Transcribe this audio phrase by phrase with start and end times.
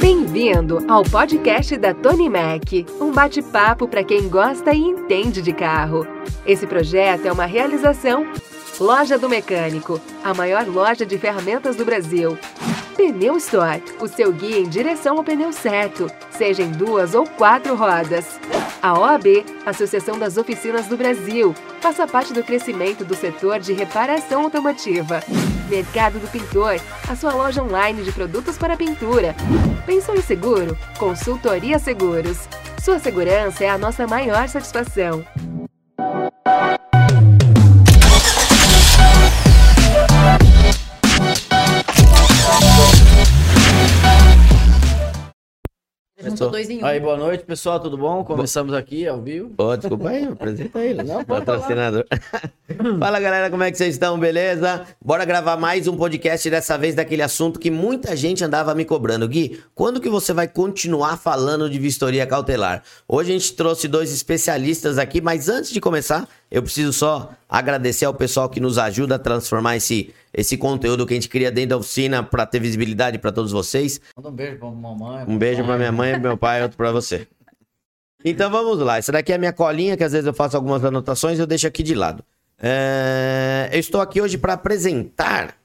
[0.00, 6.06] Bem-vindo ao podcast da Tony Mac, um bate-papo para quem gosta e entende de carro.
[6.44, 8.26] Esse projeto é uma realização
[8.80, 12.36] Loja do Mecânico, a maior loja de ferramentas do Brasil.
[12.96, 17.74] Pneu Store, o seu guia em direção ao pneu certo, seja em duas ou quatro
[17.74, 18.38] rodas.
[18.84, 24.42] A OAB, Associação das Oficinas do Brasil, faça parte do crescimento do setor de reparação
[24.42, 25.22] automotiva.
[25.70, 26.78] Mercado do Pintor,
[27.08, 29.34] a sua loja online de produtos para pintura.
[29.86, 30.76] Pensou em seguro?
[30.98, 32.46] Consultoria Seguros.
[32.78, 35.24] Sua segurança é a nossa maior satisfação.
[46.34, 46.84] Juntou dois em um.
[46.84, 48.24] Aí, boa noite, pessoal, tudo bom?
[48.24, 49.52] Começamos aqui ao vivo.
[49.56, 51.02] Ô, desculpa aí, apresenta ele.
[51.04, 52.04] Não, Patrocinador.
[52.98, 54.18] Fala, galera, como é que vocês estão?
[54.18, 54.84] Beleza?
[55.02, 59.28] Bora gravar mais um podcast, dessa vez daquele assunto que muita gente andava me cobrando.
[59.28, 62.82] Gui, quando que você vai continuar falando de vistoria cautelar?
[63.06, 68.04] Hoje a gente trouxe dois especialistas aqui, mas antes de começar, eu preciso só agradecer
[68.04, 71.70] ao pessoal que nos ajuda a transformar esse, esse conteúdo que a gente cria dentro
[71.70, 74.00] da oficina para ter visibilidade para todos vocês.
[74.16, 75.24] Manda um beijo pra mamãe.
[75.26, 77.26] Um beijo pra minha mãe, meu pai outro pra você.
[78.24, 78.98] Então vamos lá.
[78.98, 81.46] Essa daqui é a minha colinha, que às vezes eu faço algumas anotações e eu
[81.46, 82.24] deixo aqui de lado.
[82.56, 85.56] É, Eu estou aqui hoje para apresentar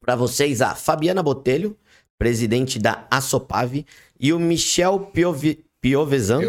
[0.00, 1.76] para vocês a Fabiana Botelho,
[2.16, 3.84] presidente da Asopave,
[4.20, 5.64] e o Michel Piovi...
[5.80, 6.40] Piovesan,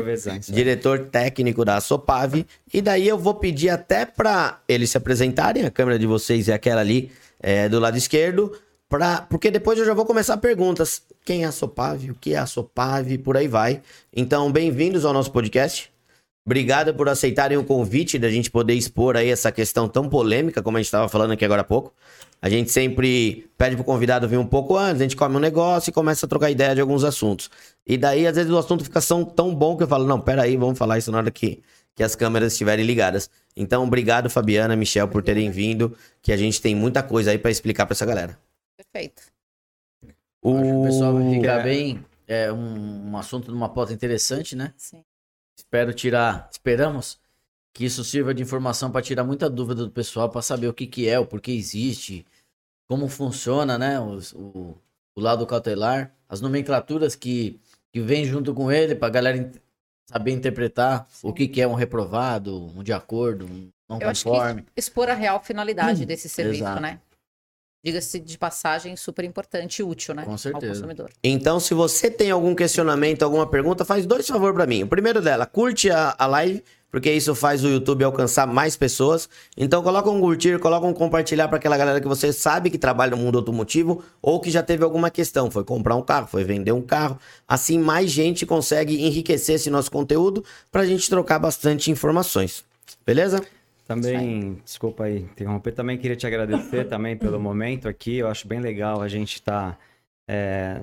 [0.50, 2.46] diretor técnico da Asopave.
[2.74, 6.54] E daí eu vou pedir até para eles se apresentarem, a câmera de vocês é
[6.54, 8.52] aquela ali é, do lado esquerdo,
[8.90, 11.02] pra, porque depois eu já vou começar perguntas.
[11.24, 12.12] Quem é a Sopave?
[12.12, 13.18] O que é a Sopave?
[13.18, 13.82] Por aí vai.
[14.14, 15.92] Então, bem-vindos ao nosso podcast.
[16.46, 20.76] Obrigado por aceitarem o convite da gente poder expor aí essa questão tão polêmica, como
[20.76, 21.94] a gente estava falando aqui agora há pouco.
[22.42, 25.92] A gente sempre pede pro convidado vir um pouco antes, a gente come um negócio
[25.92, 27.52] e começa a trocar ideia de alguns assuntos.
[27.86, 30.58] E daí, às vezes, o assunto fica tão, tão bom que eu falo, não, peraí,
[30.58, 31.62] vamos falar isso na hora que,
[31.96, 33.30] que as câmeras estiverem ligadas.
[33.56, 37.52] Então, obrigado, Fabiana, Michel, por terem vindo, que a gente tem muita coisa aí para
[37.52, 38.40] explicar para essa galera.
[38.76, 39.22] Perfeito.
[40.42, 40.56] O...
[40.56, 41.64] Acho que o pessoal vai ficar É.
[41.64, 42.06] bem.
[42.28, 44.74] É um, um assunto numa pauta interessante, né?
[44.78, 45.04] Sim.
[45.56, 46.50] Espero tirar.
[46.52, 47.20] Esperamos
[47.74, 50.88] que isso sirva de informação para tirar muita dúvida do pessoal, para saber o que,
[50.88, 52.26] que é, o porquê existe,
[52.92, 53.98] como funciona, né?
[54.02, 54.76] os- o,
[55.16, 57.58] o lado cautelar, as nomenclaturas que,
[57.94, 59.50] que vem junto com ele, para galera in-
[60.12, 64.26] saber interpretar o que, que é um reprovado, um de acordo, um não Eu acho
[64.26, 64.64] conforme.
[64.64, 66.82] que expor a real finalidade desse serviço, exato.
[66.82, 67.00] né?
[67.84, 70.26] Diga-se de passagem, super importante e útil, né?
[70.26, 70.66] Com certeza.
[70.68, 71.10] Ao consumidor.
[71.24, 74.84] Então, se você tem algum questionamento, alguma pergunta, faz dois favor para mim.
[74.84, 79.30] O primeiro dela, curte a, a live, porque isso faz o YouTube alcançar mais pessoas.
[79.56, 83.12] Então, coloca um curtir, coloca um compartilhar para aquela galera que você sabe que trabalha
[83.12, 86.74] no mundo automotivo ou que já teve alguma questão, foi comprar um carro, foi vender
[86.74, 87.18] um carro.
[87.48, 92.66] Assim, mais gente consegue enriquecer esse nosso conteúdo para a gente trocar bastante informações.
[93.06, 93.42] Beleza?
[93.88, 98.18] Também, desculpa aí interromper, também queria te agradecer também pelo momento aqui.
[98.18, 99.78] Eu acho bem legal a gente estar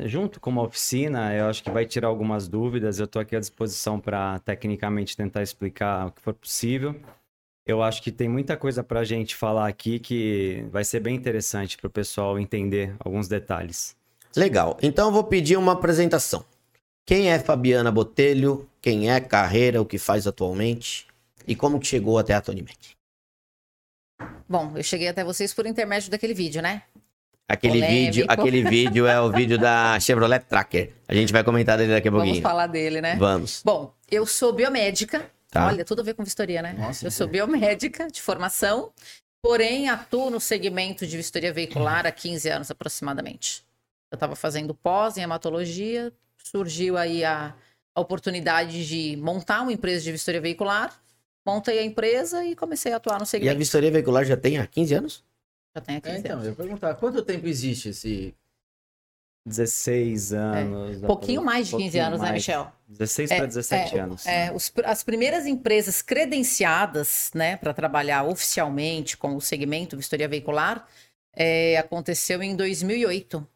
[0.06, 1.34] junto com uma oficina.
[1.34, 2.98] Eu acho que vai tirar algumas dúvidas.
[2.98, 6.94] Eu estou aqui à disposição para tecnicamente tentar explicar o que for possível.
[7.66, 11.14] Eu acho que tem muita coisa para a gente falar aqui que vai ser bem
[11.14, 13.94] interessante para o pessoal entender alguns detalhes.
[14.34, 14.78] Legal.
[14.82, 16.44] Então eu vou pedir uma apresentação.
[17.06, 18.68] Quem é Fabiana Botelho?
[18.80, 19.82] Quem é carreira?
[19.82, 21.06] O que faz atualmente?
[21.46, 22.76] E como que chegou até a Tony Mac?
[24.48, 26.82] Bom, eu cheguei até vocês por intermédio daquele vídeo, né?
[27.48, 28.02] Aquele Polêmico.
[28.04, 30.92] vídeo, aquele vídeo é o vídeo da Chevrolet Tracker.
[31.08, 32.42] A gente vai comentar dele daqui a Vamos pouquinho.
[32.42, 33.16] falar dele, né?
[33.16, 33.62] Vamos.
[33.64, 35.24] Bom, eu sou biomédica.
[35.50, 35.66] Tá.
[35.66, 36.74] Olha, tudo a ver com vistoria, né?
[36.78, 38.92] Nossa, eu sou biomédica de formação,
[39.42, 43.64] porém atuo no segmento de vistoria veicular há 15 anos aproximadamente.
[44.12, 47.54] Eu estava fazendo pós em hematologia, surgiu aí a,
[47.94, 50.94] a oportunidade de montar uma empresa de vistoria veicular,
[51.46, 53.58] montei a empresa e comecei a atuar no E a segmento.
[53.58, 55.27] vistoria veicular já tem há 15 anos?
[55.76, 56.44] Já há 15 É, então, anos.
[56.44, 58.34] eu ia perguntar, quanto tempo existe esse.
[59.46, 61.02] 16 anos.
[61.02, 62.34] Um pouquinho mais de 15 pouquinho anos, né, mais.
[62.34, 62.72] Michel?
[62.88, 64.26] 16 É, para 17 é, anos.
[64.26, 70.86] É, os as primeiras empresas credenciadas, né, para trabalhar oficialmente com o segmento vistoria veicular,
[71.32, 73.46] é, aconteceu em 2008.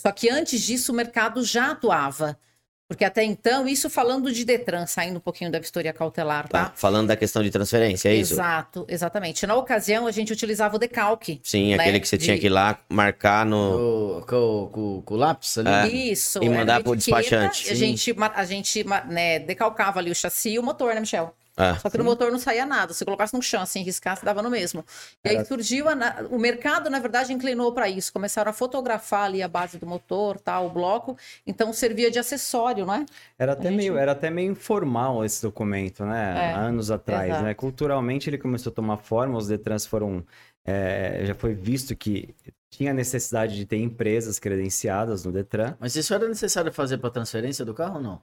[0.00, 2.38] Só que antes disso o mercado já atuava.
[2.86, 6.66] Porque até então, isso falando de Detran, saindo um pouquinho da vistoria cautelar, Tá.
[6.66, 6.72] tá?
[6.76, 8.34] Falando da questão de transferência, é isso?
[8.34, 9.46] Exato, exatamente.
[9.46, 11.40] Na ocasião, a gente utilizava o decalque.
[11.42, 14.20] Sim, né, aquele que você tinha de- que ir lá marcar no.
[14.20, 15.68] Com, com, com, com o lápis ali?
[15.70, 15.88] É.
[16.12, 16.44] Isso.
[16.44, 17.70] E mandar pro etiqueta, despachante.
[17.70, 21.34] A gente, a gente né, decalcava ali o chassi e o motor, né, Michel?
[21.56, 22.92] Ah, Só que no motor não saía nada.
[22.92, 24.84] Se colocasse no chão, assim, riscasse, dava no mesmo.
[25.24, 25.94] E aí surgiu, a
[26.30, 28.12] o mercado, na verdade, inclinou para isso.
[28.12, 31.16] Começaram a fotografar ali a base do motor, tal, o bloco.
[31.46, 33.06] Então servia de acessório, não é?
[33.38, 36.50] Era até, gente- meio, era até meio informal esse documento, né?
[36.50, 37.44] É, Há anos atrás, exato.
[37.44, 37.54] né?
[37.54, 40.24] Culturalmente ele começou a tomar forma, os Detrans foram...
[40.66, 42.34] é, já foi visto que
[42.70, 45.76] tinha necessidade de ter empresas credenciadas no Detran.
[45.78, 48.20] Mas isso era necessário fazer para transferência do carro ou não?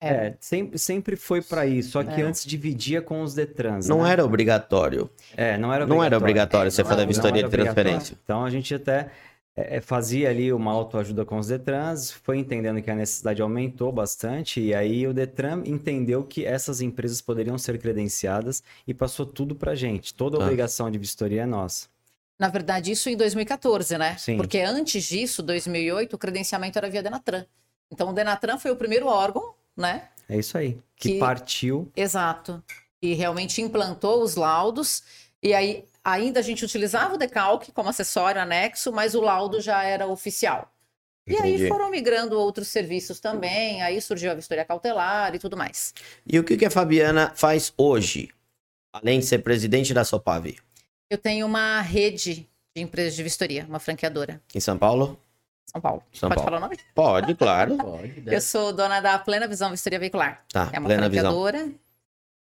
[0.00, 2.24] É, sempre, sempre foi para isso, só que É.
[2.24, 4.12] antes dividia com os Detrans, Não né?
[4.12, 5.10] era obrigatório.
[5.36, 7.74] É, não era Não era obrigatório É, você fazer a vistoria de obrigatório.
[7.74, 8.16] transferência.
[8.22, 9.10] Então a gente até
[9.56, 14.60] é, fazia ali uma autoajuda com os Detrans, foi entendendo que a necessidade aumentou bastante,
[14.60, 19.74] e aí o Detran entendeu que essas empresas poderiam ser credenciadas e passou tudo pra
[19.74, 20.14] gente.
[20.14, 20.44] Toda a Tá.
[20.44, 21.88] obrigação de vistoria é nossa.
[22.38, 24.14] Na verdade, isso em 2014, né?
[24.16, 24.36] Sim.
[24.36, 27.44] Porque antes disso, 2008, o credenciamento era via Denatran.
[27.90, 30.08] Então, o Denatran foi o primeiro órgão, né?
[30.28, 30.78] É isso aí.
[30.96, 31.90] Que, Que- partiu.
[31.96, 32.62] Exato.
[33.00, 35.02] E realmente implantou os laudos.
[35.42, 39.82] E aí, ainda a gente utilizava o decalque como acessório anexo, mas o laudo já
[39.84, 40.70] era oficial.
[41.26, 41.68] E aí Entendi.
[41.68, 45.92] foram migrando outros serviços também, aí surgiu a vistoria cautelar e tudo mais.
[46.26, 48.30] E o que, que a Fabiana faz hoje?
[48.92, 50.46] Além de ser presidente da Sopav,
[51.10, 55.20] Eu tenho uma rede de empresas de vistoria, uma franqueadora, em São Paulo?
[55.70, 56.02] São Paulo.
[56.12, 56.44] São Pode Paulo.
[56.50, 56.78] falar o nome?
[56.94, 57.76] Pode, claro.
[57.76, 60.42] Pode, Eu sou dona da Plena Visão Vistoria Veicular.
[60.52, 61.24] Tá, É uma plena visão.
[61.30, 61.72] franqueadora,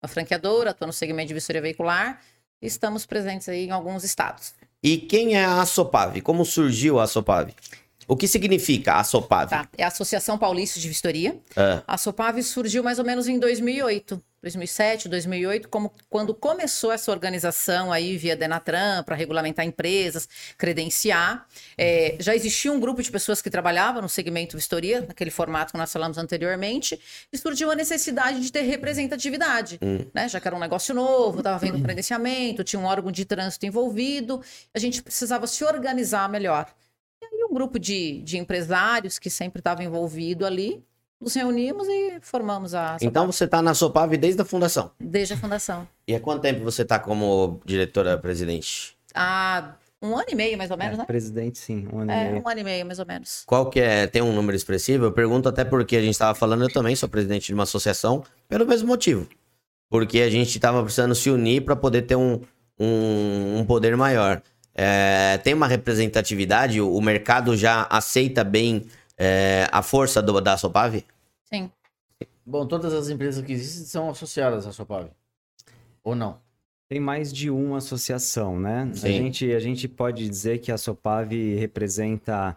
[0.04, 2.22] uma franqueadora, estou no segmento de vistoria veicular
[2.62, 4.54] e estamos presentes aí em alguns estados.
[4.84, 6.20] E quem é a Sopav?
[6.22, 7.50] Como surgiu a Sopav?
[8.08, 9.50] O que significa a Sopav?
[9.50, 9.68] Tá?
[9.78, 11.40] É a Associação Paulista de Vistoria.
[11.56, 17.12] Ah, A Sopav surgiu mais ou menos em 2008, 2007, 2008, como quando começou essa
[17.12, 21.48] organização aí via Denatran para regulamentar empresas, credenciar.
[21.76, 25.78] É, já existia um grupo de pessoas que trabalhavam no segmento vistoria, naquele formato que
[25.80, 27.00] nós falamos anteriormente,
[27.34, 29.80] e surgiu a necessidade de ter representatividade,
[30.14, 30.30] né?
[30.30, 34.42] Já que era um negócio novo, estava vendo credenciamento, tinha um órgão de trânsito envolvido,
[34.74, 36.72] a gente precisava se organizar melhor.
[37.20, 40.86] E aí um grupo de, de empresários que sempre estava envolvido ali,
[41.22, 44.92] nos reunimos e formamos a então Sopav você tá na Sopav desde a fundação.
[45.00, 45.88] desde a fundação.
[46.08, 48.96] E há quanto tempo você tá como diretora-presidente?
[49.14, 51.06] Há um ano e meio, mais ou menos, É, né?
[51.06, 52.44] presidente, sim, um ano e É, meio.
[52.44, 53.44] um ano e meio, mais ou menos.
[53.46, 54.06] Qual que é?
[54.08, 55.06] Tem um número expressivo?
[55.06, 58.24] Eu pergunto até porque a gente estava falando, eu também sou presidente de uma associação,
[58.48, 59.28] pelo mesmo motivo.
[59.90, 62.42] Porque a gente estava precisando se unir para poder ter um,
[62.80, 64.42] um, um poder maior.
[64.76, 66.82] É, tem uma representatividade?
[66.82, 68.86] O mercado já aceita bem
[69.18, 71.04] é, a força do, da Sopav?
[71.52, 71.72] Sim.
[72.46, 75.10] Bom, todas as empresas que existem são associadas à Sopav.
[76.04, 76.40] Ou não?
[76.88, 78.88] Tem mais de uma associação, né?
[78.92, 79.08] A Sim.
[79.14, 82.56] gente, a gente pode dizer que a Sopav representa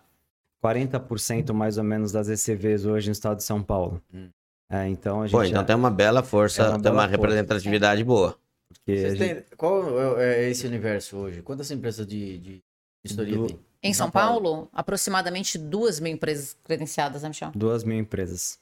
[0.63, 4.03] 40% mais ou menos das ECVs hoje no estado de São Paulo.
[4.13, 4.29] Hum.
[4.71, 7.03] É, então a gente Pô, então tem uma bela força, É uma tem bela uma
[7.09, 7.17] força.
[7.17, 8.37] representatividade boa.
[8.69, 11.41] porque a Vocês gente- têm- Qual é é esse universo hoje?
[11.41, 12.63] Quantas empresas de, de
[13.05, 13.69] vistoria Do-?
[13.83, 17.53] Em São Paulo, aproximadamente duas mil empresas credenciadas, né, Michel?
[17.55, 18.59] duas mil empresas.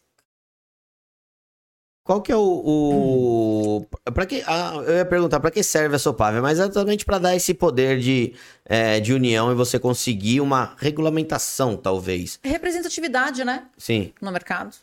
[2.07, 2.63] Qual que é o.
[2.65, 3.87] o...
[4.15, 7.19] Pra que, ah, eu ia perguntar para que serve a Sopav, mas é exatamente para
[7.19, 8.35] dar esse poder de,
[8.65, 12.39] é, de união e você conseguir uma regulamentação, talvez.
[12.45, 13.67] Representatividade, né?
[13.77, 14.13] Sim.
[14.23, 14.77] No mercado.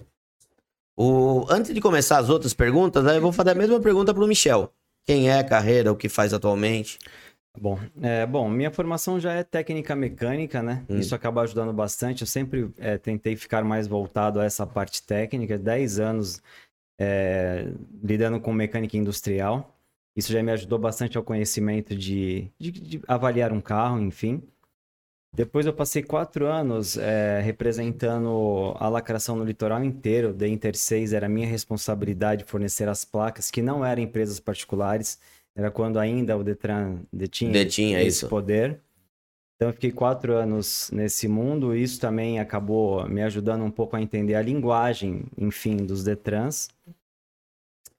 [0.97, 1.45] O...
[1.49, 4.69] Antes de começar as outras perguntas, aí eu vou fazer a mesma pergunta pro Michel.
[5.05, 6.99] Quem é, carreira, o que faz atualmente?
[7.59, 10.83] Bom, é, bom, minha formação já é técnica mecânica, né?
[10.89, 10.97] Hum.
[10.97, 12.21] Isso acaba ajudando bastante.
[12.21, 15.57] Eu sempre é, tentei ficar mais voltado a essa parte técnica.
[15.57, 16.41] 10 anos
[16.99, 17.67] é,
[18.03, 19.75] lidando com mecânica industrial.
[20.15, 24.41] Isso já me ajudou bastante ao conhecimento de, de- de avaliar um carro, enfim.
[25.35, 30.33] Depois eu passei quatro anos é, representando a lacração no litoral inteiro.
[30.33, 35.19] Da Inter 6 era minha responsabilidade fornecer as placas, que não eram empresas particulares.
[35.55, 38.27] Era quando ainda o Detran detinha, Detinha, esse isso.
[38.27, 38.79] poder.
[39.55, 41.75] Então eu fiquei quatro anos nesse mundo.
[41.75, 46.69] Isso também acabou me ajudando um pouco a entender a linguagem, enfim, dos Detrans.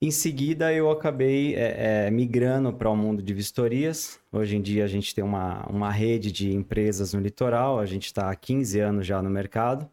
[0.03, 4.21] Em seguida, eu acabei é, é, migrando para o mundo de vistorias.
[4.31, 7.79] Hoje em dia, a gente tem uma, uma rede de empresas no litoral.
[7.79, 9.89] A gente está há 15 anos já no mercado.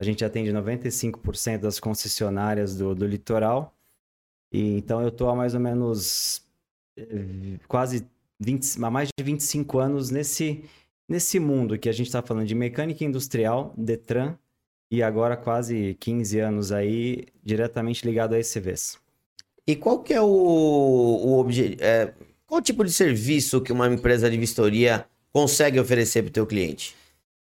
[0.00, 3.74] A gente atende 95% das concessionárias do, do litoral.
[4.52, 6.41] E, então, eu estou há mais ou menos
[7.68, 8.06] quase
[8.40, 10.64] 20, há mais de 25 anos nesse,
[11.08, 14.36] nesse mundo que a gente está falando de mecânica industrial, Detran,
[14.90, 18.98] e agora quase 15 anos aí diretamente ligado a ECVs.
[19.66, 21.80] E qual que é o, o objetivo?
[22.46, 26.94] qual tipo de serviço que uma empresa de vistoria consegue oferecer para o teu cliente?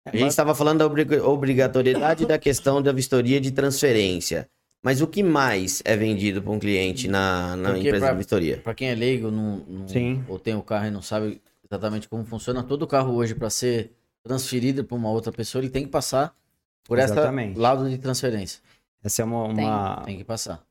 [0.05, 4.47] A gente estava falando da obri- obrigatoriedade da questão da vistoria de transferência.
[4.85, 8.17] Mas o que mais é vendido para um cliente na, na Porque empresa pra- de
[8.19, 8.57] vistoria?
[8.59, 10.23] Pra quem é leigo, não, não- Sim.
[10.27, 13.91] ou tem o carro e não sabe exatamente como funciona, todo carro hoje, para ser
[14.23, 16.35] transferido para uma outra pessoa, ele tem que passar
[16.83, 18.61] por essa lado de transferência.
[19.03, 19.43] Essa é uma.
[19.45, 20.63] uma- Tem que passar.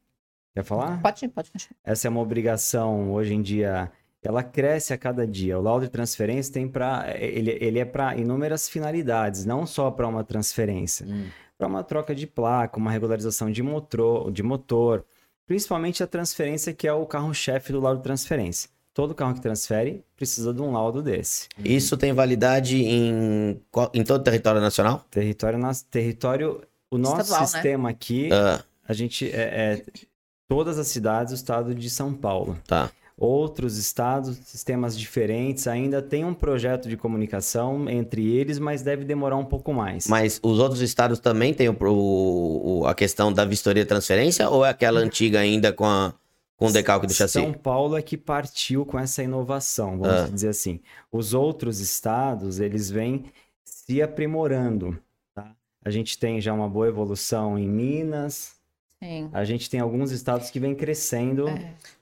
[0.55, 1.03] Quer falar?
[1.03, 1.77] Pode, pode continuar.
[1.85, 3.91] Essa é uma obrigação hoje em dia.
[4.23, 5.59] Ela cresce a cada dia.
[5.59, 10.07] O laudo de transferência tem para ele, ele é para inúmeras finalidades, não só para
[10.07, 11.27] uma transferência, Hum.
[11.59, 15.05] Para uma troca de placa, uma regularização de motor, de motor,
[15.47, 18.71] principalmente a transferência que é o carro-chefe do laudo de transferência.
[18.93, 21.49] Todo carro que transfere precisa de um laudo desse.
[21.59, 23.61] Isso tem validade em,
[23.93, 25.05] em todo o território nacional?
[25.11, 25.59] Território,
[25.91, 27.47] território, o nosso Estadual, né?
[27.47, 29.41] sistema aqui, Ah, a gente é,
[29.75, 29.85] é
[30.49, 32.57] todas as cidades do estado de São Paulo.
[32.67, 32.91] tá.
[33.17, 39.37] Outros estados, sistemas diferentes, ainda tem um projeto de comunicação entre eles, mas deve demorar
[39.37, 40.09] um pouco mais.
[40.09, 44.65] Mas os outros estados também têm o, o- a questão da vistoria de transferência ou
[44.65, 46.13] é aquela antiga ainda com, a,
[46.57, 47.35] com o decalque do chassi?
[47.35, 50.29] São Paulo é que partiu com essa inovação, vamos Ah.
[50.29, 50.81] dizer assim.
[51.13, 53.27] Os outros estados, eles vêm
[53.65, 54.99] se aprimorando,
[55.33, 55.53] tá?
[55.85, 58.54] A gente tem já uma boa evolução em Minas,
[59.05, 59.29] Sim.
[59.35, 61.45] a gente tem alguns estados que vêm crescendo.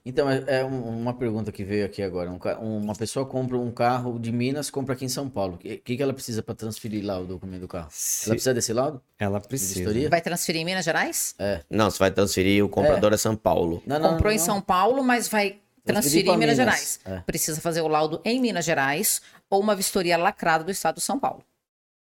[0.05, 2.31] Então, é é um- uma pergunta que veio aqui agora.
[2.31, 5.55] Um uma pessoa compra um carro de Minas, compra aqui em São Paulo.
[5.55, 7.87] O que, que que ela precisa para transferir lá o documento do carro?
[7.91, 9.01] Se Ela precisa desse laudo?
[9.19, 9.75] ela precisa.
[9.75, 10.09] vistoria?
[10.09, 11.35] Vai transferir em Minas Gerais?
[11.69, 13.83] Não, você vai transferir, o comprador é, São Paulo.
[13.85, 14.45] Não, não, Comprou não, em não.
[14.45, 16.55] São Paulo, mas vai transferir em Minas, Minas.
[16.55, 16.99] Gerais.
[17.03, 17.19] É.
[17.25, 21.19] Precisa fazer o laudo em Minas Gerais ou uma vistoria lacrada do estado de São
[21.19, 21.43] Paulo.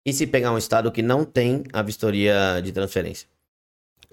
[0.06, 3.32] E se pegar um estado que não tem a vistoria de transferência?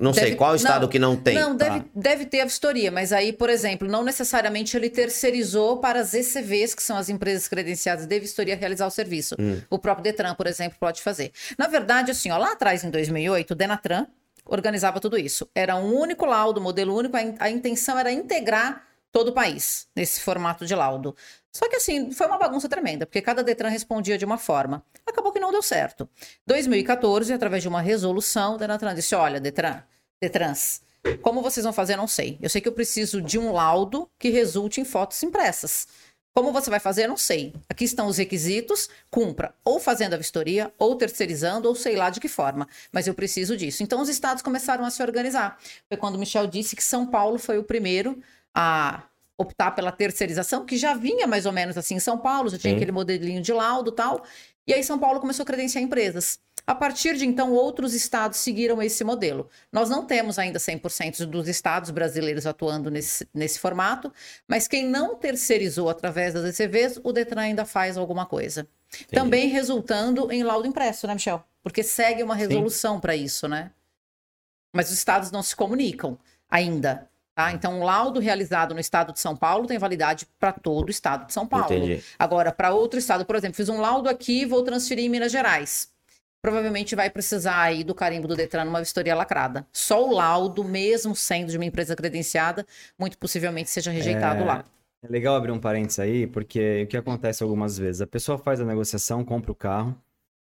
[0.00, 1.34] Não sei, Deve- qual estado não, que não tem?
[1.34, 1.86] Não, deve, tá.
[1.94, 6.74] deve ter a vistoria, mas aí, por exemplo, não necessariamente ele terceirizou para as ECVs,
[6.74, 9.36] que são as empresas credenciadas de vistoria, realizar o serviço.
[9.38, 9.60] Hum.
[9.68, 11.32] O próprio Detran, por exemplo, pode fazer.
[11.58, 14.06] Na verdade, assim, ó, lá atrás, em 2008, o Denatran
[14.46, 15.48] organizava tudo isso.
[15.54, 19.86] Era um único laudo, modelo único, a, in- a intenção era integrar todo o país
[19.94, 21.14] nesse formato de laudo.
[21.52, 24.84] Só que assim, foi uma bagunça tremenda, porque cada Detran respondia de uma forma.
[25.06, 26.08] Acabou que não deu certo.
[26.46, 29.82] 2014, através de uma resolução, o Denatran disse: olha, Detran,
[30.20, 30.82] Detrans,
[31.22, 32.38] como vocês vão fazer, não sei.
[32.40, 35.88] Eu sei que eu preciso de um laudo que resulte em fotos impressas.
[36.32, 37.52] Como você vai fazer, não sei.
[37.68, 42.20] Aqui estão os requisitos, cumpra ou fazendo a vistoria, ou terceirizando, ou sei lá de
[42.20, 42.68] que forma.
[42.92, 43.82] Mas eu preciso disso.
[43.82, 45.58] Então os estados começaram a se organizar.
[45.88, 48.22] Foi quando o Michel disse que São Paulo foi o primeiro
[48.54, 49.02] a
[49.40, 52.72] optar pela terceirização, que já vinha mais ou menos assim em São Paulo, já tinha
[52.72, 52.76] Sim.
[52.76, 54.22] aquele modelinho de laudo e tal.
[54.66, 56.38] E aí São Paulo começou a credenciar empresas.
[56.66, 59.48] A partir de então, outros estados seguiram esse modelo.
[59.72, 64.12] Nós não temos ainda 100% dos estados brasileiros atuando nesse, nesse formato,
[64.46, 68.68] mas quem não terceirizou através das ECVs, o Detran ainda faz alguma coisa.
[69.10, 71.42] Também resultando em laudo impresso, né, Michel?
[71.62, 73.70] Porque segue uma resolução para isso, né?
[74.72, 76.18] Mas os estados não se comunicam
[76.48, 77.09] ainda.
[77.34, 77.52] Tá?
[77.52, 81.26] Então, o laudo realizado no estado de São Paulo tem validade para todo o estado
[81.26, 81.66] de São Paulo.
[81.66, 82.02] Entendi.
[82.18, 85.32] Agora, para outro estado, por exemplo, fiz um laudo aqui e vou transferir em Minas
[85.32, 85.90] Gerais.
[86.42, 89.66] Provavelmente vai precisar aí do carimbo do Detran numa vistoria lacrada.
[89.72, 92.66] Só o laudo, mesmo sendo de uma empresa credenciada,
[92.98, 94.64] muito possivelmente seja rejeitado É, lá.
[95.02, 98.00] É legal abrir um parênteses aí, porque o que acontece algumas vezes?
[98.00, 99.94] A pessoa faz a negociação, compra o carro,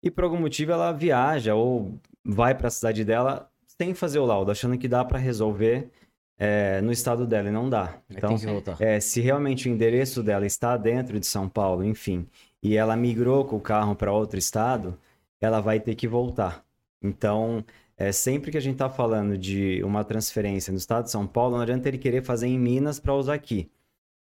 [0.01, 4.25] e por algum motivo ela viaja ou vai para a cidade dela sem fazer o
[4.25, 5.89] laudo, achando que dá para resolver
[6.37, 7.97] é, no estado dela, e não dá.
[8.09, 8.35] Então,
[8.79, 12.27] é, se realmente o endereço dela está dentro de São Paulo, enfim,
[12.61, 14.97] e ela migrou com o carro para outro estado,
[15.39, 16.63] ela vai ter que voltar.
[17.01, 17.63] Então,
[17.97, 21.55] é, sempre que a gente está falando de uma transferência no estado de São Paulo,
[21.55, 23.69] não adianta ele querer fazer em Minas para usar aqui.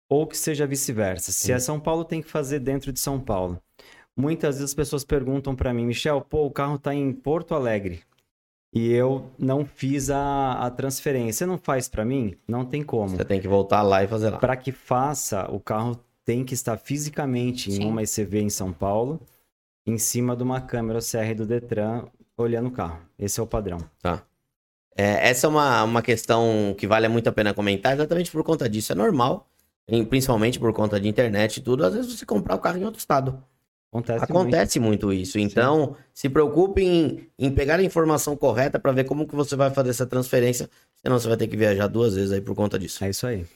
[0.09, 1.33] Ou que seja vice-versa.
[1.33, 3.61] Se é São Paulo, tem que fazer dentro de São Paulo.
[4.17, 8.03] Muitas vezes as pessoas perguntam para mim, Michel, pô, o carro está em Porto Alegre
[8.79, 11.33] e eu não fiz a, a transferência.
[11.39, 12.37] Você não faz para mim?
[12.47, 13.09] Não tem como.
[13.17, 14.37] Você tem que voltar lá e fazer lá.
[14.39, 17.87] Para que faça, o carro tem que estar fisicamente em Sim.
[17.87, 19.19] uma ECV em São Paulo,
[19.87, 22.05] em cima de uma câmera CR do Detran,
[22.37, 22.99] olhando o carro.
[23.19, 23.79] Esse é o padrão.
[24.95, 28.69] É, essa é uma, uma questão que vale muito a pena comentar, exatamente por conta
[28.69, 28.93] disso.
[28.93, 29.49] É normal,
[29.89, 32.85] em- principalmente por conta de internet e tudo, às vezes você comprar o carro em
[32.85, 33.43] outro estado.
[33.91, 35.39] Acontece, Acontece muito isso.
[35.39, 39.71] Então, se preocupe em, em pegar a informação correta para ver como que você vai
[39.71, 40.69] fazer essa transferência,
[41.03, 42.99] senão você vai ter que viajar duas vezes aí por conta disso.
[42.99, 43.07] muito.
[43.07, 43.47] É isso aí.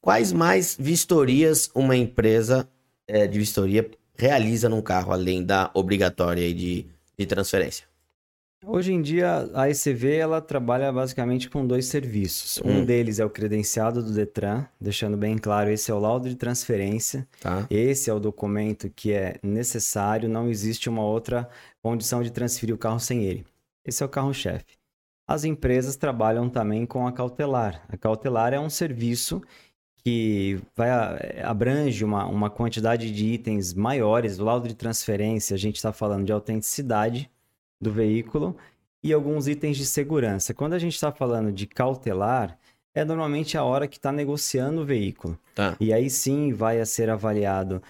[0.00, 2.68] Quais mais vistorias uma empresa
[3.06, 6.86] eh, de vistoria realiza num carro, além da obrigatória de,
[7.18, 7.86] de transferência?
[8.66, 12.60] Hoje em dia, a ECV ela trabalha basicamente com dois serviços.
[12.64, 12.84] Um Hum.
[12.84, 17.26] deles é o credenciado do Detran, deixando bem claro, esse é o laudo de transferência.
[17.40, 17.66] Tá?
[17.70, 21.48] Esse é o documento que é necessário, não existe uma outra
[21.82, 23.44] condição de transferir o carro sem ele.
[23.84, 24.76] Esse é o carro-chefe.
[25.26, 27.82] as empresas trabalham também com a cautelar.
[27.88, 29.40] A cautelar é um serviço
[30.04, 30.90] que vai,
[31.42, 34.38] abrange uma, uma quantidade de itens maiores.
[34.38, 37.30] O laudo de transferência, a gente está falando de autenticidade
[37.80, 38.56] do veículo
[39.02, 40.54] e alguns itens de segurança.
[40.54, 42.58] Quando a gente está falando de cautelar,
[42.94, 45.38] é normalmente a hora que está negociando o veículo.
[45.54, 45.76] Tá.
[45.80, 47.82] E aí sim vai a ser avaliado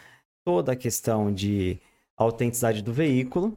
[0.44, 1.78] toda a questão de
[2.16, 3.56] autenticidade do veículo,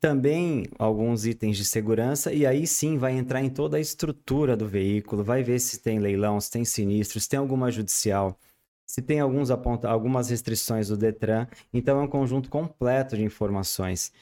[0.00, 4.66] também alguns itens de segurança, e aí sim vai entrar em toda a estrutura do
[4.66, 8.38] veículo, vai ver se tem leilão, se tem sinistro, se tem alguma judicial,
[8.86, 11.46] se tem alguns aponta algumas restrições do Detran.
[11.72, 14.12] Então é um conjunto completo de informações.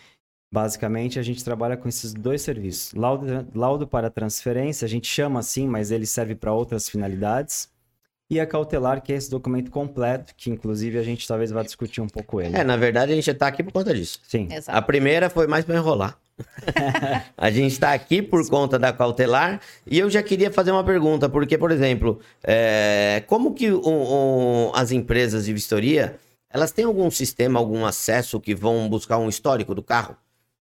[0.51, 2.95] Basicamente, a gente trabalha com esses dois serviços.
[2.95, 7.69] Laudo, laudo para transferência, a gente chama assim, mas ele serve para outras finalidades
[8.31, 12.01] e a cautelar, que é esse documento completo, que inclusive a gente talvez vá discutir
[12.01, 12.57] um pouco ele.
[12.57, 14.21] É, na verdade a gente tá aqui por conta disso.
[14.27, 14.49] Sim.
[14.51, 14.77] Exato.
[14.77, 16.19] A primeira foi mais para enrolar.
[17.37, 21.29] a gente está aqui por conta da cautelar e eu já queria fazer uma pergunta,
[21.29, 26.17] porque, por exemplo, é, como que o- o- as empresas de vistoria,
[26.51, 30.17] elas têm algum sistema, algum acesso que vão buscar um histórico do carro?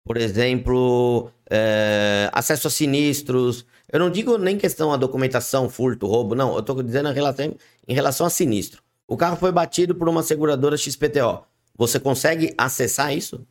[0.07, 3.67] Por exemplo, é, acesso a sinistros.
[3.93, 6.55] Eu não digo nem questão a documentação, furto, roubo, não.
[6.55, 7.55] Eu estou dizendo em relação,
[7.89, 8.81] em relação a sinistro.
[9.09, 11.43] O carro foi batido por uma seguradora XPTO.
[11.77, 13.45] Você consegue acessar isso?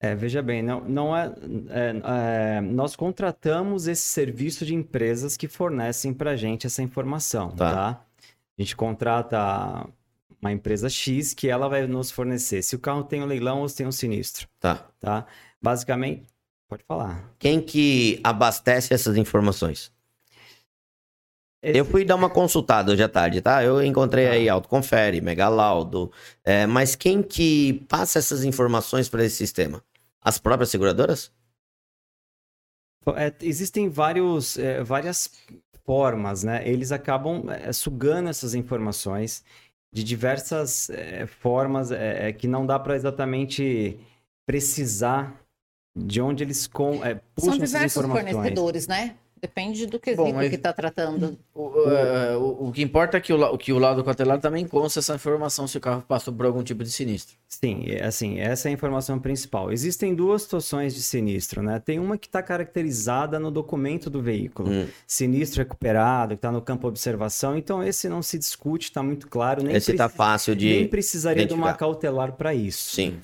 [0.00, 1.32] É, veja bem, não, não é,
[1.68, 7.50] é, é, Nós contratamos esse serviço de empresas que fornecem para a gente essa informação,
[7.50, 7.72] Tá.
[7.72, 8.04] tá.
[8.58, 9.86] A gente contrata
[10.40, 13.68] uma empresa X que ela vai nos fornecer se o carro tem um leilão ou
[13.68, 14.86] se tem um sinistro, Tá.
[15.00, 15.26] tá?
[15.62, 16.26] Basicamente,
[16.68, 17.32] pode falar.
[17.38, 19.92] Quem que abastece essas informações?
[21.62, 23.62] Esse- Eu fui dar uma consultada hoje à tarde, tá?
[23.62, 26.10] Eu encontrei aí Autoconfere, Megalaudo,
[26.44, 29.82] é, mas quem que passa essas informações para esse sistema?
[30.20, 31.30] As próprias seguradoras?
[33.16, 35.30] É, existem vários, é, várias
[35.84, 36.66] formas, né?
[36.68, 39.44] Eles acabam é, sugando essas informações
[39.92, 43.98] de diversas é, formas é, que não dá para exatamente
[44.46, 45.41] precisar
[45.94, 48.32] de onde eles com, é, puxam São essas diversos informações.
[48.32, 49.14] fornecedores, né?
[49.44, 51.36] Depende do Bom, que está tratando.
[51.52, 55.00] O, é, o- o que importa é que o, que o lado cautelar também consta
[55.00, 57.34] essa informação se o carro passou por algum tipo de sinistro.
[57.48, 59.72] Sim, é assim, essa é a informação principal.
[59.72, 61.80] Existem duas situações de sinistro, né?
[61.84, 64.70] Tem uma que está caracterizada no documento do veículo.
[64.70, 64.86] Hum.
[65.08, 67.56] Sinistro recuperado, que está no campo observação.
[67.56, 69.60] Então, esse não se discute, está muito claro.
[69.64, 70.88] Nem Esse tá preci- fácil Nem de.
[70.88, 72.94] precisaria de uma cautelar para isso.
[72.94, 73.18] Sim.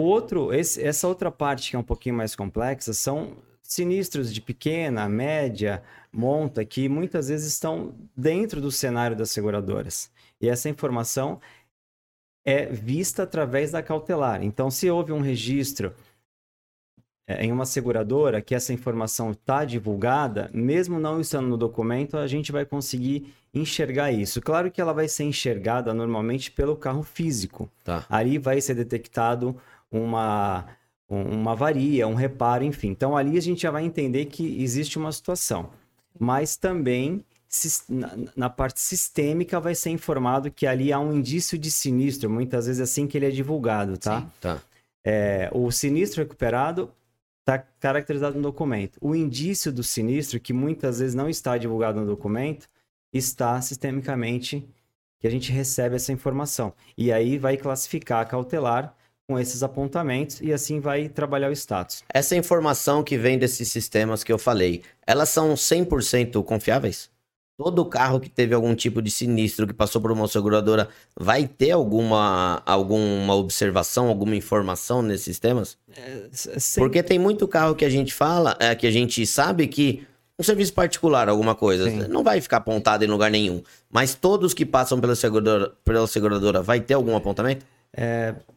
[0.00, 4.40] O outro, esse- essa outra parte que é um pouquinho mais complexa, são sinistros de
[4.40, 5.82] pequena, média,
[6.12, 10.10] monta, que muitas vezes estão dentro do cenário das seguradoras.
[10.40, 11.40] E essa informação
[12.44, 14.42] é vista através da cautelar.
[14.42, 15.92] Então, se houve um registro
[17.28, 22.26] é, em uma seguradora que essa informação está divulgada, mesmo não estando no documento, a
[22.26, 24.40] gente vai conseguir enxergar isso.
[24.40, 27.70] Claro que ela vai ser enxergada normalmente pelo carro físico.
[27.84, 28.04] Tá.
[28.08, 29.54] Ali vai ser detectado
[29.90, 30.66] uma,
[31.08, 32.88] um- uma avaria, um reparo, enfim.
[32.88, 35.70] Então, ali a gente já vai entender que existe uma situação.
[36.18, 37.24] Mas também,
[38.36, 42.80] na parte sistêmica, vai ser informado que ali há um indício de sinistro, muitas vezes
[42.80, 44.20] assim que ele é divulgado, tá?
[44.20, 44.30] Sim.
[44.40, 44.60] Tá.
[45.04, 46.90] É, o sinistro recuperado
[47.40, 48.98] está caracterizado no documento.
[49.00, 52.68] O indício do sinistro, que muitas vezes não está divulgado no documento,
[53.12, 54.68] está sistemicamente
[55.18, 56.72] que a gente recebe essa informação.
[56.96, 58.94] E aí vai classificar a cautelar
[59.30, 62.02] com esses apontamentos e assim vai trabalhar o status.
[62.12, 67.08] Essa informação que vem desses sistemas que eu falei, elas são 100% confiáveis?
[67.56, 71.70] Todo carro que teve algum tipo de sinistro que passou por uma seguradora vai ter
[71.70, 75.78] alguma, alguma observação, alguma informação nesses sistemas?
[76.32, 80.04] Sem- Porque tem muito carro que a gente fala, é, que a gente sabe que
[80.38, 82.08] um serviço particular, alguma coisa, Sim.
[82.08, 83.62] não vai ficar apontado em lugar nenhum.
[83.90, 87.64] Mas todos que passam pela seguradora, pela seguradora vai ter algum apontamento?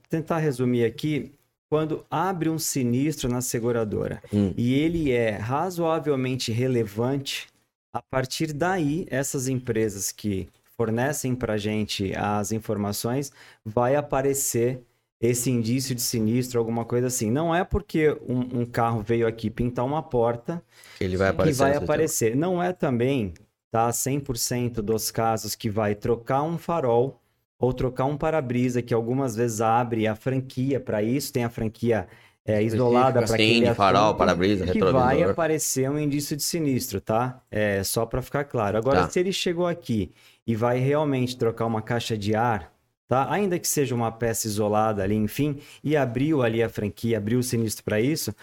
[0.09, 1.33] Tentar resumir aqui,
[1.69, 4.53] quando abre um sinistro na seguradora Hum.
[4.55, 7.47] e ele é razoavelmente relevante,
[7.91, 13.31] a partir daí, essas empresas que fornecem para a gente as informações,
[13.63, 14.81] vai aparecer
[15.21, 17.31] esse indício de sinistro, alguma coisa assim.
[17.31, 20.61] Não é porque um, um carro veio aqui pintar uma porta
[20.97, 21.57] Que ele vai aparecer.
[21.63, 22.35] vai aparecer.
[22.35, 23.33] Não é também,
[23.71, 23.89] tá?
[23.89, 27.21] 100% dos casos que vai trocar um farol
[27.59, 32.07] ou trocar um para-brisa, que algumas vezes abre a franquia para isso, tem a franquia
[32.45, 36.43] é, isolada para Sim, aquele de farol, assunto, para-brisa, que vai aparecer um indício de
[36.43, 37.41] sinistro, tá?
[37.49, 38.77] É só para ficar claro.
[38.77, 39.09] Agora, Tá.
[39.09, 40.11] se ele chegou aqui
[40.45, 42.73] e vai realmente trocar uma caixa de ar,
[43.07, 43.31] tá?
[43.31, 47.43] Ainda que seja uma peça isolada ali, enfim, e abriu ali a franquia, abriu o
[47.43, 48.35] sinistro para isso,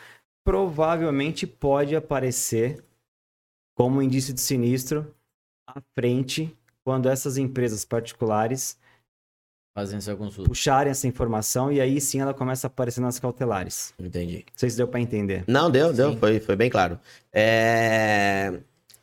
[0.45, 2.83] provavelmente pode aparecer
[3.75, 5.15] como indício de sinistro
[5.67, 8.79] à frente quando essas empresas particulares
[9.75, 10.49] Fazendo essa consulta.
[10.49, 13.95] puxarem essa informação e aí sim ela começa a aparecer nas cautelares.
[13.99, 14.39] Entendi.
[14.39, 15.45] Não sei se deu para entender.
[15.47, 16.99] Não, deu, deu, foi, foi bem claro.
[17.33, 18.61] É,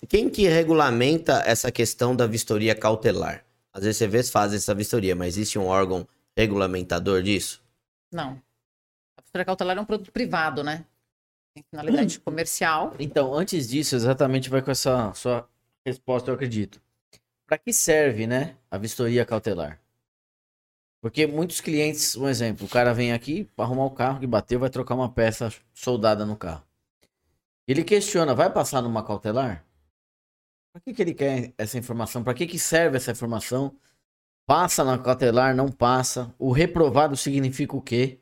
[0.09, 3.45] Quem que regulamenta essa questão da vistoria cautelar?
[3.73, 7.61] Às vezes você vê se faz essa vistoria, mas existe um órgão regulamentador disso?
[8.11, 8.41] Não.
[9.17, 10.83] A vistoria cautelar é um produto privado, né?
[11.55, 12.93] Tem finalidade comercial.
[12.99, 15.47] Então, antes disso, exatamente vai com essa sua
[15.85, 16.81] resposta, eu acredito.
[17.47, 19.79] Para que serve, né, a vistoria cautelar?
[21.01, 24.59] Porque muitos clientes, um exemplo, o cara vem aqui para arrumar o carro que bateu,
[24.59, 26.63] vai trocar uma peça soldada no carro.
[27.67, 29.65] Ele questiona, vai passar numa cautelar?
[30.71, 32.23] Para que, que ele quer essa informação?
[32.23, 33.75] Para que, que serve essa informação?
[34.45, 36.33] Passa na cautelar, não passa?
[36.39, 38.21] O reprovado significa o quê?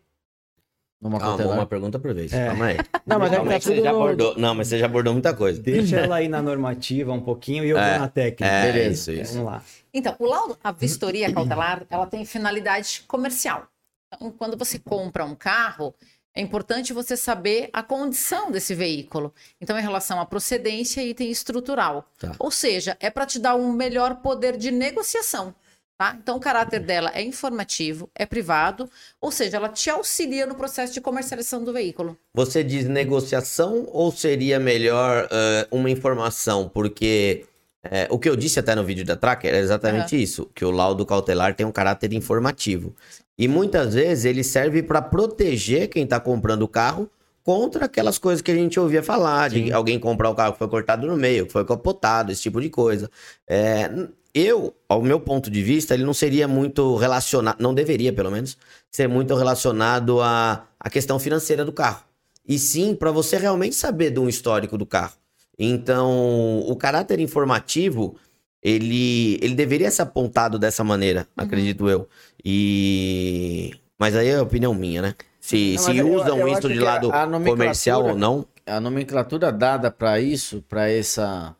[1.05, 1.57] Numa Calma, cautelar?
[1.59, 2.33] uma pergunta por vez.
[2.33, 2.47] É.
[2.47, 2.77] Calma aí.
[3.05, 4.33] Não, mas Calma tá aí que você tudo já no- abordou.
[4.39, 5.61] Não, mas você já abordou muita coisa.
[5.61, 8.45] Deixa ela aí na normativa um pouquinho e eu É, vou na técnica.
[8.45, 9.11] É, Beleza.
[9.13, 9.33] isso, isso.
[9.33, 9.63] Vamos lá.
[9.93, 13.67] Então, o laudo, a vistoria cautelar, ela tem finalidade comercial.
[14.13, 15.93] Então, quando você compra um carro,
[16.33, 19.31] é importante você saber a condição desse veículo.
[19.61, 22.09] Então, em relação à procedência e item estrutural.
[22.19, 22.31] Tá.
[22.39, 25.53] Ou seja, é para te dar um melhor poder de negociação.
[25.97, 26.17] Tá?
[26.21, 28.89] Então, o caráter dela é informativo, é privado,
[29.21, 32.17] ou seja, ela te auxilia no processo de comercialização do veículo.
[32.33, 36.67] Você diz negociação ou seria melhor eh, uma informação?
[36.67, 37.45] Porque
[37.81, 40.71] eh, o que eu disse até no vídeo da Tracker é exatamente isso: que o
[40.71, 42.93] laudo cautelar tem um caráter informativo.
[43.37, 47.09] E muitas vezes ele serve para proteger quem está comprando o carro
[47.45, 50.67] contra aquelas coisas que a gente ouvia falar, de alguém comprar o carro que foi
[50.67, 53.07] cortado no meio, que foi capotado, esse tipo de coisa.
[53.47, 53.87] É,
[54.33, 58.57] eu, ao meu ponto de vista, ele não seria muito relacionado, não deveria pelo menos,
[58.89, 62.03] ser muito relacionado à, à questão financeira do carro.
[62.47, 65.13] E sim para você realmente saber de um histórico do carro.
[65.57, 68.15] Então, o caráter informativo,
[68.59, 72.09] ele, ele deveria ser apontado dessa maneira, acredito eu.
[72.43, 73.71] E.
[73.99, 75.15] Mas aí é opinião minha, né?
[75.45, 77.11] Se, Não, se mas eu- usam eu isso de lado
[77.45, 78.47] comercial ou não.
[78.65, 81.55] a nomenclatura dada para isso, para essa.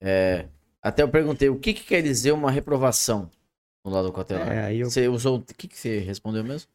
[0.00, 0.44] é,
[0.80, 3.28] até eu perguntei o que, que quer dizer uma reprovação
[3.84, 4.52] no lado cautelar.
[4.52, 5.38] É, eu Você usou.
[5.38, 6.68] O que, que você respondeu mesmo?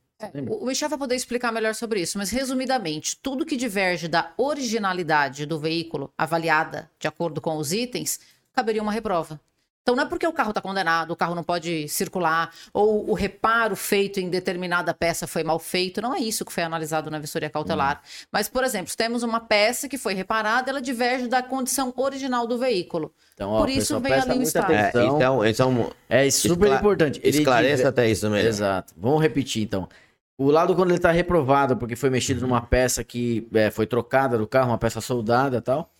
[0.50, 4.34] O o Michel vai poder explicar melhor sobre isso, mas resumidamente, tudo que diverge da
[4.38, 8.20] originalidade do veículo avaliada de acordo com os itens,
[8.52, 9.40] caberia uma reprova.
[9.84, 13.14] Então não é porque o carro está condenado, o carro não pode circular, ou o
[13.14, 17.20] reparo feito em determinada peça foi mal feito, não é isso que foi analisado na
[17.20, 18.02] vistoria cautelar.
[18.32, 22.48] Mas, por exemplo, se temos uma peça que foi reparada, ela diverge da condição original
[22.48, 23.14] do veículo.
[23.34, 24.72] Então, ó, Por isso vem ali o muita estado.
[24.72, 25.16] É, atenção.
[25.18, 27.20] então, então É super importante.
[27.22, 28.48] Ele esclareça até isso melhor.
[28.48, 28.94] Exato.
[28.96, 29.90] Vamos repetir então.
[30.38, 34.38] O lado quando ele está reprovado porque foi mexido numa peça que é, foi trocada
[34.38, 35.93] do carro, uma peça soldada e tal,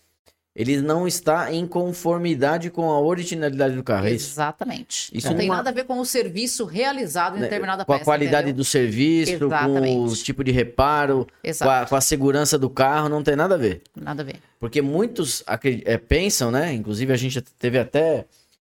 [0.54, 4.12] ele não está em conformidade com a originalidade do carro, é?
[4.12, 5.10] Exatamente.
[5.12, 7.92] Isso não tem uma- nada a ver com o serviço realizado em Né, determinada com
[7.92, 8.04] a peça.
[8.04, 8.56] qualidade entendeu?
[8.58, 10.12] do serviço, com Exatamente.
[10.12, 11.26] o tipo de reparo,
[11.60, 13.82] com a, com a segurança do carro, não tem nada a ver.
[13.96, 14.36] Nada a ver.
[14.60, 15.42] Porque muitos
[15.84, 16.72] é, pensam, né?
[16.72, 18.24] Inclusive a gente teve até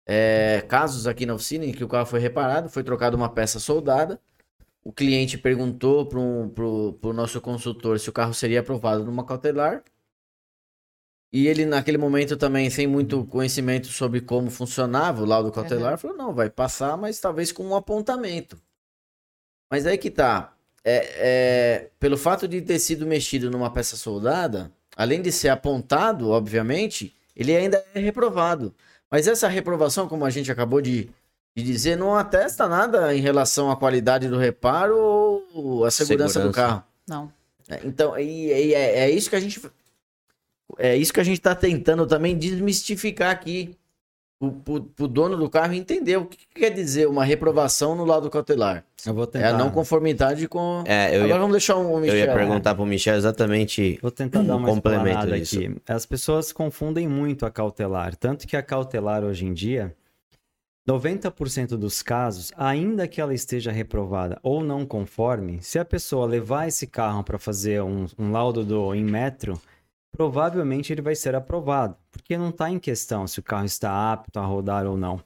[0.06, 3.58] é, casos aqui na oficina em que o carro foi reparado, foi trocado uma peça
[3.58, 4.20] soldada.
[4.84, 9.82] O cliente perguntou para o nosso consultor se o carro seria aprovado numa cautelar.
[11.34, 16.16] E ele, naquele momento, também, sem muito conhecimento sobre como funcionava o laudo cautelar, falou:
[16.16, 18.56] não, vai passar, mas talvez com um apontamento.
[19.68, 20.54] Mas aí que tá.
[20.84, 26.30] É, é, pelo fato de ter sido mexido numa peça soldada, além de ser apontado,
[26.30, 28.72] obviamente, ele ainda é reprovado.
[29.10, 31.10] Mas essa reprovação, como a gente acabou de,
[31.56, 34.96] de dizer, não atesta nada em relação à qualidade do reparo
[35.52, 36.60] ou à segurança, do Segurança.
[36.60, 36.84] carro.
[37.08, 37.32] Não.
[37.68, 39.60] É, Então, e, e é, é isso que a gente.
[40.78, 43.76] É isso que a gente tá tentando também desmistificar aqui.
[44.40, 48.84] O, dono do carro entender o que, que quer dizer uma reprovação no lado cautelar.
[49.06, 49.48] Eu vou É tentar.
[49.50, 50.82] a não conformidade com.
[50.86, 52.16] É, eu Agora ia, vamos deixar um eu Michel.
[52.18, 53.98] ia perguntar pro Michel exatamente.
[54.02, 55.58] Vou tentar dar Um uma complemento explanada disso.
[55.58, 55.76] aqui.
[55.88, 59.94] As pessoas confundem muito a cautelar, tanto que a cautelar hoje em dia,
[60.86, 66.68] 90% dos casos, ainda que ela esteja reprovada ou não conforme, se a pessoa levar
[66.68, 69.58] esse carro para fazer um, um laudo do Inmetro,
[70.16, 74.38] provavelmente ele vai ser aprovado, porque não está em questão se o carro está apto
[74.38, 75.20] a rodar ou não.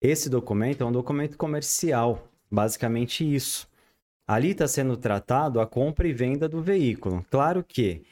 [0.00, 3.68] Esse documento é um documento comercial, basicamente isso.
[4.26, 7.24] Ali está sendo tratado a compra e venda do veículo.
[7.30, 8.02] Claro que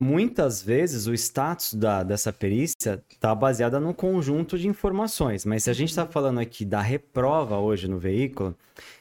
[0.00, 5.70] muitas vezes o status da, dessa perícia está baseada num conjunto de informações, mas se
[5.70, 8.56] a gente está falando aqui da reprova hoje no veículo,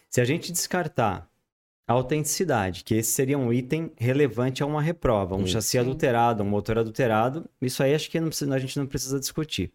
[0.09, 1.29] se a gente descartar
[1.87, 5.35] autenticidade, que esse seria um item relevante a uma reprova.
[5.35, 5.77] Um chassi sim.
[5.77, 9.71] adulterado, um motor adulterado, isso aí acho que não precisa- a gente não precisa discutir.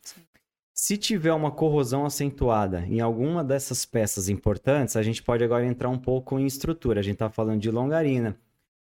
[0.74, 5.88] Se tiver uma corrosão acentuada em alguma dessas peças importantes, a gente pode agora entrar
[5.90, 7.00] um pouco em estrutura.
[7.00, 8.34] A gente está falando de longarina,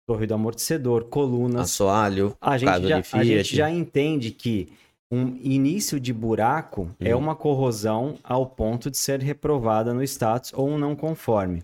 [0.07, 1.63] torre do amortecedor, colunas.
[1.63, 4.69] Assoalho, A gente, já, de a gente já entende que
[5.11, 7.19] um início de buraco é Hum.
[7.21, 11.63] uma corrosão ao ponto de ser reprovada no status ou um não conforme.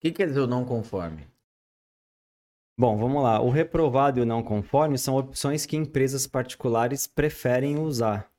[0.00, 1.26] O que quer dizer o não conforme?
[2.78, 3.38] Bom, vamos lá.
[3.38, 8.30] O reprovado e o não conforme são opções que empresas particulares preferem usar,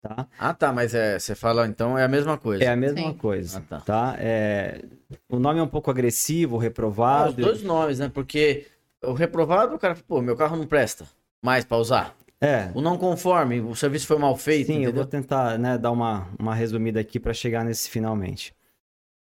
[0.00, 0.26] tá?
[0.38, 2.64] Ah, tá, mas é, você fala então é a mesma coisa.
[2.64, 3.18] É a mesma Sim.
[3.18, 3.80] coisa, Ah, tá.
[3.80, 4.16] tá?
[4.18, 4.82] É,
[5.28, 7.36] o nome é um pouco agressivo, Ah, os reprovado.
[7.42, 8.08] dois nomes, né?
[8.08, 8.66] Porque
[9.02, 11.06] o reprovado, o cara, pô, meu carro não presta
[11.42, 12.16] mais pra usar.
[12.40, 14.94] É, O não conforme, o serviço foi mal feito, Sim, eu entendeu?
[15.02, 18.54] vou tentar né, dar uma, uma resumida aqui para chegar nesse finalmente.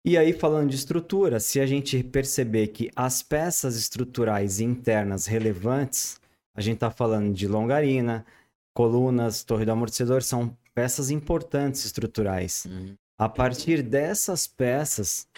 [0.04, 6.18] E aí, falando de estrutura, se a gente perceber que as peças estruturais internas relevantes,
[6.54, 8.24] a gente está falando de longarina,
[8.72, 12.64] colunas, torre do amortecedor, são peças importantes estruturais.
[12.66, 12.94] Uhum.
[13.18, 15.28] A partir dessas peças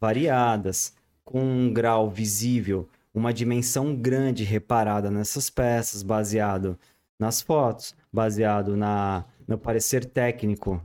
[0.00, 0.92] variadas,
[1.24, 6.76] com um grau visível, uma dimensão grande reparada nessas peças, baseado
[7.18, 10.82] nas fotos, baseado na, no parecer técnico,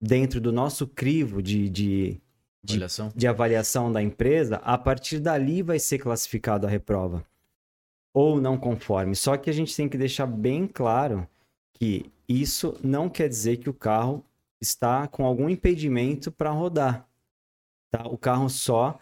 [0.00, 2.20] dentro do nosso crivo de, de,
[2.66, 3.12] de, Avaliação.
[3.14, 7.24] de avaliação da empresa, a partir dali vai ser classificado a reprova.
[8.12, 9.14] Ou não conforme.
[9.14, 11.28] Só que a gente tem que deixar bem claro
[11.74, 14.24] que isso não quer dizer que o carro
[14.60, 17.06] está com algum impedimento para rodar.
[17.90, 18.06] Tá?
[18.08, 18.98] O carro só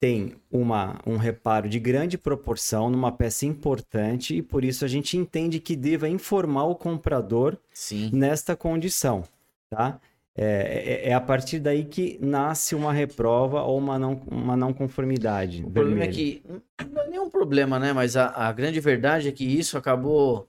[0.00, 5.16] tem uma, um reparo de grande proporção numa peça importante e por isso a gente
[5.16, 8.10] entende que deva informar o comprador Sim.
[8.12, 9.24] nesta condição,
[9.70, 10.00] tá?
[10.36, 14.72] É, é- é a partir daí que nasce uma reprova ou uma não, uma não
[14.72, 15.62] conformidade.
[15.64, 16.42] O problema é que
[16.90, 17.92] não é nenhum problema, né?
[17.92, 20.48] Mas a, a grande verdade é que isso acabou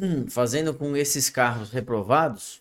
[0.00, 2.60] hum, fazendo com esses carros reprovados.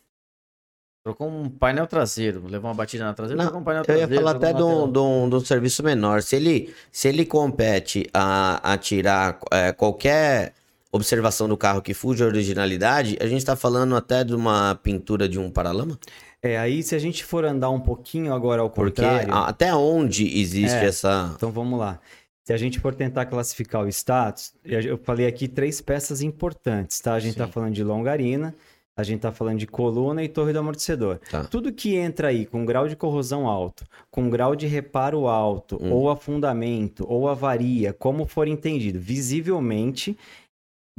[1.04, 4.08] Trocou um painel traseiro, levou uma batida na traseira, Não, trocou um painel Eu ia
[4.08, 4.24] traseiro.
[4.24, 6.22] falar até de um, de, um, de um serviço menor.
[6.22, 10.54] Se ele, se ele compete a, a tirar é, qualquer
[10.94, 15.28] observação do carro que fuja a originalidade, a gente está falando até de uma pintura
[15.28, 16.00] de um paralama?
[16.44, 19.34] É, aí se a gente for andar um pouquinho agora ao Porque contrário...
[19.34, 20.86] a- até onde existe É.
[20.86, 21.32] essa.
[21.36, 22.00] Então vamos lá.
[22.44, 27.00] Se a gente for tentar classificar o status, eu eu falei aqui três peças importantes,
[27.00, 27.14] tá?
[27.14, 28.54] A gente está falando de longarina,
[28.98, 31.20] a gente está falando de coluna e torre do amortecedor.
[31.32, 31.46] Tá.
[31.46, 35.94] Tudo que entra aí com grau de corrosão alto, com grau de reparo alto, Hum.
[35.94, 40.18] ou afundamento, ou avaria, como for entendido, visivelmente,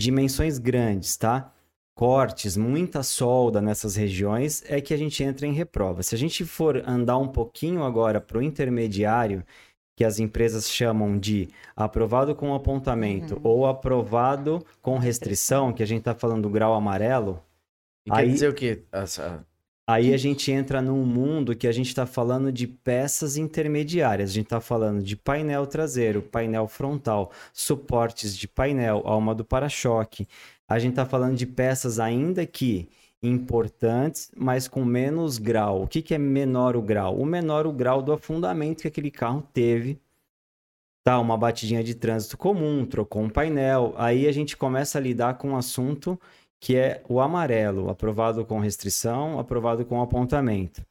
[0.01, 1.53] dimensões grandes, tá?
[1.97, 6.03] Cortes, muita solda nessas regiões, é que a gente entra em reprova.
[6.03, 9.45] Se a gente for andar um pouquinho agora para o intermediário,
[9.97, 13.41] que as empresas chamam de aprovado com apontamento Uhum.
[13.45, 17.41] ou aprovado com restrição, que a gente está falando do grau amarelo,
[18.05, 18.83] E quer aí- dizer o quê?
[18.91, 19.47] Essa-
[19.87, 24.31] Aí a gente entra num mundo que a gente está falando de peças intermediárias.
[24.31, 30.27] A gente está falando de painel traseiro, painel frontal, suportes de painel, alma do para-choque.
[30.69, 32.89] A gente está falando de peças ainda que
[33.23, 35.83] importantes, mas com menos grau.
[35.83, 37.19] O que, que é menor o grau?
[37.19, 39.99] O menor o grau do afundamento que aquele carro teve.
[41.03, 43.95] Tá, uma batidinha de trânsito comum, trocou um painel.
[43.99, 46.19] Aí a gente começa a lidar com um assunto
[46.59, 50.83] que é o amarelo, aprovado com restrição, aprovado com apontamento,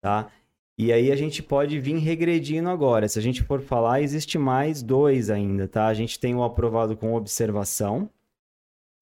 [0.00, 0.30] tá?
[0.78, 3.08] E aí a gente pode vir regredindo agora.
[3.08, 5.86] Se a gente for falar, existe mais dois ainda, tá?
[5.88, 8.08] A gente tem o aprovado com observação,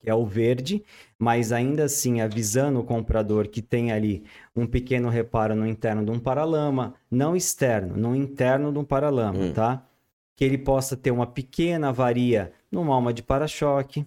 [0.05, 0.85] que é o verde,
[1.19, 4.23] mas ainda assim avisando o comprador que tem ali
[4.55, 9.38] um pequeno reparo no interno de um paralama, não externo, no interno de um paralama,
[9.38, 9.53] Hum.
[9.55, 9.83] tá?
[10.37, 14.05] Que ele possa ter uma pequena avaria numa alma de para-choque,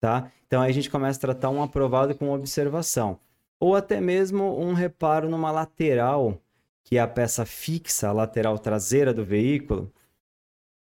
[0.00, 0.30] tá?
[0.46, 3.18] Então aí a gente começa a tratar um aprovado com observação.
[3.60, 6.40] Ou até mesmo um reparo numa lateral,
[6.82, 9.92] que é a peça fixa, a lateral traseira do veículo.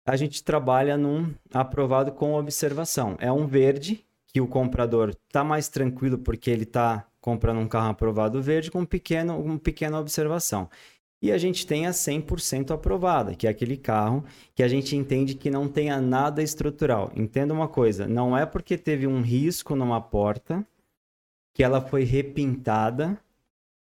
[0.06, 3.16] A gente trabalha num aprovado com observação.
[3.20, 7.90] É um verde, que o comprador tá mais tranquilo porque ele tá comprando um carro
[7.90, 10.68] aprovado verde com um pequeno, uma pequena observação.
[11.22, 15.34] E a gente tem a 100% aprovada, que é aquele carro que a gente entende
[15.34, 17.12] que não tenha nada estrutural.
[17.14, 20.66] Entenda uma coisa, não é porque teve um risco numa porta
[21.54, 23.20] que ela foi repintada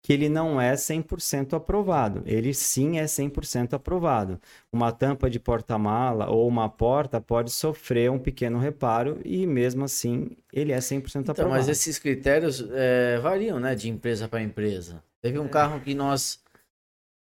[0.05, 2.21] que ele não é 100% aprovado.
[2.25, 4.37] Ele sim é 100% aprovado.
[4.71, 10.35] Uma tampa de porta-mala ou uma porta pode sofrer um pequeno reparo e mesmo assim
[10.51, 11.55] ele é 100% Então, aprovado.
[11.57, 13.73] mas esses critérios é, variam, né?
[13.75, 15.01] De empresa para empresa.
[15.21, 15.41] Teve É.
[15.41, 16.43] um carro que nós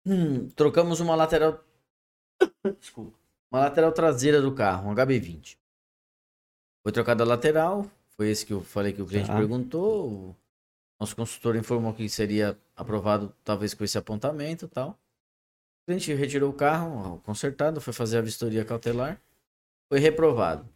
[0.05, 1.63] hum, trocamos uma lateral.
[2.81, 3.17] Desculpa.
[3.51, 5.57] uma lateral traseira do carro, um HB20.
[6.83, 9.37] Foi trocada a lateral, foi esse que eu falei que o cliente Tá.
[9.37, 10.31] perguntou.
[10.31, 10.37] O
[11.05, 14.91] nosso consultor informou que seria aprovado talvez com esse apontamento e tal.
[14.91, 19.21] O cliente retirou o carro, consertado, foi fazer a vistoria cautelar,
[19.89, 20.69] foi reprovado.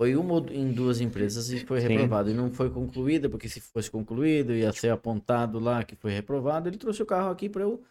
[0.00, 1.88] Foi uma em duas empresas e foi Sim.
[1.88, 2.30] reprovado.
[2.30, 6.68] E não foi concluída, porque se fosse concluído, ia ser apontado lá que foi reprovado.
[6.68, 7.82] Ele trouxe o carro aqui para eu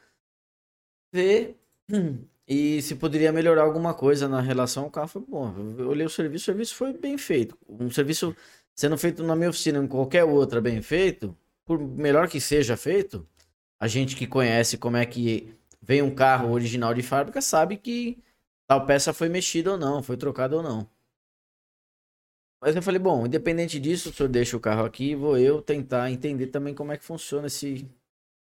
[1.13, 1.57] ver
[2.47, 5.07] e se poderia melhorar alguma coisa na relação ao carro.
[5.07, 5.53] Foi bom.
[5.77, 7.57] Eu olhei o serviço, o serviço foi bem feito.
[7.67, 8.35] Um serviço
[8.75, 11.37] sendo feito na minha oficina, em qualquer outra bem feito,
[11.71, 13.25] por melhor que seja feito,
[13.79, 18.21] a gente que conhece como é que vem um carro original de fábrica sabe que
[18.67, 20.85] tal peça foi mexida ou não, foi trocada ou não.
[22.59, 26.11] Mas eu falei, bom, independente disso, o senhor deixa o carro aqui, vou eu tentar
[26.11, 27.89] entender também como é que funciona esse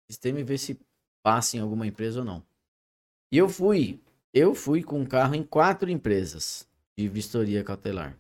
[0.10, 0.80] sistema e ver se
[1.22, 2.42] passa em alguma empresa ou não.
[3.30, 4.00] E eu fui,
[4.34, 6.66] eu fui com o carro em quatro empresas
[6.98, 8.18] de vistoria cautelar.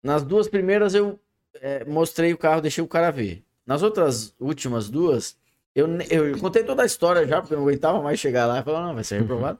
[0.00, 1.18] Nas duas primeiras eu
[1.54, 3.44] eh, mostrei o carro, deixei o cara ver.
[3.66, 5.36] Nas outras últimas duas,
[5.74, 8.62] eu, eu contei toda a história já, porque eu não aguentava mais chegar lá e
[8.62, 9.58] falar, não, vai ser reprovado.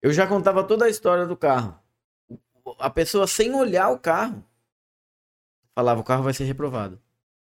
[0.00, 1.78] Eu já contava toda a história do carro.
[2.78, 4.44] A pessoa, sem olhar o carro,
[5.74, 7.00] falava, o carro vai ser reprovado.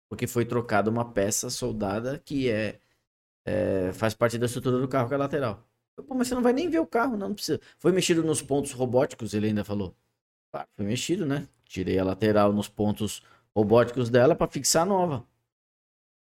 [0.08, 2.80] Porque foi trocada uma peça soldada que é,
[3.44, 5.66] é, faz parte da estrutura do carro, que é lateral.
[5.96, 7.60] Eu, Pô, mas você não vai nem ver o carro, não, não precisa.
[7.78, 9.96] Foi mexido nos pontos robóticos, ele ainda falou.
[10.76, 11.48] Foi mexido, né?
[11.64, 13.39] Tirei a lateral nos pontos robóticos
[14.10, 15.24] dela para fixar a nova.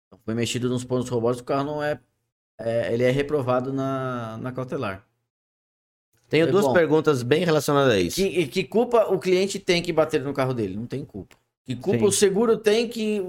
[0.06, 2.00] Então, foi mexido nos pontos robóticos, o carro não é,
[2.58, 5.06] é- ele é reprovado na, na cautelar.
[6.28, 6.72] Tenho Foi duas bom.
[6.72, 8.16] perguntas bem relacionadas a isso.
[8.16, 10.76] Que, que culpa o cliente tem que bater no carro dele?
[10.76, 11.36] Não tem culpa.
[11.64, 12.04] Que culpa Sim.
[12.04, 13.24] o seguro tem que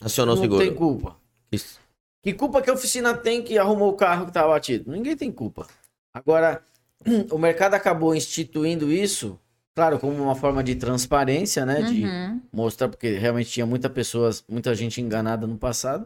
[0.00, 0.62] Acionou o não seguro.
[0.62, 1.16] tem culpa?
[1.50, 1.80] Isso.
[2.22, 4.90] Que culpa que a oficina tem que arrumou o carro que estava batido?
[4.90, 5.66] Ninguém tem culpa.
[6.12, 6.62] Agora,
[7.32, 9.40] o mercado acabou instituindo isso,
[9.78, 11.82] claro, como uma forma de transparência, né?
[11.82, 12.40] De Uhum.
[12.52, 16.04] mostrar, porque realmente tinha muita pessoas, muita gente enganada no passado.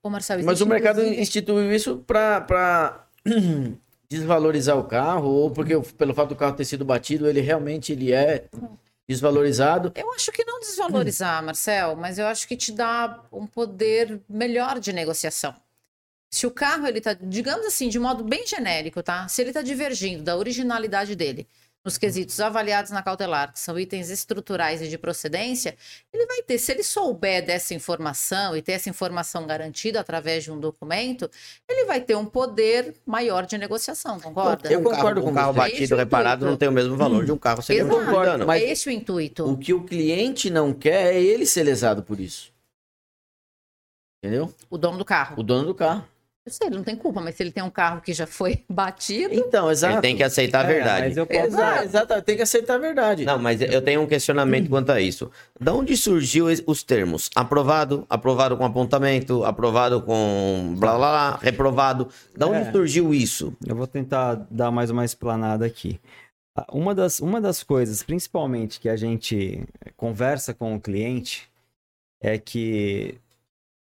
[0.00, 3.04] Ô, Marcelo, Mas o mercado inclusive- instituiu isso para
[4.08, 8.12] desvalorizar o carro, ou porque pelo fato do carro ter sido batido, ele realmente ele
[8.12, 8.44] é
[9.08, 9.90] desvalorizado.
[9.96, 14.78] Eu acho que não desvalorizar, Marcel, mas eu acho que te dá um poder melhor
[14.78, 15.52] de negociação.
[16.32, 19.26] Se o carro ele tá, digamos assim, de modo bem genérico, tá?
[19.26, 21.44] Se ele tá divergindo da originalidade dele
[21.84, 25.74] nos quesitos avaliados na cautelar, que são itens estruturais e de procedência,
[26.12, 30.52] ele vai ter, se ele souber dessa informação e ter essa informação garantida através de
[30.52, 31.30] um documento,
[31.68, 34.70] ele vai ter um poder maior de negociação, concorda?
[34.70, 35.58] Eu Um concordo carro, com um carro você.
[35.58, 38.46] batido é o reparado não tem o mesmo valor de um carro sem dano.
[38.46, 39.50] Mas- é esse o intuito.
[39.50, 42.52] O que o cliente não quer é ele ser lesado por isso.
[44.22, 44.54] Entendeu?
[44.68, 45.40] O dono do carro.
[45.40, 46.06] O dono do carro.
[46.46, 48.64] Eu sei, ele não tem culpa, mas se ele tem um carro que já foi
[48.68, 49.34] batido.
[49.34, 49.94] Então, exato.
[49.96, 51.08] Ele tem que aceitar a É, verdade.
[51.08, 53.24] mas eu posso- Exato, exato, tem que aceitar a verdade.
[53.26, 55.30] Não, mas eu tenho um questionamento quanto a isso.
[55.60, 57.28] Da onde surgiu os termos?
[57.34, 62.08] Aprovado, aprovado com apontamento, aprovado com blá blá blá, reprovado.
[62.34, 62.72] Da onde É.
[62.72, 63.54] surgiu isso?
[63.66, 66.00] Eu vou tentar dar mais uma explanada aqui.
[66.56, 69.62] Ah, Uma das, uma das coisas, principalmente, que a gente
[69.96, 71.48] conversa com o cliente
[72.20, 73.14] é que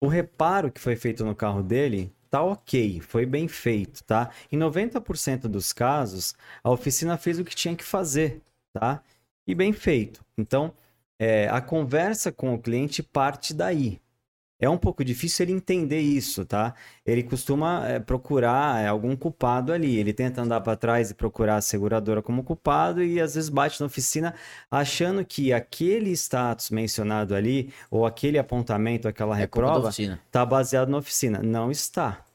[0.01, 4.29] o reparo que foi feito no carro dele tá ok, foi bem feito, tá?
[4.51, 8.41] Em 90% dos casos, a oficina fez o que tinha que fazer,
[8.73, 9.01] tá?
[9.45, 10.23] E bem feito.
[10.37, 10.73] Então,
[11.19, 13.99] é, a conversa com o cliente parte daí.
[14.59, 16.73] É um pouco difícil ele entender isso, tá?
[17.05, 19.97] Ele costuma é, procurar é, algum culpado ali.
[19.97, 23.79] Ele tenta andar para trás e procurar a seguradora como culpado e às vezes bate
[23.79, 24.33] na oficina
[24.71, 30.97] achando que aquele status mencionado ali ou aquele apontamento, aquela é reprova, está baseado na
[30.97, 31.39] oficina.
[31.43, 32.25] Não está.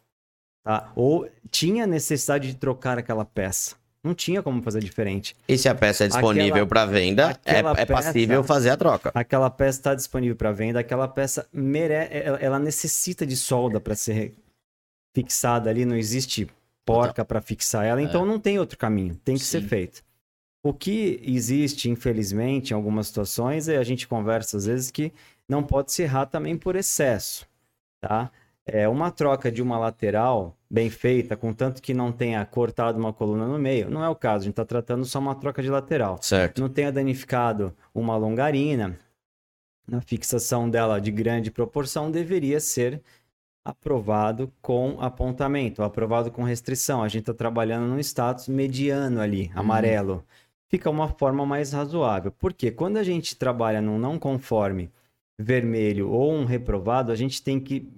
[0.62, 0.92] Tá?
[0.94, 3.81] Ou tinha necessidade de trocar aquela peça.
[4.04, 5.36] Não tinha como fazer diferente.
[5.46, 9.12] E se a peça é disponível para venda, é, é passível peça- fazer a troca.
[9.14, 11.94] Aquela peça está disponível para venda, aquela peça mere...
[12.10, 14.34] ela ela necessita de solda para ser
[15.14, 16.48] fixada ali, não existe
[16.84, 19.68] porca para fixar ela, então não tem outro caminho, tem que ser Sim.
[19.68, 20.02] feito.
[20.64, 25.12] O que existe, infelizmente, em algumas situações, é a gente conversa às vezes que
[25.48, 27.46] não pode se errar também por excesso,
[28.00, 28.30] tá?
[28.64, 33.46] É uma troca de uma lateral bem feita, contanto que não tenha cortado uma coluna
[33.46, 36.18] no meio, não é o caso, a gente está tratando só uma troca de lateral
[36.22, 36.60] Certo.
[36.60, 38.96] não tenha danificado uma longarina,
[39.86, 43.02] na fixação dela de grande proporção, deveria ser
[43.64, 47.02] aprovado com apontamento, aprovado com restrição.
[47.02, 50.24] A gente está trabalhando num status mediano ali, amarelo.
[50.68, 52.32] Fica uma forma mais razoável.
[52.32, 54.90] Porque quando a gente trabalha num não conforme
[55.38, 57.88] vermelho ou um reprovado, a gente tem que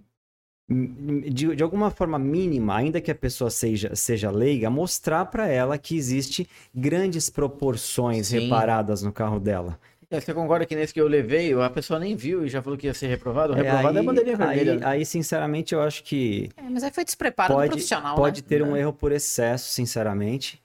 [0.69, 5.77] de, de alguma forma mínima, ainda que a pessoa seja, seja leiga, mostrar para ela
[5.77, 8.41] que existe grandes proporções Sim.
[8.41, 9.79] reparadas no carro dela.
[10.11, 12.79] É, Você concorda que nesse que eu levei, a pessoa nem viu e já falou
[12.79, 13.53] que ia ser reprovado?
[13.53, 14.73] O É, reprovado é, aí- bandeirinha vermelha.
[14.73, 14.87] Aí, né?
[14.87, 18.47] aí, sinceramente, eu acho que É, mas aí foi despreparo do pode, profissional, pode né?
[18.49, 20.62] ter um erro por excesso, sinceramente.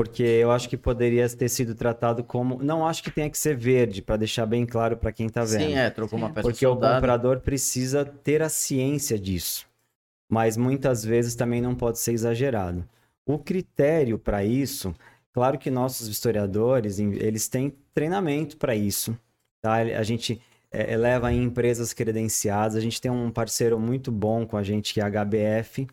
[0.00, 2.62] Porque eu acho que poderia ter sido tratado como.
[2.62, 5.60] Não acho que tenha que ser verde, para deixar bem claro para quem tá vendo.
[5.60, 6.94] Sim, é, trocou uma peça Porque o soldada.
[6.94, 9.66] comprador precisa ter a ciência disso.
[10.26, 12.82] Mas muitas vezes também não pode ser exagerado.
[13.26, 14.94] O critério para isso,
[15.34, 19.14] claro que nossos historiadores, eles têm treinamento para isso.
[19.60, 19.74] Tá?
[19.74, 20.40] A gente
[20.70, 22.74] é, leva em empresas credenciadas.
[22.74, 25.86] A gente tem um parceiro muito bom com a gente, que é a HBF.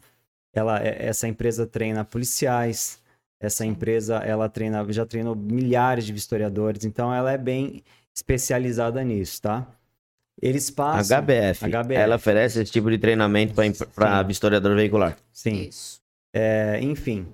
[0.54, 3.06] Ela, é- essa empresa treina policiais.
[3.40, 6.86] Essa empresa, ela treina, já treinou milhares de historiadores.
[6.86, 7.84] Então, ela é bem
[8.16, 9.68] especializada nisso, tá?
[10.42, 11.20] Eles passam...
[11.20, 11.66] HBF.
[11.66, 11.94] HBF.
[11.94, 14.32] Ela oferece esse tipo de treinamento para Sim.
[14.32, 15.18] historiador veicular.
[15.32, 15.68] Sim.
[15.68, 16.00] Isso.
[16.34, 17.26] É, enfim,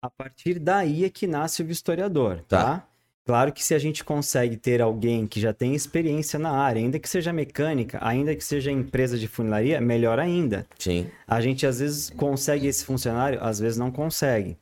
[0.00, 2.84] a partir daí é que nasce o vistoriador, tá?
[3.24, 6.98] Claro que se a gente consegue ter alguém que já tem experiência na área, ainda
[6.98, 10.66] que seja mecânica, ainda que seja empresa de funilaria, melhor ainda.
[10.76, 11.06] Sim.
[11.24, 14.56] A gente às vezes consegue esse funcionário, às vezes não consegue.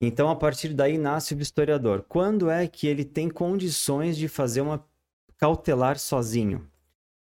[0.00, 2.04] Então, a partir daí nasce o vistoriador.
[2.08, 4.84] Quando é que ele tem condições de fazer uma
[5.38, 6.68] cautelar sozinho?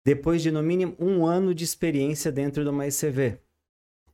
[0.05, 3.39] Depois de no mínimo um ano de experiência dentro de uma ECV.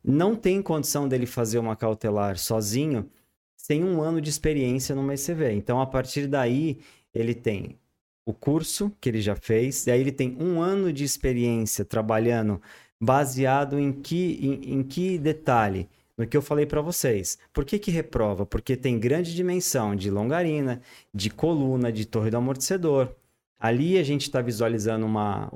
[0.04, 3.10] Não tem condição dele fazer uma cautelar sozinho
[3.56, 5.52] sem um ano de experiência numa ECV.
[5.52, 6.80] Então, a partir daí,
[7.14, 7.78] ele tem
[8.26, 12.62] o curso que ele já fez, daí ele tem um ano de experiência trabalhando
[13.00, 15.90] baseado em que, em, em que detalhe?
[16.18, 17.38] No que eu falei para vocês.
[17.54, 18.46] Por que, que reprova?
[18.46, 20.82] Porque tem grande dimensão de longarina,
[21.14, 23.16] de coluna, de torre do amortecedor.
[23.60, 25.52] Ali a gente está visualizando uma,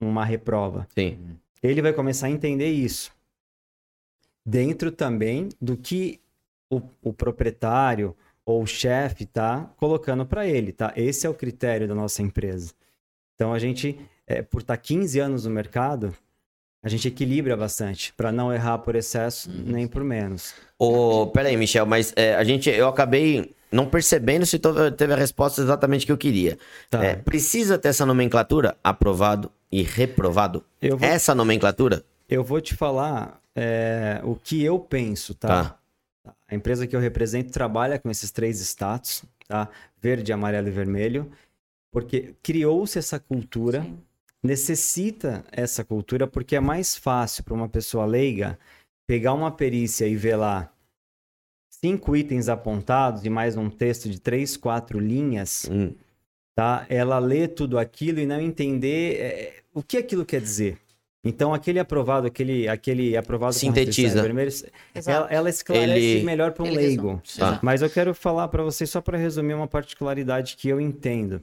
[0.00, 0.86] uma reprova.
[0.94, 1.18] Sim.
[1.60, 3.12] Ele vai começar a entender isso.
[4.46, 6.20] Dentro também do que
[6.70, 10.92] o, o proprietário ou o chefe tá colocando para ele, tá?
[10.94, 12.72] Esse é o critério da nossa empresa.
[13.34, 16.14] Então a gente, é, por estar 15 anos no mercado,
[16.84, 20.54] a gente equilibra bastante para não errar por excesso nem por menos.
[20.78, 24.60] Ô, peraí, Michel, mas é, a gente, eu acabei não percebendo se
[24.96, 26.58] teve a resposta exatamente que eu queria.
[26.90, 27.02] Tá.
[27.02, 28.76] É, precisa ter essa nomenclatura?
[28.84, 30.62] Aprovado e reprovado?
[30.80, 32.04] Eu vou, Essa nomenclatura?
[32.28, 35.48] eu vou te falar é, o que eu penso, tá?
[36.22, 36.34] Tá.
[36.46, 39.68] A empresa que eu represento trabalha com esses três status, tá?
[40.00, 41.30] Verde, amarelo e vermelho,
[41.90, 43.98] porque criou-se essa cultura, Sim.
[44.44, 48.58] Necessita essa cultura, porque é mais fácil para uma pessoa leiga
[49.06, 50.70] pegar uma perícia e ver lá
[51.70, 55.94] cinco itens apontados e mais um texto de três, quatro linhas, Hum,
[56.54, 56.86] tá?
[56.88, 60.78] Ela lê tudo aquilo e não entender é, o que aquilo quer dizer.
[61.26, 64.20] Então, aquele aprovado, aquele, aquele aprovado Sintetiza.
[64.20, 64.50] vermelho,
[65.06, 67.22] ela, ela esclarece Ele- melhor para um Ele leigo.
[67.38, 67.58] Tá.
[67.62, 71.42] Mas eu quero falar para vocês, só para resumir uma particularidade que eu entendo.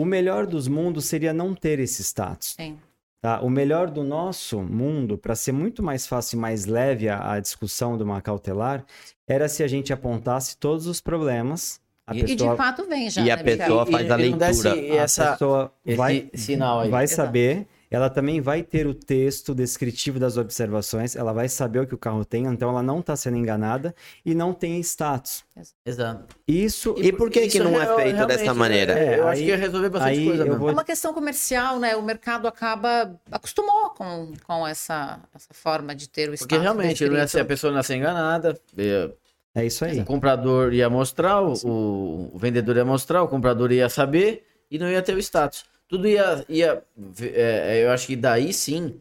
[0.00, 2.54] O melhor dos mundos seria não ter esse status.
[2.56, 2.78] Sim.
[3.20, 3.40] Tá?
[3.40, 7.40] O melhor do nosso mundo, para ser muito mais fácil e mais leve a, a
[7.40, 8.84] discussão de uma cautelar,
[9.26, 11.80] era se a gente apontasse todos os problemas.
[12.06, 13.22] A E- E de pessoa, fato vem já.
[13.22, 13.58] E a né, Michel?
[13.58, 14.92] pessoa faz a não desse leitura.
[14.92, 16.90] a essa, pessoa esse vai, sinal aí.
[16.90, 17.16] vai Exato.
[17.16, 21.94] saber, ela também vai ter o texto descritivo das observações, ela vai saber o que
[21.94, 25.44] o carro tem, então ela não está sendo enganada e não tem status.
[25.84, 26.36] Exato.
[26.46, 28.92] Isso E por que que não é feito dessa maneira?
[28.98, 30.84] é, eu É, acho aí- que ia resolver bastante aí coisa eu vou- É uma
[30.84, 31.96] questão comercial, né?
[31.96, 37.06] O mercado acaba acostumou com, com essa, essa forma de ter o Porque status realmente
[37.06, 38.58] não ia ser a pessoa não ia ser enganada.
[38.76, 39.12] ia-
[39.54, 39.98] é isso aí.
[40.00, 44.88] O comprador ia mostrar, o, o vendedor ia mostrar, o comprador ia saber e não
[44.88, 45.64] ia ter o status.
[45.88, 46.44] Tudo ia.
[46.48, 46.82] ia
[47.20, 49.00] é, eu acho que daí sim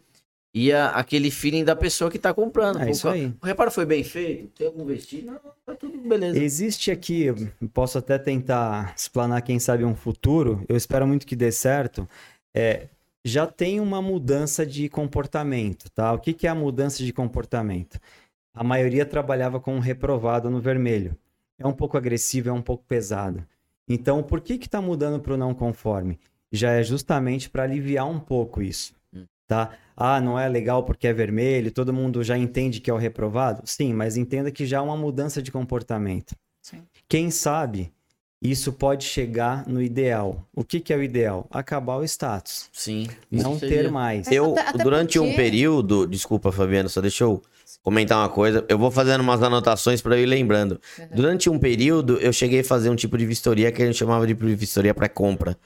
[0.53, 2.81] ia aquele feeling da pessoa que tá comprando.
[2.81, 3.33] É isso aí.
[3.41, 4.47] O reparo foi bem feito?
[4.57, 5.27] Tem algum vestígio?
[5.27, 6.39] Não, tá tudo beleza.
[6.39, 7.27] Existe aqui,
[7.73, 12.07] posso até tentar explanar, quem sabe, um futuro, eu espero muito que dê certo.
[12.53, 12.87] É,
[13.23, 16.13] já tem uma mudança de comportamento, tá?
[16.13, 17.99] O que, que é a mudança de comportamento?
[18.53, 21.15] A maioria trabalhava com um reprovado no vermelho.
[21.59, 23.45] É um pouco agressivo, é um pouco pesado.
[23.87, 26.19] Então, por que que está mudando para o não conforme?
[26.51, 29.25] Já é justamente para aliviar um pouco isso, Hum.
[29.47, 29.71] tá?
[29.95, 33.61] Ah, não é legal porque é vermelho, todo mundo já entende que é o reprovado?
[33.65, 36.35] Sim, mas entenda que já há uma mudança de comportamento.
[36.61, 36.83] Sim.
[37.09, 37.91] Quem sabe
[38.41, 40.45] isso pode chegar no ideal.
[40.55, 41.47] O que, que é o ideal?
[41.49, 42.69] Acabar o status.
[42.71, 43.07] Sim.
[43.31, 44.27] Não seria- ter mais.
[44.27, 47.41] É, Eu, até- até durante um período, desculpa, Fabiano, só deixa eu
[47.81, 48.63] comentar uma coisa.
[48.69, 50.79] Eu vou fazendo umas anotações para eu ir lembrando.
[50.99, 51.07] Uhum.
[51.15, 54.27] Durante um período, eu cheguei a fazer um tipo de vistoria que a gente chamava
[54.27, 55.57] de vistoria pré-compra.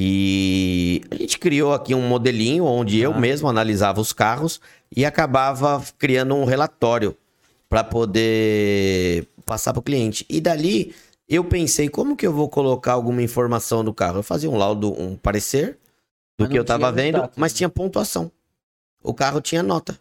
[0.00, 3.18] E a gente criou aqui um modelinho onde eu Ah.
[3.18, 4.60] mesmo analisava os carros
[4.94, 7.16] e acabava criando um relatório
[7.68, 10.24] para poder passar para o cliente.
[10.28, 10.94] E dali
[11.28, 14.18] eu pensei, como que eu vou colocar alguma informação do carro?
[14.20, 15.76] Eu fazia um laudo, um parecer
[16.38, 17.56] do Mas que eu tava tinha vendo, mas né?
[17.56, 18.30] tinha pontuação.
[19.02, 19.98] O carro tinha nota.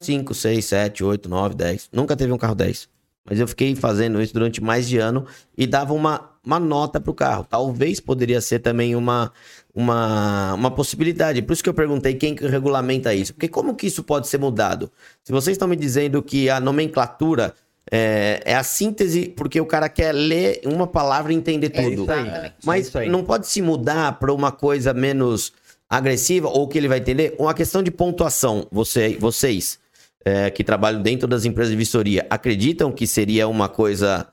[0.00, 1.90] 5, 6, 7, 8, 9, 10.
[1.92, 2.88] Nunca teve um carro 10.
[3.24, 5.26] Mas eu fiquei fazendo isso durante mais de ano
[5.56, 7.46] e dava uma, uma nota pro carro.
[7.48, 9.32] Talvez poderia ser também uma,
[9.74, 11.42] uma, uma possibilidade.
[11.42, 13.32] Por isso que eu perguntei quem que regulamenta isso.
[13.32, 14.90] Porque como que isso pode ser mudado?
[15.22, 17.54] Se vocês estão me dizendo que a nomenclatura
[17.90, 22.04] é, é a síntese, porque o cara quer ler uma palavra e entender É tudo.
[22.04, 22.54] Exatamente.
[22.64, 23.08] Mas aí.
[23.08, 25.52] não pode se mudar para uma coisa menos
[25.88, 27.34] agressiva ou que ele vai entender?
[27.38, 28.66] Uma questão de pontuação.
[28.70, 29.78] Você, vocês
[30.24, 34.26] é, que trabalham dentro das empresas de vistoria acreditam que seria uma coisa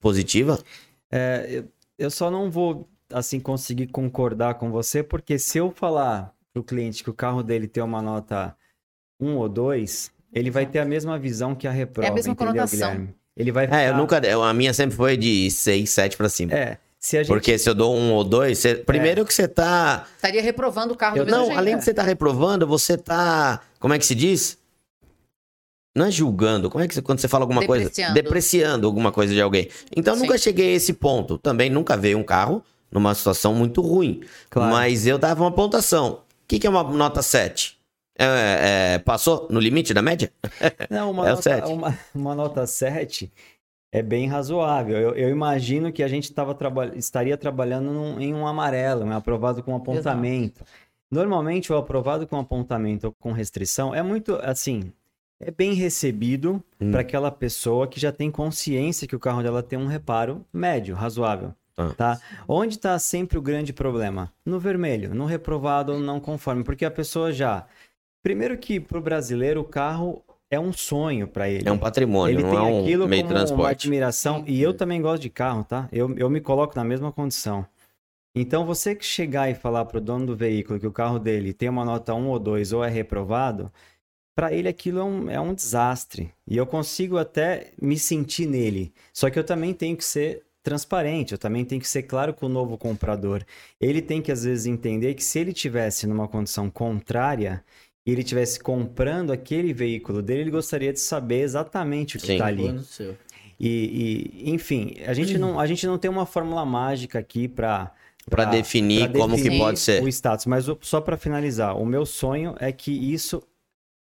[0.00, 0.58] positiva?
[1.10, 1.64] É, eu,
[1.98, 7.02] eu só não vou assim conseguir concordar com você, porque se eu falar pro cliente
[7.02, 8.54] que o carro dele tem uma nota
[9.20, 12.32] 1 ou 2, ele vai ter a mesma visão que a reprova, É a mesma
[12.32, 12.78] entendeu, conotação.
[12.90, 13.14] Guilherme?
[13.36, 14.18] Ele vai É, eu ficar- nunca.
[14.26, 16.52] eu- A minha sempre foi de 6, 7 para cima.
[16.52, 20.06] É, se gente Porque se eu dou um ou dois, você- primeiro que você tá.
[20.16, 21.58] Estaria reprovando o carro Eu do mesmo Não, jeito.
[21.58, 23.60] além de você tá reprovando, você tá.
[23.78, 24.57] Como é que se diz?
[25.98, 26.70] Não é julgando.
[26.70, 27.84] Como é que você, quando você fala alguma coisa?
[27.86, 28.14] Depreciando.
[28.14, 29.68] Depreciando alguma coisa de alguém.
[29.96, 30.22] Então Sim.
[30.22, 31.36] nunca cheguei a esse ponto.
[31.38, 34.22] Também nunca veio um carro numa situação muito ruim.
[34.48, 34.72] Claro.
[34.72, 36.12] Mas eu dava uma pontuação.
[36.12, 37.76] O que, que é uma nota 7?
[38.20, 40.32] É, é, passou no limite da média?
[40.90, 41.68] Não, uma, É nota, sete.
[41.70, 43.30] uma, uma nota 7
[43.92, 44.96] é bem razoável.
[44.98, 49.12] Eu, eu imagino que a gente tava traba- estaria trabalhando num- em um amarelo, um
[49.12, 50.64] aprovado com apontamento.
[51.10, 54.92] Normalmente, o aprovado com apontamento ou com restrição é muito, assim,
[55.40, 56.90] é bem recebido Hum.
[56.90, 60.94] para aquela pessoa que já tem consciência que o carro dela tem um reparo médio,
[60.94, 61.54] razoável.
[61.74, 61.94] Tá.
[61.94, 62.20] Tá?
[62.48, 64.32] Onde está sempre o grande problema?
[64.44, 67.66] No vermelho, no reprovado ou não conforme, porque a pessoa já.
[68.22, 71.68] Primeiro que para o brasileiro o carro é um sonho para ele.
[71.68, 73.70] É um patrimônio, Ele não tem é um aquilo meio como uma transporte.
[73.86, 74.42] admiração.
[74.46, 75.88] E eu também gosto de carro, tá?
[75.92, 77.64] Eu, eu me coloco na mesma condição.
[78.34, 81.68] Então, você que chegar e falar pro dono do veículo que o carro dele tem
[81.68, 83.70] uma nota 1 ou 2 ou é reprovado,
[84.38, 86.30] para ele aquilo é um, é um desastre.
[86.46, 88.92] E eu consigo até me sentir nele.
[89.12, 92.46] Só que eu também tenho que ser transparente, eu também tenho que ser claro com
[92.46, 93.42] o novo comprador.
[93.80, 97.64] Ele tem que, às vezes, entender que se ele tivesse numa condição contrária
[98.06, 102.46] e ele tivesse comprando aquele veículo dele, ele gostaria de saber exatamente o que está
[102.46, 102.62] ali.
[103.58, 107.92] E, e, enfim, a gente, não, a gente não tem uma fórmula mágica aqui para
[108.30, 110.00] Pra definir como que pode ser.
[110.02, 110.46] o status.
[110.46, 113.42] Mas o- só para finalizar, o meu sonho é que isso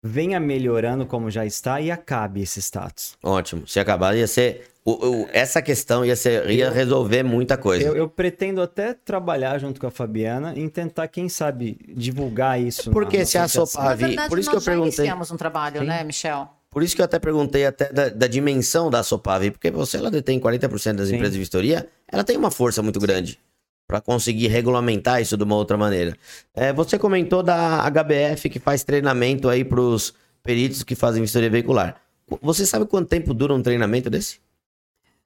[0.06, 3.16] venha melhorando como já está e acabe esse status.
[3.22, 3.66] Ótimo.
[3.66, 4.68] Se acabar, ia ser.
[4.86, 7.86] o- o- essa questão ia, ser, ia resolver muita coisa.
[7.86, 12.90] Eu, eu pretendo até trabalhar junto com a Fabiana em tentar, quem sabe, divulgar isso.
[12.90, 13.66] Porque na- se a associação.
[13.82, 14.98] Sopa- Na vi, verdade, por isso nós que eu perguntei.
[14.98, 15.86] iniciamos um trabalho, Sim.
[15.86, 16.48] né, Michel?
[16.68, 20.10] Por isso que eu até perguntei até da, da dimensão da Sopavi, porque você ela
[20.10, 21.14] detém 40% das Sim.
[21.14, 23.38] empresas de vistoria, ela tem uma força muito grande
[23.86, 26.16] para conseguir regulamentar isso de uma outra maneira.
[26.54, 31.50] É, você comentou da HBF que faz treinamento aí para os peritos que fazem vistoria
[31.50, 32.00] veicular.
[32.40, 34.40] Você sabe quanto tempo dura um treinamento desse?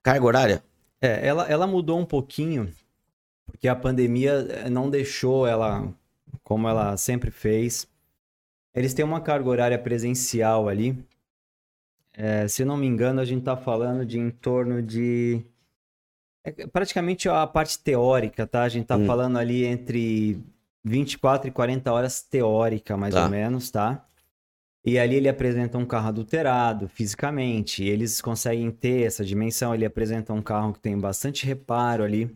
[0.02, 0.62] Carga horária?
[1.00, 2.72] É, ela, ela mudou um pouquinho,
[3.46, 5.88] porque a pandemia eh, não deixou ela
[6.42, 7.86] como ela sempre fez.
[8.74, 10.96] Eles têm uma carga horária presencial ali.
[12.12, 15.42] É, se não me engano, a gente está falando de em torno de.
[16.56, 18.62] É praticamente a parte teórica, tá?
[18.62, 19.06] A gente está Hum.
[19.06, 20.40] falando ali entre
[20.84, 23.24] 24 e 40 horas teórica, mais Tá.
[23.24, 24.04] ou menos, tá?
[24.84, 27.84] E ali ele apresenta um carro adulterado fisicamente.
[27.84, 29.74] Eles conseguem ter essa dimensão.
[29.74, 32.34] Ele apresenta um carro que tem bastante reparo ali.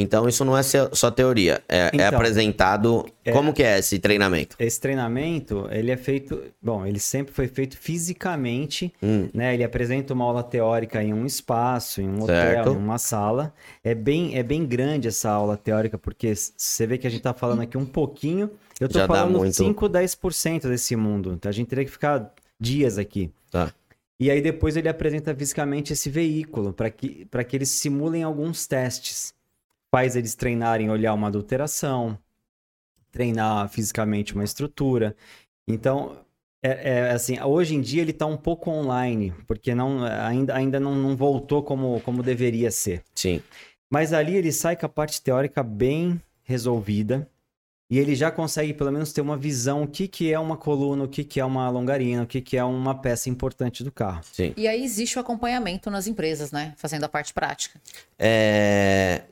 [0.00, 3.04] Então isso não é só teoria, é, é Então, apresentado.
[3.24, 4.54] é- Como que é esse treinamento?
[4.58, 6.40] Esse treinamento, ele é feito.
[6.62, 9.54] Bom, ele sempre foi feito fisicamente, Hum, né?
[9.54, 12.60] Ele apresenta uma aula teórica em um espaço, em um Certo.
[12.68, 13.52] hotel, em uma sala.
[13.82, 17.34] É bem, é bem grande essa aula teórica, porque você vê que a gente tá
[17.34, 18.50] falando aqui um pouquinho.
[18.80, 19.56] Eu dá falando muito.
[19.56, 21.32] 5, 10% desse mundo.
[21.32, 23.30] Então a gente teria que ficar dias aqui.
[23.50, 23.72] Tá.
[24.20, 28.66] E aí depois ele apresenta fisicamente esse veículo para que, para que eles simulem alguns
[28.66, 29.32] testes.
[29.90, 32.18] Faz eles treinarem olhar uma adulteração,
[33.10, 35.16] treinar fisicamente uma estrutura.
[35.66, 36.16] Então,
[36.62, 40.80] é, é, assim, hoje em dia ele está um pouco online, porque não, ainda, ainda
[40.80, 43.02] não, não voltou como, como deveria ser.
[43.14, 43.42] sim.
[43.90, 47.26] Mas ali ele sai com a parte teórica bem resolvida
[47.90, 51.04] e ele já consegue pelo menos ter uma visão o que, que é uma coluna,
[51.04, 54.20] o que, que é uma longarina, o que, que é uma peça importante do carro.
[54.30, 54.52] Sim.
[54.58, 56.74] E aí existe o acompanhamento nas empresas, né?
[56.76, 57.80] Fazendo a parte prática.
[58.18, 59.22] É,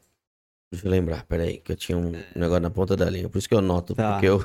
[0.76, 3.28] Deixa eu lembrar, peraí, que eu tinha um negócio na ponta da linha.
[3.28, 4.12] Por isso que eu noto, Tá.
[4.12, 4.44] porque eu,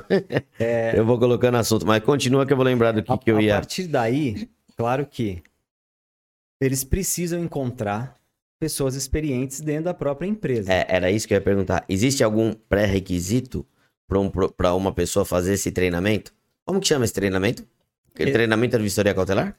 [0.58, 1.86] É, eu vou colocando assunto.
[1.86, 3.54] Mas continua que eu vou lembrar do que, a, que eu a ia.
[3.54, 5.42] partir daí, claro que
[6.60, 8.16] eles precisam encontrar
[8.60, 10.72] pessoas experientes dentro da própria empresa.
[10.72, 11.84] É, era isso que eu ia perguntar.
[11.88, 13.66] Existe algum pré-requisito
[14.06, 14.30] para um,
[14.76, 16.32] uma pessoa fazer esse treinamento?
[16.64, 17.66] Como que chama esse treinamento?
[18.18, 19.56] É- treinamento de vistoria cautelar?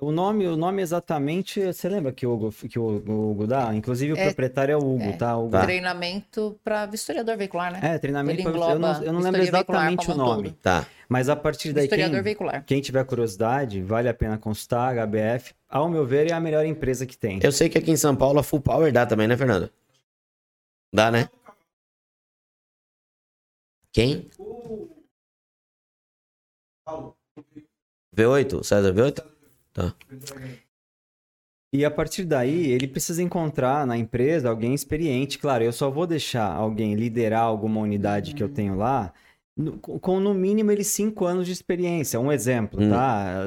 [0.00, 3.74] O nome, o nome exatamente, você lembra que o Hugo, que o o Hugo dá?
[3.74, 5.12] Inclusive o É- proprietário é o Hugo, é.
[5.16, 5.36] tá?
[5.36, 5.50] O Hugo.
[5.50, 5.62] Tá.
[5.62, 7.80] Treinamento para vistoriador veicular, né?
[7.82, 8.40] É, treinamento.
[8.44, 10.52] Pra- eu não, eu não lembro exatamente o nome.
[10.52, 10.86] Tá.
[11.08, 12.64] Mas a partir daí, Historiador quem, veicular.
[12.64, 15.52] quem tiver curiosidade, vale a pena consultar a HBF.
[15.68, 17.40] Ao meu ver, é a melhor empresa que tem.
[17.42, 19.68] Eu sei que aqui em São Paulo a Full Power dá também, né, Fernando?
[20.94, 21.28] Dá, né?
[23.92, 24.30] Quem?
[28.14, 28.62] V8?
[28.62, 29.37] César V8?
[29.78, 29.94] Tá.
[31.72, 35.38] E a partir daí, ele precisa encontrar na empresa alguém experiente.
[35.38, 39.12] Claro, eu só vou deixar alguém liderar alguma unidade que eu tenho lá
[39.56, 42.18] no- com no mínimo ele cinco anos de experiência.
[42.20, 42.90] Um exemplo, Hum.
[42.90, 43.44] tá?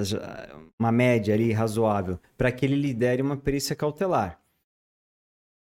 [0.78, 4.40] Uma média ali razoável, para que ele lidere uma perícia cautelar.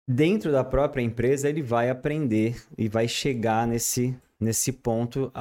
[0.10, 5.32] Dentro da própria empresa, ele vai aprender e vai chegar nesse, nesse ponto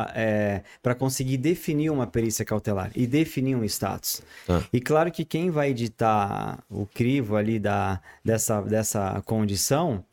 [0.82, 4.22] para conseguir definir uma perícia cautelar e definir um status.
[4.46, 4.64] Tá.
[4.72, 10.05] E claro que quem vai editar o crivo ali da, dessa, dessa condição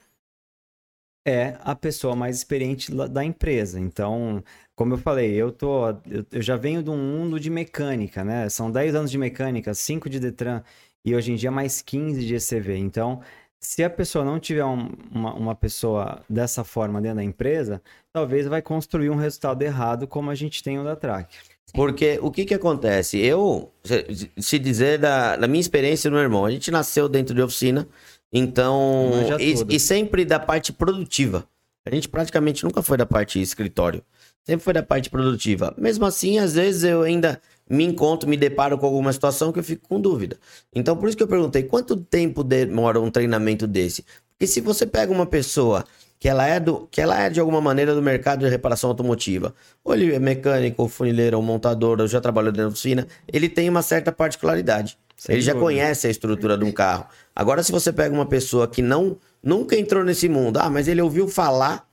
[1.27, 3.79] é a pessoa mais experiente da empresa.
[3.79, 4.43] Então,
[4.75, 5.89] como eu falei, eu tô,
[6.31, 8.47] eu já venho de um mundo de mecânica, né?
[8.47, 10.61] São 10 anos de mecânica, 5 de Detran
[11.03, 12.77] e hoje em dia mais 15 de ECV.
[12.77, 13.21] Então,
[13.59, 17.81] se a pessoa não tiver um- uma, uma pessoa dessa forma dentro da empresa,
[18.13, 21.35] talvez vai construir um resultado errado, como a gente tem o da Track.
[21.73, 23.17] Porque o que que acontece?
[23.19, 23.71] Eu,
[24.39, 27.87] se- dizer da, da minha experiência no meu irmão, a gente nasceu dentro de oficina,
[28.31, 29.09] então.
[29.39, 31.45] E, e sempre da parte produtiva.
[31.85, 34.01] A gente praticamente nunca foi da parte escritório.
[34.43, 35.73] Sempre foi da parte produtiva.
[35.77, 39.63] Mesmo assim, às vezes eu ainda me encontro, me deparo com alguma situação que eu
[39.63, 40.37] fico com dúvida.
[40.73, 44.05] Então, por isso que eu perguntei, quanto tempo demora um treinamento desse?
[44.31, 45.83] Porque se você pega uma pessoa
[46.19, 49.53] que ela é do, que ela é de alguma maneira do mercado de reparação automotiva,
[49.83, 53.49] ou ele é mecânico, ou funileiro, ou montador, ou já trabalhou dentro da oficina, ele
[53.49, 54.97] tem uma certa particularidade.
[55.17, 55.65] Sem ele já dúvida.
[55.65, 57.05] conhece a estrutura de um carro.
[57.35, 61.01] Agora, se você pega uma pessoa que não nunca entrou nesse mundo, ah, mas ele
[61.01, 61.87] ouviu falar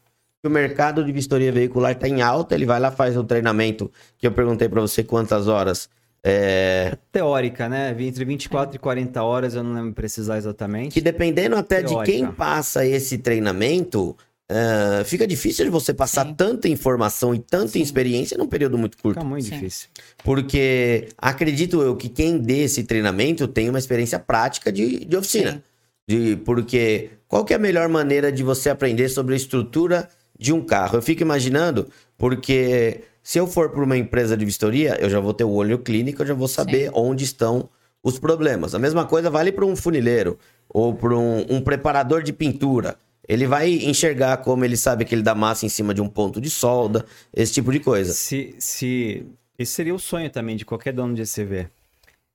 [0.45, 4.27] o mercado de vistoria veicular está em alta, ele vai lá faz um treinamento que
[4.27, 5.89] eu perguntei para você quantas horas.
[6.25, 7.95] É, Teórica, né?
[7.99, 10.93] Entre 24 e 40 horas, eu não lembro precisar exatamente.
[10.93, 12.13] que dependendo até de Teórica.
[12.13, 14.17] quem passa esse treinamento,
[14.49, 16.35] é, fica difícil de você passar Sim.
[16.35, 19.19] tanta informação e tanta experiência num período muito curto.
[19.19, 19.55] Fica muito Sim.
[19.55, 19.89] difícil.
[20.23, 25.53] Porque acredito eu que quem dê esse treinamento tem uma experiência prática de, de oficina.
[25.53, 25.63] Sim.
[26.07, 30.09] De, porque qual que é a melhor maneira de você aprender sobre a estrutura
[30.43, 30.99] de um carro?
[30.99, 31.89] Eu fico imaginando,
[32.19, 35.79] porque se eu for para uma empresa de vistoria, eu já vou ter o olho
[35.79, 37.69] clínico, eu já vou saber onde estão
[38.03, 38.75] os problemas.
[38.75, 40.37] A mesma coisa vale para um funileiro
[40.69, 42.97] ou para um, um preparador de pintura.
[43.29, 46.41] Ele vai enxergar como ele sabe que ele dá massa em cima de um ponto
[46.41, 48.13] de solda, esse tipo de coisa.
[48.13, 49.25] Se, se...
[49.57, 51.69] Esse seria o sonho também de qualquer dono de ECV.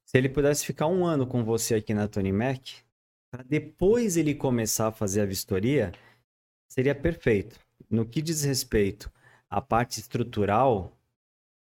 [0.05, 2.62] Se ele pudesse ficar um ano com você aqui na Tony Mac,
[3.30, 5.91] para depois ele começar a fazer a vistoria,
[6.70, 7.60] seria perfeito.
[7.89, 9.11] No que diz respeito
[9.49, 10.91] à parte estrutural,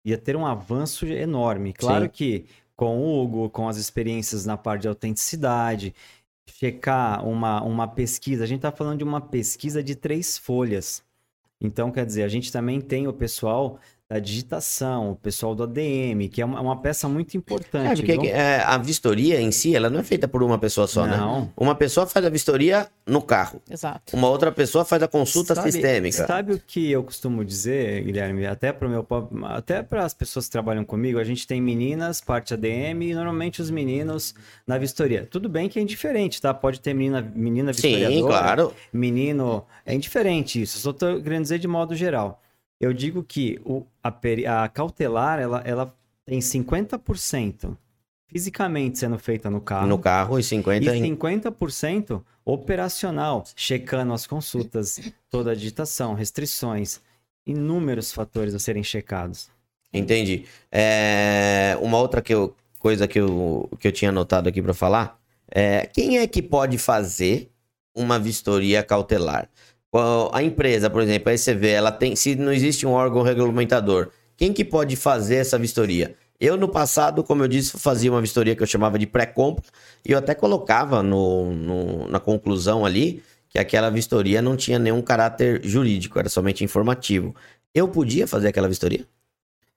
[0.04, 1.72] ia ter um avanço enorme.
[1.72, 2.11] Claro Sim.
[2.11, 2.46] que
[2.76, 5.94] com o Hugo, com as experiências na parte de autenticidade,
[6.46, 11.02] checar uma, uma pesquisa, a gente está falando de uma pesquisa de três folhas.
[11.61, 13.78] Então, quer dizer, a gente também tem o pessoal
[14.11, 18.02] da digitação, o pessoal do ADM, que é uma, uma peça muito É, importante.
[18.02, 18.24] porque viu?
[18.34, 21.16] é, a vistoria em si, ela não é feita por uma pessoa só, né?
[21.16, 21.52] Não.
[21.56, 23.62] Uma pessoa faz a vistoria no carro.
[23.70, 24.16] Exato.
[24.16, 26.26] Uma outra pessoa faz a consulta Sabe- sistêmica.
[26.26, 28.46] Sabe o que eu costumo dizer, Guilherme?
[28.46, 29.06] Até para meu
[29.44, 33.62] até para as pessoas que trabalham comigo, a gente tem meninas, parte ADM e normalmente
[33.62, 34.34] os meninos
[34.66, 35.24] na vistoria.
[35.30, 36.52] Tudo bem que é indiferente, tá?
[36.52, 38.12] Pode ter menina, menina vistoriadora.
[38.12, 38.74] Sim, claro.
[38.92, 39.64] menino.
[39.86, 40.80] É indiferente isso.
[40.80, 42.42] Só tô querendo dizer de modo geral.
[42.81, 44.09] Eu digo que o, a,
[44.64, 47.76] a cautelar, ela, ela tem 50%
[48.26, 49.87] fisicamente sendo feita no carro.
[49.89, 51.16] No carro e 50 E em...
[51.16, 57.01] 50% operacional, checando as consultas, toda a digitação, restrições,
[57.47, 59.51] inúmeros fatores a serem checados.
[59.93, 60.45] Entendi.
[60.70, 65.20] É, Uma outra que eu- coisa que eu, que eu tinha anotado aqui para falar
[65.51, 67.51] é quem é que pode fazer
[67.95, 69.51] uma vistoria cautelar?
[70.32, 74.53] A empresa, por exemplo, a ECV, ela tem, se não existe um órgão regulamentador, quem
[74.53, 76.14] que pode fazer essa vistoria?
[76.38, 79.64] Eu, no passado, como eu disse, fazia uma vistoria que eu chamava de pré-compra,
[80.07, 85.03] e eu até colocava no, no- na conclusão ali que aquela vistoria não tinha nenhum
[85.03, 87.34] caráter jurídico, era somente informativo.
[87.74, 89.05] Eu podia fazer aquela vistoria?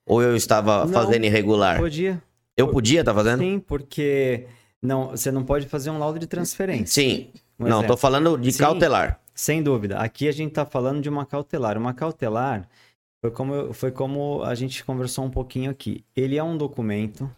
[0.05, 0.93] Ou eu estava Não.
[0.93, 1.79] fazendo irregular?
[1.79, 2.21] Podia.
[2.55, 3.39] Eu podia estar fazendo?
[3.39, 4.45] Sim, porque
[4.81, 6.85] não, você não pode fazer um laudo de transferência.
[7.01, 7.29] Sim.
[7.59, 8.59] Um não, tô falando de Sim.
[8.59, 9.19] cautelar.
[9.33, 9.97] Sem dúvida.
[9.99, 11.77] Aqui a gente está falando de uma cautelar.
[11.77, 12.67] Uma cautelar
[13.21, 16.03] foi como, foi como a gente conversou um pouquinho aqui.
[16.15, 17.29] Ele é um documento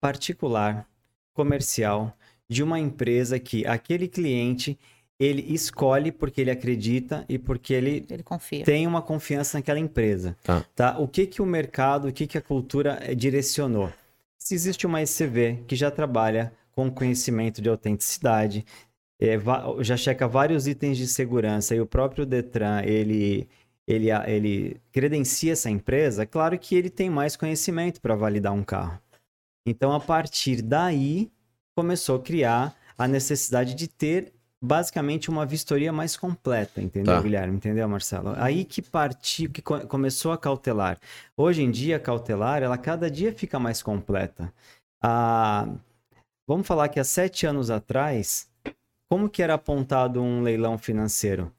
[0.00, 0.86] particular,
[1.32, 2.16] comercial,
[2.48, 4.78] de uma empresa que aquele cliente
[5.18, 8.64] ele escolhe porque ele acredita e porque ele Ele confia.
[8.64, 10.36] tem uma confiança naquela empresa.
[10.74, 10.98] Tá.
[10.98, 13.90] O que, que o mercado, o que, que a cultura eh, direcionou?
[14.36, 18.66] Se existe uma SCV que já trabalha com conhecimento de autenticidade,
[19.38, 23.48] va- já checa vários itens de segurança e o próprio Detran, ele,
[23.86, 28.98] ele, ele credencia essa empresa, claro que ele tem mais conhecimento para validar um carro.
[29.66, 31.30] Então, a partir daí,
[31.76, 37.20] começou a criar a necessidade de ter basicamente uma vistoria mais completa, entendeu, Tá.
[37.22, 37.56] Guilherme?
[37.56, 38.32] Entendeu, Marcelo?
[38.36, 40.98] Aí que partiu, que co- começou a cautelar.
[41.36, 44.52] Hoje em dia, a cautelar, ela cada dia fica mais completa.
[45.02, 45.68] Ah,
[46.48, 48.48] vamos falar que há sete anos atrás,
[49.14, 51.52] como que era apontado um leilão financeiro?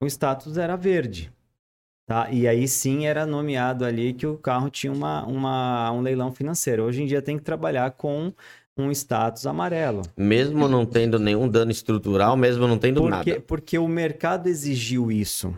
[0.00, 1.32] O status era verde.
[2.06, 2.30] Tá?
[2.30, 6.84] E aí sim era nomeado ali que o carro tinha uma, uma, um leilão financeiro.
[6.84, 8.32] Hoje em dia tem que trabalhar com
[8.76, 10.02] um status amarelo.
[10.16, 13.40] Mesmo não tendo nenhum dano estrutural, mesmo não tendo Porque, nada.
[13.40, 15.52] porque o mercado exigiu isso.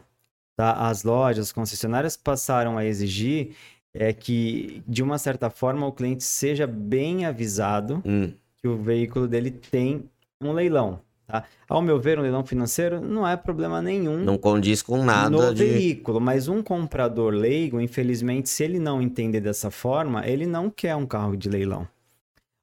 [0.56, 0.88] Tá?
[0.88, 3.54] As lojas, as concessionárias passaram a exigir
[3.92, 9.28] é que, de uma certa forma, o cliente seja bem avisado Hum, que o veículo
[9.28, 10.08] dele tem
[10.40, 11.04] um leilão.
[11.26, 11.44] Tá?
[11.68, 15.54] Ao meu ver, um leilão financeiro não é problema nenhum não condiz com nada no
[15.54, 15.64] de.
[15.64, 20.94] veículo, mas um comprador leigo, infelizmente, se ele não entender dessa forma, ele não quer
[20.94, 21.88] um carro de leilão.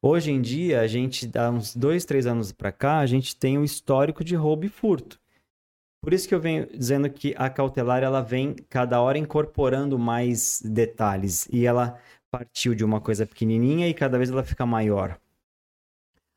[0.02, 3.58] Hoje em dia, a gente, há uns dois, três anos para cá, a gente tem
[3.58, 5.20] um histórico de roubo e furto.
[6.02, 10.62] Por isso que eu venho dizendo que a cautelar ela vem cada hora incorporando mais
[10.62, 11.98] detalhes e ela
[12.30, 15.18] partiu de uma coisa pequenininha e cada vez ela fica maior.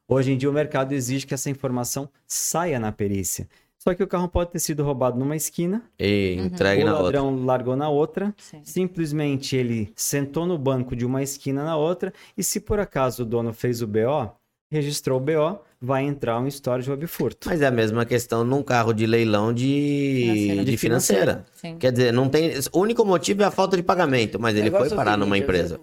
[0.09, 3.49] Hoje em dia o mercado exige que essa informação saia na perícia.
[3.79, 7.05] Só que o carro pode ter sido roubado numa esquina, E entregue o na outra.
[7.23, 8.61] ladrão largou na outra, Sim.
[8.65, 13.27] simplesmente ele sentou no banco de uma esquina na outra e se por acaso o
[13.27, 14.31] dono fez o BO,
[14.71, 17.49] registrou o BO, vai entrar um história de roubo e furto.
[17.49, 20.65] Mas é a mesma questão num carro de leilão de, Financeira.
[20.65, 21.45] de financeira.
[21.55, 21.77] Sim.
[21.79, 22.53] Quer dizer, não tem.
[22.73, 25.39] O único motivo é a falta de pagamento, mas ele foi é o parar numa
[25.39, 25.79] empresa.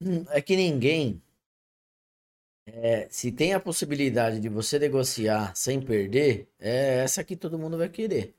[0.00, 1.20] Hum, É que ninguém.
[2.74, 7.78] É, se tem a possibilidade de você negociar sem perder, é essa que todo mundo
[7.78, 8.34] vai querer.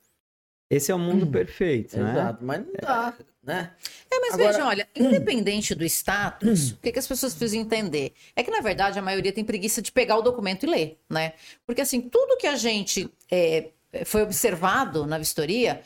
[0.70, 2.12] Esse é o mundo perfeito, né?
[2.12, 3.14] Exato, mas não dá,
[3.44, 3.72] né?
[4.12, 8.14] É, mas Agora- veja, olha, independente do status, o que, que as pessoas precisam entender?
[8.36, 11.34] É que, na verdade, a maioria tem preguiça de pegar o documento e ler, né?
[11.66, 13.70] Porque, assim, tudo que a gente é,
[14.06, 15.82] foi observado na vistoria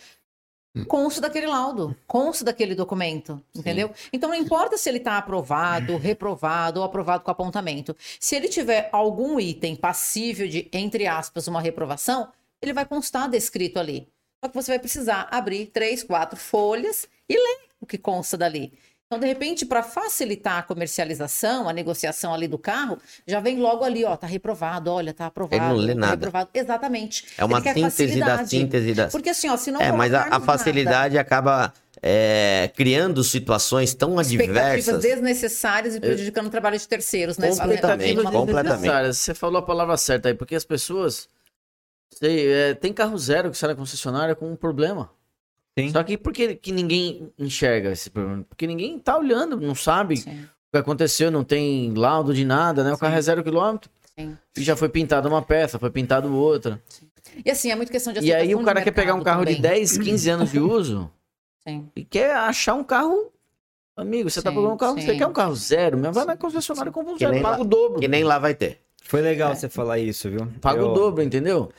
[0.87, 3.91] consta daquele laudo, consta daquele documento, entendeu?
[4.11, 7.95] Então, não importa se ele está aprovado, reprovado ou aprovado com apontamento.
[8.19, 13.79] Se ele tiver algum item passível de, entre aspas, uma reprovação, ele vai constar descrito
[13.79, 14.07] ali.
[14.43, 18.73] Só que você vai precisar abrir três, quatro folhas e ler o que consta dali.
[19.07, 22.97] Então, de repente, para facilitar a comercialização, a negociação ali do carro,
[23.27, 25.55] já vem logo ali, ó, tá reprovado, olha, tá aprovado.
[25.63, 26.11] Ele não lê tá nada.
[26.15, 26.49] Reprovado.
[26.53, 27.25] Exatamente.
[27.37, 28.49] É uma síntese da facilidade.
[28.49, 29.07] síntese da.
[29.09, 33.23] Porque assim, ó, se não É, mas a, a colocarmos nada, facilidade acaba é, criando
[33.23, 34.57] situações tão expectativas
[34.89, 35.01] adversas.
[35.01, 37.49] desnecessárias e prejudicando o trabalho de terceiros, né?
[37.49, 38.71] Completamente, Falando- completamente.
[38.73, 39.17] desnecessárias.
[39.17, 41.29] Você falou a palavra certa aí, porque as pessoas.
[42.15, 45.11] Sei, é, tem carro zero que sai na concessionária com um problema.
[45.77, 45.89] Sim.
[45.91, 48.45] Só que por que, que ninguém enxerga esse problema?
[48.47, 52.83] Porque ninguém tá olhando, não sabe Sim, o que aconteceu, não tem laudo de nada,
[52.83, 52.93] né?
[52.93, 53.89] O carro é zero quilômetro.
[54.17, 54.37] sim.
[54.55, 56.79] E já foi pintado uma peça, foi pintado outra.
[57.43, 59.43] E assim, é muito questão de E aí o cara de quer pegar um carro
[59.45, 59.61] de também.
[59.79, 61.09] 10, 15 anos de uso
[61.67, 61.89] Sim.
[61.95, 63.31] e quer achar um carro.
[63.97, 65.17] Amigo, você tá Sim, procurando um carro, você sim.
[65.17, 67.63] quer um carro zero, mesmo vai na concessionária e compra um zero, paga lá- o
[67.65, 67.99] dobro.
[67.99, 68.79] Que nem lá vai ter.
[69.03, 70.47] Foi legal você falar isso, viu?
[70.61, 71.71] Paga Eu- o dobro, entendeu?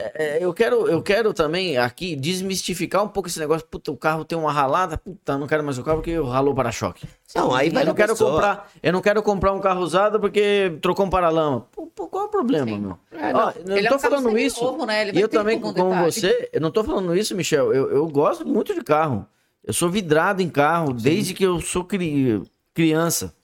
[0.00, 3.66] É, é, eu, quero, eu quero também aqui desmistificar um pouco esse negócio.
[3.66, 4.96] Puta, o carro tem uma ralada.
[4.96, 7.06] Puta, não quero mais o carro porque ralou o para-choque.
[7.34, 8.30] Não, aí vai Eu não quero pessoa.
[8.32, 8.70] comprar.
[8.82, 11.66] Eu não quero comprar um carro usado porque trocou um paralama.
[11.72, 12.78] Pô, qual é o problema, Sim.
[12.78, 12.98] meu?
[13.12, 13.50] É, não.
[13.50, 14.64] eu Ele não é tô um falando isso.
[14.64, 15.10] novo, né?
[15.10, 16.10] E eu também, como detalhe.
[16.12, 17.72] você, eu não tô falando isso, Michel.
[17.74, 19.26] Eu, eu gosto muito de carro.
[19.62, 22.42] Eu sou vidrado em carro desde que eu sou cri-
[22.72, 23.34] criança.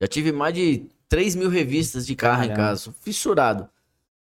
[0.00, 2.68] Já tive mais de 3 mil revistas de carro em Caramba.
[2.68, 2.80] casa.
[2.82, 3.68] Sou fissurado.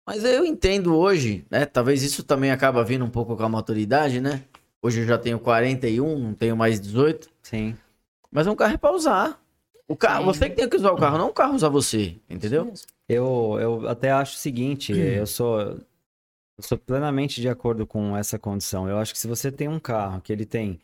[0.07, 1.64] Mas eu entendo hoje, né?
[1.64, 4.44] Talvez isso também acaba vindo um pouco com a maturidade, né?
[4.82, 7.30] Hoje eu já tenho 41, não tenho mais 18.
[7.42, 7.76] Sim.
[8.30, 9.40] Mas é um carro é pra usar.
[9.86, 10.26] O carro, Sim.
[10.26, 12.72] você que tem que usar o carro, não o carro usar você, entendeu?
[13.09, 18.38] Eu, eu até acho o seguinte, eu sou Eu sou plenamente de acordo com essa
[18.38, 18.88] condição.
[18.88, 20.80] Eu acho que se você tem um carro que ele tem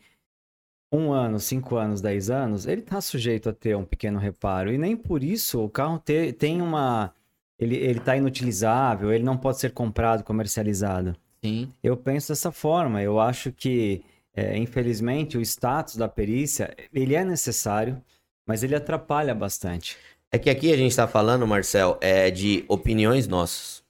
[0.91, 4.71] um ano, cinco anos, dez anos, ele está sujeito a ter um pequeno reparo.
[4.71, 7.13] E nem por isso o carro ter, tem uma.
[7.59, 11.15] Ele está inutilizável, ele não pode ser comprado, comercializado.
[11.43, 11.71] Sim.
[11.83, 13.01] Eu penso dessa forma.
[13.01, 14.01] Eu acho que,
[14.33, 18.01] é, infelizmente, o status da perícia ele é necessário,
[18.47, 19.97] mas ele atrapalha bastante.
[20.31, 23.83] É que aqui a gente tá falando, Marcel, é de opiniões nossas.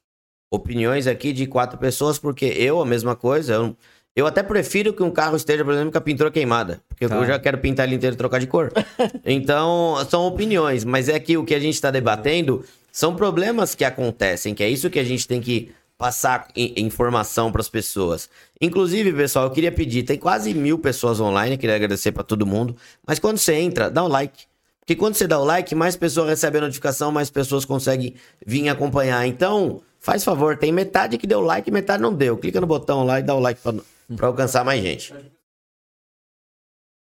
[0.51, 3.77] Opiniões aqui de quatro pessoas, porque eu, a mesma coisa, eu,
[4.15, 6.81] eu até prefiro que um carro esteja, por exemplo, com a pintura queimada.
[6.89, 7.15] Porque Tá.
[7.15, 8.71] eu já quero pintar ele inteiro e trocar de cor.
[9.23, 13.83] então, são opiniões, mas é que o que a gente tá debatendo são problemas que
[13.83, 18.29] acontecem, que é isso que a gente tem que passar informação para as pessoas.
[18.61, 22.75] Inclusive, pessoal, eu queria pedir, tem quase mil pessoas online, queria agradecer para todo mundo,
[23.05, 24.45] mas quando você entra, dá um like.
[24.79, 28.69] Porque quando você dá o like, mais pessoas recebem a notificação, mais pessoas conseguem vir
[28.69, 29.27] acompanhar.
[29.27, 32.37] Então, faz favor, tem metade que deu like metade não deu.
[32.37, 35.13] Clica no botão lá e dá o like para alcançar mais gente.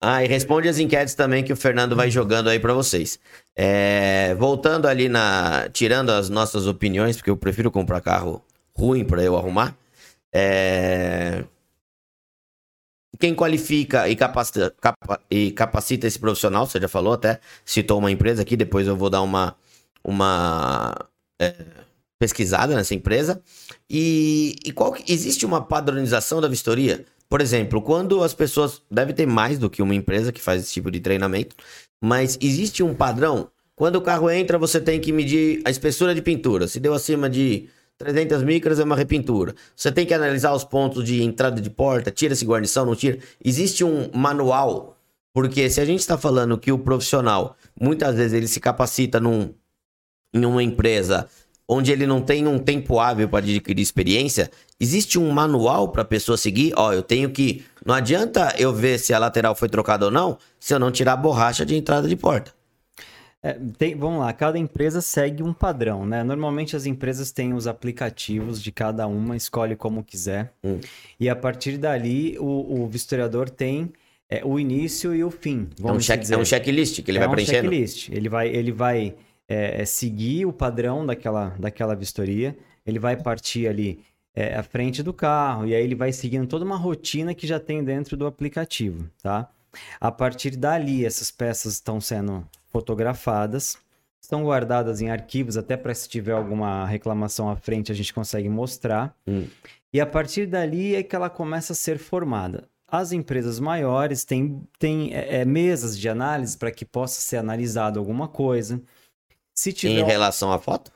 [0.02, 3.18] Ah, e responde as enquetes também que o Fernando vai jogando aí para vocês.
[3.54, 5.68] É, voltando ali na.
[5.72, 8.42] Tirando as nossas opiniões, porque eu prefiro comprar carro
[8.74, 9.76] ruim para eu arrumar.
[10.32, 11.44] É,
[13.18, 18.10] quem qualifica e capacita, capa- e capacita esse profissional, você já falou até, citou uma
[18.10, 19.54] empresa aqui, depois eu vou dar uma,
[20.02, 20.94] uma
[21.40, 21.54] é,
[22.18, 23.42] pesquisada nessa empresa.
[23.88, 27.04] E, e qual existe uma padronização da vistoria?
[27.30, 28.82] Por exemplo, quando as pessoas.
[28.90, 31.54] Deve ter mais do que uma empresa que faz esse tipo de treinamento,
[32.02, 33.48] mas existe um padrão.
[33.76, 36.66] Quando o carro entra, você tem que medir a espessura de pintura.
[36.66, 37.68] Se deu acima de
[37.98, 39.54] 300 micras, é uma repintura.
[39.76, 43.18] Você tem que analisar os pontos de entrada de porta, tira-se guarnição, não tira.
[43.42, 44.98] Existe um manual,
[45.32, 49.54] porque se a gente está falando que o profissional, muitas vezes ele se capacita num,
[50.34, 51.28] em uma empresa
[51.72, 54.50] onde ele não tem um tempo hábil para adquirir experiência,
[54.80, 56.72] existe um manual para a pessoa seguir.
[56.76, 57.64] Ó, eu tenho que.
[57.86, 61.12] Não adianta eu ver se a lateral foi trocada ou não, se eu não tirar
[61.12, 62.52] a borracha de entrada de porta.
[63.42, 66.22] É, tem- vamos lá, cada empresa segue um padrão, né?
[66.22, 70.52] Normalmente as empresas têm os aplicativos de cada uma, escolhe como quiser.
[70.62, 70.78] Hum.
[71.18, 73.92] E a partir dali, o, o vistoriador tem
[74.28, 75.68] é, o início e o fim.
[75.78, 76.34] É um, Vamos check, dizer.
[76.34, 77.70] é um checklist que ele É vai um preenchendo.
[77.70, 78.08] checklist.
[78.10, 79.14] Ele vai, ele vai
[79.50, 84.00] é, é, seguir o padrão daquela, daquela vistoria, ele vai partir ali
[84.32, 87.58] é, à frente do carro, e aí ele vai seguindo toda uma rotina que já
[87.58, 89.50] tem dentro do aplicativo, tá?
[90.00, 93.76] A partir dali, essas peças estão sendo fotografadas,
[94.20, 98.48] estão guardadas em arquivos, até para se tiver alguma reclamação à frente, a gente consegue
[98.48, 99.12] mostrar.
[99.26, 99.46] Hum.
[99.92, 102.68] E a partir dali é que ela começa a ser formada.
[102.86, 107.98] As empresas maiores têm, têm é, é, mesas de análise para que possa ser analisado
[107.98, 108.80] alguma coisa.
[109.60, 110.90] Se tiver Em relação à foto?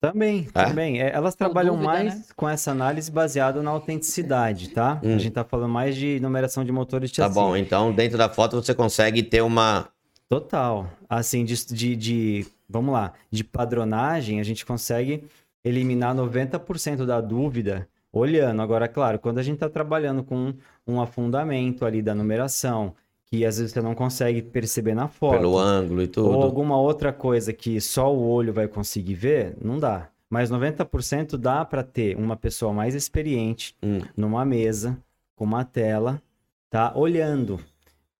[0.00, 0.64] também, É?
[0.64, 1.00] também.
[1.00, 2.24] É, elas trabalham dúvida, mais né?
[2.34, 5.00] com essa análise baseada na autenticidade, tá?
[5.04, 5.14] Hum.
[5.14, 7.34] A gente tá falando mais de numeração de motores de Tá chassi.
[7.36, 9.86] bom, então dentro da foto você consegue ter uma.
[10.28, 10.90] Total.
[11.08, 15.24] Assim, de, de, de- vamos lá, de padronagem, a gente consegue
[15.64, 18.60] eliminar 90% da dúvida olhando.
[18.62, 20.52] Agora, claro, quando a gente está trabalhando com
[20.84, 22.96] um afundamento ali da numeração,
[23.32, 26.28] que às vezes você não consegue perceber na foto, Pelo ângulo e tudo.
[26.32, 30.08] ou alguma outra coisa que só o olho vai conseguir ver, não dá.
[30.28, 34.00] Mas 90% dá para ter uma pessoa mais experiente Hum.
[34.14, 34.98] numa mesa,
[35.34, 36.20] com uma tela,
[36.68, 36.92] tá?
[36.94, 37.58] Olhando.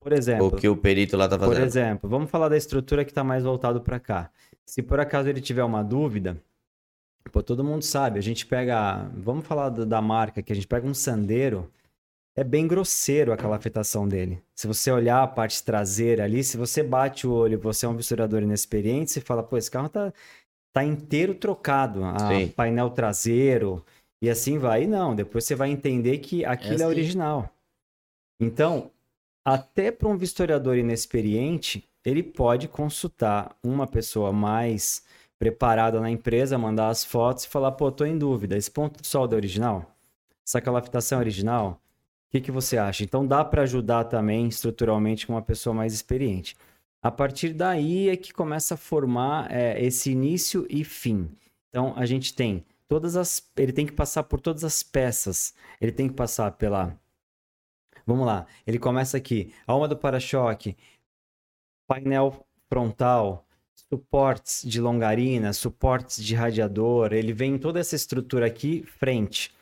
[0.01, 1.65] Por exemplo, O que o perito lá tá por fazendo.
[1.67, 4.31] exemplo, vamos falar da estrutura que está mais voltado para cá.
[4.65, 6.39] Se por acaso ele tiver uma dúvida,
[7.31, 10.87] pô, todo mundo sabe, a gente pega, vamos falar da marca que a gente pega
[10.87, 11.71] um Sandero,
[12.37, 14.43] é bem grosseiro aquela afetação dele.
[14.55, 17.97] Se você olhar a parte traseira ali, se você bate o olho, você é um
[17.97, 20.13] vistorador inexperiente, você fala, pô, esse carro tá,
[20.73, 22.49] tá inteiro trocado, a Sim.
[22.49, 23.85] painel traseiro
[24.23, 24.85] e assim vai.
[24.85, 26.85] E não, depois você vai entender que aquilo é, assim.
[26.85, 27.51] original.
[28.41, 28.91] Então,
[29.45, 35.05] até para um vistoriador inexperiente, ele pode consultar uma pessoa mais
[35.39, 39.09] preparada na empresa, mandar as fotos e falar, pô, tô em dúvida, esse ponto de
[39.09, 39.93] solda é original?
[40.47, 41.82] Essa calafetação é original?
[42.33, 43.05] Que, que você acha?
[43.05, 46.57] Então dá para ajudar também estruturalmente com uma pessoa mais experiente.
[47.03, 51.29] A partir daí é que começa a formar é, esse início e fim.
[51.69, 53.51] Então a gente tem todas as.
[53.55, 55.53] Ele tem que passar por todas as peças.
[55.79, 56.99] Ele tem que passar pela.
[58.07, 58.47] Vamos lá.
[58.67, 59.53] Ele começa aqui.
[59.67, 60.75] Alma do para-choque,
[61.87, 63.47] painel frontal,
[63.91, 67.13] suportes de longarina, suportes de radiador.
[67.13, 69.55] Ele vem em toda essa estrutura aqui, frente.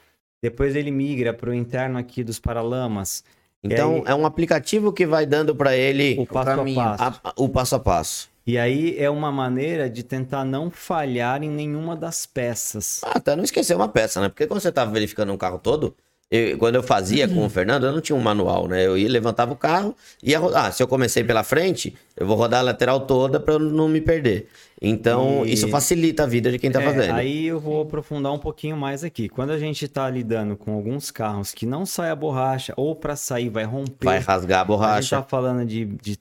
[0.42, 3.22] Depois ele migra para o interno aqui dos paralamas.
[3.62, 6.76] Então aí- é um aplicativo que vai dando pra ele O passo a caminho.
[6.76, 7.02] passo.
[7.02, 8.30] a- a- o passo a passo.
[8.46, 13.02] E aí é uma maneira de tentar não falhar em nenhuma das peças.
[13.04, 14.28] Ah, até não esquecer uma peça, né?
[14.30, 15.94] Porque quando você tava verificando um carro todo,
[16.30, 18.86] eu- quando eu fazia com o Fernando, eu não tinha um manual, né?
[18.86, 20.66] Eu ia, levantava o carro, ia rodar.
[20.66, 24.00] Ah, se eu comecei pela frente, eu vou rodar a lateral toda eu não me
[24.00, 24.48] perder.
[24.80, 27.14] Então, E- isso facilita a vida de quem tá É, fazendo.
[27.16, 29.28] Aí eu vou aprofundar um pouquinho mais aqui.
[29.28, 33.16] Quando a gente está lidando com alguns carros que não sai a borracha, ou para
[33.16, 35.16] sair vai romper, Vai rasgar a a gente borracha.
[35.16, 36.18] tá falando de, de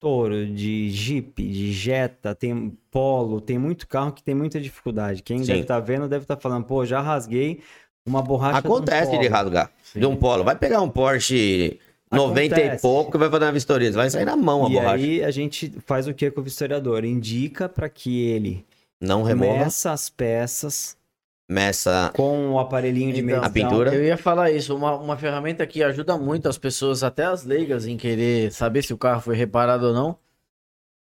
[0.00, 5.22] Toro, de Jeep, de Jetta, tem Polo, tem muito carro que tem muita dificuldade.
[5.22, 5.46] Quem Sim.
[5.48, 7.60] deve estar vendo deve estar falando, pô, já rasguei
[8.10, 9.70] uma borracha de um Acontece de rasgar.
[9.82, 10.00] Sim.
[10.00, 10.44] De um polo.
[10.44, 11.78] Vai pegar um Porsche
[12.12, 12.82] 90 e Acontece.
[12.82, 13.92] pouco vai fazer uma vistoria.
[13.92, 14.94] Vai sair na mão a E borracha.
[14.94, 17.04] aí a gente faz o que com o vistoriador?
[17.04, 18.66] Indica para que ele
[19.00, 19.58] Não remova.
[19.64, 20.96] meça as peças
[21.48, 22.12] Meça.
[22.14, 23.44] com o aparelhinho de Então, medição.
[23.44, 23.94] a pintura?
[23.94, 27.86] Eu ia falar isso, uma, uma ferramenta que ajuda muito as pessoas, até as leigas,
[27.86, 30.16] em querer saber se o carro foi reparado ou não.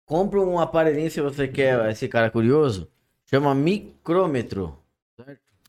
[0.06, 2.86] Compre um aparelhinho se você quer esse cara curioso.
[3.30, 4.76] Chama micrômetro.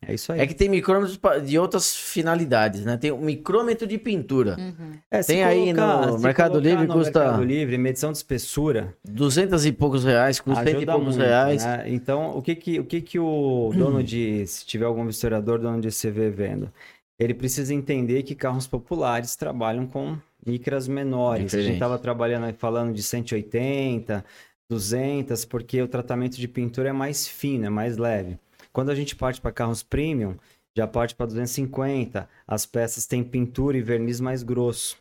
[0.08, 0.40] É isso aí.
[0.40, 2.96] É que tem micrômetros de outras finalidades, né?
[2.96, 4.56] Tem o micrômetro de pintura.
[4.58, 4.92] Uhum.
[5.10, 8.18] É, se Tem aí colocar- no se Mercado Livre no custa- Mercado Livre, medição de
[8.18, 11.64] espessura, Duzentos e poucos reais, com cento e poucos muito, reais.
[11.64, 11.84] né?
[11.88, 15.80] Então, o que que o, que que o dono de, se tiver algum vistoriador, dono
[15.80, 16.70] de CV vendo,
[17.18, 21.52] ele precisa entender que carros populares trabalham com micras menores.
[21.54, 24.24] A gente estava trabalhando, falando de 180,
[24.70, 28.38] 200, porque o tratamento de pintura é mais fino, é mais leve.
[28.76, 30.36] Quando a gente parte para carros premium,
[30.76, 34.98] já parte para 250, as peças têm pintura e verniz mais grosso.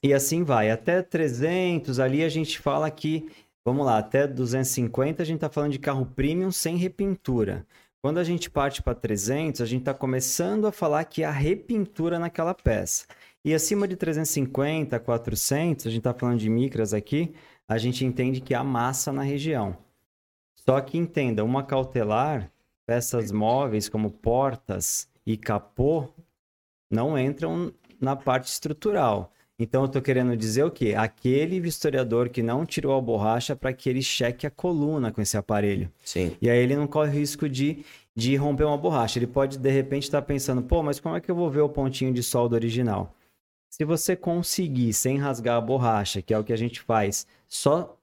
[0.00, 0.70] E assim vai.
[0.70, 3.28] Até 300 ali a gente fala que,
[3.64, 7.66] vamos lá, até 250 a gente está falando de carro premium sem repintura.
[8.00, 12.20] Quando a gente parte para 300, a gente está começando a falar que há repintura
[12.20, 13.04] naquela peça.
[13.44, 17.34] E acima de 350, 400, a gente está falando de micras aqui,
[17.66, 19.76] a gente entende que há massa na região.
[20.54, 22.48] Só que entenda, uma cautelar,
[22.90, 26.08] peças móveis como portas e capô,
[26.90, 29.32] não entram na parte estrutural.
[29.56, 30.96] Então eu estou querendo dizer o quê?
[30.98, 35.36] Aquele vistoriador que não tirou a borracha para que ele cheque a coluna com esse
[35.36, 35.88] aparelho.
[36.04, 36.36] Sim.
[36.42, 39.20] E aí ele não corre o risco de, de romper uma borracha.
[39.20, 41.68] Ele pode, de repente, estar pensando, pô, mas como é que eu vou ver o
[41.68, 43.14] pontinho de solda original?
[43.68, 47.96] Se você conseguir, sem rasgar a borracha, que é o que a gente faz, só,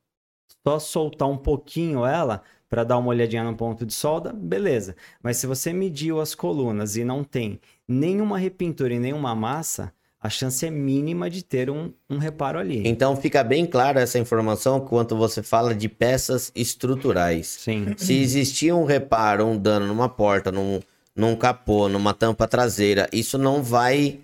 [0.66, 4.96] só soltar um pouquinho ela para dar uma olhadinha no ponto de solda, beleza.
[5.22, 10.30] Mas se você mediu as colunas e não tem nenhuma repintura e nenhuma massa, a
[10.30, 12.82] chance é mínima de ter um, um reparo ali.
[12.86, 17.48] Então fica bem clara essa informação quando você fala de peças estruturais.
[17.48, 17.94] Sim.
[17.96, 20.80] Se existia um reparo, um dano numa porta, num,
[21.16, 24.20] num capô, numa tampa traseira, isso não vai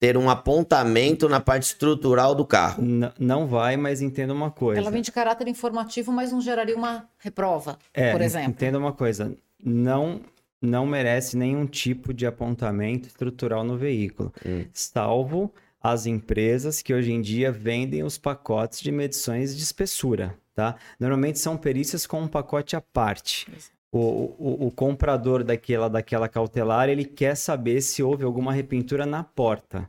[0.00, 2.82] ter um apontamento na parte estrutural do carro.
[2.82, 4.80] N- não vai, mas entenda uma coisa.
[4.80, 8.50] Ela vem de caráter informativo, mas não geraria uma reprova, É, por exemplo.
[8.50, 10.20] Entenda uma coisa, não
[10.60, 14.64] não merece nenhum tipo de apontamento estrutural no veículo, Hum.
[14.72, 20.74] salvo as empresas que hoje em dia vendem os pacotes de medições de espessura, tá?
[20.98, 23.46] Normalmente são perícias com um pacote à parte.
[23.90, 23.98] O,
[24.38, 29.88] o, o comprador daquela, daquela cautelar, ele quer saber se houve alguma repintura na porta.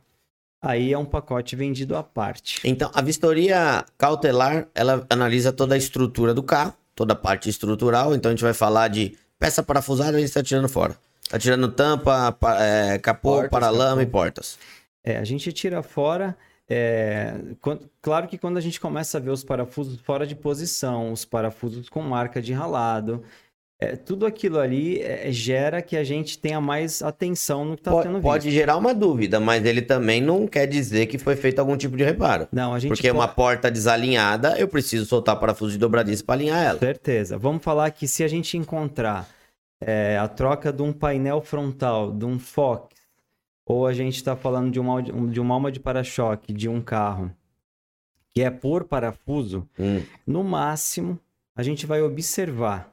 [0.62, 2.60] Aí é um pacote vendido à parte.
[2.64, 8.14] Então, a vistoria cautelar, ela analisa toda a estrutura do carro, toda a parte estrutural.
[8.14, 10.96] Então, a gente vai falar de peça parafusada, a gente está tirando fora.
[11.22, 14.00] Está tirando tampa, pa- é, capô, Portas, paralama capô.
[14.02, 14.58] e portas.
[15.04, 16.36] É, a gente tira fora.
[16.68, 21.12] é, quan- claro que quando a gente começa a ver os parafusos fora de posição,
[21.12, 23.22] os parafusos com marca de ralado,
[23.80, 27.90] é, tudo aquilo ali é, gera que a gente tenha mais atenção no que está
[28.02, 28.22] sendo visto.
[28.22, 31.96] Pode gerar uma dúvida, mas ele também não quer dizer que foi feito algum tipo
[31.96, 32.46] de reparo.
[32.52, 36.34] Não, a gente Porque po- uma porta desalinhada, eu preciso soltar parafuso de dobradiça para
[36.34, 36.78] alinhar ela.
[36.78, 37.38] Certeza.
[37.38, 39.26] Vamos falar que se a gente encontrar
[39.80, 42.94] é, a troca de um painel frontal, de um Fox,
[43.64, 47.30] ou a gente está falando de uma, de uma alma de para-choque de um carro
[48.34, 51.18] que é por parafuso, Hum, No máximo,
[51.56, 52.92] a gente vai observar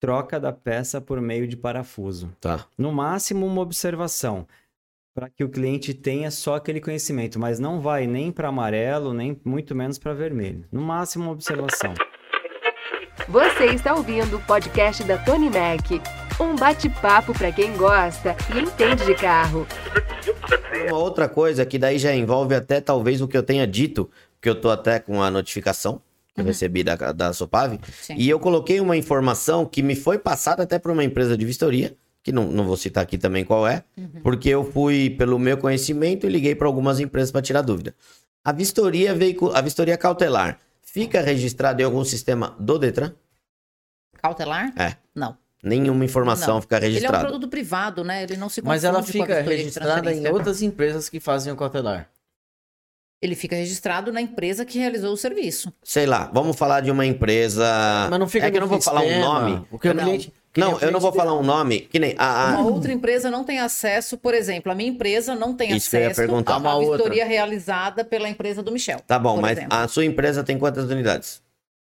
[0.00, 2.32] troca da peça por meio de parafuso.
[2.40, 2.66] tá.
[2.76, 4.46] No máximo, uma observação
[5.14, 9.38] para que o cliente tenha só aquele conhecimento, mas não vai nem para amarelo, nem
[9.44, 10.64] muito menos para vermelho.
[10.72, 11.92] No máximo, uma observação.
[13.28, 16.02] Você está ouvindo o podcast da Tony Mac.
[16.40, 19.66] Um bate-papo para quem gosta e entende de carro.
[20.88, 24.48] Uma outra coisa que daí já envolve até talvez o que eu tenha dito, que
[24.48, 26.00] eu tô até com a notificação
[26.34, 28.14] que eu recebi da, da Sopave, Sim.
[28.16, 31.94] e eu coloquei uma informação que me foi passada até por uma empresa de vistoria,
[32.22, 33.82] que não, não vou citar aqui também qual é,
[34.22, 37.94] porque eu fui pelo meu conhecimento e liguei para algumas empresas para tirar dúvida.
[38.44, 39.50] A vistoria veicu...
[39.50, 43.12] a vistoria cautelar fica registrado em algum sistema do Detran?
[44.20, 44.72] Cautelar?
[44.76, 44.96] É.
[45.14, 45.36] Não.
[45.62, 46.62] Nenhuma informação Não.
[46.62, 47.24] fica Ele é um registrada.
[47.26, 48.22] produto privado, né?
[48.22, 52.08] Ele não se Mas ela fica registrada em outras empresas que fazem o cautelar.
[53.22, 55.70] Ele fica registrado na empresa que realizou o serviço.
[55.84, 58.08] Sei lá, vamos falar de uma empresa.
[58.10, 59.66] Mas não fica é que eu não vou falar um nome.
[59.70, 60.04] Porque o Não.
[60.04, 60.32] cliente...
[60.56, 61.82] Não, eu não vou falar um nome.
[61.82, 62.14] Que nem.
[62.18, 65.76] A, a- Uma outra empresa não tem acesso, por exemplo, a minha empresa não tem
[65.76, 66.54] Isso que eu ia acesso perguntar.
[66.54, 66.96] a Uma outra.
[66.96, 68.98] vistoria realizada pela empresa do Michel.
[69.06, 69.76] Tá bom, mas exemplo.
[69.78, 71.40] a sua empresa tem quantas unidades?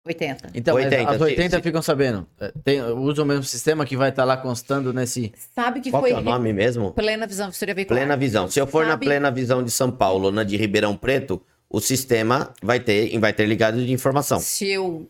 [0.07, 0.51] 80.
[0.55, 2.27] Então, mas 80, as 80 se- ficam sabendo.
[2.41, 5.33] É, Tem, usa o mesmo sistema que vai estar lá constando nesse...
[5.55, 6.93] Sabe que Qual foi que é o nome mesmo?
[6.93, 8.01] plena visão vistoria veicular.
[8.03, 8.49] Plena Visão.
[8.49, 11.81] Se eu for na Sabe- Plena Visão de São Paulo na de Ribeirão Preto, o
[11.81, 14.41] sistema vai ter, vai ter ligado de informação.
[14.41, 15.09] Se eu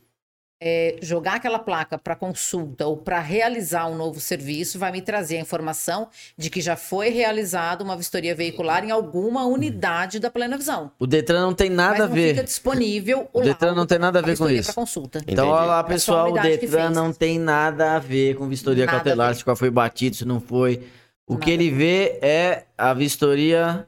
[0.61, 5.39] é, jogar aquela placa para consulta ou para realizar um novo serviço, vai me trazer
[5.39, 10.59] a informação de que já foi realizada uma vistoria veicular em alguma unidade da plena
[10.59, 10.91] visão.
[10.99, 12.35] O Detran não tem nada Mas a não ver.
[12.35, 14.75] fica disponível O Detran não tem nada a ver com isso.
[14.75, 15.19] consulta.
[15.27, 15.49] Então, Entendi.
[15.61, 19.35] olha lá, É pessoal, o Detran não tem nada a ver com vistoria Nada cautelar,
[19.35, 20.83] se qual foi batido, se não foi.
[21.27, 23.87] O Nada que ele vê é a vistoria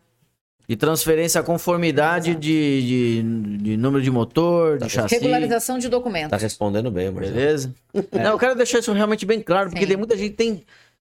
[0.73, 2.83] de transferência à conformidade de,
[3.20, 3.23] de,
[3.59, 5.16] de número de motor, de chassi.
[5.16, 6.31] Regularização de documentos.
[6.31, 7.37] Tá respondendo bem, Marcelo.
[7.37, 7.75] Beleza?
[8.11, 9.89] Não, eu quero deixar isso realmente bem claro, porque Sim.
[9.89, 10.64] tem muita gente que tem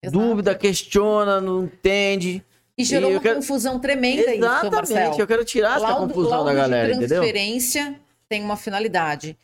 [0.05, 0.19] Exato.
[0.19, 2.45] dúvida, questiona, não entende.
[2.77, 5.21] E gerou E uma quero- confusão tremenda isso, Exatamente, Marcelo.
[5.21, 7.09] eu quero tirar essa Laudo- confusão laudo da galera, de entendeu?
[7.23, 7.95] transferência
[8.29, 9.39] tem uma finalidade.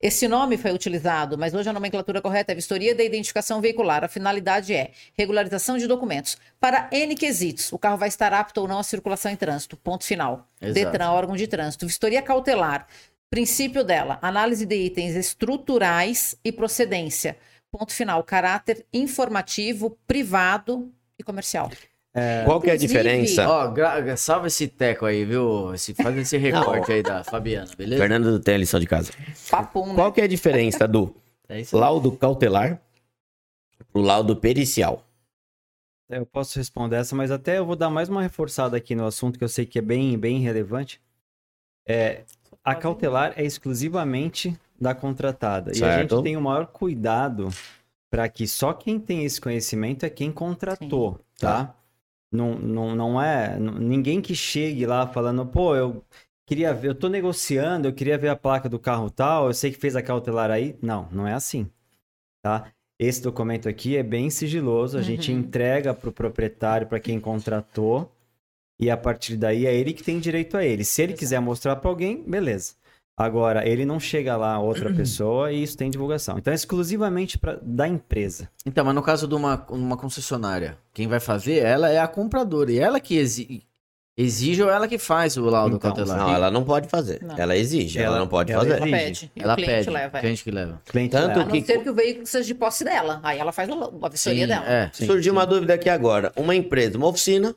[0.00, 4.02] Esse nome foi utilizado, mas hoje a nomenclatura correta é vistoria da identificação veicular.
[4.02, 6.38] A finalidade é regularização de documentos.
[6.58, 9.76] Para N quesitos, o carro vai estar apto ou não à circulação em trânsito.
[9.76, 10.48] Ponto final.
[10.58, 10.74] Exato.
[10.74, 11.86] Detran, órgão de trânsito.
[11.86, 12.86] Vistoria cautelar.
[13.28, 17.36] Princípio dela, análise de itens estruturais e procedência.
[17.70, 18.24] Ponto final.
[18.24, 21.70] Caráter informativo, privado e comercial.
[22.44, 23.48] Qual que é a diferença?
[23.48, 25.72] Ó, gra- salva esse teco aí, viu?
[25.74, 28.02] Esse, faz esse recorte aí da Fabiana, beleza?
[28.02, 29.12] Fernando tem a lição de casa.
[29.50, 29.94] Papum, né?
[29.94, 31.14] Qual que é a diferença do
[31.48, 31.80] É isso aí.
[31.80, 32.80] laudo cautelar
[33.92, 35.04] pro laudo pericial?
[36.08, 39.38] Eu posso responder essa, mas até eu vou dar mais uma reforçada aqui no assunto
[39.38, 41.00] que eu sei que é bem, bem relevante.
[41.86, 42.24] É,
[42.64, 45.70] a cautelar é exclusivamente da contratada.
[45.70, 46.16] E a Certo.
[46.16, 47.48] gente tem o maior cuidado
[48.10, 51.76] para que só quem tem esse conhecimento é quem contratou, tá?
[52.32, 56.04] Não, não, não é ninguém que chegue lá falando, pô, eu
[56.46, 59.72] queria ver, eu tô negociando, eu queria ver a placa do carro tal, eu sei
[59.72, 60.76] que fez a cautelar aí.
[60.80, 61.68] Não, não é assim,
[62.42, 62.72] tá?
[62.98, 65.38] Esse documento aqui é bem sigiloso, a gente Uhum.
[65.40, 68.10] entrega para o proprietário, para quem contratou,
[68.80, 70.84] e a partir daí é ele que tem direito a ele.
[70.84, 72.74] Se ele quiser mostrar para alguém, beleza.
[73.22, 76.38] Agora, ele não chega lá a outra pessoa e isso tem divulgação.
[76.38, 78.48] Então, é exclusivamente pra, da empresa.
[78.64, 82.72] Então, mas no caso de uma, uma concessionária, quem vai fazer, ela é a compradora.
[82.72, 83.62] E ela que exi-
[84.16, 86.18] exige ou ela que faz o laudo Então, cautelar?
[86.18, 87.20] Não, ela não pode fazer.
[87.22, 87.36] Não.
[87.38, 88.76] Ela exige, ela, Ela- não pode ela fazer.
[88.76, 89.26] Ela exige.
[89.26, 89.32] pede.
[89.36, 90.18] E ela o cliente pede, leva.
[90.18, 90.20] é.
[90.20, 90.82] cliente que leva.
[90.86, 91.40] Cliente Tanto leva.
[91.40, 93.20] A não que- ser que o veículo seja de posse dela.
[93.22, 94.64] Aí ela faz a a vistoria dela.
[94.66, 94.90] é.
[94.94, 95.38] Sim, Surgiu sim.
[95.38, 96.32] uma dúvida aqui agora.
[96.36, 97.54] Uma empresa, uma oficina,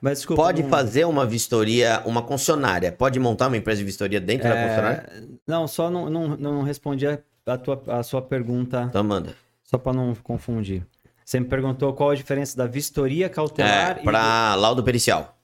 [0.00, 4.20] Mas, desculpa, pode não- fazer uma vistoria, uma concessionária, pode montar uma empresa de vistoria
[4.20, 5.28] dentro da É, concessionária?
[5.46, 9.34] Não, só não, não, não respondi a, a tua, a sua pergunta, Então manda.
[9.62, 10.86] só para não confundir.
[11.24, 15.36] Você me perguntou qual a diferença da vistoria cautelar É, e pra laudo pericial.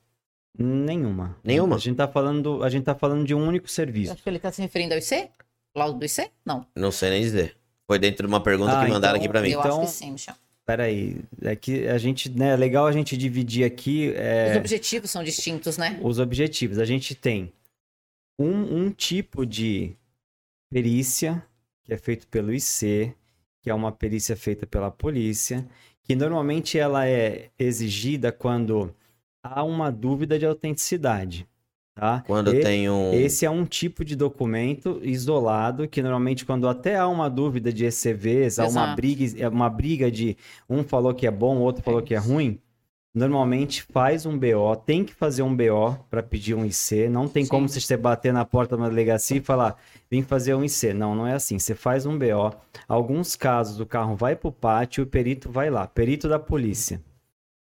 [0.58, 1.36] Nenhuma.
[1.44, 1.76] Nenhuma?
[1.76, 4.12] A gente tá falando, a gente tá falando de um único serviço.
[4.12, 5.28] Acho que ele está se referindo ao IC?
[5.76, 6.30] Laudo do IC?
[6.44, 6.66] Não.
[6.74, 7.56] Não sei nem dizer.
[7.86, 9.50] Foi dentro de uma pergunta Ah, que mandaram então- aqui pra mim.
[9.50, 10.34] Eu Então- acho que sim, Michel.
[10.66, 15.10] Peraí, é que a gente, né, é legal a gente dividir aqui é, Os objetivos
[15.12, 16.00] são distintos, né?
[16.02, 16.80] os objetivos.
[16.80, 17.52] A gente tem
[18.36, 19.94] um, um tipo de
[20.68, 21.40] perícia,
[21.84, 23.14] que é feito pelo IC,
[23.62, 25.64] que é uma perícia feita pela polícia,
[26.02, 28.92] que normalmente ela é exigida quando
[29.42, 31.48] há uma dúvida de autenticidade,
[31.96, 32.22] tá?
[32.26, 33.12] Quando E- tem um.
[33.14, 37.86] Esse é um tipo de documento isolado que normalmente quando até há uma dúvida de
[37.86, 40.36] ECVs, há uma briga, é uma briga de
[40.68, 42.60] um falou que é bom, o outro falou que é ruim,
[43.14, 47.44] normalmente faz um BO, tem que fazer um BO para pedir um IC, não tem
[47.44, 47.50] Sim.
[47.50, 49.76] como você bater na porta da delegacia e falar,
[50.10, 50.92] vim fazer um IC.
[50.92, 51.58] Não, não é assim.
[51.58, 52.54] Você faz um BO.
[52.86, 56.38] Alguns casos o carro vai para o pátio e o perito vai lá, perito da
[56.38, 57.00] polícia.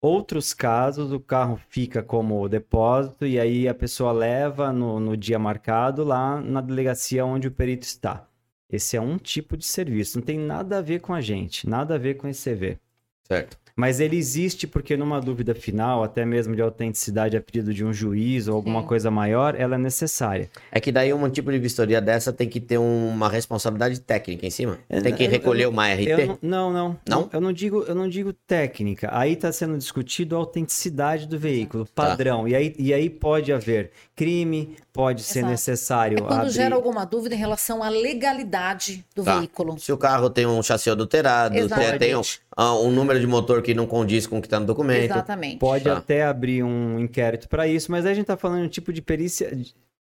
[0.07, 5.37] Outros casos, o carro fica como depósito e aí a pessoa leva no, no dia
[5.37, 8.24] marcado lá na delegacia onde o perito está.
[8.70, 11.97] Esse é um tipo de serviço, não tem nada a ver com a gente, nada
[11.97, 12.78] a ver com esse CV.
[13.24, 13.59] Certo.
[13.78, 17.93] Mas ele existe porque numa dúvida final, até mesmo de autenticidade a pedido de um
[17.93, 18.86] juiz ou alguma Sim.
[18.86, 20.48] coisa maior, ela é necessária.
[20.73, 24.51] É que daí um tipo de vistoria dessa tem que ter uma responsabilidade técnica em
[24.51, 24.78] cima.
[24.89, 26.09] É, Tem que eu- recolher uma RT.
[26.09, 27.31] Eu não, não, não, Não?
[27.32, 29.11] Eu não digo, eu não digo técnica.
[29.12, 32.07] Aí está sendo discutido a autenticidade do veículo, Tá.
[32.07, 32.48] padrão.
[32.48, 35.51] E, aí, e aí pode haver crime, pode ser Exato.
[35.53, 39.39] necessário É quando abrir- gera alguma dúvida em relação à legalidade do Tá.
[39.39, 39.78] veículo.
[39.78, 41.98] Se o carro tem um chassi adulterado, tem, Exatamente.
[41.98, 42.23] tem um,
[42.57, 45.05] um número de motor que não condiz com o que está no documento.
[45.05, 45.59] Exatamente.
[45.59, 45.99] Pode Tá.
[45.99, 48.93] até abrir um inquérito para isso, mas aí a gente está falando de um tipo
[48.93, 49.57] de perícia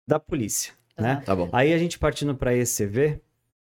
[0.07, 1.23] da polícia, né?
[1.25, 1.49] Tá bom.
[1.51, 3.19] Aí a gente partindo para ECV,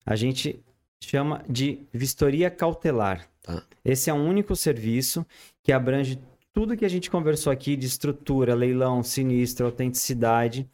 [0.07, 0.63] a gente
[1.03, 3.29] chama de vistoria cautelar.
[3.43, 3.63] Tá.
[3.85, 5.27] Esse é um único serviço
[5.63, 6.21] que abrange
[6.53, 10.69] tudo que a gente conversou aqui de estrutura, leilão, sinistro, autenticidade.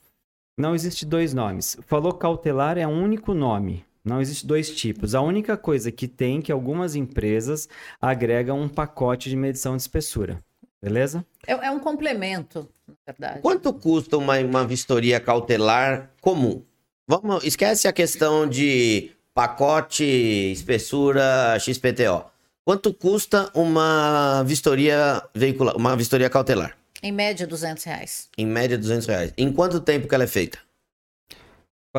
[0.56, 1.76] Não existe dois nomes.
[1.86, 3.84] Falou cautelar é um único nome.
[4.04, 5.14] Não existe dois tipos.
[5.14, 7.68] A única coisa que tem é que algumas empresas
[8.00, 10.42] agregam um pacote de medição de espessura.
[10.82, 11.24] Beleza?
[11.46, 13.40] É, é um complemento, na verdade.
[13.40, 16.62] Quanto custa uma, uma vistoria cautelar comum?
[17.08, 22.26] Vamos, esquece a questão de pacote, espessura, XPTO.
[22.66, 26.76] Quanto custa uma vistoria veicular, uma vistoria cautelar?
[27.02, 28.28] Em média, 200 reais.
[28.36, 29.32] Em média, 200 reais.
[29.36, 30.58] Em quanto tempo que ela é feita?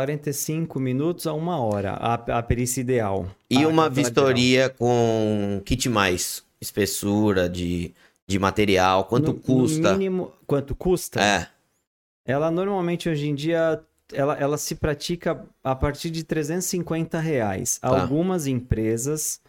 [0.06, 3.28] 45 minutos a uma hora, a, a perícia ideal.
[3.50, 7.94] E A uma vistoria com kit mais, espessura de,
[8.28, 9.06] de material, ideal.
[9.06, 9.94] quanto No- custa?
[9.94, 11.22] No mínimo, quanto custa?
[11.24, 11.48] É,
[12.26, 13.82] Ela normalmente hoje em dia
[14.12, 17.80] ela, ela se pratica a partir de 350 reais.
[17.80, 17.88] Tá.
[18.02, 19.40] Algumas empresas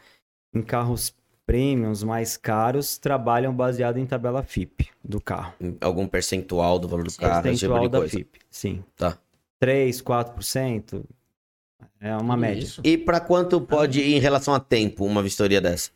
[0.54, 1.12] em carros
[1.44, 5.54] premiums mais caros trabalham baseado em tabela FIP do carro.
[5.80, 8.16] algum percentual do valor do carro, tipo Percentual de da coisa.
[8.16, 8.84] FIP, sim.
[8.96, 9.18] Tá.
[9.60, 11.04] 3, 4%.
[12.00, 12.62] É uma média.
[12.62, 12.80] isso?
[12.84, 15.90] E para quanto pode ir em relação a tempo uma vistoria dessa?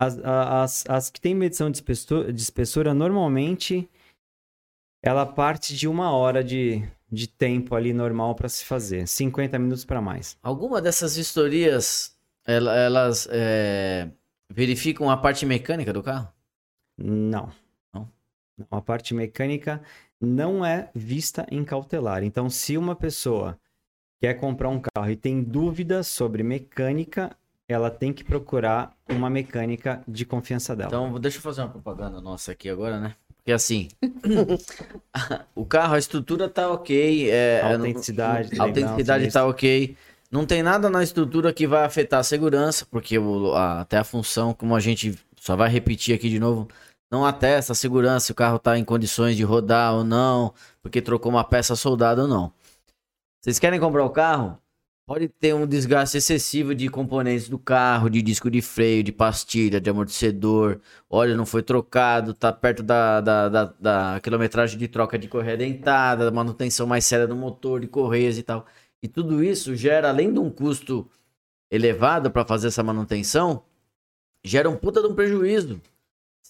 [0.00, 3.88] As, as, as que têm medição de espessura, de espessura, normalmente
[5.02, 9.06] ela parte de uma hora de, de tempo ali normal para se fazer.
[9.06, 10.38] 50 minutos para mais.
[10.42, 12.16] Alguma dessas vistorias,
[12.46, 14.10] ela- elas é,
[14.50, 16.32] verificam a parte mecânica do carro?
[16.98, 17.50] Não?
[17.94, 18.08] Não,
[18.70, 19.82] A parte mecânica
[20.20, 22.22] não é vista em cautelar.
[22.22, 23.58] Então, se uma pessoa
[24.22, 27.34] quer comprar um carro e tem dúvidas sobre mecânica,
[27.68, 30.88] ela tem que procurar uma mecânica de confiança dela.
[30.88, 33.14] Então, deixa eu fazer uma propaganda nossa aqui agora, né?
[33.36, 33.88] Porque assim,
[35.54, 37.30] o carro, a estrutura tá ok.
[37.30, 39.96] É, A autenticidade, A autenticidade legal, tá ok.
[40.30, 44.04] Não tem nada na estrutura que vai afetar a segurança, porque o- a- até a
[44.04, 46.68] função, como a gente só vai repetir aqui de novo,
[47.10, 51.02] não atesta a segurança se o carro tá em condições de rodar ou não, porque
[51.02, 52.52] trocou uma peça soldada ou não.
[53.40, 54.58] Vocês querem comprar o carro?
[55.06, 59.80] Pode ter um desgaste excessivo de componentes do carro, de disco de freio, de pastilha,
[59.80, 65.18] de amortecedor, óleo não foi trocado, tá perto da, da, da, da quilometragem de troca
[65.18, 68.64] de correia dentada, da manutenção mais séria do motor, de correias e tal.
[69.02, 71.10] E tudo isso gera, além de um custo
[71.70, 73.64] elevado para fazer essa manutenção,
[74.44, 75.80] gera um puta de um prejuízo.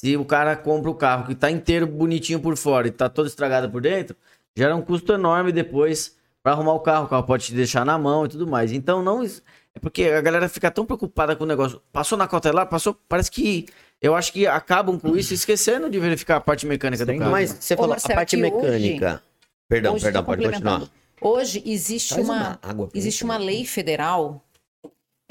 [0.00, 3.26] Se o cara compra o carro que tá inteiro bonitinho por fora e tá todo
[3.26, 4.16] estragado por dentro,
[4.56, 7.04] gera um custo enorme depois para arrumar o carro.
[7.04, 8.72] O carro pode te deixar na mão e tudo mais.
[8.72, 9.28] Então não é
[9.78, 11.82] porque a galera fica tão preocupada com o negócio.
[11.92, 13.66] Passou na cautelar, passou, parece que
[14.00, 17.32] eu acho que acabam com isso esquecendo de verificar a parte mecânica do Sem carro.
[17.32, 19.22] Mas você Ô, falou Marcelo, a parte que hoje- mecânica.
[19.68, 20.88] Perdão, Hoje, perdão, só pode continuar.
[21.20, 23.44] Hoje existe Traz uma, água pra existe uma né?
[23.44, 24.42] lei federal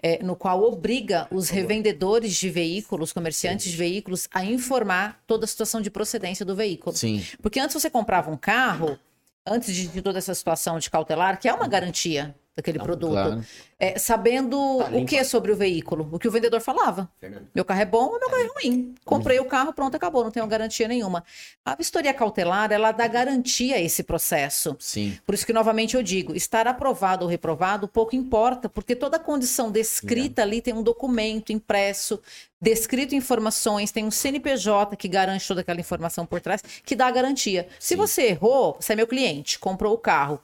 [0.02, 5.48] é, no qual obriga os revendedores de veículos, comerciantes de veículos, a informar toda a
[5.48, 6.96] situação de procedência do veículo.
[6.96, 7.24] Sim.
[7.42, 8.98] Porque antes você comprava um carro,
[9.46, 13.44] antes de, de toda essa situação de cautelar, que é uma garantia daquele produto, Claro.
[13.80, 17.10] é, sabendo o que sobre o veículo, o que o vendedor falava.
[17.56, 18.96] Meu carro é bom ou meu carro é ruim.
[19.06, 21.24] Comprei o carro, pronto, acabou, não tenho garantia nenhuma.
[21.66, 24.76] A vistoria cautelar, ela dá garantia a esse processo.
[24.80, 25.18] Sim.
[25.26, 29.20] Por isso que, novamente, eu digo, estar aprovado ou reprovado pouco importa, porque toda a
[29.20, 32.20] condição descrita ali tem um documento impresso,
[32.62, 37.12] descrito informações, tem um CNPJ que garante toda aquela informação por trás, que dá a
[37.12, 37.68] garantia.
[37.80, 40.42] Se você errou, você é meu cliente, comprou o carro,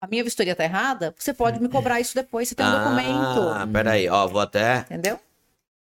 [0.00, 2.78] a minha vistoria tá errada, você pode me cobrar isso depois, você tem um Ah,
[2.84, 3.72] documento.
[3.72, 4.80] peraí, ó, vou até.
[4.90, 5.18] Entendeu?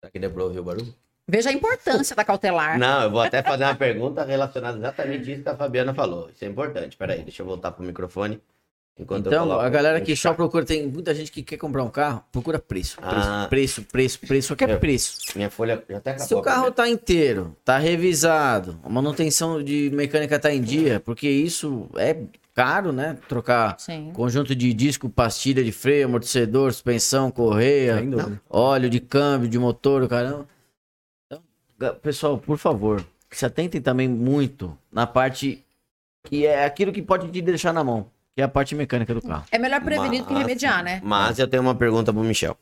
[0.00, 0.94] Será que deu pra ouvir o barulho?
[1.30, 2.78] Veja a importância da cautelar.
[2.78, 6.30] Não, eu vou até fazer uma pergunta relacionada exatamente isso que a Fabiana falou.
[6.34, 6.96] Isso é importante.
[6.96, 8.40] Peraí, deixa eu voltar pro microfone.
[8.98, 11.84] Enquanto eu Então, coloco a galera que só procura, tem muita gente que quer comprar
[11.84, 12.96] um carro, procura preço.
[12.96, 13.46] Preço, Ah.
[13.48, 15.18] preço, preço, preço, só quer Eu- preço.
[15.36, 16.26] Minha folha já até acabou.
[16.26, 16.74] Se o carro Fabiana.
[16.74, 22.16] tá inteiro, tá revisado, a manutenção de mecânica tá em dia, porque isso é
[22.58, 23.16] caro, né?
[23.28, 24.10] Trocar Sim.
[24.12, 28.02] conjunto de disco, pastilha de freio, amortecedor, suspensão, correia,
[28.50, 30.44] óleo de câmbio, de motor, o caramba.
[31.30, 35.64] Então, pessoal, por favor, se atentem também muito na parte
[36.24, 39.22] que é aquilo que pode te deixar na mão, que é a parte mecânica do
[39.22, 39.44] carro.
[39.52, 41.00] É melhor prevenir do que remediar, né?
[41.04, 42.56] Mas eu tenho uma pergunta pro Michel.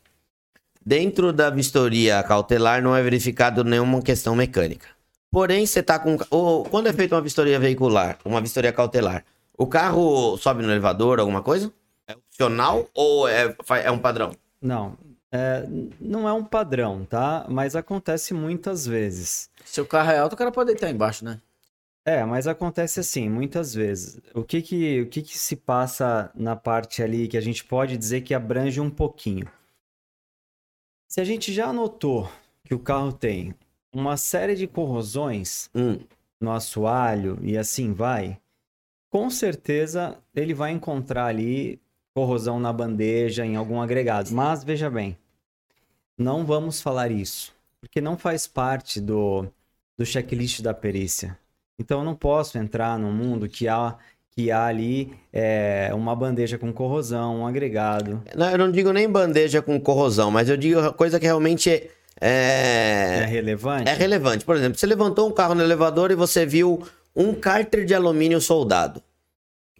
[0.84, 4.88] Dentro da vistoria cautelar não é verificado nenhuma questão mecânica.
[5.30, 6.18] Porém, você tá com.
[6.28, 9.24] Ou, quando é feita uma vistoria veicular, uma vistoria cautelar,
[9.58, 11.72] o carro sobe no elevador, alguma coisa?
[12.06, 13.54] É opcional ou é,
[13.84, 14.32] é um padrão?
[14.60, 14.96] Não,
[15.32, 15.66] é,
[16.00, 17.46] não é um padrão, tá?
[17.48, 19.50] Mas acontece muitas vezes.
[19.64, 21.40] Se o carro é alto, o cara pode deitar embaixo, né?
[22.04, 24.20] É, mas acontece assim, muitas vezes.
[24.32, 27.96] O que que, o que que se passa na parte ali que a gente pode
[27.96, 29.50] dizer que abrange um pouquinho?
[31.08, 32.30] Se a gente já notou
[32.64, 33.54] que o carro tem
[33.92, 35.98] uma série de corrosões Hum,
[36.40, 38.38] no assoalho e assim vai,
[39.16, 41.80] com certeza ele vai encontrar ali
[42.14, 44.30] corrosão na bandeja, em algum agregado.
[44.30, 45.16] Mas veja bem,
[46.18, 49.46] não vamos falar isso, porque não faz parte do,
[49.96, 51.38] do checklist da perícia.
[51.78, 53.96] Então eu não posso entrar num mundo que há,
[54.32, 58.22] que há ali é, uma bandeja com corrosão, um agregado.
[58.34, 61.90] não, eu não digo nem bandeja com corrosão, mas eu digo coisa que realmente é,
[62.20, 63.88] É, é, relevante?
[63.90, 64.44] é relevante.
[64.44, 66.86] Por exemplo, você levantou um carro no elevador e você viu
[67.16, 69.02] um cárter de alumínio soldado.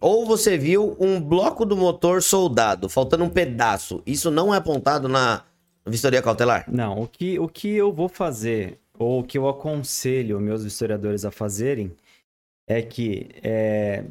[0.01, 4.01] Ou você viu um bloco do motor soldado, faltando um pedaço.
[4.05, 5.43] Isso não é apontado na
[5.85, 6.65] vistoria cautelar?
[6.67, 11.25] Não, o que, o que eu vou fazer, ou o que eu aconselho meus historiadores
[11.25, 11.95] a fazerem,
[12.67, 14.03] é que, é,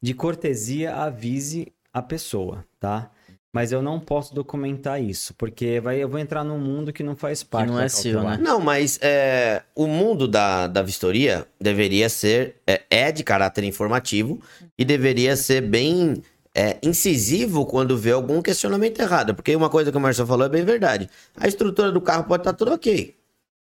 [0.00, 3.10] de cortesia, avise a pessoa, tá?
[3.52, 7.14] Mas eu não posso documentar isso, porque vai, eu vou entrar num mundo que não
[7.14, 8.38] faz parte não da é seu, né?
[8.40, 12.56] Não, mas é, o mundo da, da vistoria deveria ser.
[12.66, 14.40] É, é de caráter informativo
[14.78, 16.22] e deveria ser bem
[16.54, 19.34] é, incisivo quando vê algum questionamento errado.
[19.34, 21.10] Porque uma coisa que o Marcelo falou é bem verdade.
[21.36, 23.14] A estrutura do carro pode estar tudo ok.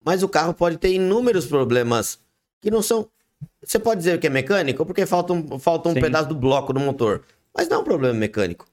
[0.04, 2.18] Mas o carro pode ter inúmeros problemas
[2.60, 3.08] que não são.
[3.62, 6.00] Você pode dizer que é mecânico porque falta um, falta um Sim.
[6.00, 7.22] pedaço do bloco do motor.
[7.56, 8.66] Mas não é um problema mecânico.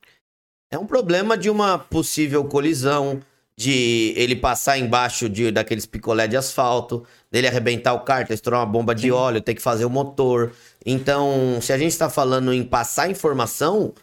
[0.73, 3.21] É um problema de uma possível colisão,
[3.55, 8.65] de ele passar embaixo de, daqueles picolé de asfalto, dele arrebentar o cárter, estourar uma
[8.65, 10.51] bomba de óleo, ter que fazer o motor.
[10.83, 13.93] Então, se a gente está falando em passar informação,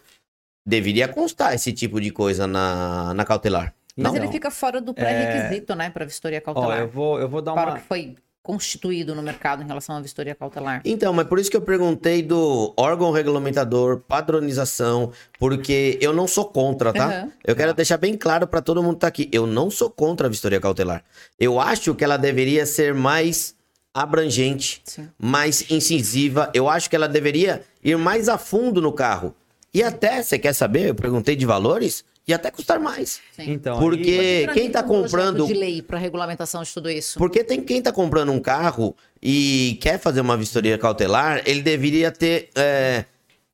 [0.65, 3.73] deveria constar esse tipo de coisa na, na cautelar.
[3.97, 4.23] Mas Não.
[4.23, 6.79] ele fica fora do pré-requisito, né, para vistoria Ó, cautelar.
[6.79, 7.79] eu vou, eu vou dar Para o uma...
[7.81, 10.81] que foi constituído no mercado em relação à vistoria cautelar.
[10.83, 16.45] Então, mas por isso que eu perguntei do órgão regulamentador, padronização, porque eu não sou
[16.45, 17.05] contra, tá?
[17.05, 17.31] Aham.
[17.45, 19.29] Eu quero deixar bem claro pra todo mundo que tá aqui.
[19.31, 21.03] Eu não sou contra a vistoria cautelar.
[21.39, 23.55] Eu acho que ela deveria ser mais
[23.93, 25.09] abrangente, Sim.
[25.19, 26.49] mais incisiva.
[26.53, 29.35] Eu acho que ela deveria ir mais a fundo no carro.
[29.73, 30.89] E até, você quer saber?
[30.89, 33.19] Eu perguntei de valores e até custar mais.
[33.35, 33.51] Sim.
[33.51, 37.17] Então, Porque quem tá um projeto comprando de lei para regulamentação de tudo isso.
[37.17, 42.11] porque tem quem tá comprando um carro e quer fazer uma vistoria cautelar, ele deveria
[42.11, 43.05] ter é,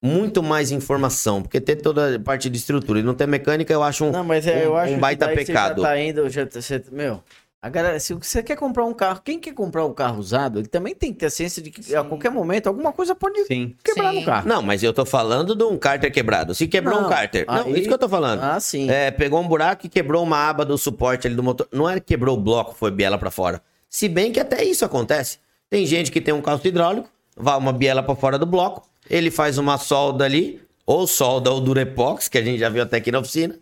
[0.02, 3.82] muito mais informação, porque ter toda a parte de estrutura e não ter mecânica, eu
[3.84, 5.76] acho um, Não, mas é, eu um- acho um baita que pecado.
[5.76, 7.24] Você já tá indo, já, tá- você, meu,
[7.68, 10.68] a galera, se você quer comprar um carro, quem quer comprar um carro usado, ele
[10.68, 13.76] também tem que ter a ciência de que a qualquer momento alguma coisa pode sim.
[13.84, 14.20] quebrar Sim.
[14.22, 14.48] no carro.
[14.48, 16.56] Não, mas eu tô falando de um cárter quebrado.
[16.56, 17.46] Se quebrou Não, um cárter.
[17.46, 18.42] Não, aí- isso que eu tô falando.
[18.42, 18.90] Ah, sim.
[18.90, 21.68] É, pegou um buraco e quebrou uma aba do suporte ali do motor.
[21.72, 23.62] Não é que quebrou o bloco, foi biela pra fora.
[23.90, 25.40] Se bem que até isso acontece.
[25.70, 29.30] Tem gente que tem um calço hidráulico, vai uma biela pra fora do bloco, ele
[29.30, 33.12] faz uma solda ali, ou solda ou durepox, que a gente já viu até aqui
[33.12, 33.56] na oficina,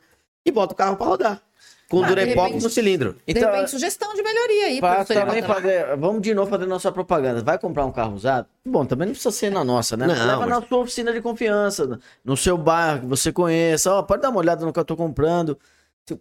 [0.45, 1.41] e bota o carro pra rodar.
[1.90, 3.16] Com Ah, de durepox repente- no cilindro.
[3.28, 6.91] De repente, sugestão de melhoria aí para Pra também fazer, vamos de novo fazer nossa
[6.91, 7.44] propaganda.
[7.44, 8.48] Vai comprar um carro usado?
[8.66, 10.07] Bom, também não precisa ser na nossa, né?
[10.07, 13.94] Não, Leva mas- na sua oficina de confiança, no seu bairro que você conheça.
[13.94, 15.57] Ó, pode dar uma olhada no que eu tô comprando.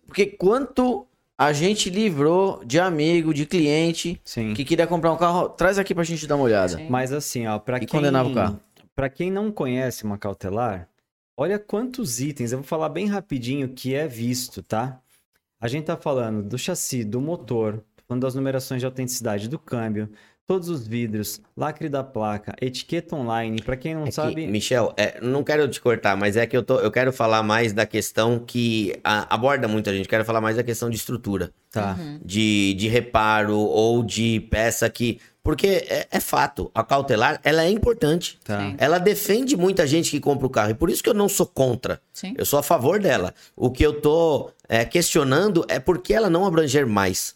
[0.06, 1.06] Porque quanto
[1.38, 4.52] a gente livrou de amigo, de cliente Sim.
[4.54, 6.76] que queria comprar um carro, traz aqui pra gente dar uma olhada.
[6.76, 6.86] Sim.
[6.90, 8.60] Mas assim, ó, para E quem condenava o carro.
[8.94, 10.88] Para quem não conhece uma cautelar,
[11.36, 15.00] olha quantos itens, eu vou falar bem rapidinho que é visto, tá?
[15.64, 20.10] A gente tá falando do chassi, do motor, falando das numerações de autenticidade do câmbio,
[20.46, 24.92] todos os vidros, lacre da placa, etiqueta online, para quem não É que, sabe, Michel,
[24.94, 27.86] é, não quero te cortar, mas é que eu, tô, eu quero falar mais da
[27.86, 30.06] questão que a- aborda muita gente.
[30.06, 31.50] Quero falar mais da questão de estrutura.
[31.72, 31.96] tá.
[32.22, 35.18] de, de reparo ou de peça que.
[35.42, 38.38] Porque é, é fato, a cautelar ela é importante.
[38.44, 38.74] Tá.
[38.78, 40.70] Ela defende muita gente que compra o carro.
[40.70, 42.00] E por isso que eu não sou contra.
[42.14, 42.34] Sim.
[42.36, 43.34] Eu sou a favor dela.
[43.54, 47.34] O que eu tô é, questionando é por que ela não abranger mais.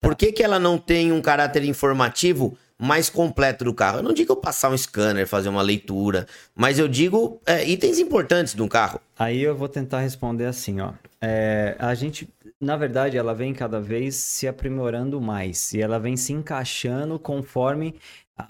[0.00, 3.98] Por que, que ela não tem um caráter informativo mais completo do carro?
[3.98, 7.98] Eu não digo eu passar um scanner, fazer uma leitura, mas eu digo é, itens
[7.98, 9.00] importantes um carro.
[9.18, 10.92] Aí eu vou tentar responder assim, ó.
[11.20, 12.26] É, a gente
[12.60, 17.94] na verdade, ela vem cada vez se aprimorando mais e ela vem se encaixando conforme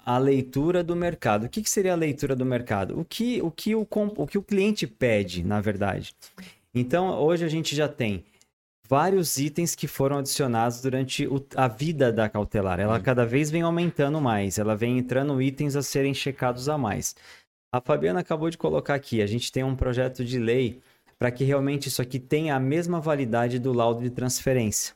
[0.05, 1.45] a, leitura do mercado.
[1.45, 2.99] O que, que seria a leitura do mercado?
[2.99, 6.13] O que o, que o, o que o cliente pede, na verdade.
[6.73, 8.23] Então, hoje a gente já tem
[8.87, 12.79] vários itens que foram adicionados durante o- a vida da cautelar.
[12.79, 17.15] Ela cada vez vem aumentando mais, ela vem entrando itens a serem checados a mais.
[17.73, 20.81] A Fabiana acabou de colocar aqui, a gente tem um projeto de lei
[21.17, 24.93] para que realmente isso aqui tenha a mesma validade do laudo de transferência.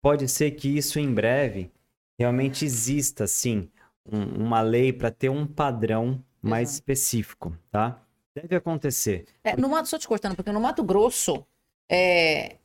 [0.00, 1.72] Pode ser que isso em breve
[2.20, 3.68] realmente exista, sim,
[4.06, 6.74] um- uma lei para ter um padrão mais Exato.
[6.74, 8.00] específico, tá?
[8.42, 9.24] Deve acontecer.
[9.44, 11.44] É, no Mato, só te cortando, porque no Mato Grosso
[11.90, 12.56] é,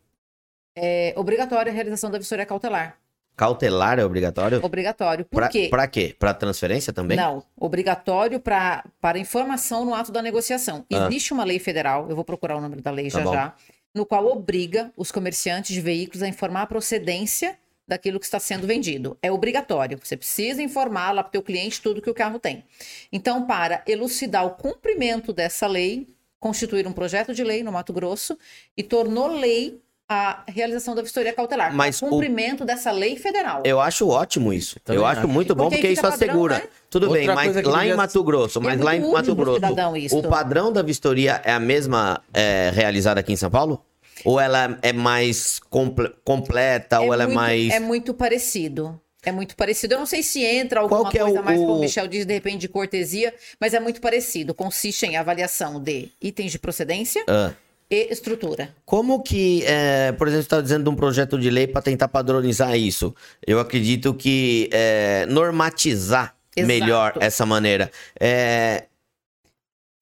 [0.75, 2.97] é obrigatória a realização da vistoria cautelar.
[3.35, 4.63] Cautelar é obrigatório?
[4.63, 5.25] Obrigatório.
[5.25, 5.67] Por Pra, quê?
[5.69, 6.15] pra quê?
[6.19, 7.17] Pra transferência também?
[7.17, 10.85] Não, obrigatório pra, para informação no ato da negociação.
[10.93, 11.07] Ah.
[11.07, 13.33] Existe uma lei federal, eu vou procurar o número da lei Tá já bom.
[13.33, 13.55] já,
[13.95, 17.57] no qual obriga os comerciantes de veículos a informar a procedência
[17.87, 19.17] daquilo que está sendo vendido.
[19.21, 19.99] É obrigatório.
[20.01, 22.63] Você precisa informar lá para o teu cliente tudo que o carro tem.
[23.11, 26.07] Então, para elucidar o cumprimento dessa lei,
[26.39, 28.37] constituir um projeto de lei no Mato Grosso
[28.77, 31.73] e tornou lei a realização da vistoria cautelar.
[31.73, 33.63] Mas o o- cumprimento dessa lei federal.
[33.65, 34.77] Eu acho ótimo isso.
[34.81, 35.27] Também eu acho acho.
[35.29, 36.55] muito bom Porque porque, isso padrão, assegura.
[36.59, 36.63] né?
[36.89, 39.33] Tudo Outra bem, mas coisa que lá em Mato Grosso, mas é lá em Mato
[39.33, 39.61] Grosso,
[40.17, 43.83] o padrão da vistoria é a mesma é, realizada aqui em São Paulo?
[44.25, 47.69] Ou ela é mais comple- completa, ou ela muito, é mais.
[47.73, 48.99] É muito parecido.
[49.25, 49.93] É muito parecido.
[49.93, 52.25] Eu não sei se entra alguma é coisa o- mais, como o- o Michel diz,
[52.25, 54.53] de repente, de cortesia, mas é muito parecido.
[54.53, 57.53] Consiste em avaliação de itens de procedência Ah.
[57.89, 58.75] e estrutura.
[58.85, 62.09] Como que, é, por exemplo, você está dizendo de um projeto de lei para tentar
[62.09, 63.15] padronizar isso?
[63.47, 66.67] Eu acredito que é, normatizar Exato.
[66.67, 67.89] melhor essa maneira.
[68.19, 68.83] É,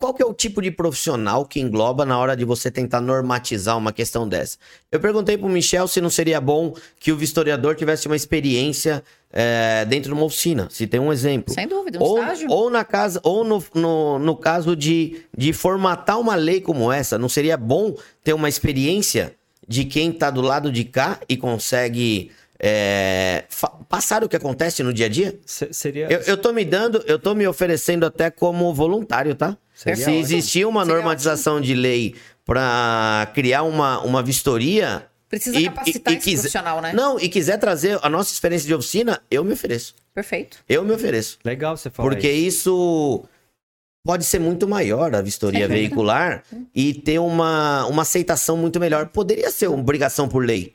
[0.01, 3.77] qual que é o tipo de profissional que engloba na hora de você tentar normatizar
[3.77, 4.57] uma questão dessa?
[4.91, 9.03] Eu perguntei para o Michel se não seria bom que o vistoriador tivesse uma experiência
[9.31, 11.53] é, dentro de uma oficina, se tem um exemplo.
[11.53, 12.49] Sem dúvida, um Ou, estágio.
[12.49, 17.19] ou na casa, ou no, no, no caso de, de formatar uma lei como essa,
[17.19, 19.35] não seria bom ter uma experiência
[19.67, 22.31] de quem tá do lado de cá e consegue
[22.63, 23.45] é,
[23.89, 25.39] passar o que acontece no dia a dia?
[25.45, 29.57] Se- seria, Eu, eu tô me dando, eu tô me oferecendo até como voluntário, tá?
[29.73, 30.19] Seria Se ótimo.
[30.19, 32.13] existir uma Seria normatização de lei
[32.45, 35.07] para criar uma, uma vistoria.
[35.27, 36.93] Precisa e- capacitar e- e esse quiser- profissional, né?
[36.93, 39.95] Não, e quiser trazer a nossa experiência de oficina, eu me ofereço.
[40.13, 40.57] Perfeito.
[40.69, 41.39] Eu me ofereço.
[41.43, 42.57] Legal você falar Porque isso.
[42.69, 43.25] isso
[44.05, 45.79] pode ser muito maior, a vistoria dúvida.
[45.79, 46.43] veicular,
[46.75, 49.07] e ter uma, uma aceitação muito melhor.
[49.07, 50.73] Poderia ser uma obrigação por lei.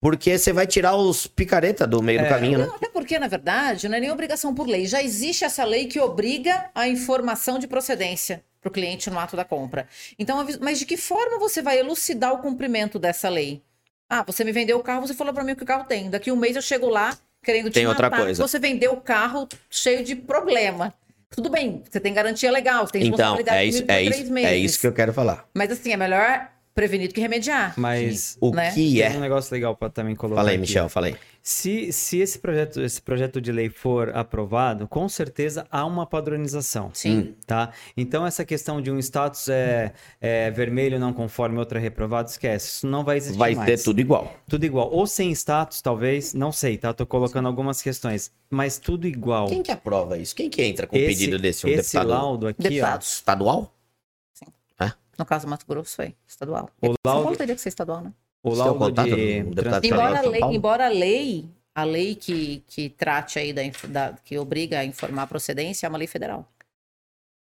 [0.00, 2.28] Porque você vai tirar os picareta do meio do É.
[2.28, 2.66] caminho, né?
[2.66, 4.86] Não, até porque, na verdade, não é nem obrigação por lei.
[4.86, 9.36] Já existe essa lei que obriga a informação de procedência para o cliente no ato
[9.36, 9.88] da compra.
[10.18, 13.62] Então, mas de que forma você vai elucidar o cumprimento dessa lei?
[14.08, 16.10] Ah, você me vendeu o carro, você falou para mim o que o carro tem.
[16.10, 18.22] Daqui um mês eu chego lá querendo te Tem outra matar.
[18.24, 18.46] coisa.
[18.46, 20.92] Você vendeu o carro cheio de problema.
[21.30, 24.32] Tudo bem, você tem garantia legal, você tem Então, responsabilidade é isso, é, três isso,
[24.32, 24.50] meses.
[24.50, 25.44] é isso que eu quero falar.
[25.54, 27.72] Mas assim, é melhor prevenir do que remediar.
[27.76, 28.68] Mas O Né?
[28.70, 29.18] que tem um é?
[29.18, 30.60] negócio legal para também colocar Fala aí, aqui.
[30.60, 31.16] Michel, fala aí.
[31.42, 36.90] Se, se esse, projeto, esse projeto de lei for aprovado, com certeza há uma padronização.
[36.92, 37.34] Sim.
[37.46, 37.70] Tá?
[37.96, 42.66] Então, essa questão de um status é, é vermelho não conforme outro é reprovado, esquece.
[42.66, 43.66] Isso não vai existir Vai mais.
[43.80, 44.34] ter tudo igual.
[44.48, 44.90] Tudo igual.
[44.90, 46.92] Ou sem status, talvez, não sei, tá?
[46.92, 48.32] Tô colocando algumas questões.
[48.50, 49.46] Mas tudo igual.
[49.46, 50.34] Quem que aprova isso?
[50.34, 51.64] Quem que entra com o esse, pedido desse?
[51.64, 53.02] Um esse deputado, laudo aqui, ó, Deputado.
[53.02, 53.72] estadual?
[55.18, 56.70] No caso do Mato Grosso, foi estadual.
[56.80, 58.12] O São laudo- Paulo teria que ser estadual, né?
[58.42, 62.14] o o laudo de Estadual Embora a de São lei, embora a lei, a lei
[62.14, 66.06] que, que trate aí da, da- que obriga a informar a procedência é uma lei
[66.06, 66.46] federal.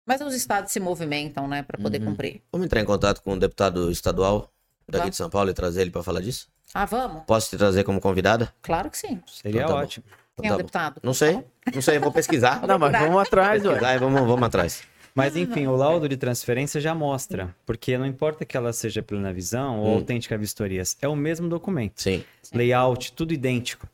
[0.07, 2.07] Mas os estados se movimentam, né, para poder Uhum.
[2.11, 2.43] cumprir.
[2.51, 4.51] Vamos entrar em contato com o deputado estadual
[4.89, 5.11] daqui Vamos.
[5.13, 6.49] de São Paulo e trazer ele para falar disso?
[6.75, 7.23] Ah, vamos?
[7.27, 8.53] Posso te trazer como convidada?
[8.63, 9.23] Claro que sim.
[9.27, 10.05] Seria Então tá ótimo.
[10.41, 10.59] Quem é Tá o bom.
[10.59, 11.01] deputado?
[11.03, 11.45] Não sei,
[11.75, 12.67] não sei, vou pesquisar.
[12.67, 13.63] Não, mas vamos atrás.
[13.63, 14.83] Pesquisar e vamos, vamos atrás.
[15.15, 19.33] Mas enfim, o laudo de transferência já mostra, porque não importa que ela seja plena
[19.33, 19.95] visão ou Hum.
[19.97, 22.01] autêntica vistorias, é o mesmo documento.
[22.03, 22.25] Sim.
[22.55, 23.89] Layout, tudo idêntico.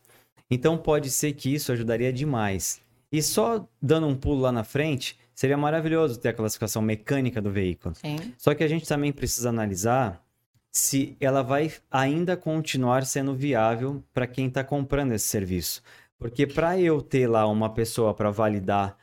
[0.51, 2.81] Então pode ser que isso ajudaria demais.
[3.11, 7.51] E só dando um pulo lá na frente, seria maravilhoso ter a classificação mecânica do
[7.51, 7.95] veículo.
[7.95, 8.17] Sim.
[8.37, 10.23] Só que a gente também precisa analisar
[10.71, 15.83] se ela vai ainda continuar sendo viável para quem está comprando esse serviço.
[16.19, 18.97] Porque para eu ter lá uma pessoa para validar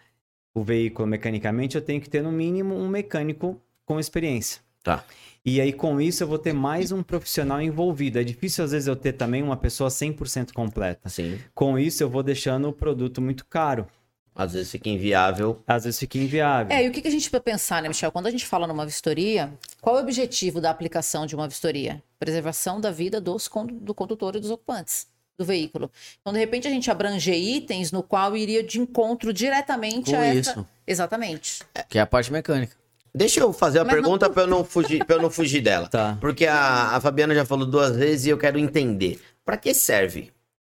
[0.53, 4.61] o veículo mecanicamente, eu tenho que ter no mínimo um mecânico com experiência.
[4.83, 5.03] Tá.
[5.45, 8.19] E aí com isso eu vou ter mais um profissional envolvido.
[8.19, 11.09] É difícil às vezes eu ter também uma pessoa 100% completa.
[11.09, 11.39] Sim.
[11.53, 13.87] Com isso eu vou deixando o produto muito caro.
[14.35, 15.61] Às vezes fica inviável.
[15.67, 16.75] Às vezes fica inviável.
[16.75, 18.11] É, e o que, que a gente precisa pensar, né, Michel?
[18.11, 22.01] Quando a gente fala numa vistoria, qual é o objetivo da aplicação de uma vistoria?
[22.17, 25.89] Preservação da vida dos, do condutor e dos ocupantes do veículo.
[26.21, 30.25] Então, de repente, a gente abranger itens no qual iria de encontro diretamente Com a
[30.25, 30.51] essa...
[30.51, 30.67] isso.
[30.85, 31.63] Exatamente.
[31.89, 32.75] Que é a parte mecânica.
[33.15, 35.61] Deixa eu fazer a Mas não- pergunta pra eu não fugir, pra eu não fugir
[35.61, 35.87] dela.
[35.91, 36.17] Tá.
[36.19, 39.19] Porque a, a Fabiana já falou duas vezes e eu quero entender.
[39.45, 40.31] Pra que serve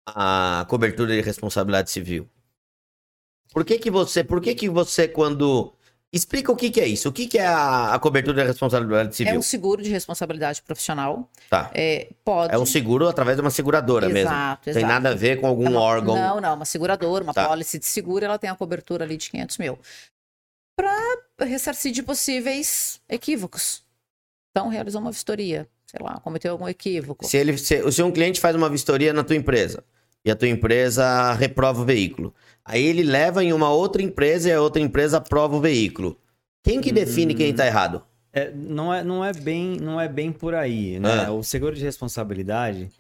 [0.07, 2.29] a cobertura de responsabilidade civil?
[3.53, 5.73] Por que que você, por que que você quando
[6.13, 7.09] explica o que que é isso?
[7.09, 9.39] O que que é a, a cobertura de responsabilidade É civil?
[9.39, 11.31] um seguro de responsabilidade profissional.
[11.51, 11.71] Tá.
[11.75, 12.55] É, pode.
[12.55, 14.31] É um seguro através de uma seguradora mesmo.
[14.31, 14.87] Exato, Tem exato.
[14.87, 16.15] nada a ver com algum É uma- órgão.
[16.17, 17.47] Não, não, uma seguradora, uma Tá.
[17.49, 19.79] pólice de seguro, ela tem a cobertura ali de 500 mil.
[20.77, 23.83] Para ressarcir de possíveis equívocos.
[24.51, 27.27] Então, realizou uma vistoria, sei lá, cometeu algum equívoco.
[27.27, 29.85] Se, ele, se, se um cliente faz uma vistoria na tua empresa
[30.29, 34.53] e a tua empresa reprova o veículo, aí ele leva em uma outra empresa e
[34.53, 36.19] a outra empresa aprova o veículo.
[36.63, 38.03] Quem que define quem tá errado?
[38.31, 41.25] É, não, é, não, é bem, não é bem por aí, né?
[41.27, 41.33] Ah.
[41.33, 42.91] O seguro de responsabilidade,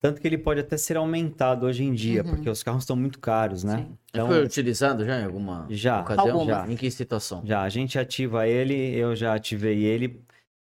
[0.00, 2.30] tanto que ele pode até ser aumentado hoje em dia, Uhum.
[2.30, 3.76] porque os carros estão muito caros, né?
[3.86, 3.96] Sim.
[4.12, 6.40] Já foi utilizado já em alguma Já, ocasião?
[6.40, 6.66] Alguma.
[6.68, 7.40] Em que situação?
[7.44, 10.20] já, a gente ativa ele, eu já ativei ele,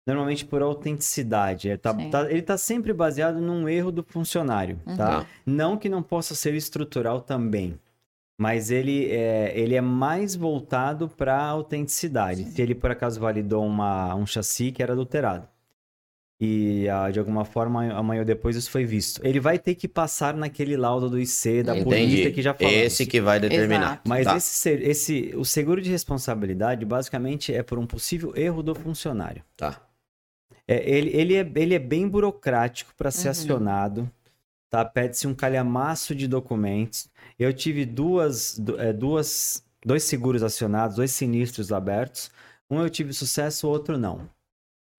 [0.07, 1.67] normalmente por autenticidade.
[1.69, 2.09] Ele tá, Sim.
[2.09, 4.95] tá- ele tá sempre baseado num erro do funcionário, tá?
[5.21, 5.25] Tá.
[5.45, 7.79] Não que não possa ser estrutural também,
[8.39, 12.45] mas ele é, ele é mais voltado para autenticidade.
[12.45, 15.47] Se ele por acaso validou uma, um chassi que era adulterado.
[16.41, 19.19] E ah, de alguma forma, amanhã ou depois isso foi visto.
[19.25, 22.31] Ele vai ter que passar naquele laudo do IC, da polícia Entendi.
[22.31, 22.77] que já falamos.
[22.79, 23.85] Esse que vai determinar.
[23.95, 24.01] Exato.
[24.07, 24.37] Mas Tá.
[24.37, 29.43] esse, ser- esse, o seguro de responsabilidade, basicamente, é por um possível erro do funcionário.
[29.57, 29.81] Tá.
[30.71, 33.31] É, ele, ele, é, ele é bem burocrático para ser Uhum.
[33.31, 34.11] acionado,
[34.69, 34.85] tá?
[34.85, 37.09] Pede-se um calhamaço de documentos.
[37.39, 42.29] Eu tive duas, du- é, duas, dois seguros acionados, dois sinistros abertos.
[42.69, 44.29] Um eu tive sucesso, o outro não.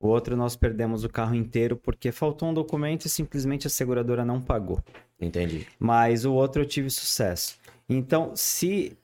[0.02, 4.24] O outro nós perdemos o carro inteiro porque faltou um documento e simplesmente a seguradora
[4.24, 4.82] não pagou
[5.20, 5.66] Entendi.
[5.78, 7.58] mas o outro eu tive sucesso.
[7.86, 8.96] Então, se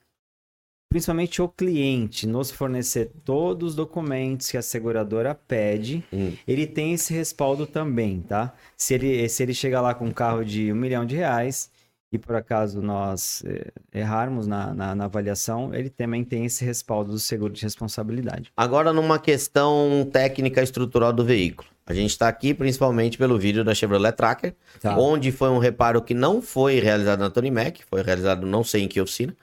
[0.89, 6.31] principalmente o cliente nos fornecer todos os documentos que a seguradora pede, Hum.
[6.47, 8.53] ele tem esse respaldo também, tá?
[8.75, 11.69] Se ele, se ele chegar lá com um carro de um milhão de reais
[12.11, 17.11] e por acaso nós eh, errarmos na, na, na avaliação, ele também tem esse respaldo
[17.11, 18.49] do seguro de responsabilidade.
[18.55, 21.67] Agora, numa questão técnica estrutural do veículo.
[21.85, 24.97] A gente está aqui principalmente pelo vídeo da Chevrolet Tracker, Tá.
[24.97, 28.83] onde foi um reparo que não foi realizado na Tony Mac, foi realizado não sei
[28.83, 29.33] em que oficina.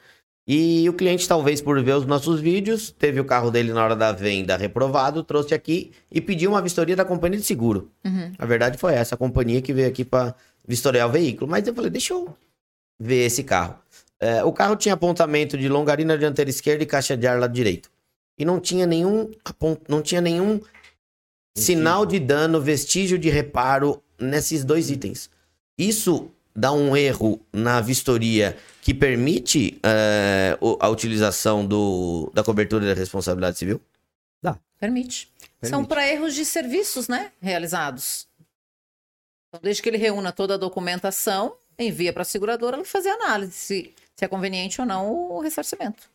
[0.47, 3.97] E o cliente, talvez por ver os nossos vídeos, teve o carro dele na hora
[3.97, 7.91] da venda reprovado, trouxe aqui e pediu uma vistoria da companhia de seguro.
[8.05, 8.33] Uhum.
[8.39, 10.35] A verdade foi essa, a companhia que veio aqui para
[10.67, 11.51] vistoriar o veículo.
[11.51, 12.37] Mas eu falei, deixa eu
[13.01, 13.79] ver esse carro.
[14.21, 17.91] É, o carro tinha apontamento de longarina dianteira esquerda e caixa de ar lado direito.
[18.39, 19.31] E não tinha nenhum,
[19.89, 20.61] não tinha nenhum
[21.57, 25.31] sinal de dano, vestígio de reparo nesses dois itens.
[25.79, 32.87] Isso dá um erro na vistoria que permite é, o- a utilização do, da cobertura
[32.87, 33.81] da responsabilidade civil?
[34.79, 35.33] Permite.
[35.63, 35.89] São Permite.
[35.89, 37.33] para erros de serviços, né?
[37.41, 38.29] Realizados.
[39.49, 43.15] Então, desde que ele reúna toda a documentação, envia para a seguradora ela fazer a
[43.15, 46.11] análise se, se é conveniente ou não o ressarcimento.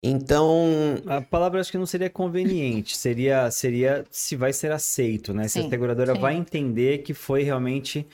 [0.00, 0.68] Então,
[1.08, 5.48] A palavra acho que não seria conveniente, seria, seria se vai ser aceito, né?
[5.48, 6.20] Se a Sim, seguradora sim.
[6.20, 8.06] vai entender que foi realmente.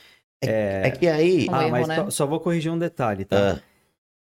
[0.50, 1.48] É que aí...
[1.48, 1.96] Um ah, erro, mas né?
[1.96, 3.54] só, só vou corrigir um detalhe, tá?
[3.56, 3.62] Ah,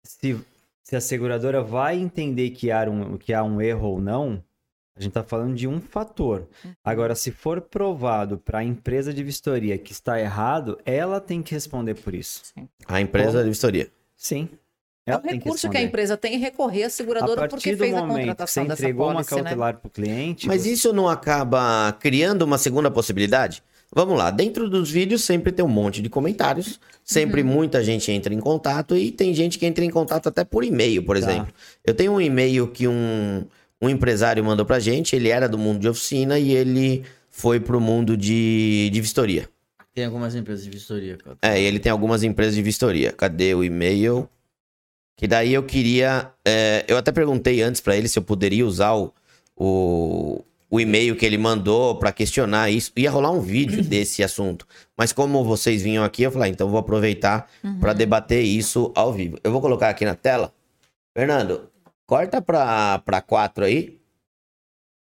[0.04, 0.38] Se,
[0.82, 4.42] se a seguradora vai entender que há, um, que há um erro ou não,
[4.96, 6.48] a gente tá falando de um fator.
[6.64, 6.72] Uhum.
[6.82, 11.52] Agora, se for provado para a empresa de vistoria que está errado, ela tem que
[11.52, 12.42] responder por isso.
[12.86, 13.90] a empresa de vistoria.
[14.16, 14.48] Sim.
[15.04, 17.76] É um tem que recurso que a empresa tem em recorrer à A seguradora porque
[17.76, 19.42] fez a momento que você contratação dessa entregou uma pólice, né?
[19.42, 23.62] cautelar para o cliente, Mas você- isso não acaba criando uma segunda possibilidade?
[23.94, 27.48] Vamos lá, dentro dos vídeos sempre tem um monte de comentários, sempre Uhum.
[27.48, 31.02] muita gente entra em contato e tem gente que entra em contato até por e-mail,
[31.04, 31.22] por Tá.
[31.30, 31.52] exemplo.
[31.84, 33.44] Eu tenho um e-mail que um,
[33.80, 37.80] um empresário mandou pra gente, ele era do mundo de oficina e ele foi pro
[37.80, 39.48] mundo de, de vistoria.
[39.94, 41.38] Tem algumas empresas de vistoria, cara.
[41.40, 43.12] É, e ele tem algumas empresas de vistoria.
[43.12, 44.28] Cadê o e-mail?
[45.16, 46.30] Que daí eu queria.
[46.44, 49.10] é, eu até perguntei antes pra ele se eu poderia usar o,
[49.56, 52.92] o, o e-mail que ele mandou pra questionar isso.
[52.96, 54.66] Ia rolar um vídeo desse assunto.
[54.96, 57.48] Mas como vocês vinham aqui, eu falei, ah, então vou aproveitar
[57.80, 59.38] pra debater isso ao vivo.
[59.42, 60.52] Eu vou colocar aqui na tela.
[61.16, 61.70] Fernando,
[62.06, 63.98] corta pra, pra 4 aí.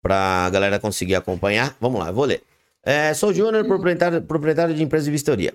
[0.02, 1.76] Pra galera conseguir acompanhar.
[1.80, 2.42] Vamos lá, eu vou ler.
[2.84, 5.54] É, sou Júnior, proprietário, proprietário de empresa de vistoria.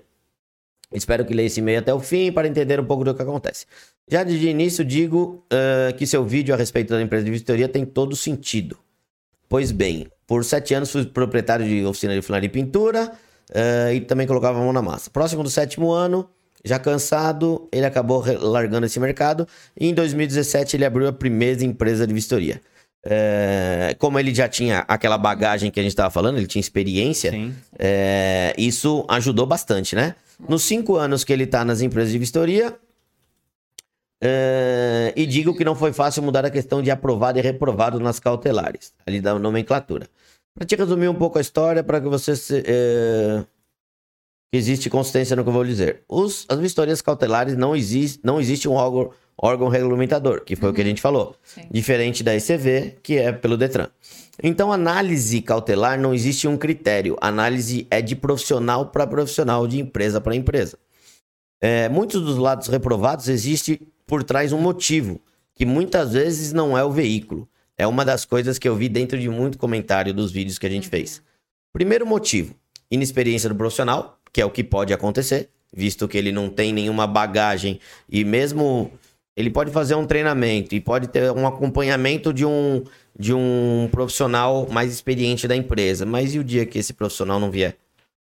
[0.92, 3.66] Espero que leia esse e-mail até o fim para entender um pouco do que acontece.
[4.08, 7.84] Já de início digo uh, que seu vídeo a respeito da empresa de vistoria tem
[7.84, 8.78] todo sentido.
[9.54, 13.12] Pois bem, por sete anos fui proprietário de oficina de funilaria e pintura
[13.50, 15.08] uh, e também colocava a mão na massa.
[15.08, 16.28] Próximo do sétimo ano,
[16.64, 19.46] já cansado, ele acabou largando esse mercado
[19.78, 22.60] e em 2017 ele abriu a primeira empresa de vistoria.
[23.06, 27.32] É, como ele já tinha aquela bagagem que a gente estava falando, ele tinha experiência,
[27.78, 30.16] é, isso ajudou bastante, né?
[30.48, 32.76] Nos cinco anos que ele está nas empresas de vistoria,
[34.26, 38.18] é, e digo que não foi fácil mudar a questão de aprovado e reprovado nas
[38.18, 40.08] cautelares, ali da nomenclatura.
[40.54, 43.44] Para te resumir um pouco a história, para que você se, é,
[44.50, 46.04] existe consistência no que eu vou dizer.
[46.08, 50.72] Os, as vistorias cautelares não existe, não existe um órgão, órgão regulamentador, que foi uhum.
[50.72, 50.88] o que a uhum.
[50.88, 51.36] gente falou.
[51.42, 51.68] Sim.
[51.70, 53.88] Diferente da ECV, que é pelo Detran.
[54.42, 57.14] Então, análise cautelar não existe um critério.
[57.20, 60.78] Análise é de profissional para profissional, de empresa para empresa.
[61.60, 65.20] É, muitos dos lados reprovados existe por trás um motivo,
[65.54, 67.48] que muitas vezes não é o veículo.
[67.76, 70.70] É uma das coisas que eu vi dentro de muito comentário dos vídeos que a
[70.70, 71.22] gente fez.
[71.72, 72.54] Primeiro motivo,
[72.90, 77.06] inexperiência do profissional que é o que pode acontecer, visto que ele não tem nenhuma
[77.06, 77.78] bagagem
[78.10, 78.90] e mesmo
[79.36, 82.82] ele pode fazer um treinamento e pode ter um acompanhamento de um
[83.16, 87.48] de um profissional mais experiente da empresa, mas e o dia que esse profissional não
[87.48, 87.76] vier?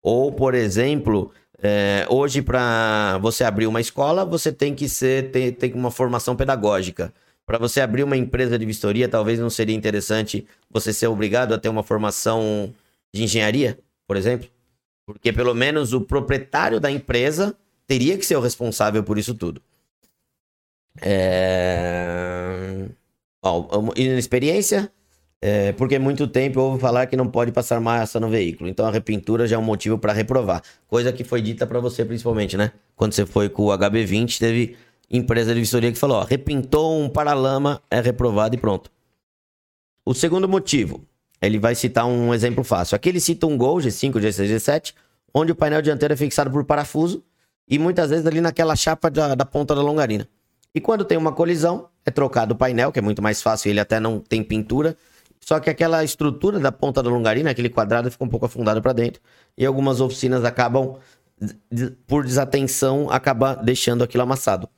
[0.00, 5.52] Ou, por exemplo, é, hoje para você abrir uma escola, você tem que ser ter,
[5.52, 7.12] ter uma formação pedagógica.
[7.44, 11.58] Para você abrir uma empresa de vistoria, talvez não seria interessante você ser obrigado a
[11.58, 12.72] ter uma formação
[13.12, 14.48] de engenharia, por exemplo?
[15.06, 17.56] Porque pelo menos o proprietário da empresa
[17.86, 19.62] teria que ser o responsável por isso tudo.
[21.00, 22.86] É...
[23.42, 24.92] Ó, inexperiência,
[25.40, 28.68] é, porque muito tempo eu ouvo falar que não pode passar massa no veículo.
[28.68, 30.62] Então a repintura já é um motivo para reprovar.
[30.86, 32.72] Coisa que foi dita para você principalmente, né?
[32.96, 34.76] Quando você foi com o HB20, teve
[35.10, 38.90] empresa de vistoria que falou: ó, repintou um paralama, é reprovado e pronto.
[40.04, 41.04] O segundo motivo,
[41.40, 42.96] ele vai citar um exemplo fácil.
[42.96, 44.94] Aqui ele cita um Gol G5, G6, G7,
[45.32, 47.22] onde o painel dianteiro é fixado por parafuso
[47.68, 50.26] e muitas vezes ali naquela chapa da, da ponta da longarina.
[50.74, 53.80] E quando tem uma colisão, é trocado o painel, que é muito mais fácil, ele
[53.80, 54.96] até não tem pintura.
[55.48, 58.92] Só que aquela estrutura da ponta da longarina, aquele quadrado, fica um pouco afundado para
[58.92, 59.22] dentro.
[59.56, 60.96] E algumas oficinas acabam,
[62.06, 64.68] por desatenção, acaba deixando aquilo amassado.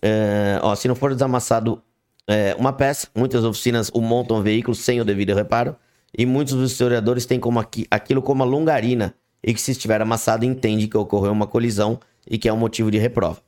[0.00, 1.82] É, ó, se não for desamassado
[2.28, 5.74] é, uma peça, muitas oficinas o montam veículo sem o devido reparo.
[6.16, 10.00] E muitos dos historiadores têm como aqui, aquilo como a longarina, e que se estiver
[10.00, 13.40] amassado entende que ocorreu uma colisão e que é um motivo de reprova.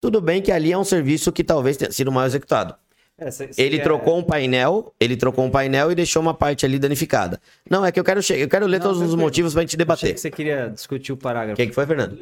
[0.00, 2.74] Tudo bem que ali é um serviço que talvez tenha sido mal executado.
[3.18, 3.82] É, cê, cê ele quer...
[3.82, 7.40] trocou um painel, ele trocou um painel e deixou uma parte ali danificada.
[7.68, 10.14] Não, é que eu quero eu quero ler Não, todos os motivos pra gente debater.
[10.14, 11.54] que você queria discutir o parágrafo.
[11.54, 12.18] O que, que foi, Fernando?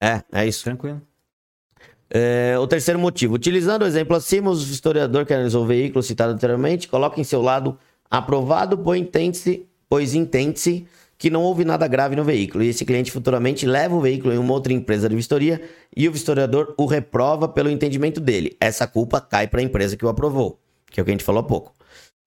[0.00, 0.62] É, é isso.
[0.64, 1.02] Tranquilo.
[2.08, 3.34] É, o terceiro motivo.
[3.34, 7.42] Utilizando o exemplo acima, o historiador que analisou o veículo citado anteriormente coloca em seu
[7.42, 7.76] lado
[8.10, 10.86] aprovado, pois entende-se pois entende
[11.18, 14.38] que não houve nada grave no veículo e esse cliente futuramente leva o veículo em
[14.38, 15.60] uma outra empresa de vistoria
[15.94, 18.56] e o vistoriador o reprova pelo entendimento dele.
[18.60, 21.24] Essa culpa cai para a empresa que o aprovou, que é o que a gente
[21.24, 21.74] falou há pouco.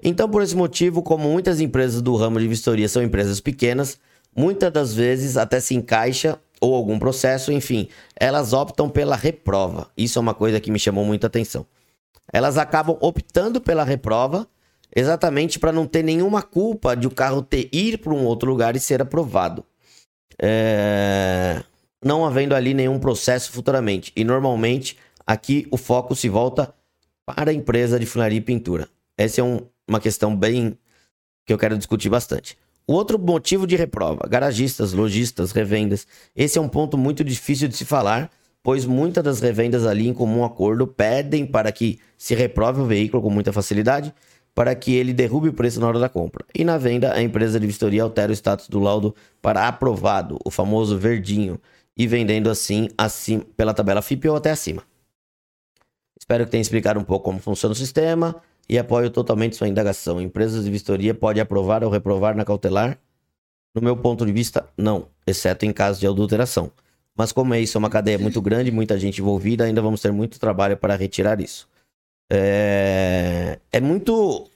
[0.04, 3.98] Então, por esse motivo, como muitas empresas do ramo de vistoria são empresas pequenas,
[4.36, 7.88] muitas das vezes até se encaixa ou algum processo, enfim,
[8.20, 9.90] elas optam pela reprova.
[9.96, 11.66] Isso é uma coisa que me chamou muita atenção.
[12.34, 14.48] Elas acabam optando pela reprova
[14.96, 18.76] exatamente para não ter nenhuma culpa de o carro ter ir para um outro lugar
[18.76, 19.66] e ser aprovado.
[20.42, 21.62] É...
[22.04, 24.12] Não havendo ali nenhum processo futuramente.
[24.16, 26.74] E normalmente aqui o foco se volta
[27.26, 28.90] para a empresa de funilaria e pintura.
[29.18, 30.78] Essa é um, uma questão bem
[31.46, 32.58] que eu quero discutir bastante.
[32.88, 36.08] O outro motivo de reprova, garagistas, lojistas, revendas.
[36.36, 38.30] Esse é um ponto muito difícil de se falar,
[38.64, 43.22] pois muitas das revendas ali em comum acordo pedem para que se reprove o veículo
[43.22, 44.14] com muita facilidade
[44.53, 46.45] para que ele derrube o preço na hora da compra.
[46.53, 50.52] E na venda, a empresa de vistoria altera o status do laudo para aprovado, o
[50.52, 51.60] famoso verdinho,
[51.98, 54.84] e vendendo assim acima, pela tabela FIP ou até acima.
[56.19, 58.36] Espero que tenha explicado um pouco como funciona o sistema
[58.69, 60.22] e apoio totalmente sua indagação.
[60.22, 62.98] Empresas de vistoria podem aprovar ou reprovar na cautelar?
[63.73, 66.72] No meu ponto de vista, não, exceto em caso de adulteração.
[67.15, 70.11] Mas como é isso é uma cadeia muito grande, muita gente envolvida, ainda vamos ter
[70.11, 71.68] muito trabalho para retirar isso.
[72.34, 74.49] É, é muito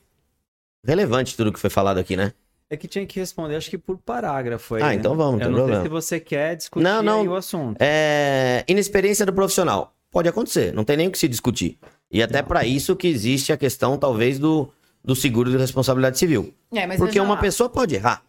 [0.85, 2.31] relevante tudo que foi falado aqui, né?
[2.69, 4.81] É que tinha que responder, acho que por parágrafo aí.
[4.81, 5.81] Ah, então vamos, não Eu não problema.
[5.81, 7.27] sei se você quer discutir não, não.
[7.27, 7.77] o assunto.
[7.79, 8.63] É...
[8.67, 9.93] Inexperiência do profissional.
[10.09, 11.77] Pode acontecer, não tem nem o que se discutir.
[12.09, 14.71] E até para isso que existe a questão, talvez, do,
[15.03, 16.53] do seguro de responsabilidade civil.
[16.73, 18.23] É, Porque uma pessoa pode errar.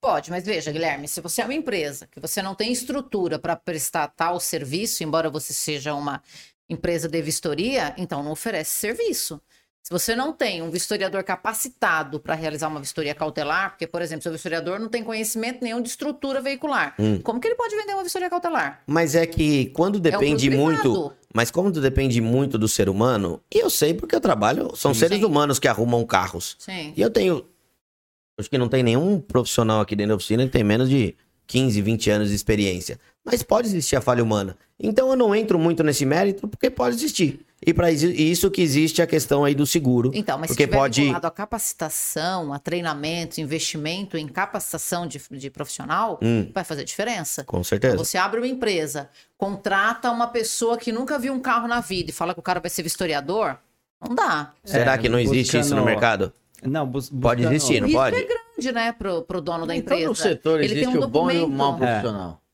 [0.00, 3.56] Pode, mas veja, Guilherme, se você é uma empresa que você não tem estrutura para
[3.56, 6.22] prestar tal serviço, embora você seja uma
[6.68, 9.40] empresa de vistoria, então não oferece serviço.
[9.82, 14.22] Se você não tem um vistoriador capacitado para realizar uma vistoria cautelar, porque, por exemplo,
[14.22, 17.20] seu vistoriador não tem conhecimento nenhum de estrutura veicular, Hum.
[17.22, 18.82] como que ele pode vender uma vistoria cautelar?
[18.86, 21.12] Mas é que quando depende É muito.
[21.32, 25.00] Mas como depende muito do ser humano, e eu sei porque eu trabalho, são Sim.
[25.00, 26.56] seres humanos que arrumam carros.
[26.58, 26.92] Sim.
[26.94, 27.46] E eu tenho.
[28.38, 31.16] Acho que não tem nenhum profissional aqui dentro da oficina que tem menos de
[31.46, 33.00] 15, 20 anos de experiência.
[33.30, 34.56] Mas pode existir a falha humana.
[34.80, 37.40] Então eu não entro muito nesse mérito porque pode existir.
[37.66, 40.12] E para isso que existe a questão aí do seguro.
[40.14, 41.00] Então, mas porque se pode.
[41.00, 47.42] vinculado a capacitação, a treinamento, investimento em capacitação de, de profissional, Hum, vai fazer diferença.
[47.44, 47.96] com certeza.
[47.96, 52.12] Você abre uma empresa, contrata uma pessoa que nunca viu um carro na vida e
[52.14, 53.56] fala que o cara vai ser vistoriador,
[54.00, 54.52] não dá.
[54.64, 56.32] Será É, que não existe isso no buscando- mercado?
[56.62, 58.16] Não, bus Pode buscando- existir, O não risco pode?
[58.16, 60.06] é grande, né, pro, pro dono da Em empresa.
[60.06, 62.02] todo setor Ele existe tem um o bom e o mau É.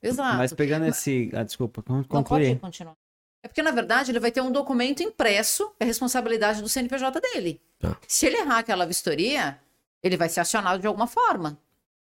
[0.09, 0.37] Exato.
[0.37, 1.31] Mas pegando esse.
[1.35, 2.97] Ah, desculpa, con- Não pode continuar.
[3.43, 7.61] É porque, na verdade, ele vai ter um documento impresso, é responsabilidade do CNPJ dele.
[7.79, 7.97] Tá.
[8.09, 9.61] Se ele errar aquela vistoria,
[10.03, 11.59] ele vai ser acionado de alguma forma.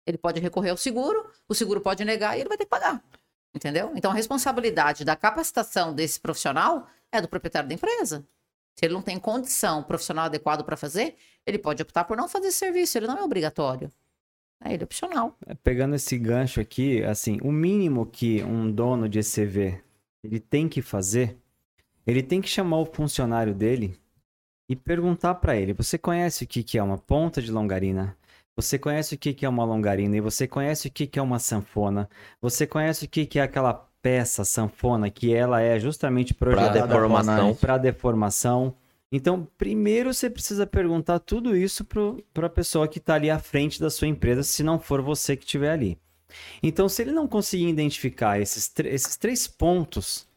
[0.06, 3.02] Ele pode recorrer ao seguro, o seguro pode negar e ele vai ter que pagar.
[3.55, 3.93] Entendeu?
[3.97, 8.27] Então, a responsabilidade da capacitação desse profissional é do proprietário da empresa.
[8.74, 11.16] Se ele não tem condição profissional adequado para fazer,
[11.47, 13.90] ele pode optar por não fazer esse serviço, ele não é obrigatório.
[14.64, 15.36] É, ele é opcional.
[15.62, 19.80] Pegando esse gancho aqui, assim, o mínimo que um dono de ECV
[20.24, 21.36] ele tem que fazer,
[22.06, 23.96] ele tem que chamar o funcionário dele
[24.68, 28.16] e perguntar para ele: você conhece o que que é uma ponta de longarina?
[28.56, 30.16] Você conhece o que que é uma longarina?
[30.16, 32.08] E você conhece o que que é uma sanfona?
[32.40, 36.86] Você conhece o que que é aquela peça sanfona que ela é justamente Pra projetada
[36.86, 37.54] deformação.
[37.54, 38.74] para deformação?
[39.10, 41.84] Então, primeiro você precisa perguntar tudo isso
[42.34, 45.36] para a pessoa que está ali à frente da sua empresa, se não for você
[45.36, 45.98] que estiver ali.
[46.62, 50.28] Então, se ele não conseguir identificar esses, esses três pontos,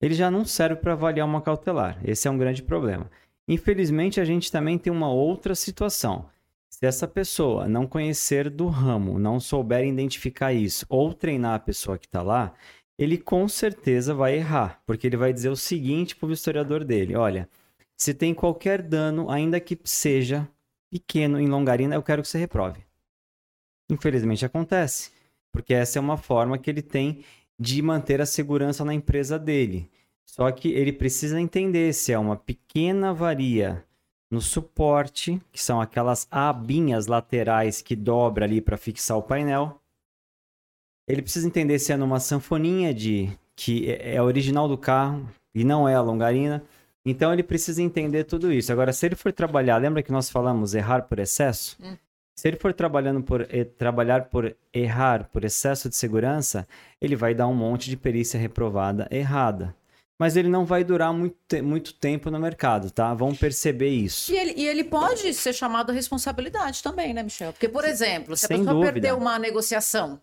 [0.00, 2.00] ele já não serve para avaliar uma cautelar.
[2.04, 3.10] Esse é um grande problema.
[3.46, 6.26] Infelizmente, a gente também tem uma outra situação.
[6.68, 11.98] Se essa pessoa não conhecer do ramo, não souber identificar isso, ou treinar a pessoa
[11.98, 12.52] que está lá,
[12.98, 17.16] ele com certeza vai errar, porque ele vai dizer o seguinte para o historiador dele:
[17.16, 17.48] olha,
[17.98, 20.48] se tem qualquer dano, ainda que seja
[20.90, 22.80] pequeno em longarina, eu quero que você reprove.
[23.90, 25.10] Infelizmente acontece,
[25.52, 27.24] porque essa é uma forma que ele tem
[27.58, 29.90] de manter a segurança na empresa dele.
[30.24, 33.84] Só que ele precisa entender se é uma pequena varia
[34.30, 39.80] no suporte, que são aquelas abinhas laterais que dobra ali para fixar o painel.
[41.08, 45.64] Ele precisa entender se é numa sanfoninha de que é é original do carro e
[45.64, 46.62] não é a longarina.
[47.10, 48.72] Então ele precisa entender tudo isso.
[48.72, 51.76] Agora, se ele for trabalhar, lembra que nós falamos errar por excesso?
[51.82, 51.96] Hum.
[52.36, 56.68] Se ele for trabalhando por eh, trabalhar por errar por excesso de segurança,
[57.00, 59.74] ele vai dar um monte de perícia reprovada errada.
[60.18, 63.14] Mas ele não vai durar muito, muito tempo no mercado, tá?
[63.14, 64.32] Vamos perceber isso.
[64.32, 67.52] E ele, e ele pode ser chamado a responsabilidade também, né, Michel?
[67.52, 68.92] Porque, por exemplo, se a Sem pessoa dúvida.
[68.92, 70.20] perdeu uma negociação,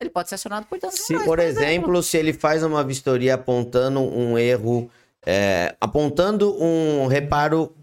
[0.00, 3.34] ele pode ser acionado por danos Se, morais, Por exemplo, se ele faz uma vistoria
[3.34, 4.90] apontando um erro,
[5.24, 7.74] é, apontando um reparo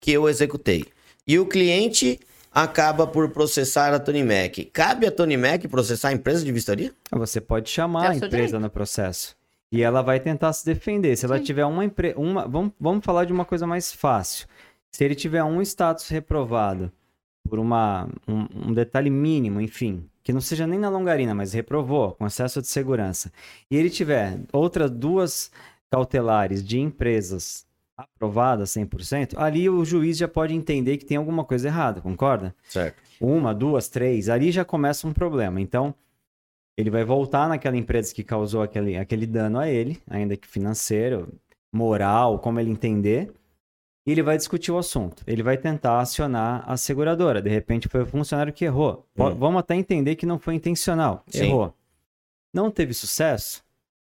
[0.00, 0.84] que eu executei,
[1.26, 2.20] e o cliente
[2.52, 6.92] acaba por processar a Tony Mac, cabe a Tony Mac processar a empresa de vistoria?
[7.12, 8.60] Você pode chamar a empresa direito.
[8.60, 9.36] no processo.
[9.70, 11.14] E ela vai tentar se defender.
[11.16, 11.44] Se ela Sim.
[11.44, 12.18] tiver uma empresa.
[12.18, 12.48] Uma...
[12.48, 14.46] Vamos, vamos falar de uma coisa mais fácil.
[14.90, 16.90] Se ele tiver um status reprovado
[17.48, 22.12] por uma, um, um detalhe mínimo, enfim, que não seja nem na longarina, mas reprovou,
[22.12, 23.32] com excesso de segurança,
[23.70, 25.50] e ele tiver outras duas
[25.90, 27.66] cautelares de empresas
[27.96, 32.54] aprovadas 100%, ali o juiz já pode entender que tem alguma coisa errada, concorda?
[32.68, 33.02] Certo.
[33.20, 35.60] uma, duas, três, ali já começa um problema.
[35.60, 35.92] Então,
[36.76, 41.28] ele vai voltar naquela empresa que causou aquele, aquele dano a ele, ainda que financeiro,
[41.72, 43.32] moral, como ele entender,
[44.06, 45.22] e ele vai discutir o assunto.
[45.26, 47.42] Ele vai tentar acionar a seguradora.
[47.42, 49.04] De repente, foi o funcionário que errou.
[49.18, 49.34] Hum.
[49.34, 51.24] Vamos até entender que não foi intencional.
[51.26, 51.46] Sim.
[51.46, 51.74] Errou.
[52.54, 53.62] Não teve sucesso?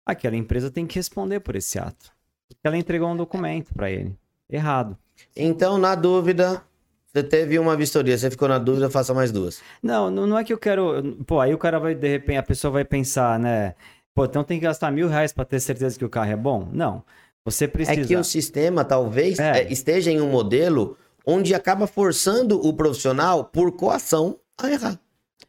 [0.06, 2.12] Aquela empresa tem que responder por esse ato.
[2.48, 4.16] Porque ela entregou um documento para ele.
[4.50, 4.98] Errado.
[5.36, 6.64] Então, na dúvida,
[7.06, 9.62] você teve uma vistoria, você ficou na dúvida, faça mais duas.
[9.82, 11.16] Não, não é que eu quero.
[11.28, 13.76] Pô, aí o cara vai, de repente, a pessoa vai pensar, né?
[14.14, 16.68] Pô, então tem que gastar mil reais pra ter certeza que o carro é bom?
[16.72, 17.04] Não.
[17.46, 18.02] Você precisa.
[18.02, 19.62] É que o sistema talvez É.
[19.62, 25.00] é, esteja em um modelo onde acaba forçando o profissional por coação a errar.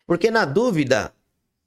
[0.06, 1.12] Porque na dúvida,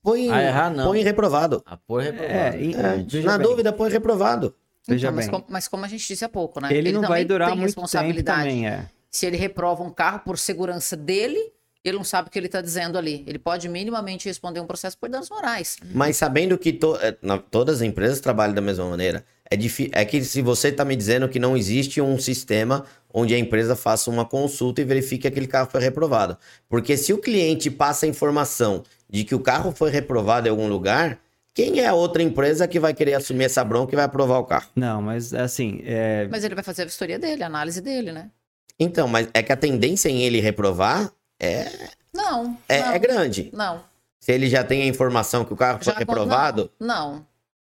[0.03, 0.85] põe, A errar, não.
[0.85, 1.63] põe reprovado.
[1.65, 4.53] A porra é É, e- É, veja na bem, dúvida, põe reprovado.
[4.87, 5.31] Veja Então, mas, bem.
[5.33, 6.67] como, mas como a gente disse há pouco, né?
[6.73, 8.41] Ele, não vai também durar tem muito tempo responsabilidade.
[8.49, 8.85] também, é.
[9.09, 11.39] Se ele reprova um carro por segurança dele
[11.85, 13.25] ele não sabe o que ele está dizendo ali.
[13.27, 15.75] Ele pode minimamente responder um processo por danos morais.
[15.93, 19.55] Mas sabendo que to- é, na- todas as empresas trabalham da mesma maneira, é,
[20.01, 23.75] é que se você está me dizendo que não existe um sistema onde a empresa
[23.75, 26.37] faça uma consulta e verifique que aquele carro foi reprovado.
[26.67, 30.67] Porque se o cliente passa a informação de que o carro foi reprovado em algum
[30.67, 31.19] lugar,
[31.53, 34.45] quem é a outra empresa que vai querer assumir essa bronca e vai aprovar o
[34.45, 34.67] carro?
[34.75, 38.31] Não, mas assim, é, Mas ele vai fazer a vistoria dele, a análise dele, né?
[38.79, 42.57] Então, mas é que a tendência em ele reprovar é, Não.
[42.67, 43.49] é, não, é grande.
[43.53, 43.83] Não.
[44.19, 46.87] Se ele já tem a informação que o carro foi Já- reprovado, Não.
[47.17, 47.27] não.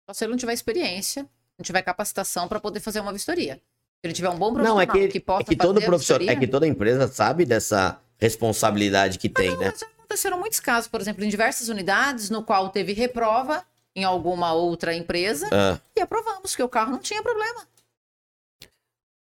[0.07, 1.25] Só se ele não tiver experiência,
[1.57, 3.55] não tiver capacitação para poder fazer uma vistoria.
[3.55, 6.27] Se ele tiver um bom profissional Não, é que, que possa é que todo profissional,
[6.27, 9.69] é que toda empresa sabe dessa responsabilidade que tem, né?
[9.71, 13.63] Mas já aconteceram muitos casos, por exemplo, em diversas unidades, no qual teve reprova
[13.95, 17.67] em alguma outra empresa Ah, e aprovamos que o carro não tinha problema.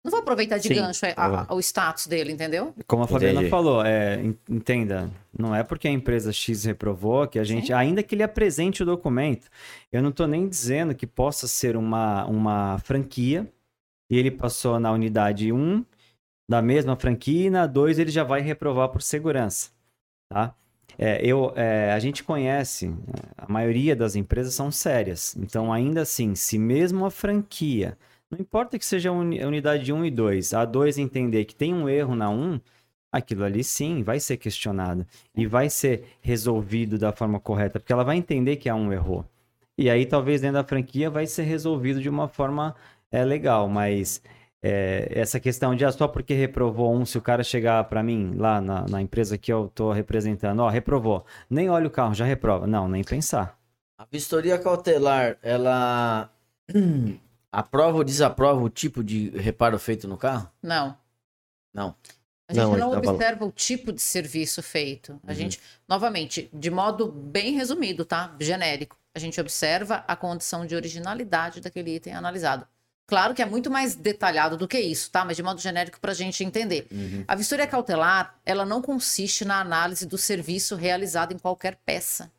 [0.08, 2.74] Não vou aproveitar de Sim, gancho a- tá a- o status dele, entendeu?
[2.86, 3.50] como a Fabiana Entendi.
[3.50, 8.02] falou, é, en- entenda, não é porque a empresa X reprovou que a gente, ainda
[8.02, 9.48] que ele apresente o documento,
[9.92, 13.46] eu não estou nem dizendo que possa ser uma, uma franquia
[14.10, 15.84] e ele passou na unidade 1
[16.50, 19.68] da mesma franquia e na 2 ele já vai reprovar por segurança,
[20.32, 20.54] tá?
[21.00, 22.92] É, eu, é, a gente conhece,
[23.36, 27.96] a maioria das empresas são sérias, então ainda assim, se mesmo a franquia,
[28.30, 31.54] não importa que seja a uni- a unidade 1 e 2, a 2 entender que
[31.54, 32.60] tem um erro na 1,
[33.12, 38.04] aquilo ali sim vai ser questionado e vai ser resolvido da forma correta, porque ela
[38.04, 39.24] vai entender que a 1 errou.
[39.76, 42.74] E aí talvez dentro da franquia vai ser resolvido de uma forma
[43.10, 44.20] é, legal, mas
[44.62, 48.34] é, essa questão de ah, só porque reprovou um, se o cara chegar para mim
[48.36, 52.24] lá na, na empresa que eu tô representando, ó, reprovou, nem olha o carro, já
[52.24, 52.66] reprova.
[52.66, 53.56] Não, nem pensar.
[53.96, 56.30] A vistoria cautelar, ela
[57.52, 60.50] aprova ou desaprova o tipo de reparo feito no carro?
[60.62, 60.96] Não.
[61.74, 61.94] Não.
[62.50, 63.08] A gente Não, não, tá falando.
[63.10, 65.12] observa o tipo de serviço feito.
[65.12, 65.20] Uhum.
[65.26, 68.34] A gente, novamente, de modo bem resumido, tá?
[68.40, 68.96] Genérico.
[69.14, 72.66] A gente observa a condição de originalidade daquele item analisado.
[73.06, 75.24] Claro que é muito mais detalhado do que isso, tá?
[75.24, 76.86] Mas de modo genérico para a gente entender.
[76.90, 77.24] Uhum.
[77.26, 82.30] A vistoria cautelar, ela não consiste na análise do serviço realizado em qualquer peça.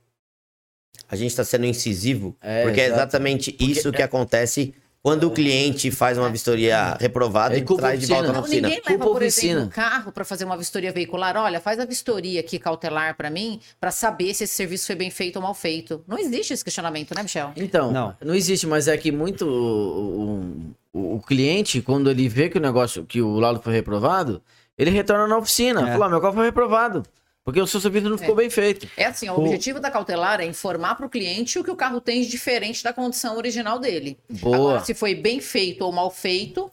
[1.08, 3.00] a gente está sendo incisivo, É, porque é exato.
[3.02, 8.00] exatamente isso que acontece quando o cliente faz uma vistoria reprovada É e culpa traz
[8.02, 8.68] de volta na oficina.
[8.68, 9.62] ninguém leva, por exemplo, oficina.
[9.62, 11.38] um carro para fazer uma vistoria veicular.
[11.38, 15.10] Olha, faz a vistoria aqui cautelar para mim, para saber se esse serviço foi bem
[15.10, 16.04] feito ou mal feito.
[16.08, 17.52] Não existe esse questionamento, né, Michel?
[17.56, 18.14] Então, não.
[18.24, 18.36] Não.
[18.36, 23.06] existe, mas é que muito o, o- o cliente, quando ele vê que o negócio,
[23.06, 24.42] que o laudo foi reprovado,
[24.78, 25.82] ele retorna na oficina.
[25.90, 25.92] É.
[25.94, 27.04] Fala, "Ah, meu carro foi reprovado.
[27.44, 28.88] Porque o seu serviço não ficou bem feito.
[28.96, 31.76] É assim, o O- objetivo da cautelar é informar para o cliente o que o
[31.76, 34.18] carro tem de diferente da condição original dele.
[34.30, 34.56] Boa.
[34.56, 36.70] Agora, se foi bem feito ou mal feito,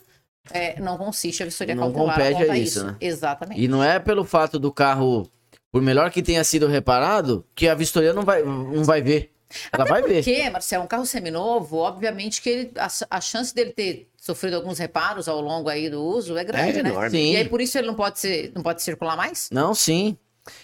[0.51, 2.15] é, não consiste a vistoria Não cautelar.
[2.15, 2.95] compete a aponta isso, né?
[3.01, 3.61] Exatamente.
[3.61, 5.27] E não é pelo fato do carro,
[5.71, 9.31] por melhor que tenha sido reparado, que a vistoria não vai, não vai ver.
[9.71, 10.23] Ela vai ver.
[10.25, 14.77] Porque, Marcelo, um carro seminovo, obviamente que ele- a, a chance dele ter sofrido alguns
[14.77, 16.89] reparos ao longo aí do uso é grande, É né?
[16.89, 17.09] enorme.
[17.11, 17.31] Sim.
[17.31, 19.47] E aí por isso ele não pode ser, não pode circular mais?
[19.51, 20.17] Não, sim.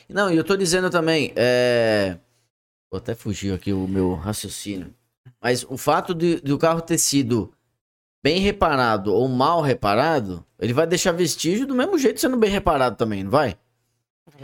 [0.10, 2.18] Não, e eu tô dizendo também, é...
[2.92, 4.94] Vou até fugir aqui o meu raciocínio.
[5.42, 7.52] Mas o fato de, de o carro ter sido
[8.24, 12.96] bem reparado ou mal reparado, ele vai deixar vestígio do mesmo jeito sendo bem reparado
[12.96, 13.56] também, não vai?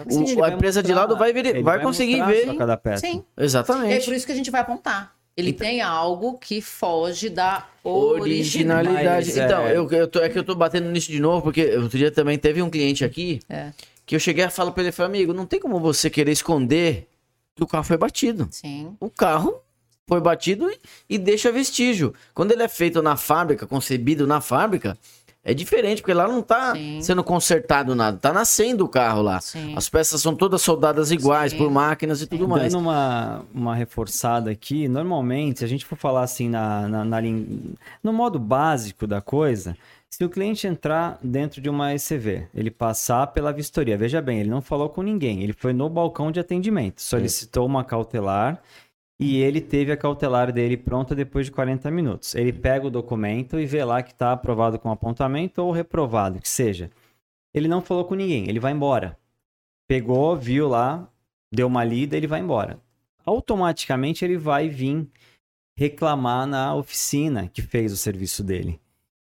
[0.06, 2.56] O- Sim, ele a vai empresa de mostrar- lado vai, veri- ele vai conseguir ver.
[2.58, 3.06] cada peça.
[3.06, 3.24] Sim.
[3.38, 4.06] E é Exatamente.
[4.06, 5.16] por isso que a gente vai apontar.
[5.38, 9.28] Ele Então- tem algo que foge da Originalidade.
[9.28, 11.76] Mas, então, é- eu, eu tô, é que eu tô batendo nisso de novo, porque
[11.78, 13.72] outro dia também teve um cliente aqui É.
[14.10, 17.08] que eu cheguei a falar pra ele, falei, amigo, não tem como você querer esconder
[17.56, 18.48] que o carro foi batido.
[18.50, 18.98] Sim.
[19.00, 19.62] O carro
[20.08, 22.12] foi batido e, e deixa vestígio.
[22.34, 24.98] Quando ele é feito na fábrica, concebido na fábrica,
[25.44, 27.00] é diferente, porque lá não tá Sim.
[27.04, 29.40] sendo consertado nada, tá nascendo o carro lá.
[29.42, 29.76] Sim.
[29.76, 31.60] As peças são todas soldadas iguais, Sim.
[31.60, 32.74] por máquinas e tudo mais.
[32.74, 37.22] Dando uma, uma reforçada aqui, normalmente, se a gente for falar assim na, na, na
[38.04, 39.78] no modo básico da coisa,
[40.10, 44.50] se o cliente entrar dentro de uma ECV, ele passar pela vistoria, veja bem, ele
[44.50, 48.62] não falou com ninguém, ele foi no balcão de atendimento, solicitou uma cautelar
[49.20, 52.34] e ele teve a cautelar dele pronta depois de 40 minutos.
[52.36, 56.50] Ele pega o documento e vê lá que está aprovado com apontamento ou reprovado, que
[56.50, 56.90] seja.
[57.54, 59.18] Ele não falou com ninguém, ele vai embora.
[59.88, 61.08] Pegou, viu lá,
[61.52, 62.80] deu uma lida, ele vai embora.
[63.26, 65.08] Automaticamente ele vai vir
[65.78, 68.80] reclamar na oficina que fez o serviço dele.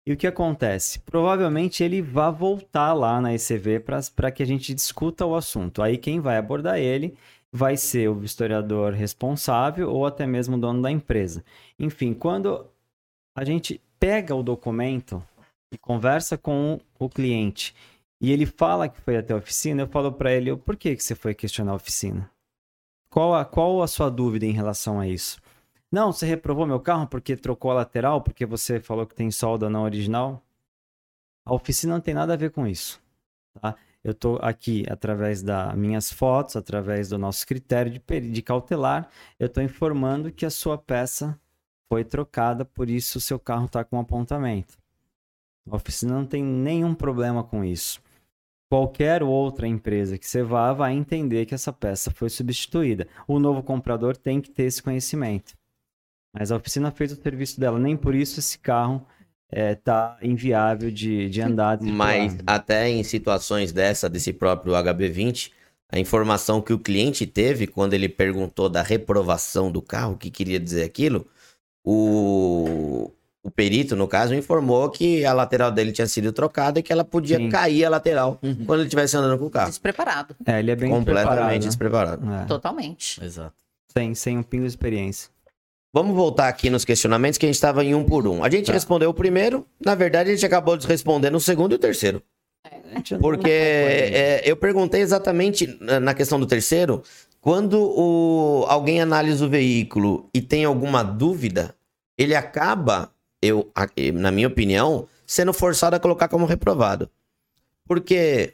[0.07, 0.99] E o que acontece?
[0.99, 3.79] Provavelmente ele vai voltar lá na ECV
[4.15, 5.81] para que a gente discuta o assunto.
[5.81, 7.17] Aí quem vai abordar ele
[7.51, 11.43] vai ser o historiador responsável ou até mesmo o dono da empresa.
[11.79, 12.67] Enfim, quando
[13.35, 15.23] a gente pega o documento
[15.71, 17.73] e conversa com o cliente
[18.21, 21.03] e ele fala que foi até a oficina, eu falo para ele, por que, que
[21.03, 22.29] você foi questionar a oficina?
[23.09, 25.41] Qual a, qual a sua dúvida em relação a isso?
[25.95, 29.69] Não, você reprovou meu carro porque trocou a lateral, porque você falou que tem solda
[29.69, 30.43] não original?
[31.45, 33.01] A oficina não tem nada a ver com isso.
[33.61, 33.77] Tá?
[34.03, 39.09] Eu estou aqui através das minhas fotos, através do nosso critério de, de cautelar,
[39.39, 41.39] eu estou informando que a sua peça
[41.87, 44.77] foi trocada, por isso o seu carro está com apontamento.
[45.65, 48.01] A oficina não tem nenhum problema com isso.
[48.69, 53.07] Qualquer outra empresa que você vá vai entender que essa peça foi substituída.
[53.25, 55.55] O novo comprador tem que ter esse conhecimento.
[56.37, 59.05] Mas a oficina fez o serviço dela, nem por isso esse carro
[59.49, 61.77] está é, inviável de, de andar.
[61.77, 65.51] De Mas até em situações dessa, desse próprio HB20,
[65.89, 70.29] a informação que o cliente teve quando ele perguntou da reprovação do carro, o que
[70.29, 71.25] queria dizer aquilo,
[71.83, 73.11] o,
[73.43, 77.05] o perito, no caso, informou que a lateral dele tinha sido trocada e que ela
[77.05, 77.49] podia Sim.
[77.49, 78.65] cair a lateral uhum.
[78.65, 79.69] quando ele estivesse andando com o carro.
[79.69, 80.35] Despreparado.
[80.45, 82.29] É, ele é bem Completamente despreparado.
[82.29, 82.45] É.
[82.45, 83.23] Totalmente.
[83.23, 83.55] Exato.
[83.95, 85.29] Sem, sem um pingo de experiência.
[85.95, 88.43] Vamos voltar aqui nos questionamentos que a gente estava em um por um.
[88.43, 88.73] A gente tá.
[88.73, 92.21] respondeu o primeiro, na verdade a gente acabou de responder no segundo e o terceiro.
[92.65, 93.17] É.
[93.17, 97.01] Porque é, eu perguntei exatamente na questão do terceiro,
[97.39, 101.73] quando o, alguém analisa o veículo e tem alguma dúvida,
[102.17, 103.09] ele acaba
[103.41, 103.71] eu,
[104.15, 107.09] na minha opinião, sendo forçado a colocar como reprovado.
[107.87, 108.53] Porque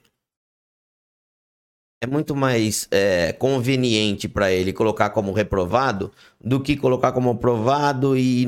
[2.01, 6.11] é muito mais é, conveniente para ele colocar como reprovado
[6.43, 8.47] do que colocar como aprovado e,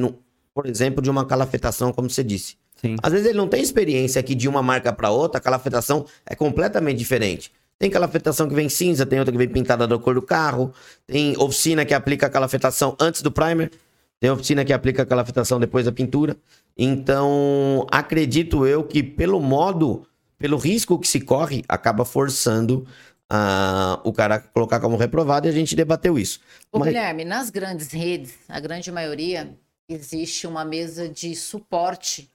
[0.54, 2.58] por exemplo, de uma calafetação, como você disse.
[2.82, 2.96] Sim.
[3.02, 6.36] Às vezes ele não tem experiência que de uma marca para outra, a calafetação é
[6.36, 7.52] completamente diferente.
[7.78, 10.74] Tem calafetação que vem cinza, tem outra que vem pintada da cor do carro,
[11.06, 13.72] tem oficina que aplica a calafetação antes do primer.
[14.20, 16.38] Tem oficina que aplica aquela fitação depois da pintura.
[16.78, 20.08] Então, acredito eu que pelo modo,
[20.40, 22.88] pelo risco que se corre, acaba forçando
[23.34, 26.40] uh, o cara a colocar como reprovado e a gente debateu isso.
[26.72, 26.90] Ô, Mas...
[26.90, 29.58] Guilherme, nas grandes redes, a grande maioria,
[29.90, 32.30] existe uma mesa de suporte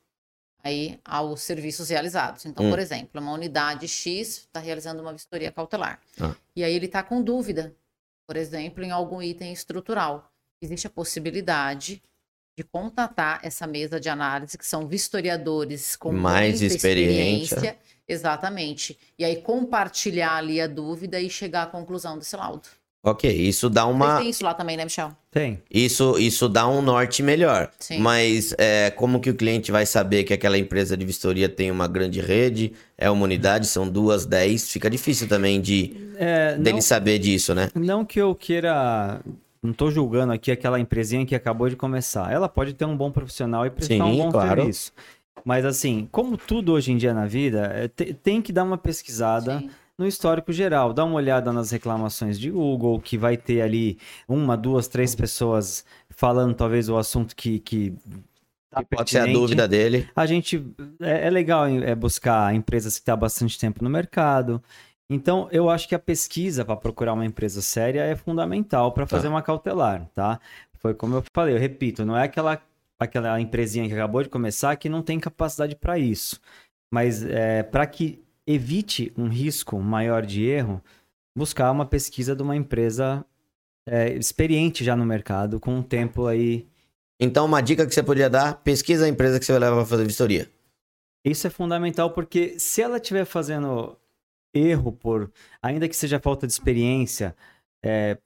[0.63, 2.45] aí aos serviços realizados.
[2.45, 2.71] Então, hum.
[2.71, 6.01] por exemplo, uma unidade X está realizando uma vistoria cautelar.
[6.21, 6.35] Ah.
[6.57, 7.75] E aí ele está com dúvida,
[8.27, 10.31] por exemplo, em algum item estrutural
[10.61, 12.03] existe a possibilidade
[12.59, 17.55] de contatar essa mesa de análise, que são vistoriadores com mais experiência.
[17.55, 17.79] experiência.
[18.09, 18.99] Exatamente.
[19.17, 22.69] E aí compartilhar ali a dúvida e chegar à conclusão desse laudo.
[23.01, 24.19] Ok, isso dá uma.
[24.19, 25.13] tem isso lá também, né, Michel?
[25.31, 25.63] Tem.
[25.71, 27.71] Isso, isso dá um norte melhor.
[27.79, 28.01] Sim.
[28.01, 31.87] Mas é, como que o cliente vai saber que aquela empresa de vistoria tem uma
[31.87, 34.69] grande rede, é uma unidade, são duas, dez?
[34.69, 37.71] Fica difícil também de é, dele não, saber disso, né?
[37.73, 39.21] Não que eu queira
[39.63, 42.33] não estou julgando aqui aquela empresinha que acabou de começar.
[42.33, 44.61] Ela pode ter um bom profissional e prestar Sim, um bom claro.
[44.61, 44.93] serviço.
[45.45, 49.61] Mas assim, como tudo hoje em dia na vida, é, tem que dar uma pesquisada
[49.61, 49.71] Sim.
[49.97, 50.93] no histórico geral.
[50.93, 53.99] Dá uma olhada nas reclamações de Google, que vai ter ali
[54.29, 57.95] uma, duas, três pessoas falando talvez o assunto que, que
[58.71, 60.09] Tá Pode ser a dúvida dele.
[60.15, 60.63] A gente
[61.01, 64.63] é, é legal é, buscar empresas que estão tá há bastante tempo no mercado,
[65.11, 69.29] então, eu acho que a pesquisa para procurar uma empresa séria é fundamental para fazer
[69.29, 69.31] tá.
[69.31, 70.39] uma cautelar, tá?
[70.75, 72.61] Foi como eu falei, eu repito, não é aquela,
[72.99, 76.39] aquela empresinha que acabou de começar que não tem capacidade para isso.
[76.93, 80.83] Mas é, para que evite um risco maior de erro,
[81.37, 83.25] buscar uma pesquisa de uma empresa
[83.87, 86.67] é, experiente já no mercado, com um tempo aí.
[87.21, 89.87] Então, uma dica que você poderia dar: pesquisa a empresa que você vai levar para
[89.87, 90.51] fazer vistoria.
[91.25, 93.97] Isso é fundamental, porque se ela estiver fazendo
[94.53, 95.31] erro por,
[95.63, 97.35] ainda que seja falta de experiência,
[97.83, 98.19] é,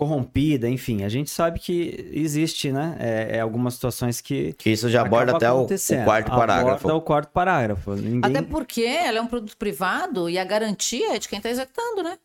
[0.00, 2.96] corrompida, enfim, a gente sabe que existe, né?
[2.98, 4.54] É, é algumas situações que.
[4.54, 6.86] Que isso já aborda até o, o, quarto parágrafo.
[6.86, 7.94] Aborda o quarto parágrafo.
[7.94, 8.20] Ninguém...
[8.22, 12.02] Até porque ela é um produto privado e a garantia é de quem está executando,
[12.02, 12.16] né?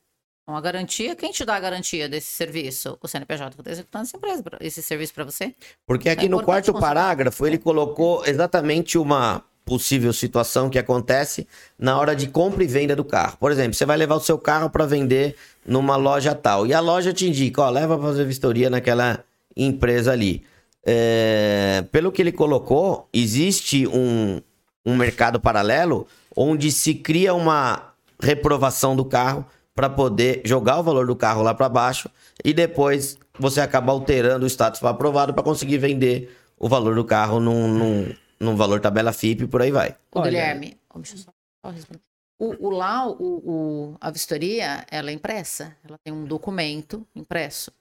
[0.43, 2.97] Então, a garantia, quem te dá a garantia desse serviço?
[3.01, 5.53] O CNPJ que está executando essa empresa, esse serviço para você.
[5.85, 11.47] Porque aqui é no quarto parágrafo ele colocou exatamente uma possível situação que acontece
[11.77, 13.35] na hora de compra e venda do carro.
[13.39, 15.35] Por exemplo, você vai levar o seu carro para vender
[15.65, 19.23] numa loja tal e a loja te indica, ó, leva para fazer vistoria naquela
[19.57, 20.43] empresa ali.
[20.85, 24.39] É, pelo que ele colocou, existe um,
[24.85, 26.05] um mercado paralelo
[26.35, 29.43] onde se cria uma reprovação do carro
[29.73, 32.09] para poder jogar o valor do carro lá para baixo
[32.43, 37.03] e depois você acaba alterando o status para aprovado para conseguir vender o valor do
[37.03, 39.95] carro num, num num valor tabela FIP e por aí vai.
[40.11, 42.01] O Guilherme, deixa eu só responder.
[42.37, 45.75] O, o lá, o, o, a vistoria, ela é impressa.
[45.87, 47.71] Ela tem um documento impresso.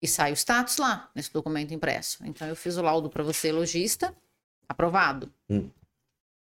[0.00, 2.24] E sai o status lá, nesse documento impresso.
[2.24, 4.14] Então, eu fiz o laudo para você, lojista,
[4.68, 5.32] aprovado.
[5.50, 5.68] Hum.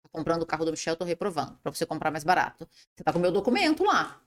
[0.03, 2.69] Tô comprando o carro do Michel, tô reprovando, para você comprar mais barato.
[2.95, 4.21] Você tá com o meu documento lá.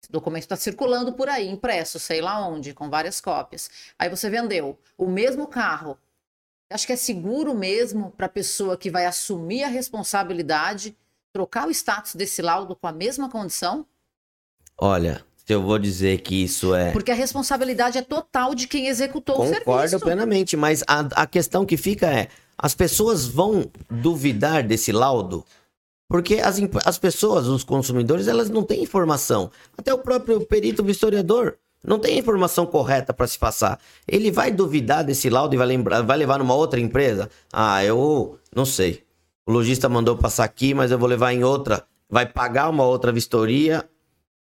[0.00, 3.68] Esse documento está circulando por aí, impresso, sei lá onde, com várias cópias.
[3.98, 5.98] Aí você vendeu o mesmo carro.
[6.70, 10.96] Acho que é seguro mesmo para a pessoa que vai assumir a responsabilidade
[11.32, 13.86] trocar o status desse laudo com a mesma condição?
[14.78, 16.92] Olha, se eu vou dizer que isso é.
[16.92, 20.00] Porque a responsabilidade é total de quem executou o Concordo serviço.
[20.00, 22.28] plenamente, mas a, a questão que fica é:
[22.58, 25.44] as pessoas vão duvidar desse laudo?
[26.08, 29.50] Porque as, as pessoas, os consumidores, elas não têm informação.
[29.76, 31.56] Até o próprio perito vistoriador
[31.86, 33.78] não tem informação correta para se passar.
[34.08, 37.30] Ele vai duvidar desse laudo e vai, lembrar, vai levar numa outra empresa?
[37.52, 39.04] Ah, eu não sei.
[39.46, 41.86] O lojista mandou passar aqui, mas eu vou levar em outra.
[42.10, 43.88] Vai pagar uma outra vistoria.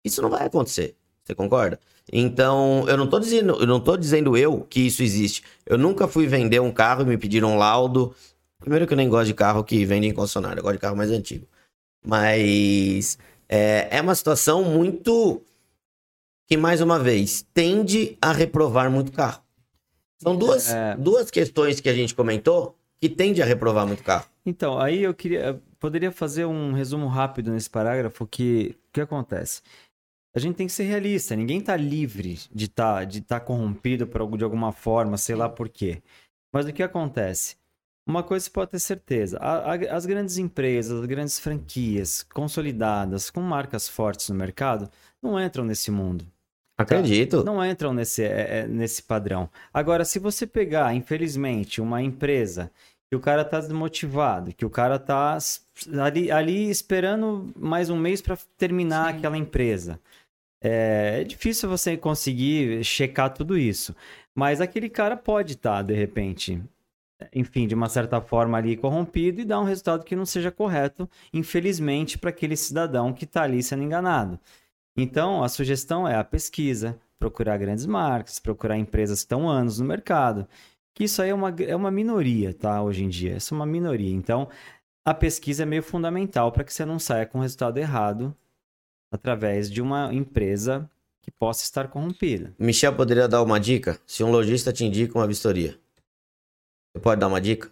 [0.05, 0.95] Isso não vai acontecer.
[1.23, 1.79] Você concorda?
[2.11, 5.43] Então, eu não tô dizendo, eu não tô dizendo eu que isso existe.
[5.65, 8.13] Eu nunca fui vender um carro e me pediram um laudo.
[8.59, 10.95] Primeiro que eu nem gosto de carro que vende em concessionária, eu gosto de carro
[10.95, 11.47] mais antigo.
[12.05, 13.17] Mas
[13.49, 15.41] é, é uma situação muito
[16.47, 19.41] que, mais uma vez, tende a reprovar muito carro.
[20.21, 20.95] São duas, É.
[20.95, 24.25] duas questões que a gente comentou que tende a reprovar muito carro.
[24.45, 29.61] Então, aí eu queria, poderia fazer um resumo rápido nesse parágrafo que o que acontece?
[30.35, 34.37] A gente tem que ser realista, ninguém tá livre de tá, de tá corrompido por,
[34.37, 36.01] de alguma forma, sei lá por quê.
[36.51, 37.55] Mas o que acontece?
[38.07, 43.29] Uma coisa você pode ter certeza, a- a- as grandes empresas, as grandes franquias consolidadas,
[43.29, 44.89] com marcas fortes no mercado,
[45.23, 46.25] não entram nesse mundo.
[46.77, 47.43] Acredito.
[47.43, 49.49] Não entram nesse, é, é, nesse padrão.
[49.73, 52.71] Agora, se você pegar, infelizmente, uma empresa
[53.09, 55.37] que o cara tá desmotivado, que o cara tá
[56.01, 59.99] ali, ali esperando mais um mês para terminar aquela empresa.
[60.59, 63.95] É, é difícil você conseguir checar tudo isso.
[64.33, 66.59] Mas aquele cara pode estar, de repente,
[67.31, 71.07] enfim, de uma certa forma ali corrompido e dar um resultado que não seja correto,
[71.31, 74.39] infelizmente, para aquele cidadão que está ali sendo enganado.
[74.95, 79.79] Então, a sugestão é a pesquisa, procurar grandes marcas, procurar empresas que estão há anos
[79.79, 80.47] no mercado.
[80.93, 82.81] Que isso aí é uma, é uma minoria, tá?
[82.81, 83.37] Hoje em dia.
[83.37, 84.13] Isso é uma minoria.
[84.13, 84.47] Então,
[85.05, 88.35] a pesquisa é meio fundamental para que você não saia com resultado errado
[89.11, 90.89] através de uma empresa
[91.21, 92.53] que possa estar corrompida.
[92.59, 93.99] Michel poderia dar uma dica?
[94.05, 95.79] Se um lojista te indica uma vistoria,
[96.91, 97.71] você pode dar uma dica?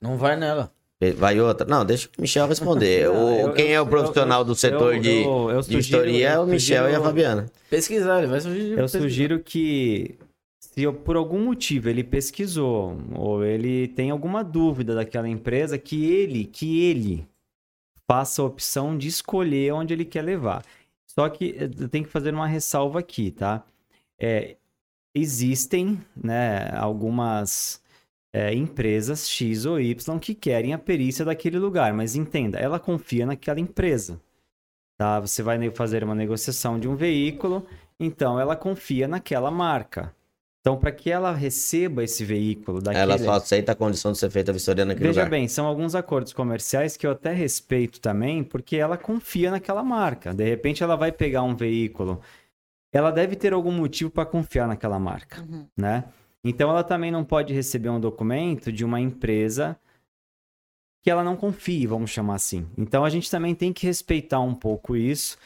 [0.00, 0.72] Não vai nela.
[1.16, 1.66] Vai outra?
[1.66, 3.04] Não, deixa o Michel responder.
[3.12, 5.64] Não, o, eu- quem é o eu- profissional do setor eu- de, eu- eu de
[5.64, 7.46] sugiro- vistoria é eu o Michel e a sugiro- Fabiana.
[7.68, 8.78] Pesquisar, ele vai sugerir.
[8.78, 10.14] Eu sugiro que,
[10.58, 16.04] se eu- por algum motivo ele pesquisou ou ele tem alguma dúvida daquela empresa, que
[16.10, 17.26] ele, que ele
[18.10, 20.64] faça a opção de escolher onde ele quer levar.
[21.06, 23.62] Só que eh, eu tenho que fazer uma ressalva aqui, tá?
[24.18, 24.56] É,
[25.14, 27.80] existem, né, algumas
[28.32, 33.24] é, empresas X ou Y que querem a perícia daquele lugar, mas entenda, ela confia
[33.26, 34.20] naquela empresa.
[34.98, 35.20] Tá?
[35.20, 37.66] Você vai fazer uma negociação de um veículo,
[38.00, 40.14] então ela confia naquela marca.
[40.60, 43.02] Então, para que ela receba esse veículo daquele...
[43.04, 45.30] Ela só aceita a condição de ser feita a vistoria naquele Veja lugar.
[45.30, 50.34] bem, são alguns acordos comerciais que eu até respeito também, porque ela confia naquela marca.
[50.34, 52.20] De repente, ela vai pegar um veículo,
[52.92, 55.68] ela deve ter algum motivo para confiar naquela marca, Uhum.
[55.76, 56.02] né?
[56.48, 59.78] Então, ela também não pode receber um documento de uma empresa
[61.02, 62.68] que ela não confie, vamos chamar assim.
[62.78, 65.36] Então, a gente também tem que respeitar um pouco isso.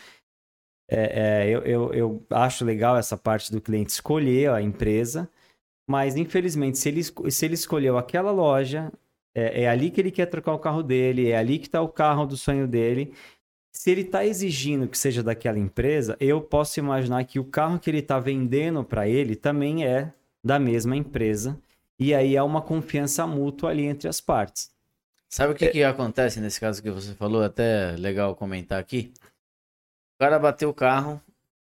[0.90, 5.30] É, é, eu, eu, eu acho legal essa parte do cliente escolher a empresa,
[5.88, 8.92] mas infelizmente, se ele, se ele escolheu aquela loja,
[9.34, 11.88] é, é ali que ele quer trocar o carro dele, é ali que está o
[11.88, 13.14] carro do sonho dele.
[13.72, 17.88] Se ele está exigindo que seja daquela empresa, eu posso imaginar que o carro que
[17.88, 20.12] ele está vendendo para ele também é
[20.42, 21.58] da mesma empresa.
[21.98, 24.70] E aí há uma confiança mútua ali entre as partes.
[25.28, 27.42] Sabe o que, que acontece nesse caso que você falou?
[27.44, 29.12] Até legal comentar aqui.
[30.16, 31.20] O cara bateu o carro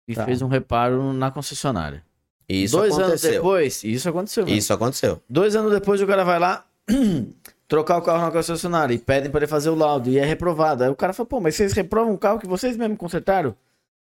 [0.07, 0.25] e Tá.
[0.25, 2.03] fez um reparo na concessionária.
[2.49, 3.31] Isso Dois anos aconteceu.
[3.33, 4.43] depois, isso aconteceu.
[4.45, 4.57] mesmo.
[4.57, 5.21] Isso aconteceu.
[5.29, 6.65] Dois anos depois o cara vai lá
[7.67, 10.83] trocar o carro na concessionária e pedem para ele fazer o laudo e é reprovado.
[10.83, 13.55] Aí o cara fala, pô, mas vocês reprovam um carro que vocês mesmos consertaram?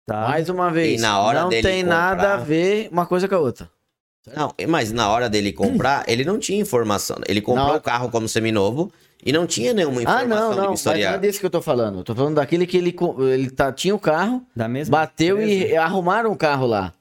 [0.05, 0.27] Tá?
[0.29, 3.27] Mais uma vez, E na hora não dele tem nada comprar- a ver uma coisa
[3.27, 3.69] com a outra.
[4.35, 7.17] Não, mas na hora dele comprar, ele não tinha informação.
[7.27, 8.91] Ele comprou o carro como seminovo
[9.25, 11.49] e não tinha nenhuma Ah, informação não, de não, mas não é desse que eu
[11.49, 11.99] tô falando.
[11.99, 12.95] Eu tô falando daquele que ele,
[13.31, 15.65] ele tá, tinha o carro, Da mesma bateu empresa?
[15.73, 16.93] e arrumaram o carro lá.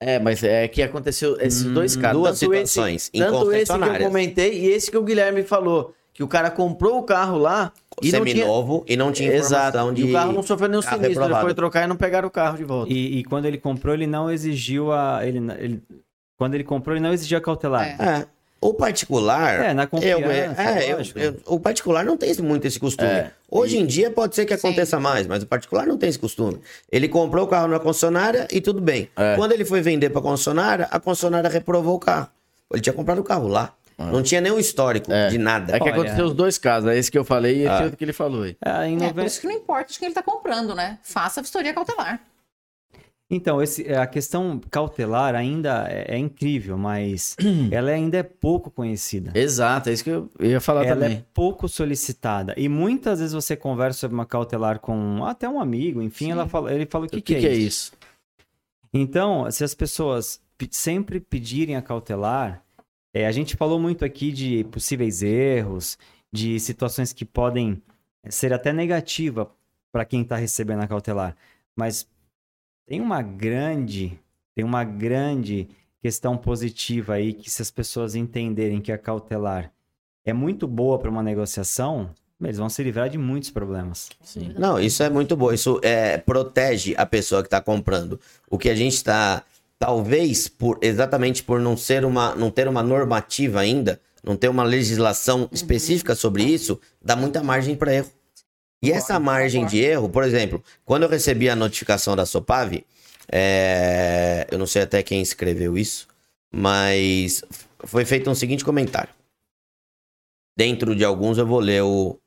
[0.00, 2.18] É, mas é que aconteceu esses Hum, dois casos.
[2.20, 5.42] duas Tanto esse- situações em Tanto esse que eu comentei e esse que o Guilherme
[5.42, 5.94] falou.
[6.12, 7.72] Que o cara comprou o carro lá
[8.02, 8.36] e não tinha...
[8.36, 9.94] Seminovo e não tinha informação Exato.
[9.94, 10.02] de...
[10.06, 11.12] E o carro não sofreu nenhum carro sinistro.
[11.12, 11.46] Ele reprovado.
[11.46, 12.90] foi trocar e não pegaram o carro de volta.
[12.92, 15.20] E, e quando ele comprou, ele não exigiu a.
[15.26, 15.82] Ele, ele-
[16.38, 17.86] quando ele comprou, ele não exigia cautelar.
[18.00, 18.18] É.
[18.20, 18.26] É.
[18.60, 19.64] O particular.
[19.66, 23.08] É, na eu- confiança, é, eu- eu- o particular não tem muito esse costume.
[23.10, 24.66] É, Hoje em dia pode ser que Sim.
[24.68, 26.58] aconteça mais, mas o particular não tem esse costume.
[26.90, 29.08] Ele comprou o carro na concessionária e tudo bem.
[29.14, 29.36] É.
[29.36, 32.28] Quando ele foi vender para a concessionária, a concessionária reprovou o carro.
[32.72, 33.72] Ele tinha comprado o carro lá.
[33.98, 35.28] Não tinha nenhum histórico É.
[35.28, 35.74] de nada.
[35.74, 35.92] É que Olha.
[35.92, 37.82] aconteceu os dois casos, é esse que eu falei e esse Ah.
[37.84, 38.56] outro que ele falou aí.
[38.64, 40.98] É, em É, por isso que não importa de quem ele tá comprando, né?
[41.02, 42.20] Faça a vistoria cautelar.
[43.28, 47.36] Então, esse, a questão cautelar ainda é, é incrível, mas
[47.72, 49.32] ela ainda é pouco conhecida.
[49.34, 51.16] Exato, é isso que eu ia falar Ela também.
[51.18, 52.54] é pouco solicitada.
[52.56, 56.30] E muitas vezes você conversa sobre uma cautelar com até um amigo, enfim, Sim.
[56.32, 57.92] ela fala, ele fala o que, O que, que é isso?
[58.94, 62.62] Então, se as pessoas pe- sempre pedirem a cautelar,
[63.12, 65.98] é, a gente falou muito aqui de possíveis erros,
[66.32, 67.82] de situações que podem
[68.28, 69.50] ser até negativa
[69.92, 71.36] para quem está recebendo a cautelar,
[71.74, 72.06] mas
[72.86, 74.18] tem uma grande,
[74.54, 75.68] tem uma grande
[76.00, 79.72] questão positiva aí que se as pessoas entenderem que a cautelar
[80.24, 82.10] é muito boa para uma negociação,
[82.40, 84.08] eles vão se livrar de muitos problemas.
[84.22, 84.54] Sim.
[84.56, 85.52] Não, isso é muito bom.
[85.52, 88.20] Isso é, protege a pessoa que está comprando.
[88.48, 89.42] O que a gente está,
[89.78, 94.64] talvez, por exatamente por não ser uma, não ter uma normativa ainda, não ter uma
[94.64, 98.10] legislação específica sobre isso, dá muita margem para erro.
[98.82, 102.86] E essa margem de erro, por exemplo, quando eu recebi a notificação da Sopave,
[103.30, 106.06] é, eu não sei até quem escreveu isso,
[106.52, 107.42] mas
[107.80, 109.10] foi feito um seguinte comentário.
[110.56, 112.18] Dentro de alguns eu vou ler o,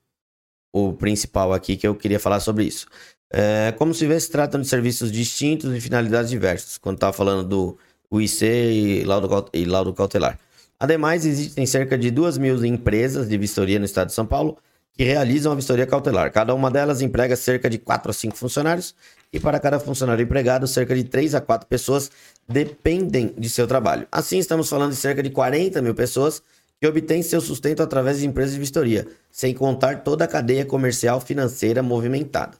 [0.73, 2.87] o principal aqui que eu queria falar sobre isso.
[3.31, 7.47] É, como se vê, se tratam de serviços distintos e finalidades diversas, quando estava falando
[7.47, 7.77] do
[8.11, 10.39] UIC e laudo, e laudo cautelar.
[10.79, 14.57] Ademais, existem cerca de 2 mil empresas de vistoria no estado de São Paulo
[14.99, 16.29] que realizam a vistoria cautelar.
[16.29, 18.93] Cada uma delas emprega cerca de 4 a 5 funcionários
[19.31, 22.11] e para cada funcionário empregado, cerca de 3 a 4 pessoas
[22.45, 24.05] dependem de seu trabalho.
[24.11, 26.43] Assim, estamos falando de cerca de 40 mil pessoas
[26.81, 31.21] que obtêm seu sustento através de empresas de vistoria, sem contar toda a cadeia comercial
[31.21, 32.57] financeira movimentada.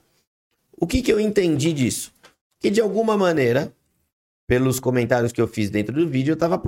[0.78, 2.10] O que, que eu entendi disso?
[2.58, 3.70] Que de alguma maneira,
[4.46, 6.58] pelos comentários que eu fiz dentro do vídeo, eu estava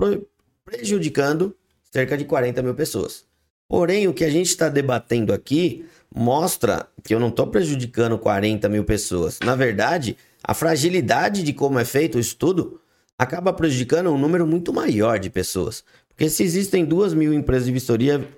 [0.66, 1.56] prejudicando
[1.90, 3.31] cerca de 40 mil pessoas.
[3.72, 8.68] Porém, o que a gente está debatendo aqui mostra que eu não estou prejudicando 40
[8.68, 9.38] mil pessoas.
[9.42, 12.78] Na verdade, a fragilidade de como é feito o estudo
[13.16, 15.82] acaba prejudicando um número muito maior de pessoas.
[16.06, 18.28] Porque se existem duas mil empresas de vistoria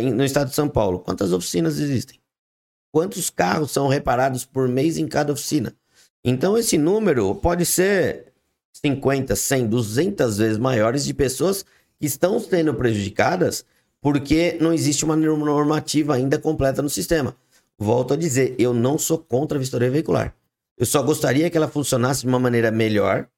[0.00, 2.18] em- no estado de São Paulo, quantas oficinas existem?
[2.90, 5.74] Quantos carros são reparados por mês em cada oficina?
[6.24, 8.32] Então, esse número pode ser
[8.72, 11.62] 50, 100, 200 vezes maiores de pessoas
[12.00, 13.66] que estão sendo prejudicadas
[14.02, 17.36] porque não existe uma normativa ainda completa no sistema.
[17.78, 20.34] Volto a dizer, eu não sou contra a vistoria veicular.
[20.76, 23.28] Eu só gostaria que ela funcionasse de uma maneira melhor,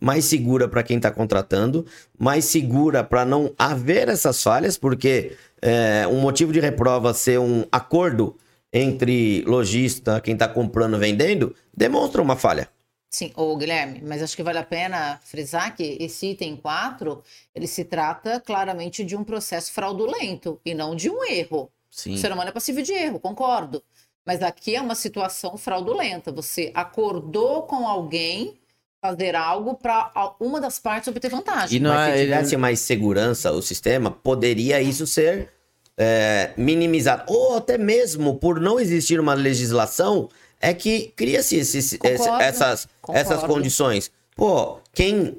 [0.00, 1.86] mais segura para quem está contratando,
[2.18, 7.64] mais segura para não haver essas falhas, porque é, um motivo de reprova ser um
[7.72, 8.36] acordo
[8.72, 12.68] entre lojista, quem está comprando vendendo, demonstra uma falha.
[13.12, 17.22] Sim, ô Guilherme, mas acho que vale a pena frisar que esse item 4,
[17.54, 21.70] ele se trata claramente de um processo fraudulento e não de um erro.
[21.90, 22.14] Sim.
[22.14, 23.82] O ser humano é passível de erro, concordo.
[24.24, 26.32] Mas aqui é uma situação fraudulenta.
[26.32, 28.58] Você acordou com alguém
[29.02, 30.10] fazer algo para
[30.40, 31.76] uma das partes obter vantagem.
[31.76, 35.50] E não Mas é, se tivesse mais segurança o sistema, poderia isso ser
[35.98, 37.24] é, minimizado.
[37.26, 40.30] Ou até mesmo por não existir uma legislação,
[40.62, 44.10] é que cria-se esses- Concordo, esse- essas, essas condições.
[44.36, 45.36] Pô, quem.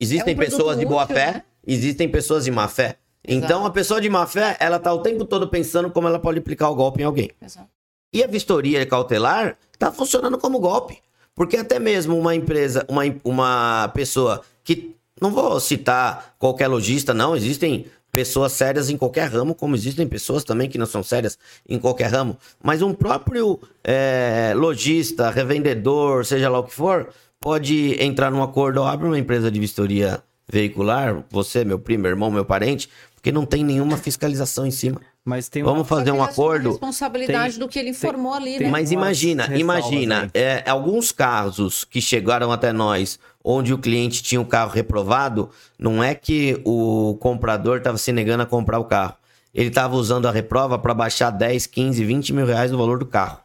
[0.00, 1.42] Existem É um pessoas de boa útil, fé, né?
[1.66, 2.96] existem pessoas de má fé.
[3.22, 3.66] Então, Exato.
[3.66, 6.70] a pessoa de má fé, ela tá o tempo todo pensando como ela pode aplicar
[6.70, 7.30] o golpe em alguém.
[7.42, 7.68] Exato.
[8.12, 10.98] E a vistoria cautelar está funcionando como golpe.
[11.34, 14.96] Porque até mesmo uma empresa, uma, uma pessoa que.
[15.20, 17.36] Não vou citar qualquer lojista, não.
[17.36, 21.38] Existem pessoas sérias em qualquer ramo, como existem pessoas também que não são sérias
[21.68, 22.36] em qualquer ramo.
[22.62, 27.08] Mas um próprio é, lojista, revendedor, seja lá o que for,
[27.40, 32.30] pode entrar num acordo, abre uma empresa de vistoria veicular, você, meu primo, meu irmão,
[32.30, 32.90] meu parente,
[33.20, 34.98] porque não tem nenhuma fiscalização em cima.
[35.22, 36.70] Mas tem Vamos Só que fazer um a acordo.
[36.70, 38.70] responsabilidade Tem- do que ele tem- informou ali, tem- né?
[38.72, 44.46] Mas imagina, imagina, é, alguns casos que chegaram até nós, onde o cliente tinha o
[44.46, 49.14] carro reprovado, não é que o comprador estava se negando a comprar o carro.
[49.52, 53.04] Ele estava usando a reprova para baixar 10, 15, 20 mil reais do valor do
[53.06, 53.38] carro.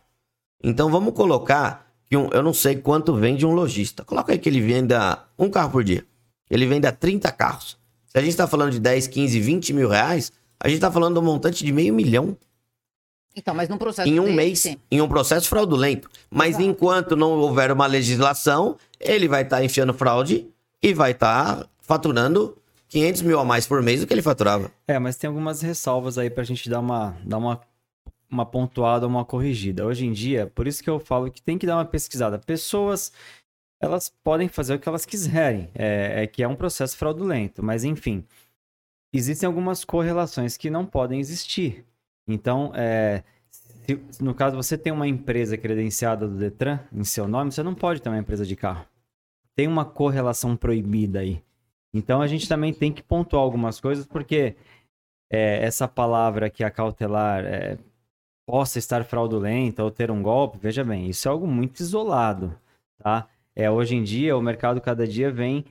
[0.64, 4.06] Então vamos colocar que um- eu não sei quanto vende um lojista.
[4.06, 6.06] Coloca aí que ele venda um carro por dia.
[6.50, 7.78] Ele venda 30 carros.
[8.16, 11.16] Se a gente está falando de 10, 15, 20 mil reais, a gente está falando
[11.16, 12.38] de um montante de meio milhão
[13.36, 16.10] Então, mas num processo em um desse, mês, em um processo fraudulento.
[16.30, 16.64] Mas Exato.
[16.64, 20.48] enquanto não houver uma legislação, ele vai estar enfiando fraude
[20.82, 24.72] e vai estar faturando 500 mil a mais por mês do que ele faturava.
[24.88, 27.60] É, mas tem algumas ressalvas aí pra gente dar uma, dar uma,
[28.32, 29.86] uma pontuada, uma corrigida.
[29.86, 32.40] Hoje em dia, por isso que eu falo que tem que dar uma pesquisada.
[32.40, 33.12] Pessoas,
[33.86, 37.84] elas podem fazer o que elas quiserem, é, é que é um processo fraudulento, mas
[37.84, 38.24] enfim,
[39.14, 41.86] existem algumas correlações que não podem existir.
[42.28, 47.52] Então, é, se- no caso você tem uma empresa credenciada do Detran em seu nome,
[47.52, 48.86] você não pode ter uma empresa de carro.
[49.56, 51.42] Tem uma correlação proibida aí.
[51.94, 54.56] Então a gente também tem que pontuar algumas coisas, porque
[55.32, 57.78] é, essa palavra que a cautelar é,
[58.46, 62.54] possa estar fraudulenta ou ter um golpe, veja bem, isso é algo muito isolado,
[62.98, 63.28] tá?
[63.56, 65.64] É, hoje em dia, o mercado cada dia vem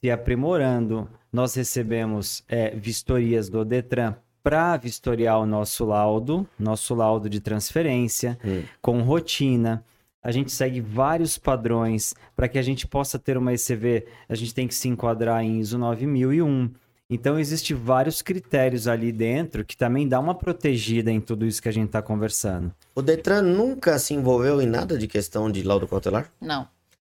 [0.00, 1.08] se aprimorando.
[1.32, 8.38] Nós recebemos é, vistorias do Detran para vistoriar o nosso laudo, nosso laudo de transferência,
[8.44, 8.62] Hum.
[8.80, 9.84] com rotina.
[10.22, 14.06] A gente segue vários padrões para que a gente possa ter uma ECV.
[14.28, 16.70] A gente tem que se enquadrar em ISO 9001.
[17.08, 21.68] Então, existe vários critérios ali dentro que também dá uma protegida em tudo isso que
[21.68, 22.72] a gente está conversando.
[22.94, 26.30] O Detran nunca se envolveu em nada de questão de laudo cautelar?
[26.40, 26.68] Não.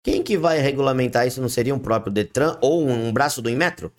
[0.06, 1.42] Quem que vai regulamentar isso?
[1.42, 3.92] Não seria um próprio Detran ou um braço do Inmetro?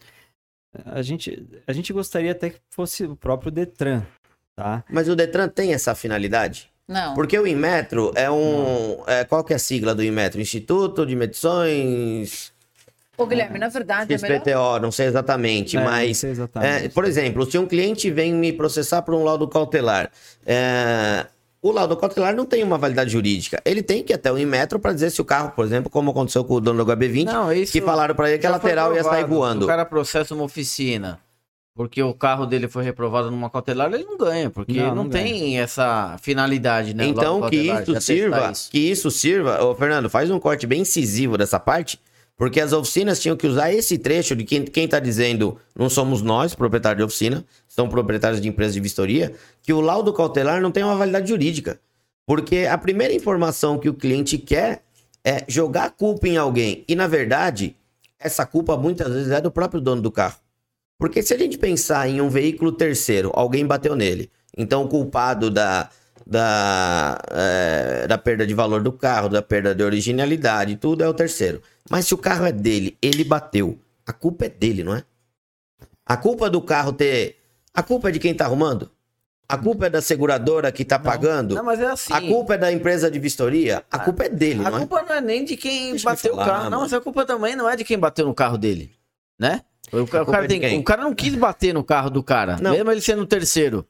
[0.85, 4.05] A gente, a gente gostaria até que fosse o próprio Detran,
[4.55, 4.85] tá?
[4.89, 6.71] Mas o Detran tem essa finalidade?
[6.87, 7.13] Não.
[7.15, 9.03] Porque o Inmetro é um.
[9.09, 10.41] É, qual que é a sigla do Inmetro?
[10.41, 12.53] Instituto de Medições.
[13.19, 14.37] Ô, Guilherme, na verdade, é melhor...
[14.39, 16.19] XPTO, não sei exatamente, É, não mas.
[16.19, 16.85] sei exatamente.
[16.85, 20.13] é, por exemplo, se um cliente vem me processar por um laudo cautelar,
[20.47, 21.27] é,
[21.67, 23.61] o laudo cautelar não tem uma validade jurídica.
[23.65, 26.11] Ele tem que ir até o Inmetro para dizer se o carro, por exemplo, como
[26.11, 29.03] aconteceu com o dono do HB20, Não, que falaram para ele que a lateral ia
[29.03, 29.65] sair voando.
[29.65, 31.21] O cara processa uma oficina
[31.77, 35.11] porque o carro dele foi reprovado numa cautelar, ele não ganha, porque Não, não, não
[35.11, 37.07] tem essa finalidade, né?
[37.07, 38.71] Então, que isso sirva, isso.
[38.71, 42.01] que isso sirva, ô Fernando, faz um corte bem incisivo dessa parte,
[42.37, 46.21] porque as oficinas tinham que usar esse trecho de quem, quem tá dizendo, não somos
[46.21, 49.33] nós, proprietários de oficina, são proprietários de empresas de vistoria,
[49.63, 51.81] que o laudo cautelar não tem uma validade jurídica.
[52.27, 54.83] Porque a primeira informação que o cliente quer
[55.25, 56.85] é jogar a culpa em alguém.
[56.87, 57.75] E, na verdade,
[58.19, 60.37] essa culpa muitas vezes é do próprio dono do carro.
[60.99, 64.31] Porque se a gente pensar em um veículo terceiro, alguém bateu nele.
[64.57, 65.91] Então o culpado da,
[66.27, 71.15] da, eh, da perda de valor do carro, da perda de originalidade, tudo é o
[71.15, 71.63] terceiro.
[71.89, 73.79] Mas se o carro é dele, ele bateu.
[74.07, 75.05] A culpa é dele, não é?
[76.05, 77.37] A culpa do carro ter.
[77.73, 78.91] A culpa é de quem tá arrumando?
[79.49, 81.55] A culpa é da seguradora que tá pagando?
[81.55, 82.13] Não, mas é assim.
[82.13, 83.85] A culpa é da empresa de vistoria?
[83.91, 84.81] A culpa é dele, A não é?
[84.81, 86.71] culpa não é nem de quem Deixa eu bateu falar, o carro.
[86.71, 88.91] Não, mas a culpa também não é de quem bateu no carro dele.
[89.39, 89.63] Né?
[89.93, 92.23] O, o culpa cara, é de tem- o cara não quis bater no carro do
[92.25, 92.73] cara, Não.
[92.73, 93.87] mesmo ele sendo o terceiro.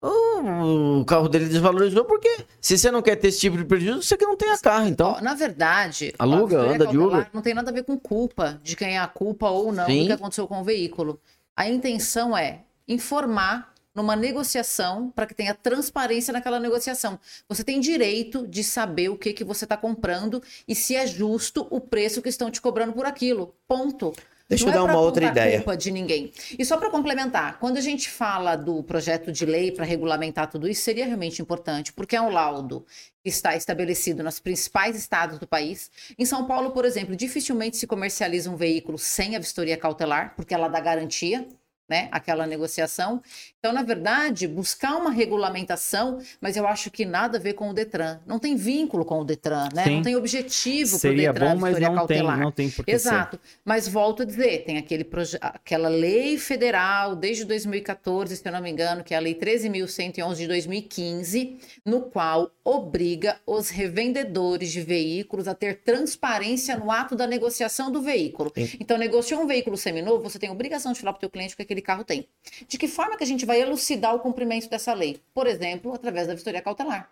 [0.00, 4.16] O, carro dele desvalorizou porque se você não quer ter esse tipo de prejuízo, você
[4.16, 5.20] que não tem a carro, então.
[5.20, 7.30] Na verdade, Aluga, anda de cautelar Uber.
[7.32, 10.02] Não tem nada a ver com culpa, de quem é a culpa ou não Sim.
[10.02, 11.20] do que aconteceu com o veículo.
[11.56, 17.18] A intenção é informar numa negociação para que tenha transparência naquela negociação.
[17.48, 21.66] Você tem direito de saber o que, que você está comprando e se é justo
[21.68, 23.52] o preço que estão te cobrando por aquilo.
[23.66, 24.14] Ponto.
[24.48, 25.58] Deixa Não eu dar é pra uma outra ideia.
[25.58, 26.32] culpa de ninguém.
[26.58, 30.66] E só para complementar, quando a gente fala do projeto de lei para regulamentar tudo
[30.66, 32.86] isso, seria realmente importante, porque é um laudo
[33.22, 35.90] que está estabelecido nos principais estados do país.
[36.18, 40.54] Em São Paulo, por exemplo, dificilmente se comercializa um veículo sem a vistoria cautelar, porque
[40.54, 41.46] ela dá garantia.
[41.88, 43.22] Né, aquela negociação.
[43.58, 47.72] Então, na verdade, buscar uma regulamentação, mas eu acho que nada a ver com o
[47.72, 48.20] Detran.
[48.26, 49.84] Não tem vínculo com o Detran, né?
[49.84, 49.96] Sim.
[49.96, 52.38] Não tem objetivo para o Detran, bom, mas não tem, cautelar.
[52.40, 53.08] não tem por que ser.
[53.08, 53.40] Exato.
[53.64, 58.60] Mas volto a dizer, tem aquele proje- aquela lei federal desde 2014, se eu não
[58.60, 61.56] me engano, que é a lei 13.111 de 2015,
[61.86, 68.02] no qual obriga os revendedores de veículos a ter transparência no ato da negociação do
[68.02, 68.52] veículo.
[68.54, 68.68] Sim.
[68.78, 71.56] Então, negociou um veículo seminovo, você tem obrigação de falar para o teu cliente o
[71.56, 72.26] que aquele carro tem.
[72.68, 75.20] De que forma que a gente vai elucidar o cumprimento dessa lei?
[75.34, 77.10] Por exemplo, através da vistoria cautelar.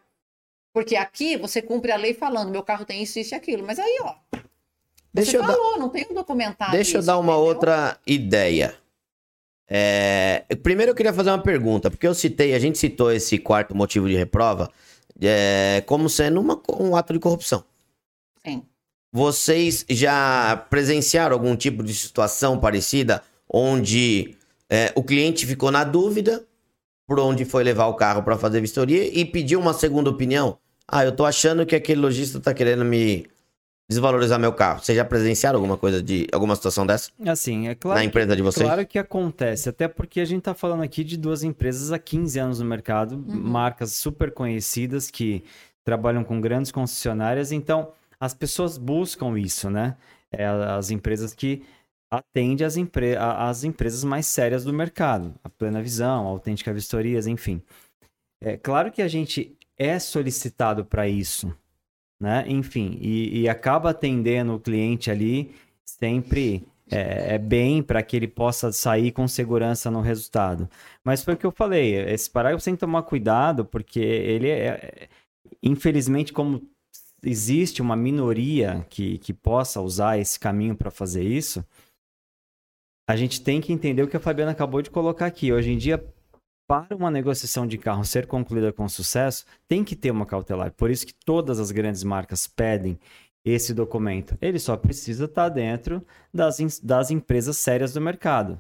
[0.73, 3.65] Porque aqui você cumpre a lei falando, meu carro tem isso, isso e aquilo.
[3.67, 4.15] Mas aí, ó,
[5.13, 6.73] Deixa você eu dar- falou, não tem um documentário.
[6.75, 7.47] Deixa eu isso, dar uma entendeu?
[7.47, 8.75] outra ideia.
[9.69, 13.75] É, Primeiro eu queria fazer uma pergunta, porque eu citei, a gente citou esse quarto
[13.75, 14.71] motivo de reprova
[15.21, 17.65] é, como sendo uma- um ato de corrupção.
[18.45, 18.63] Sim.
[19.13, 24.37] Vocês já presenciaram algum tipo de situação parecida onde
[24.71, 26.45] é, o cliente ficou na dúvida
[27.07, 30.59] por onde foi levar o carro para fazer vistoria e pediu uma segunda opinião?
[30.89, 33.27] Ah, eu tô achando que aquele lojista tá querendo me
[33.89, 34.81] desvalorizar meu carro.
[34.83, 38.43] Vocês já presenciaram alguma coisa de alguma situação dessa Assim, é claro na empresa de
[38.43, 38.67] vocês?
[38.67, 42.39] Claro que acontece, até porque a gente está falando aqui de duas empresas há 15
[42.39, 43.37] anos no mercado, Uhum.
[43.37, 45.45] marcas super conhecidas que
[45.85, 49.97] trabalham com grandes concessionárias, então as pessoas buscam isso, né?
[50.33, 51.63] É, as empresas que
[52.11, 57.27] atende as, empre as empresas mais sérias do mercado, a Plena Visão, a Autêntica Vistorias,
[57.27, 57.61] enfim.
[58.41, 61.55] É claro que a gente é solicitado para isso,
[62.21, 62.45] né?
[62.47, 65.55] Enfim, e, e, acaba atendendo o cliente ali
[65.85, 70.69] sempre é, é bem para que ele possa sair com segurança no resultado.
[71.05, 74.67] Mas foi o que eu falei, esse parágrafo tem que tomar cuidado, porque ele é,
[74.67, 75.09] é
[75.63, 76.63] infelizmente, como
[77.23, 81.65] existe uma minoria que, que possa usar esse caminho para fazer isso,
[83.07, 85.53] a gente tem que entender o que a Fabiana acabou de colocar aqui.
[85.53, 86.05] Hoje em dia,
[86.67, 90.73] para uma negociação de carro ser concluída com sucesso, tem que ter uma cautelar.
[90.73, 92.99] Por isso que todas as grandes marcas pedem
[93.45, 94.37] esse documento.
[94.43, 96.05] Ele só precisa estar dentro
[96.35, 98.59] das, das empresas sérias do mercado.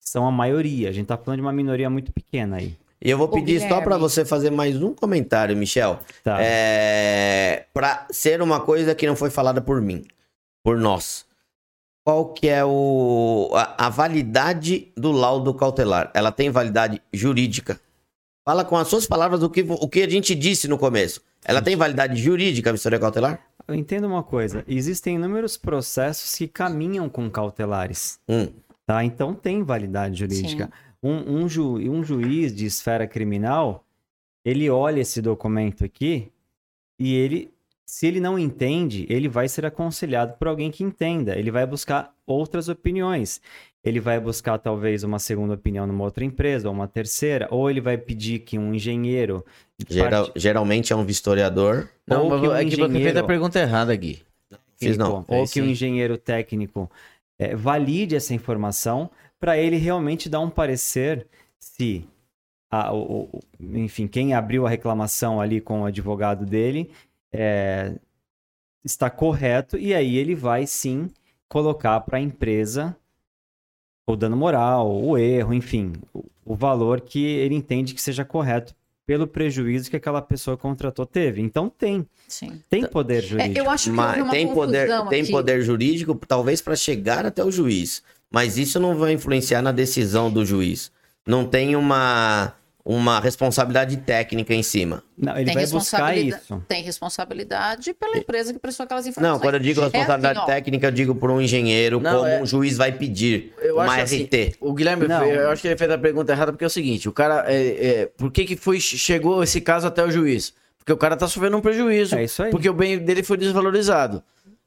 [0.00, 0.88] São a maioria.
[0.88, 2.78] A gente está falando de uma minoria muito pequena aí.
[3.02, 6.00] E eu vou pedir só para você fazer mais um comentário, Michel.
[6.22, 6.38] Tá.
[6.40, 7.66] É...
[7.72, 10.04] Para ser uma coisa que não foi falada por mim,
[10.62, 11.26] por nós.
[12.04, 13.50] Qual que é o...
[13.54, 16.10] a, a validade do laudo cautelar?
[16.14, 17.80] Ela tem validade jurídica?
[18.44, 21.22] Fala com as suas palavras o que, o que a gente disse no começo.
[21.44, 23.40] Ela tem validade jurídica, a vistoria cautelar?
[23.68, 24.64] Eu entendo uma coisa.
[24.66, 28.18] Existem inúmeros processos que caminham com cautelares.
[28.28, 28.48] Hum.
[28.86, 29.04] Tá?
[29.04, 30.70] Então tem validade jurídica.
[31.02, 33.84] Um, um, ju, um juiz de esfera criminal,
[34.44, 36.32] ele olha esse documento aqui
[36.98, 37.54] e ele,
[37.90, 41.36] se ele não entende, ele vai ser aconselhado por alguém que entenda.
[41.36, 43.40] Ele vai buscar outras opiniões.
[43.82, 47.80] Ele vai buscar talvez uma segunda opinião numa outra empresa, ou uma terceira, ou ele
[47.80, 49.44] vai pedir que um engenheiro.
[49.88, 50.38] Geral, parte...
[50.38, 51.88] Geralmente é um vistoriador.
[52.06, 52.92] Não, ou que um é que engenheiro...
[52.92, 54.22] você fez a pergunta errada, Gui.
[54.76, 55.24] Fiz não.
[55.26, 56.88] Ou que um engenheiro técnico
[57.40, 59.10] é, valide essa informação
[59.40, 61.26] para ele realmente dar um parecer
[61.58, 62.04] se,
[62.70, 66.88] a, o, o, enfim, quem abriu a reclamação ali com o advogado dele
[67.32, 67.94] é,
[68.84, 71.08] está correto e aí ele vai sim
[71.48, 72.96] colocar para a empresa
[74.06, 78.74] o dano moral, o erro, enfim, o, o valor que ele entende que seja correto
[79.06, 81.40] pelo prejuízo que aquela pessoa contratou teve.
[81.40, 82.06] Então tem.
[82.28, 82.62] Sim.
[82.70, 83.58] Tem poder jurídico.
[83.58, 87.50] É, eu acho que Mas tem poder, tem poder jurídico, talvez para chegar até o
[87.50, 88.04] juiz.
[88.30, 90.92] Mas isso não vai influenciar na decisão do juiz.
[91.26, 92.54] Não tem uma
[92.84, 95.02] uma responsabilidade técnica em cima.
[95.16, 96.62] Não, ele tem vai buscar isso.
[96.66, 99.34] Tem responsabilidade pela empresa que prestou aquelas informações.
[99.34, 102.26] Não, quando eu digo responsabilidade é assim, técnica, eu digo por um engenheiro, não, como
[102.26, 102.42] é...
[102.42, 104.02] um juiz vai pedir eu uma RT.
[104.02, 104.28] Assim,
[104.60, 105.24] o Guilherme, não.
[105.24, 107.86] eu acho que ele fez a pergunta errada porque é o seguinte, o cara, é,
[107.86, 110.54] é, por que que foi, chegou esse caso até o juiz?
[110.78, 112.16] Porque o cara tá sofrendo um prejuízo.
[112.16, 112.50] É isso aí.
[112.50, 114.22] Porque o bem dele foi desvalorizado.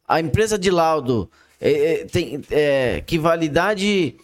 [0.08, 1.30] A empresa de laudo
[1.60, 4.16] é, é, tem é, que validade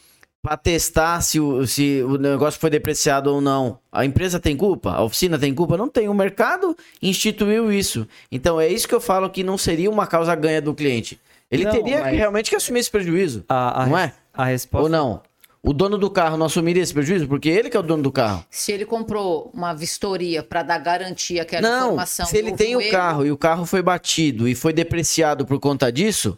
[0.42, 3.80] para testar se o, se o negócio foi depreciado ou não.
[3.92, 4.92] A empresa tem culpa?
[4.92, 5.78] A oficina tem culpa?
[5.78, 6.08] Não tem.
[6.08, 8.08] O mercado instituiu isso.
[8.32, 11.20] Então é isso que eu falo que não seria uma causa ganha do cliente.
[11.52, 12.16] Ele não, teria mas...
[12.16, 13.44] realmente que assumir esse prejuízo.
[13.50, 14.14] A, a não é?
[14.34, 14.84] A resposta.
[14.84, 15.22] Ou não?
[15.62, 17.28] O dono do carro não assumiria esse prejuízo?
[17.28, 18.46] Porque ele que é o dono do carro.
[18.50, 22.26] Se ele comprou uma vistoria para dar garantia que a não, informação.
[22.26, 22.92] Se ele tem o erro...
[22.92, 26.38] carro e o carro foi batido e foi depreciado por conta disso,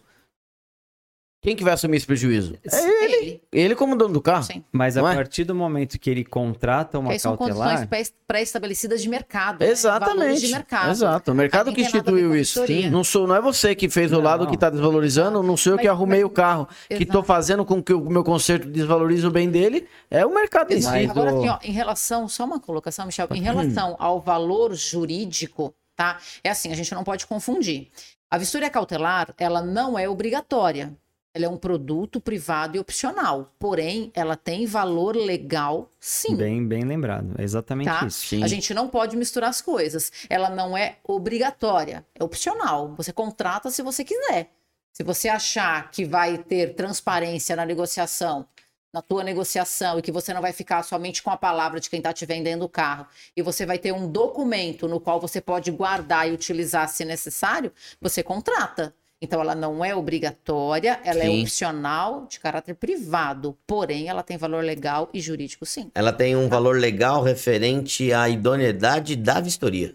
[1.41, 2.55] quem que vai assumir esse prejuízo?
[2.71, 3.15] É ele.
[3.15, 4.43] Ele, ele como dono do carro.
[4.43, 4.63] Sim.
[4.71, 5.15] Mas a é?
[5.15, 7.77] partir do momento que ele contrata uma Porque cautelar...
[7.79, 9.63] são condições pré-estabelecidas de mercado.
[9.63, 10.41] Exatamente.
[10.41, 10.47] Né?
[10.47, 10.91] De mercado.
[10.91, 11.31] Exato.
[11.31, 12.61] O mercado que instituiu isso.
[12.91, 15.73] Não, sou, não é você que fez não, o lado que está desvalorizando, não sou
[15.73, 16.97] eu mas, que arrumei mas, o carro, exato.
[16.97, 20.71] que estou fazendo com que o meu conserto desvalorize o bem dele, é o mercado
[20.71, 20.87] em si.
[21.09, 26.19] Agora, assim, ó, em relação, só uma colocação, Michel, em relação ao valor jurídico, tá?
[26.43, 27.89] É assim, a gente não pode confundir.
[28.29, 30.95] A vistoria cautelar, ela não é obrigatória.
[31.33, 36.35] Ela é um produto privado e opcional, porém ela tem valor legal, sim.
[36.35, 38.05] Bem, bem lembrado, é exatamente tá?
[38.05, 38.27] isso.
[38.27, 38.43] Sim.
[38.43, 40.11] A gente não pode misturar as coisas.
[40.29, 42.93] Ela não é obrigatória, é opcional.
[42.97, 44.51] Você contrata se você quiser.
[44.91, 48.45] Se você achar que vai ter transparência na negociação,
[48.93, 51.99] na tua negociação e que você não vai ficar somente com a palavra de quem
[51.99, 55.71] está te vendendo o carro e você vai ter um documento no qual você pode
[55.71, 57.71] guardar e utilizar se necessário,
[58.01, 58.93] você contrata.
[59.21, 61.39] Então, ela não é obrigatória, ela é sim.
[61.39, 65.91] é opcional, de caráter privado, porém, ela tem valor legal e jurídico, sim.
[65.93, 69.93] Ela tem um valor legal referente à idoneidade da vistoria,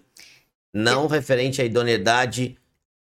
[0.73, 1.09] não é.
[1.09, 2.57] referente à idoneidade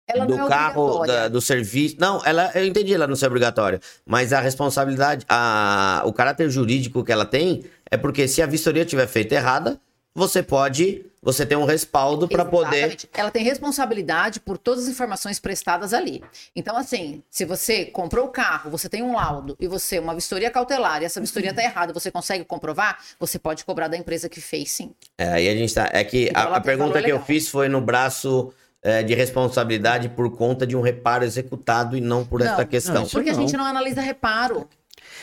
[0.07, 1.97] ela do é carro, da, do serviço.
[1.99, 7.03] Não, ela, eu entendi ela não ser obrigatória, mas a responsabilidade, a, o caráter jurídico
[7.03, 9.81] que ela tem é porque se a vistoria tiver feita errada,
[10.15, 12.97] você pode, você tem um respaldo para poder.
[13.15, 16.23] Ela tem responsabilidade por todas as informações prestadas ali.
[16.55, 20.51] Então, assim, se você comprou o carro, você tem um laudo e você, uma vistoria
[20.51, 24.41] cautelar, e essa vistoria está errada, você consegue comprovar, você pode cobrar da empresa que
[24.41, 24.93] fez, sim.
[25.17, 25.89] É, aí a gente tá.
[25.93, 27.19] É que então, a, a pergunta que legal.
[27.19, 28.53] eu fiz foi no braço
[28.83, 32.95] é, de responsabilidade por conta de um reparo executado e não por essa Não, questão.
[32.97, 33.41] não, isso Porque a não.
[33.41, 34.69] gente não analisa reparo.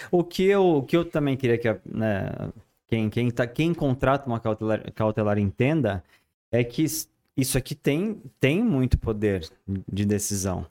[0.10, 2.28] O que eu, o que eu também queria que a- né,
[2.92, 6.04] quem, quem, tá, quem contrata uma cautelar, cautelar entenda
[6.52, 10.68] é que is- isso aqui tem, tem muito poder de decisão.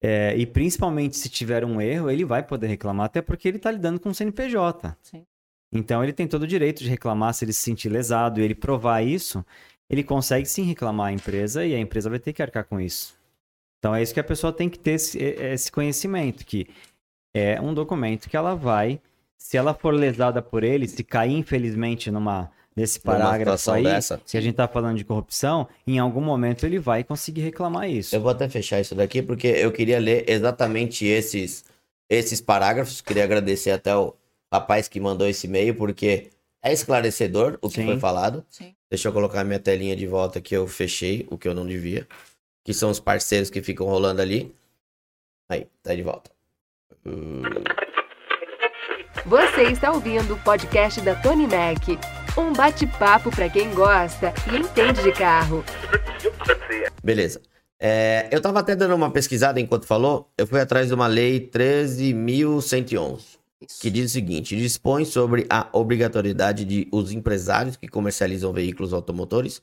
[0.00, 3.68] É, e principalmente se tiver um erro, ele vai poder reclamar, até porque ele está
[3.68, 4.96] lidando com o CNPJ.
[5.02, 5.26] Sim.
[5.72, 8.54] Então ele tem todo o direito de reclamar se ele se sentir lesado e ele
[8.54, 9.44] provar isso,
[9.90, 13.18] ele consegue sim reclamar a empresa e a empresa vai ter que arcar com isso.
[13.80, 16.68] Então é isso que a pessoa tem que ter esse, esse conhecimento, que
[17.34, 19.00] é um documento que ela vai,
[19.40, 24.20] se ela for lesada por ele, se cair infelizmente numa nesse parágrafo aí, dessa.
[24.24, 28.14] se a gente tá falando de corrupção, em algum momento ele vai conseguir reclamar isso.
[28.14, 31.64] Eu vou até fechar isso daqui porque eu queria ler exatamente esses
[32.08, 33.00] esses parágrafos.
[33.00, 34.14] Queria agradecer até o
[34.52, 36.28] rapaz que mandou esse e-mail porque
[36.62, 37.86] é esclarecedor o que Sim.
[37.86, 38.44] foi falado.
[38.50, 38.74] Sim.
[38.90, 42.06] Deixa eu colocar minha telinha de volta que eu fechei, o que eu não devia.
[42.62, 44.54] Que são os parceiros que ficam rolando ali.
[45.48, 46.30] Aí, tá de volta.
[47.06, 47.42] Hum,
[49.26, 51.88] Você está ouvindo o podcast da Tony Mac.
[52.38, 55.62] Um bate-papo para quem gosta e entende de carro.
[57.02, 57.40] Beleza.
[57.78, 60.30] É, eu tava até dando uma pesquisada enquanto falou.
[60.38, 63.38] Eu fui atrás de uma lei 13.111.
[63.60, 63.78] Isso.
[63.78, 69.60] que diz o seguinte: dispõe sobre a obrigatoriedade de os empresários que comercializam veículos automotores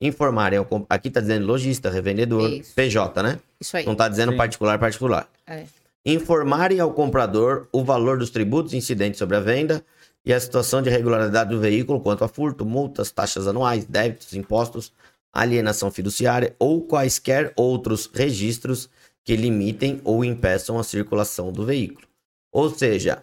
[0.00, 0.86] informarem ao.
[0.88, 2.72] Aqui tá dizendo lojista, revendedor, Isso.
[2.74, 3.40] PJ, né?
[3.60, 3.84] Isso aí.
[3.84, 4.38] Não tá dizendo Sim.
[4.38, 5.28] particular, particular.
[5.46, 5.64] É.
[6.04, 9.84] Informarem ao comprador o valor dos tributos incidentes sobre a venda
[10.24, 14.92] e a situação de regularidade do veículo quanto a furto, multas, taxas anuais, débitos, impostos,
[15.32, 18.88] alienação fiduciária ou quaisquer outros registros
[19.22, 22.06] que limitem ou impeçam a circulação do veículo.
[22.50, 23.22] Ou seja,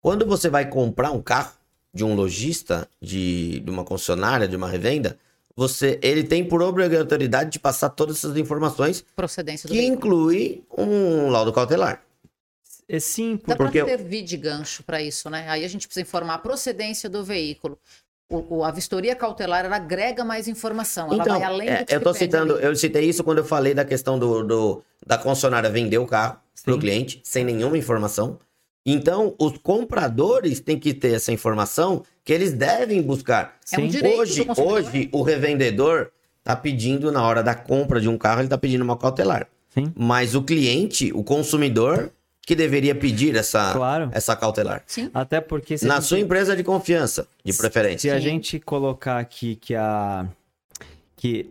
[0.00, 1.52] quando você vai comprar um carro
[1.92, 5.18] de um lojista, de, de uma concessionária, de uma revenda,
[5.56, 9.96] você, ele tem por obrigatoriedade de passar todas essas informações, Procedência do que veículo.
[9.96, 12.03] inclui um laudo cautelar.
[12.88, 13.46] É simples.
[13.48, 15.46] Dá porque- para servir de gancho para isso, né?
[15.48, 17.78] Aí a gente precisa informar a procedência do veículo.
[18.30, 21.06] O, o- a vistoria cautelar ela agrega mais informação.
[21.12, 22.64] Ela Então, vai além é, do que eu pede citando, ali.
[22.64, 26.38] eu citei isso quando eu falei da questão do, do- da concessionária vender o carro
[26.64, 26.80] pro Sim.
[26.80, 28.38] cliente sem nenhuma informação.
[28.86, 33.56] Então, os compradores têm que ter essa informação que eles devem buscar.
[33.72, 36.10] É um Hoje, hoje o revendedor
[36.42, 39.46] tá pedindo na hora da compra de um carro, ele tá pedindo uma cautelar.
[39.70, 39.92] Sim.
[39.96, 42.10] Mas o cliente, o consumidor,
[42.46, 44.10] que deveria pedir essa, Claro.
[44.12, 44.82] essa cautelar.
[44.86, 45.10] Sim.
[45.14, 48.12] Até porque se Na gente- sua empresa de confiança, de Se preferência.
[48.14, 48.22] a Sim.
[48.22, 50.26] gente colocar aqui que a.
[51.16, 51.50] que.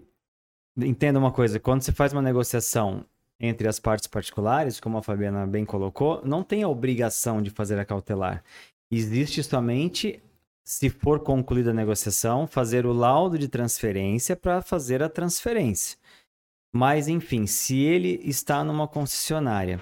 [0.78, 3.06] Entenda uma coisa, quando você faz uma negociação
[3.40, 7.78] entre as partes particulares, como a Fabiana bem colocou, não tem a obrigação de fazer
[7.78, 8.44] a cautelar.
[8.91, 10.20] Existe somente,
[10.64, 15.95] se for concluída a negociação, fazer o laudo de transferência para fazer a transferência.
[16.74, 19.80] Mas, enfim, se ele está numa concessionária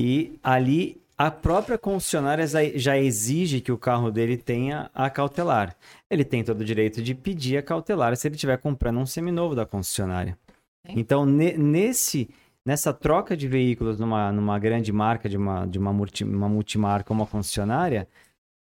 [0.00, 5.76] e ali a própria concessionária já- exige que o carro dele tenha a cautelar.
[6.08, 9.54] Ele tem todo o direito de pedir a cautelar se ele estiver comprando um seminovo
[9.54, 10.38] da concessionária.
[10.86, 10.94] Sim.
[10.96, 12.30] Então, ne- nesse,
[12.64, 17.12] nessa troca de veículos numa, numa grande marca, de uma, de uma, multi, uma multimarca,
[17.12, 18.08] uma concessionária,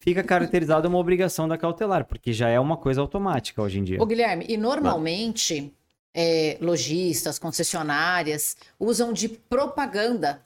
[0.02, 4.02] fica caracterizada uma obrigação da cautelar, porque já é uma coisa automática hoje em dia.
[4.02, 5.72] Ô, Guilherme, e normalmente
[6.12, 10.40] é, lojistas, concessionárias usam de propaganda.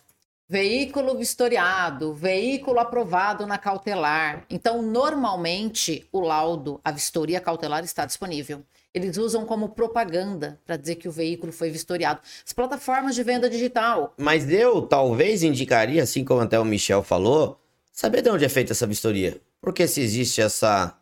[0.53, 4.45] Veículo vistoriado, veículo aprovado na cautelar.
[4.51, 8.62] Então, normalmente, o laudo, a vistoria cautelar está disponível.
[8.93, 12.20] Eles usam como propaganda para dizer que o veículo foi vistoriado.
[12.47, 14.12] As plataformas de venda digital.
[14.19, 17.59] Mas eu talvez indicaria, assim como até o Michel falou,
[17.91, 19.41] saber de onde é feita essa vistoria.
[19.59, 20.95] Porque se existe essa,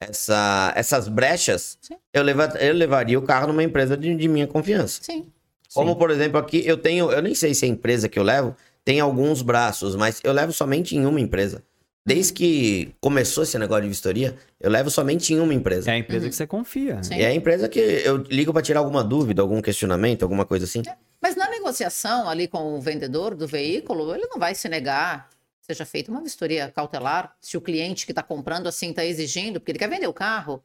[0.00, 1.98] essa, essas brechas, Sim.
[2.14, 5.02] eu, leva, eu levaria o carro numa empresa de, de minha confiança.
[5.02, 5.30] Sim.
[5.74, 8.56] Como, por exemplo, aqui eu tenho, eu nem sei se a empresa que eu levo
[8.86, 11.64] tem alguns braços, mas eu levo somente em uma empresa.
[12.04, 15.90] Desde que começou esse negócio de vistoria, eu levo somente em uma empresa.
[15.90, 17.02] É a empresa que você confia.
[17.02, 17.16] Sim.
[17.16, 20.66] E é a empresa que eu ligo para tirar alguma dúvida, algum questionamento, alguma coisa
[20.66, 20.82] assim.
[21.20, 25.28] Mas na negociação ali com o vendedor do veículo, ele não vai se negar
[25.60, 29.72] seja feita uma vistoria cautelar se o cliente que está comprando assim está exigindo, porque
[29.72, 30.62] ele quer vender o carro,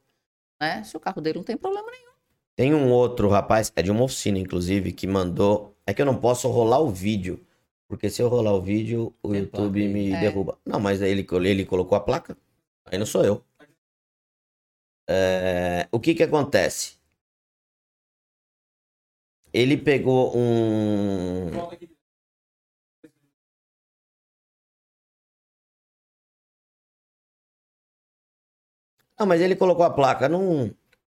[0.60, 0.84] né?
[0.84, 2.12] Se o carro dele não tem problema nenhum.
[2.56, 5.76] Tem um outro rapaz, é de uma oficina, inclusive, que mandou.
[5.88, 7.44] É que eu não posso rolar o vídeo.
[7.92, 10.20] Porque se eu rolar o vídeo, o Tem YouTube placa me É.
[10.22, 10.58] derruba.
[10.66, 12.38] Não, mas ele, ele colocou a placa.
[12.86, 13.44] Aí não sou eu.
[15.10, 16.96] É, o que que acontece?
[19.52, 21.50] Ele pegou um.
[29.20, 30.30] Não, mas ele colocou a placa.
[30.30, 30.68] Não, não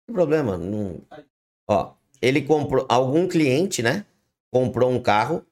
[0.06, 0.58] tem problema.
[0.58, 1.02] Não...
[1.70, 4.06] Ó, ele comprou, algum cliente, né?
[4.52, 5.46] Comprou um carro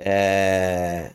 [0.00, 1.10] é,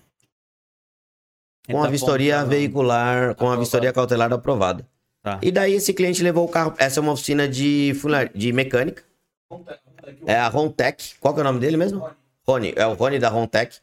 [1.69, 4.85] com a tá vistoria comprando- veicular, com a vistoria cautelar aprovada.
[5.23, 5.39] Tá.
[5.41, 6.73] E daí esse cliente levou o carro.
[6.77, 9.03] Essa é uma oficina de, funar- de mecânica.
[10.27, 11.15] É a Rontec.
[11.19, 12.07] Qual que é o nome dele mesmo?
[12.47, 12.73] Rony.
[12.75, 13.77] É o Rony da Rontec.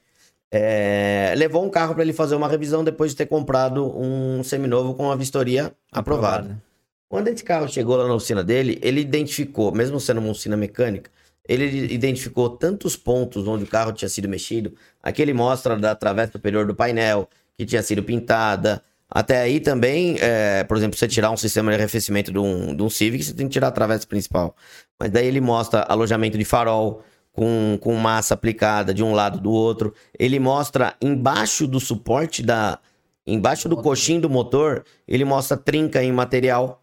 [0.54, 4.94] É, levou um carro para ele fazer uma revisão depois de ter comprado um seminovo
[4.94, 6.62] com a vistoria aprovada.
[7.08, 11.10] Quando esse carro chegou lá na oficina dele, ele identificou, mesmo sendo uma oficina mecânica,
[11.48, 14.74] ele identificou tantos pontos onde o carro tinha sido mexido.
[15.02, 18.82] Aqui ele mostra da travessa superior do painel, que tinha sido pintada.
[19.10, 22.82] Até aí também, é, por exemplo, você tirar um sistema de arrefecimento de um, de
[22.82, 24.56] um Civic, você tem que tirar a travessa principal.
[24.98, 27.02] Mas daí ele mostra alojamento de farol
[27.32, 29.92] com, com massa aplicada de um lado do outro.
[30.18, 32.78] Ele mostra embaixo do suporte da.
[33.24, 36.81] Embaixo do coxim do motor, ele mostra trinca em material.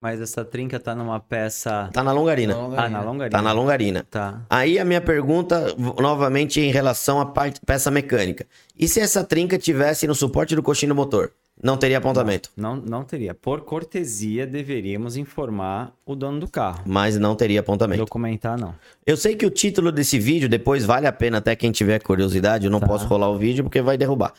[0.00, 1.90] Mas essa trinca tá numa peça.
[1.92, 2.54] Tá na longarina.
[2.76, 3.30] Ah, na longarina.
[3.30, 4.06] Tá na longarina.
[4.08, 4.42] Tá.
[4.48, 8.46] Aí a minha pergunta, novamente, em relação à parte, peça mecânica.
[8.78, 11.32] E se essa trinca tivesse no suporte do coxim do motor?
[11.60, 12.50] Não teria apontamento.
[12.56, 13.34] Não, não teria.
[13.34, 16.82] Por cortesia, deveríamos informar o dono do carro.
[16.86, 17.98] Mas não teria apontamento.
[17.98, 18.72] Documentar, não.
[19.04, 22.66] Eu sei que o título desse vídeo, depois vale a pena até quem tiver curiosidade,
[22.66, 22.86] eu não Tá.
[22.86, 24.32] posso rolar o vídeo porque vai derrubar.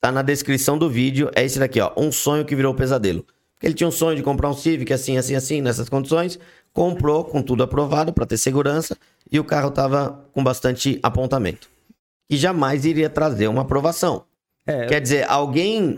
[0.00, 1.90] Tá na descrição do vídeo, é esse daqui, ó.
[1.96, 3.26] Um sonho que virou pesadelo.
[3.64, 6.38] Ele tinha um sonho de comprar um Civic assim, assim, assim, nessas condições.
[6.72, 8.94] Comprou com tudo aprovado para ter segurança
[9.32, 11.70] e o carro tava com bastante apontamento.
[12.28, 14.24] E jamais iria trazer uma aprovação.
[14.66, 15.96] É, Quer dizer, alguém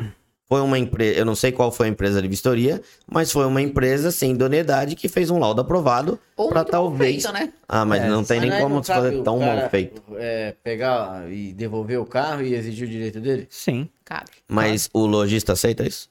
[0.48, 3.60] foi uma empresa, eu não sei qual foi a empresa de vistoria, mas foi uma
[3.60, 7.22] empresa sem idoneidade que fez um laudo aprovado Ou para talvez.
[7.24, 7.52] feito, né?
[7.68, 9.60] Ah, mas É, não tem nem Mas aí como se fazer cabe o tão cara,
[9.62, 10.02] mal feito.
[10.16, 13.48] É, pegar e devolver o carro e exigir o direito dele?
[13.51, 13.88] sim.
[14.05, 14.30] Cabe.
[14.47, 16.09] Mas o lojista aceita isso?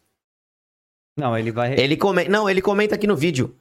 [1.18, 1.80] Não, ele vai.
[1.80, 3.56] Ele comenta, não, ele comenta aqui no vídeo,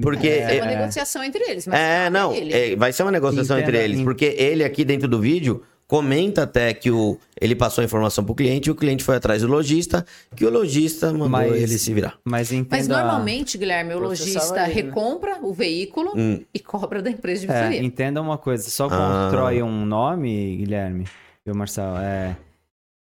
[0.00, 1.66] porque É uma é, negociação entre eles.
[1.66, 5.06] Mas é, não, é, vai ser uma negociação Entenda, entre eles, porque ele aqui dentro
[5.06, 9.04] do vídeo comenta até que o ele passou a informação pro cliente e o cliente
[9.04, 12.14] foi atrás do lojista, que o lojista mandou Mas- ele se virar.
[12.24, 12.74] Mas entenda.
[12.76, 14.72] Mas normalmente, Guilherme, o lojista ele, né?
[14.72, 16.40] recompra o veículo Hum.
[16.54, 17.82] e cobra da empresa de É, vistoria.
[17.86, 19.26] entenda uma coisa, só Ah.
[19.28, 21.04] constrói um nome, Guilherme,
[21.44, 21.98] viu, Marcelo?
[21.98, 22.34] É,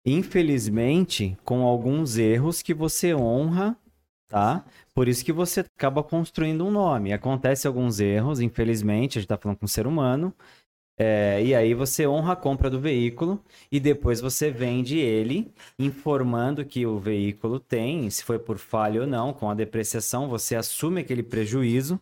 [0.07, 3.77] infelizmente, com alguns erros que você honra,
[4.29, 4.65] tá?
[4.93, 7.11] Por isso que você acaba construindo um nome.
[7.11, 10.33] Acontece alguns erros, infelizmente, a gente tá falando com um ser humano,
[10.99, 13.39] é, e aí você honra a compra do veículo
[13.71, 19.07] e depois você vende ele, informando que o veículo tem, se foi por falha ou
[19.07, 21.99] não, com a depreciação, você assume aquele prejuízo.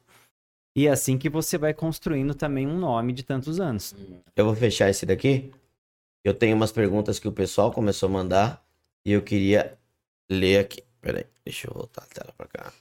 [0.78, 3.96] E é assim que você vai construindo também um nome de tantos anos.
[4.36, 5.52] Eu vou fechar esse daqui.
[6.26, 8.66] Eu tenho umas perguntas que o pessoal começou a mandar
[9.06, 9.78] e eu queria
[10.28, 10.84] ler aqui.
[11.00, 12.74] Peraí, deixa eu voltar a tela pra cá.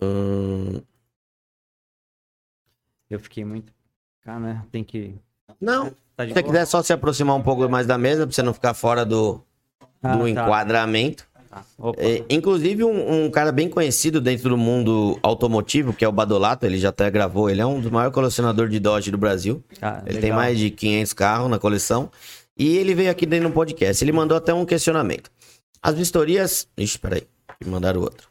[0.00, 0.80] Hum,
[3.10, 3.74] Eu fiquei muito.
[4.20, 4.64] Cara, né?
[4.70, 5.16] Tem que.
[5.60, 8.42] não, Tá se você quiser só se aproximar um pouco mais da mesa pra você
[8.42, 9.44] não ficar fora do,
[10.00, 10.28] Ah, do tá.
[10.30, 11.28] enquadramento.
[11.78, 12.00] Opa.
[12.02, 16.64] É, inclusive, um, um cara bem conhecido dentro do mundo automotivo, que é o Badolato,
[16.64, 19.62] ele já até gravou, ele é um dos maiores colecionadores de Dodge do Brasil.
[19.80, 20.20] Ah, Ele legal.
[20.22, 22.10] tem mais de 500 carros na coleção.
[22.56, 24.02] E ele veio aqui dentro do podcast.
[24.04, 25.30] Ele mandou até um questionamento.
[25.82, 26.68] As vistorias.
[26.76, 27.22] Ixi, peraí.
[27.64, 28.28] Me mandaram outro.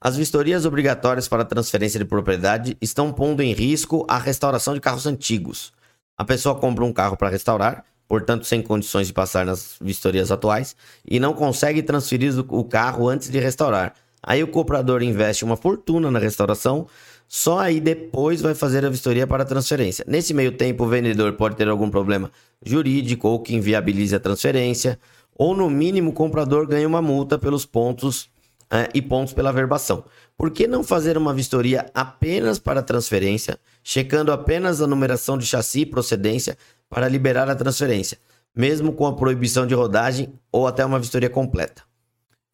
[0.00, 5.06] As vistorias obrigatórias para transferência de propriedade estão pondo em risco a restauração de carros
[5.06, 5.72] antigos.
[6.16, 10.76] A pessoa compra um carro para restaurar, portanto, sem condições de passar nas vistorias atuais,
[11.06, 13.94] e não consegue transferir o carro antes de restaurar.
[14.22, 16.86] Aí o comprador investe uma fortuna na restauração,
[17.28, 20.04] só aí depois vai fazer a vistoria para transferência.
[20.08, 22.30] Nesse meio tempo, o vendedor pode ter algum problema
[22.64, 24.98] jurídico ou que inviabilize a transferência,
[25.36, 28.30] ou no mínimo o comprador ganha uma multa pelos pontos
[28.70, 30.04] eh, e pontos pela verbação.
[30.36, 35.80] Por que não fazer uma vistoria apenas para transferência, checando apenas a numeração de chassi
[35.80, 36.56] e procedência
[36.94, 38.16] para liberar a transferência,
[38.54, 41.82] mesmo com a proibição de rodagem ou até uma vistoria completa?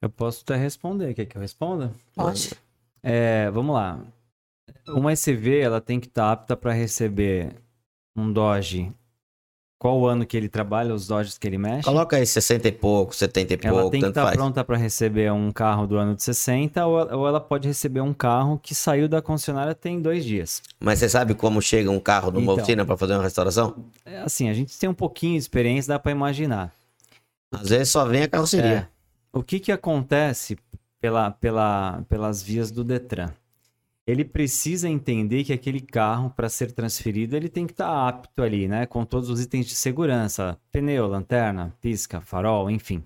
[0.00, 1.12] Eu posso até responder.
[1.12, 1.92] Quer que eu responda?
[2.14, 2.54] Pode.
[3.02, 4.00] É, vamos lá.
[4.88, 7.54] Uma SV ela tem que estar apta para receber
[8.16, 8.90] um Dodge.
[9.80, 11.84] Qual o ano que ele trabalha, os Dodges que ele mexe?
[11.84, 14.36] Coloca aí 60 e pouco, 70 e Ela pouco, tem que estar faz.
[14.36, 18.02] pronta para receber um carro do ano de 60 ou ela, ou ela pode receber
[18.02, 20.62] um carro que saiu da concessionária tem dois dias.
[20.78, 22.54] Mas você sabe como chega um carro numa Então.
[22.56, 23.74] oficina para fazer uma restauração?
[24.04, 26.70] É, assim, a gente tem um pouquinho de experiência, dá para imaginar.
[27.50, 28.86] Às vezes só vem a carroceria.
[28.86, 28.88] É.
[29.32, 30.58] O que, que acontece
[31.00, 33.30] pela, pela, pelas vias do Detran?
[34.06, 38.66] Ele precisa entender que aquele carro, para ser transferido, ele tem que estar apto ali,
[38.66, 38.86] né?
[38.86, 43.02] Com todos os itens de segurança: pneu, lanterna, pisca, farol, enfim.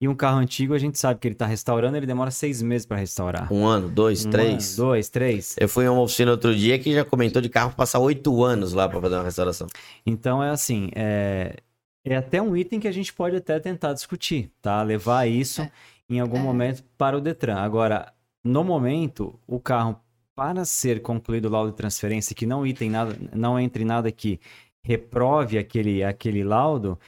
[0.00, 2.84] E um carro antigo, a gente sabe que ele está restaurando, ele demora seis meses
[2.84, 3.50] para restaurar.
[3.50, 4.76] Um ano, dois, Um três.
[4.78, 5.56] ano, dois, três.
[5.58, 8.74] Eu fui em uma oficina outro dia que já comentou de carro passar oito anos
[8.74, 9.66] lá pra fazer uma restauração.
[10.04, 11.56] Então é assim, é,
[12.04, 14.82] é até um item que a gente pode até tentar discutir, tá?
[14.82, 15.70] Levar isso É.
[16.10, 16.42] em algum É.
[16.42, 17.54] momento para o Detran.
[17.56, 19.98] Agora, no momento, o carro
[20.34, 24.40] para ser concluído o laudo de transferência, que não item nada, não entre nada que
[24.82, 26.98] reprove aquele, aquele laudo,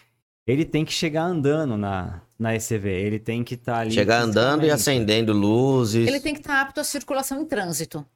[0.46, 2.88] ele tem que chegar andando na, na ECV.
[2.88, 3.92] Ele tem que estar ali.
[3.92, 6.06] Chegar andando e acendendo luzes.
[6.06, 8.06] Ele tem que estar apto à circulação em trânsito,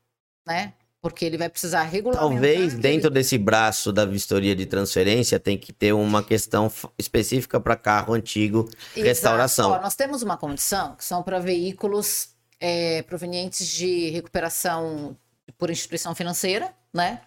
[0.47, 0.74] né?
[1.02, 2.28] Porque ele vai precisar regulamentar.
[2.28, 7.74] Talvez dentro desse braço da vistoria de transferência tem que ter uma questão específica para
[7.74, 8.68] carro antigo.
[8.94, 9.06] Exato.
[9.06, 9.70] restauração.
[9.70, 15.16] Ó, nós temos uma condição que são para veículos é, provenientes de recuperação
[15.58, 17.22] por instituição financeira, né?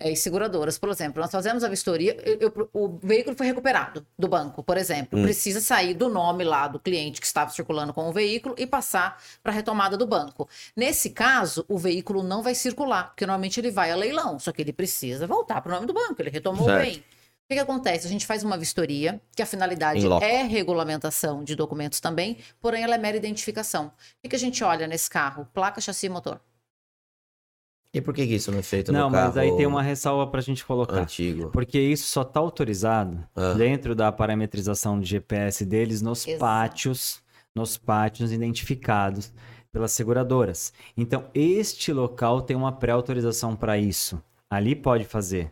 [0.00, 1.20] É, e seguradoras, por exemplo.
[1.20, 5.18] Nós fazemos a vistoria, eu- eu- o veículo foi recuperado do banco, por exemplo.
[5.18, 5.24] Hum.
[5.24, 9.20] Precisa sair do nome lá do cliente que estava circulando com o veículo e passar
[9.42, 10.48] para a retomada do banco.
[10.76, 14.62] Nesse caso, o veículo não vai circular, porque normalmente ele vai a leilão, só que
[14.62, 16.80] ele precisa voltar para o nome do banco, ele retomou Certo.
[16.80, 17.04] o bem.
[17.48, 18.06] O que, que acontece?
[18.06, 22.94] A gente faz uma vistoria, que a finalidade é regulamentação de documentos também, porém ela
[22.94, 23.86] é mera identificação.
[23.86, 25.48] O que, que a gente olha nesse carro?
[25.54, 26.38] Placa, chassi e motor.
[27.94, 29.80] E por que que isso não é feito Não, no carro mas aí tem uma
[29.82, 31.00] ressalva para a gente colocar.
[31.00, 31.48] antigo?
[31.50, 33.54] Porque isso só está autorizado Ah.
[33.54, 36.40] dentro da parametrização de GPS deles nos Exato.
[36.40, 37.22] pátios,
[37.54, 39.32] nos pátios identificados
[39.72, 40.70] pelas seguradoras.
[40.94, 44.22] Então, este local tem uma pré-autorização para isso.
[44.50, 45.50] Ali pode fazer.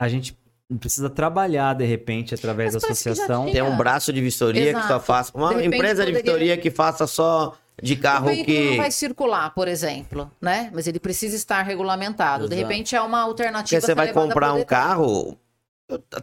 [0.00, 0.36] A gente
[0.80, 3.50] precisa trabalhar, de repente, através Mas da associação.
[3.50, 5.04] Tem um braço de vistoria que só Exato.
[5.04, 5.32] faça.
[5.34, 8.70] Uma De empresa de poderia- vistoria que faça só de o carro veículo que.
[8.70, 10.70] não vai circular, por exemplo, né?
[10.74, 12.48] Mas ele precisa estar regulamentado.
[12.48, 12.68] De Exato.
[12.68, 13.80] repente é uma alternativa.
[13.80, 15.36] Porque você vai comprar um carro,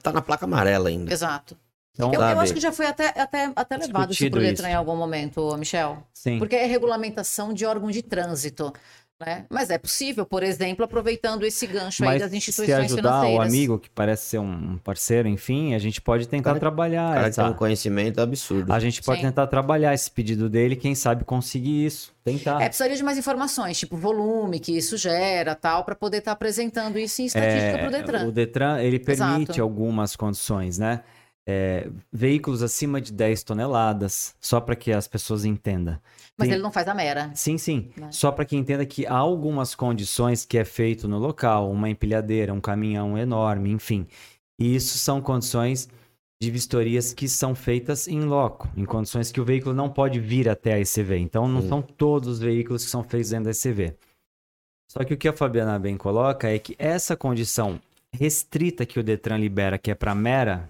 [0.02, 1.12] tá na placa amarela ainda.
[1.14, 1.56] Exato.
[1.96, 4.68] Então, Eu, eu acho que já foi até, até, até levado isso Discutido pro Detran
[4.68, 4.74] isso.
[4.74, 6.04] em algum momento, Michel.
[6.12, 6.40] sim.
[6.40, 8.74] Porque é regulamentação de órgão de trânsito.
[9.26, 9.45] Né?
[9.50, 13.22] Mas é possível, por exemplo, aproveitando esse gancho aí Mas das se instituições ajudar o
[13.22, 13.48] financeiras.
[13.48, 17.27] amigo, que parece ser um parceiro, enfim, a gente pode tentar Cara- trabalhar O cara
[17.27, 17.43] essa...
[17.43, 18.72] tem um conhecimento absurdo.
[18.72, 19.27] A gente pode Sim.
[19.27, 22.14] tentar trabalhar esse pedido dele, quem sabe conseguir isso.
[22.24, 22.61] Tentar.
[22.61, 26.98] É, precisaria de mais informações, tipo volume que isso gera, tal, para poder estar apresentando
[26.98, 28.19] isso em estatística para o Detran.
[28.19, 29.61] É, O Detran, ele permite Exato.
[29.61, 31.02] algumas condições, né?
[31.46, 36.00] É, veículos acima de 10 toneladas, só para que as pessoas entendam.
[36.38, 37.32] Mas tem- ele não faz a mera.
[37.36, 37.92] Sim, sim.
[37.98, 38.10] Né?
[38.12, 42.54] Só para que entenda que há algumas condições que é feito no local, uma empilhadeira,
[42.54, 44.08] um caminhão enorme, enfim.
[44.58, 45.90] E isso são condições
[46.42, 50.48] de vistorias que são feitas em loco, em condições que o veículo não pode vir
[50.48, 51.18] até a ECV.
[51.18, 51.70] Então, não Sim.
[51.70, 53.96] são todos os veículos que são feitos dentro da ECV.
[54.90, 57.80] Só que o que a Fabiana bem coloca é que essa condição
[58.14, 60.70] restrita que o Detran libera, que é para mera,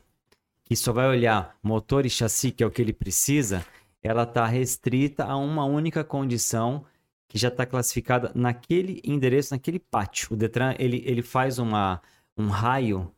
[0.65, 3.65] que só vai olhar motor e chassi, que é o que ele precisa,
[4.01, 6.85] ela está restrita a uma única condição
[7.27, 10.29] que já está classificada naquele endereço, naquele pátio.
[10.31, 12.01] O Detran ele, ele faz uma,
[12.37, 13.11] um raio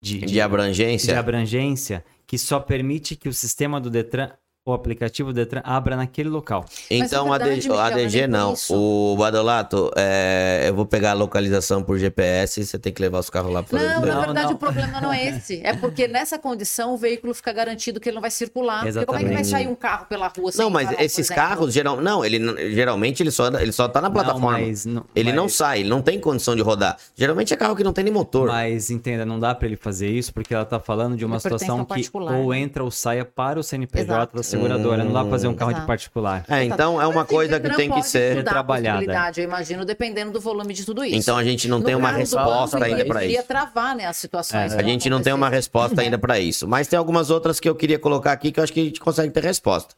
[0.00, 1.12] de, De abrangência.
[1.12, 4.30] de abrangência que só permite que o sistema do Detran,
[4.70, 6.64] o aplicativo do Detran, abra naquele local.
[6.90, 8.52] Então, Mas, a, na verdade, D- Michel, a não é DG não.
[8.54, 8.74] isso.
[8.74, 13.18] O Badolato, é, eu vou pegar a localização por GPS e você tem que levar
[13.20, 14.52] os carros lá para Não, Não, na verdade não.
[14.54, 15.60] o problema não é esse.
[15.64, 18.82] É porque nessa condição o veículo fica garantido que ele não vai circular.
[18.84, 19.48] Porque como é que vai Exatamente.
[19.64, 22.56] sair um carro pela rua sem Não, mas por esses carros, geral, não, ele, não-
[22.56, 24.52] geralmente ele só, ele só tá na plataforma.
[24.58, 26.96] Não, mas, não- ele não mas- sai, ele não tem condição de rodar.
[27.14, 28.48] Geralmente é carro que não tem nem motor.
[28.48, 31.40] Mas entenda, não dá para ele fazer isso porque ela tá falando de uma Ele
[31.40, 32.58] situação que ou né?
[32.60, 34.36] entra ou saia para o CNPJ Exato.
[34.36, 35.04] da seguradora.
[35.04, 35.86] Não dá pra fazer um carro de Exato.
[35.86, 36.44] particular.
[36.48, 38.44] É, então é uma Mas coisa que tem que ser.
[38.44, 38.98] trabalhada.
[38.98, 41.16] possibilidade, Eu imagino, dependendo do volume de tudo isso.
[41.16, 43.42] Então a gente não No tem uma resposta banco, ainda para isso.
[43.44, 44.72] travar né, as situações.
[44.74, 44.78] É.
[44.78, 46.66] A gente não tem uma resposta ainda para isso.
[46.68, 49.00] Mas tem algumas outras que eu queria colocar aqui que eu acho que a gente
[49.00, 49.94] consegue ter resposta.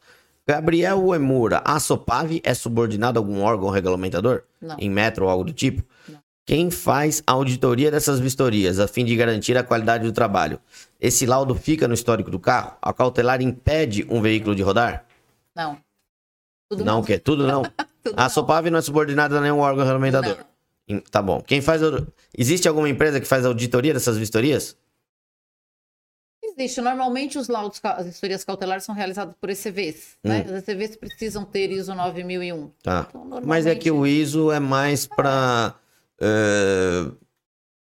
[0.47, 4.41] Gabriel Uemura, a Sopave é subordinado a algum órgão regulamentador?
[4.61, 4.75] Não.
[4.79, 5.83] Em metro ou algo do tipo?
[6.41, 6.55] Não.
[6.55, 10.59] Quem faz a auditoria dessas vistorias a fim de garantir a qualidade do trabalho?
[10.99, 12.75] Esse laudo fica no histórico do carro?
[12.81, 15.05] A cautelar impede um veículo de rodar?
[15.55, 15.77] Não.
[16.69, 17.19] Tudo não, o quê?
[17.19, 17.63] Tudo não?
[18.03, 18.29] Tudo A não.
[18.29, 20.37] Sopave não é subordinada a nenhum órgão regulamentador.
[20.89, 20.99] Não.
[21.11, 21.41] Tá bom.
[21.41, 21.81] Quem faz.
[22.37, 24.75] Existe alguma empresa que faz auditoria dessas vistorias?
[26.43, 26.81] Existe.
[26.81, 30.17] Normalmente os laudos, as historias cautelares são realizadas por ECVs.
[30.23, 30.45] Né?
[30.49, 30.55] Hum.
[30.55, 32.71] As ECVs precisam ter ISO 9001.
[32.83, 33.07] Tá.
[33.09, 35.75] Então, Mas é que o normalmente- ISO é mais para.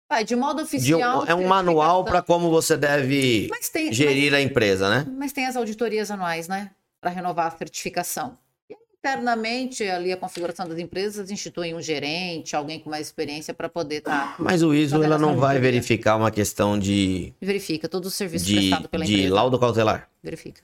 [0.10, 1.26] Ah, de modo oficial.
[1.26, 5.04] é um manual para como você deve Mas tem, gerir a empresa, né?
[5.08, 6.72] mas, mas tem as auditorias anuais, né?
[7.02, 8.38] Para renovar a certificação.
[8.70, 13.68] E internamente, ali a configuração das empresas institui um gerente, alguém com mais experiência para
[13.68, 14.36] poder estar.
[14.40, 18.56] Mas o ISO ela não vai verificar uma questão de, verifica todos os serviços de,
[18.56, 19.36] prestados pela de empresa.
[19.36, 20.10] laudo cautelar.
[20.24, 20.62] Verifica.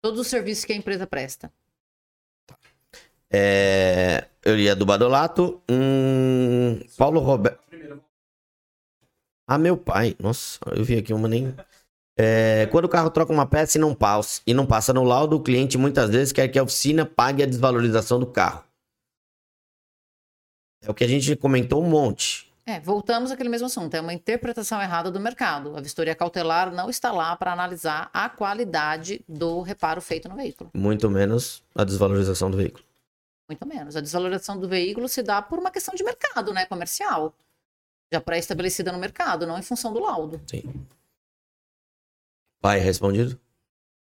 [0.00, 1.52] Todos os serviços que a empresa presta.
[3.30, 5.60] É, eu ia do Badolato.
[5.70, 7.60] Hum, Paulo Roberto.
[9.46, 10.14] Ah, meu pai.
[10.18, 11.54] Nossa, eu vi aqui uma nem.
[12.18, 15.36] É, quando o carro troca uma peça e não, passa, e não passa no laudo,
[15.36, 18.64] o cliente muitas vezes quer que a oficina pague a desvalorização do carro.
[20.82, 22.48] É o que a gente comentou um monte.
[22.66, 23.94] É, voltamos àquele mesmo assunto.
[23.94, 25.74] É uma interpretação errada do mercado.
[25.76, 30.70] A vistoria cautelar não está lá para analisar a qualidade do reparo feito no veículo.
[30.74, 32.84] Muito menos a desvalorização do veículo.
[33.48, 33.96] Muito menos.
[33.96, 36.66] A desvalorização do veículo se dá por uma questão de mercado, né?
[36.66, 37.34] Comercial.
[38.12, 40.40] Já pré-estabelecida no mercado, não em função do laudo.
[40.46, 40.62] Sim.
[42.60, 43.38] Pai, respondido?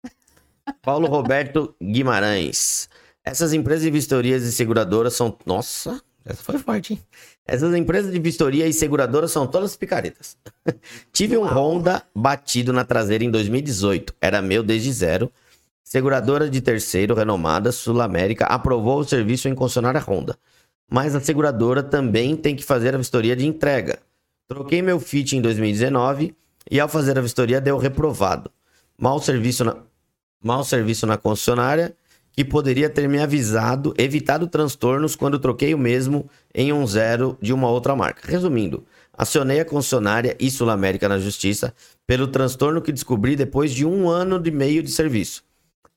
[0.82, 2.90] Paulo Roberto Guimarães.
[3.24, 5.38] Essas empresas de vistorias e seguradoras são.
[5.46, 7.04] Nossa, essa foi forte, hein?
[7.46, 10.38] Essas empresas de vistoria e seguradoras são todas picaretas.
[11.12, 14.16] Tive um Honda batido na traseira em 2018.
[14.22, 15.32] Era meu desde zero.
[15.84, 20.38] Seguradora de terceiro, renomada, Sul América, aprovou o serviço em concessionária Honda.
[20.90, 24.00] Mas a seguradora também tem que fazer a vistoria de entrega.
[24.48, 26.36] Troquei meu Fit em 2019
[26.70, 28.52] e ao fazer a vistoria deu reprovado.
[28.98, 29.78] Mau serviço na,
[30.44, 31.96] mau serviço na concessionária
[32.34, 37.54] que poderia ter me avisado, evitado transtornos quando troquei o mesmo em um zero de
[37.54, 38.22] uma outra marca.
[38.26, 41.74] Resumindo, acionei a concessionária e Sul América na justiça
[42.08, 45.44] pelo transtorno que descobri depois de um ano e meio de serviço.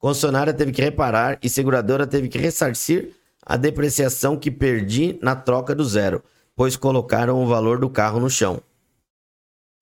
[0.04, 5.74] Concessionária teve que reparar e seguradora teve que ressarcir a depreciação que perdi na troca
[5.74, 6.22] do zero,
[6.54, 8.60] pois colocaram o valor do carro no chão.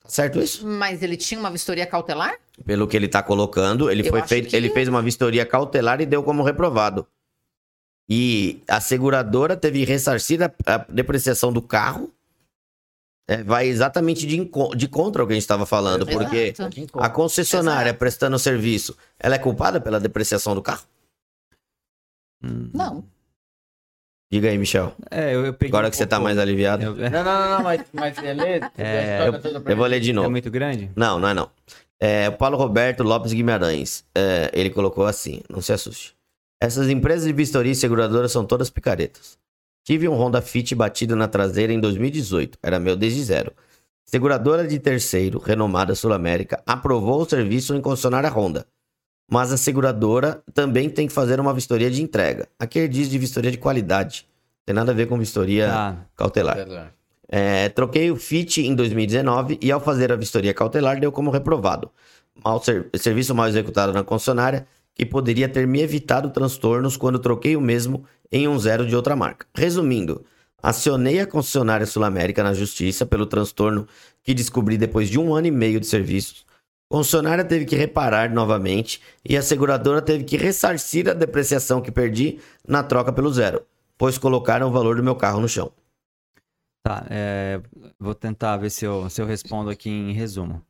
[0.01, 0.65] Tá certo isso?
[0.65, 2.37] Mas ele tinha uma vistoria cautelar?
[2.65, 6.01] Pelo que ele tá colocando, ele Eu foi feito, que- ele fez uma vistoria cautelar
[6.01, 7.05] e deu como reprovado.
[8.09, 12.13] E a seguradora teve que ressarcir a, a depreciação do carro.
[13.29, 16.19] É, vai exatamente de, de contra o que a gente estava falando, Exato.
[16.19, 16.55] porque
[16.95, 17.99] a concessionária Exato.
[17.99, 20.85] prestando serviço, ela é culpada pela depreciação do carro?
[22.43, 22.71] Hum.
[22.75, 23.05] Não.
[24.31, 24.95] Diga aí, Michel.
[25.11, 26.83] É, eu, eu peguei Agora um que você tá pouco- mais aliviado.
[26.83, 28.59] Eu- Não, não, não, não, mas, mas você lê?
[28.61, 30.31] Você É, toda pra Eu vou ler de É novo.
[30.31, 30.91] muito grande?
[30.97, 31.51] Não, não é não.
[32.01, 36.17] É, o Paulo Roberto Lopes Guimarães, é, ele colocou assim, não se assuste.
[36.61, 39.39] Essas empresas de vistoria e seguradoras são todas picaretas.
[39.85, 43.53] Tive um Honda Fit batido na traseira em 2018, era meu desde zero.
[44.05, 48.67] Seguradora de terceiro, renomada Sul América, aprovou o serviço em concessionária Honda.
[49.31, 52.47] Mas a seguradora também tem que fazer uma vistoria de entrega.
[52.59, 54.27] Aqui ele diz de vistoria de qualidade.
[54.67, 55.97] Tem nada a ver com vistoria Tá.
[56.17, 56.57] cautelar.
[57.29, 61.91] É, troquei o FIT em 2019 e ao fazer a vistoria cautelar deu como reprovado.
[62.45, 67.57] Mal ser- serviço mal executado na concessionária que poderia ter me evitado transtornos quando troquei
[67.57, 69.47] o mesmo em um zero de outra marca.
[69.55, 70.25] Resumindo,
[70.63, 73.87] acionei a concessionária Sul América na justiça pelo transtorno
[74.23, 76.45] que descobri depois de um ano e meio de serviços.
[76.91, 81.91] A concessionária teve que reparar novamente e a seguradora teve que ressarcir a depreciação que
[81.91, 83.63] perdi na troca pelo zero,
[83.97, 85.73] pois colocaram o valor do meu carro no chão.
[86.85, 87.61] Tá, é,
[87.99, 90.63] vou tentar ver se eu, se eu respondo aqui em resumo.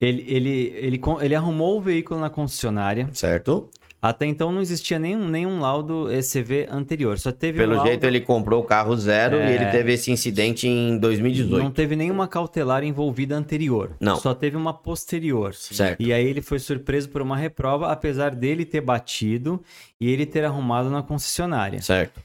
[0.00, 3.08] Ele, ele, ele, ele arrumou o veículo na concessionária.
[3.12, 3.70] Certo?
[4.00, 7.18] Até então não existia nenhum, nenhum laudo ECV anterior.
[7.18, 9.50] Só teve um Pelo laudo, jeito, ele comprou o carro zero É.
[9.50, 11.62] e ele teve esse incidente em 2018.
[11.62, 13.96] Não teve nenhuma cautelar envolvida anterior.
[13.98, 14.16] Não.
[14.16, 15.54] Só teve uma posterior.
[15.54, 16.00] Certo.
[16.00, 19.62] E aí ele foi surpreso por uma reprova, apesar dele ter batido
[20.00, 21.80] e ele ter arrumado na concessionária.
[21.80, 22.20] Certo.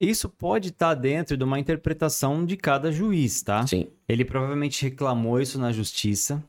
[0.00, 3.66] Isso pode estar dentro de uma interpretação de cada juiz, tá?
[3.66, 3.88] Sim.
[4.08, 6.44] Ele provavelmente reclamou isso na justiça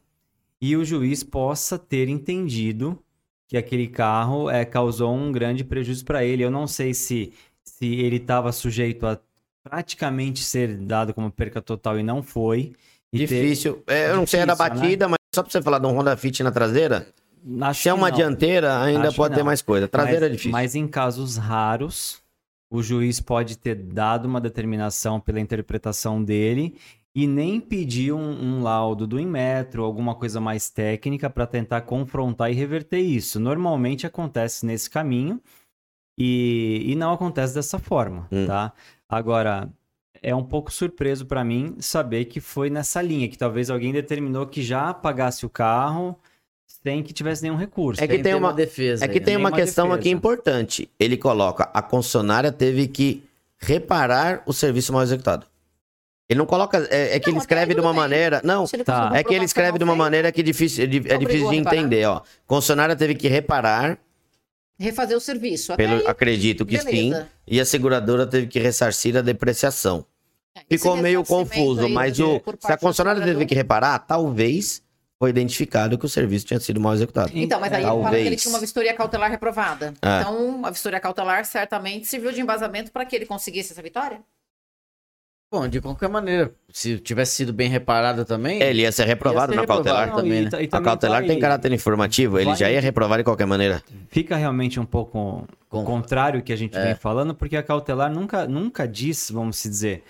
[0.62, 3.00] e o juiz possa ter entendido
[3.48, 6.44] que aquele carro é, causou um grande prejuízo para ele.
[6.44, 9.20] Eu não sei se, se ele estava sujeito a
[9.64, 12.74] praticamente ser dado como perca total e não foi.
[13.12, 13.84] E ter- Difícil.
[13.88, 14.80] É, eu não sei da Difícil, né?
[14.82, 17.08] batida, mas só pra você falar de um Honda Fit na traseira,
[17.62, 18.16] Acho se é uma não.
[18.18, 19.88] dianteira, ainda Acho pode ter mais coisa.
[19.88, 20.52] Traseira mas, é difícil.
[20.52, 22.22] Mas em casos raros,
[22.70, 26.76] o juiz pode ter dado uma determinação pela interpretação dele
[27.16, 32.52] e nem pedir um, um laudo do Inmetro, alguma coisa mais técnica para tentar confrontar
[32.52, 33.40] e reverter isso.
[33.40, 35.42] Normalmente acontece nesse caminho
[36.18, 38.46] e, e não acontece dessa forma, Hum.
[38.46, 38.74] tá?
[39.08, 39.70] Agora,
[40.22, 44.46] é um pouco surpreso para mim saber que foi nessa linha, que talvez alguém determinou
[44.46, 46.18] que já pagasse o carro
[46.68, 48.04] sem que tivesse nenhum recurso.
[48.04, 49.04] É que tem uma- defesa.
[49.04, 49.40] É que aí, tem né?
[49.40, 50.00] uma Nenhuma questão defesa.
[50.00, 50.90] aqui importante.
[51.00, 53.24] Ele coloca, a concessionária teve que
[53.58, 55.48] reparar o serviço mal executado.
[56.30, 58.00] Ele não coloca, é, é que Não, ele escreve de uma bem.
[58.02, 59.12] maneira, não, Tá.
[59.16, 61.58] é que ele escreve de uma maneira que é difícil, é é difícil a de
[61.58, 62.22] entender, ó.
[62.46, 63.98] Concessionária teve que reparar,
[64.82, 65.74] Refazer o serviço.
[65.74, 67.28] Até pelo, aí, acredito que sim, beleza.
[67.46, 70.06] e a seguradora teve que ressarcir a depreciação.
[70.56, 74.82] É, Ficou meio confuso, aí mas o, se a concessionária teve que reparar, talvez
[75.18, 77.30] foi identificado que o serviço tinha sido mal executado.
[77.34, 78.42] Então, mas aí ele fala que ele Talvez.
[78.42, 79.94] tinha uma vistoria cautelar reprovada.
[80.02, 80.20] Ah.
[80.22, 84.22] Então, a vistoria cautelar certamente serviu de embasamento para que ele conseguisse essa vitória.
[85.52, 88.62] Bom, de qualquer maneira, se tivesse sido bem reparado também.
[88.62, 90.00] Ele ia ser reprovado Ia ser na cautelar.
[90.06, 90.28] reprovado.
[90.28, 90.50] também, né?
[90.52, 93.48] ta- A também cautelar vai- tem caráter informativo, ele vai- já ia reprovar de qualquer
[93.48, 93.82] maneira.
[94.10, 96.84] Fica realmente um pouco Com- contrário que a gente É.
[96.84, 100.04] vem falando, porque a cautelar nunca, nunca diz, vamos se dizer,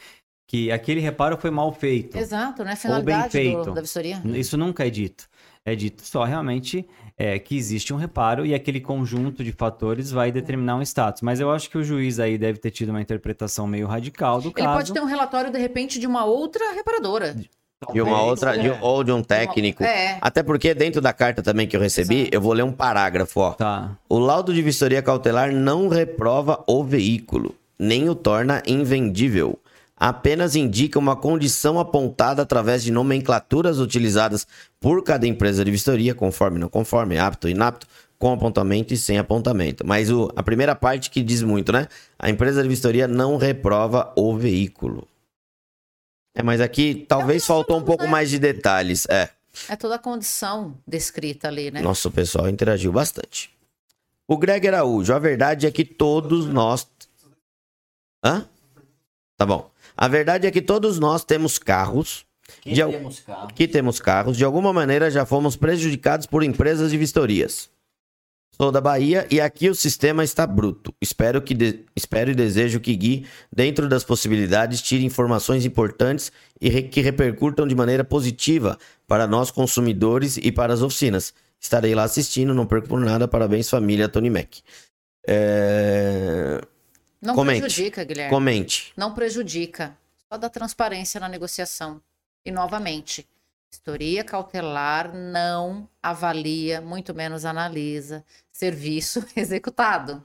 [0.46, 2.18] que aquele reparo foi mal feito.
[2.18, 2.72] Exato, né?
[2.72, 3.72] Ou bem Finalidade do- feito.
[3.72, 4.22] da vistoria.
[4.26, 5.24] Isso nunca é dito.
[5.64, 6.86] É dito só realmente
[7.22, 11.22] é, que existe um reparo e aquele conjunto de fatores vai determinar um status.
[11.22, 14.48] Mas eu acho que o juiz aí deve ter tido uma interpretação meio radical do
[14.48, 14.74] Ele caso.
[14.78, 17.36] pode ter um relatório, de repente, de uma outra reparadora.
[17.94, 18.78] De uma outra, de- É.
[18.82, 19.84] ou de um técnico.
[19.84, 20.18] É.
[20.22, 22.36] Até porque dentro da carta também que eu recebi, Exato.
[22.36, 23.52] eu vou ler um parágrafo, ó.
[23.52, 23.92] Tá.
[24.10, 29.58] O laudo de vistoria cautelar não reprova o veículo, nem o torna invendível.
[30.00, 34.48] Apenas indica uma condição apontada através de nomenclaturas utilizadas
[34.80, 37.86] por cada empresa de vistoria, conforme, não conforme, apto, inapto,
[38.18, 39.86] com apontamento e sem apontamento.
[39.86, 41.88] Mas o, a primeira parte que diz muito, né?
[42.18, 45.06] A empresa de vistoria não reprova o veículo.
[46.34, 49.06] É, mas aqui talvez faltou um pouco mais de detalhes.
[49.10, 49.30] É.
[49.68, 51.82] É toda a condição descrita ali, né?
[51.82, 53.50] Nossa, o pessoal interagiu bastante.
[54.28, 56.88] O Greg Araújo, a verdade é que todos nós.
[58.24, 58.48] Hã?
[59.36, 59.72] Tá bom.
[60.02, 62.26] A verdade é que todos nós temos carros.
[62.62, 63.48] Quem de temos carro?
[63.54, 64.38] Que temos carros.
[64.38, 67.70] De alguma maneira já fomos prejudicados por empresas de vistorias.
[68.56, 70.94] Sou da Bahia e aqui o sistema está bruto.
[71.02, 76.70] Espero, que de- Espero e desejo que Gui, dentro das possibilidades, tire informações importantes e
[76.70, 81.34] re- que repercutam de maneira positiva para nós consumidores e para as oficinas.
[81.60, 83.28] Estarei lá assistindo, não perco por nada.
[83.28, 84.56] Parabéns, família Tony Mac.
[85.28, 86.62] É,
[87.22, 87.62] Não comente.
[87.62, 88.30] prejudica, Guilherme.
[88.30, 88.94] Comente.
[88.96, 89.98] Não prejudica.
[90.32, 92.02] Só dá transparência na negociação.
[92.46, 93.28] E, novamente,
[93.70, 100.24] vistoria cautelar não avalia, muito menos analisa, serviço executado.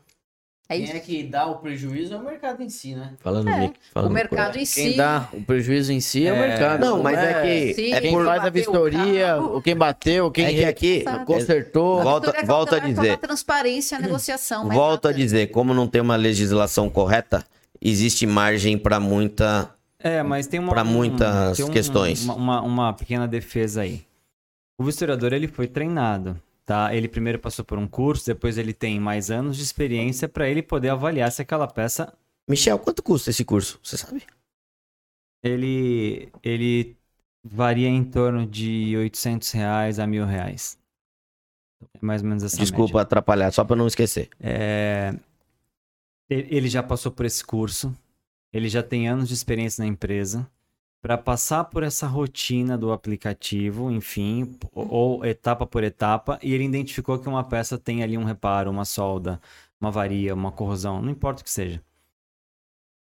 [0.67, 0.97] É Quem isso.
[0.97, 3.13] é que dá o prejuízo é o mercado em si, né?
[3.21, 4.97] Falando É, Nick, O falando mercado em Quem si.
[4.97, 6.49] dá o prejuízo em si é, o É.
[6.49, 6.81] mercado.
[6.81, 10.31] Não, mas é que- Sim, é Quem por- faz a o vistoria, o quem bateu,
[10.31, 12.03] quem É que aqui, consertou.
[12.03, 13.09] Volta- vistoria volta a é só dizer.
[13.11, 14.65] dá transparência à negociação.
[14.65, 17.45] mas Volto a dizer, como não tem uma legislação correta,
[17.81, 19.69] existe margem para muita.
[19.99, 20.71] É, mas tem uma.
[20.73, 22.25] Pra muitas um- questões.
[22.25, 24.03] Uma, uma- uma pequena defesa aí.
[24.79, 26.95] O vistoriador, ele foi treinado, tá?
[26.95, 30.63] Ele primeiro passou por um curso, depois ele tem mais anos de experiência para ele
[30.63, 32.13] poder avaliar se aquela peça,
[32.49, 33.81] Michel, quanto custa esse curso?
[33.83, 34.23] Você sabe?
[35.45, 36.97] ele, ele
[37.45, 40.79] varia em torno de 800 reais a mil reais.
[41.95, 44.31] É mais ou menos essa Desculpa atrapalhar, só para não esquecer.
[44.41, 45.15] É,
[46.31, 47.95] ele já passou por esse curso,
[48.53, 50.51] ele já tem anos de experiência na empresa.
[51.05, 56.65] Para passar por essa rotina do aplicativo, enfim, ou, ou etapa por etapa, e ele
[56.65, 59.39] identificou que uma peça tem ali um reparo, uma solda,
[59.79, 61.85] uma varia, uma corrosão, não importa o que seja.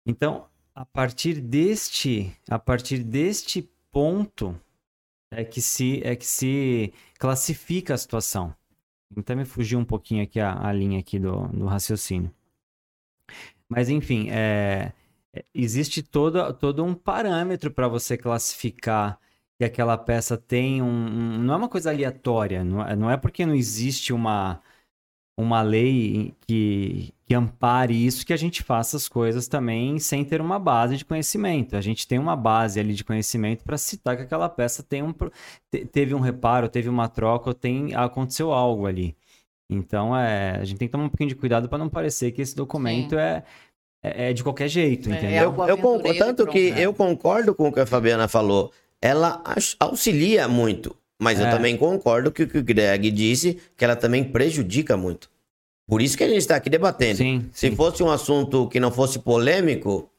[0.08, 4.60] Então, a partir deste, a partir deste ponto
[5.30, 8.56] é que se é que se classifica a situação.
[9.16, 12.34] Até me fugiu um pouquinho aqui a, a linha aqui do, do raciocínio.
[13.70, 14.94] Mas enfim, é,
[15.54, 19.20] existe todo, todo um parâmetro para você classificar
[19.58, 23.18] que aquela peça tem um, um- Não é uma coisa aleatória, não é, não é
[23.18, 24.62] porque não existe uma,
[25.38, 30.42] uma lei que, que ampare isso que a gente faça as coisas também sem ter
[30.42, 31.76] uma base de conhecimento.
[31.76, 35.14] A gente tem uma base ali de conhecimento para citar que aquela peça tem um,
[35.72, 39.16] te- teve um reparo, teve uma troca, ou tem, aconteceu algo ali.
[39.70, 42.42] Então, é, a gente tem que tomar um pouquinho de cuidado para não parecer que
[42.42, 43.44] esse documento é, é,
[44.04, 45.30] é de qualquer jeito, É, entendeu?
[45.38, 46.86] é Eu, algo eu tanto que pronto, né?
[46.86, 48.72] eu concordo com o que a Fabiana falou.
[49.02, 49.42] Ela
[49.80, 51.50] auxilia muito, mas eu É.
[51.52, 55.30] também concordo que o que o Greg disse, que ela também prejudica muito.
[55.88, 57.18] Por isso que a gente está aqui debatendo.
[57.18, 57.76] Sim, Se sim.
[57.76, 60.10] fosse um assunto que não fosse polêmico,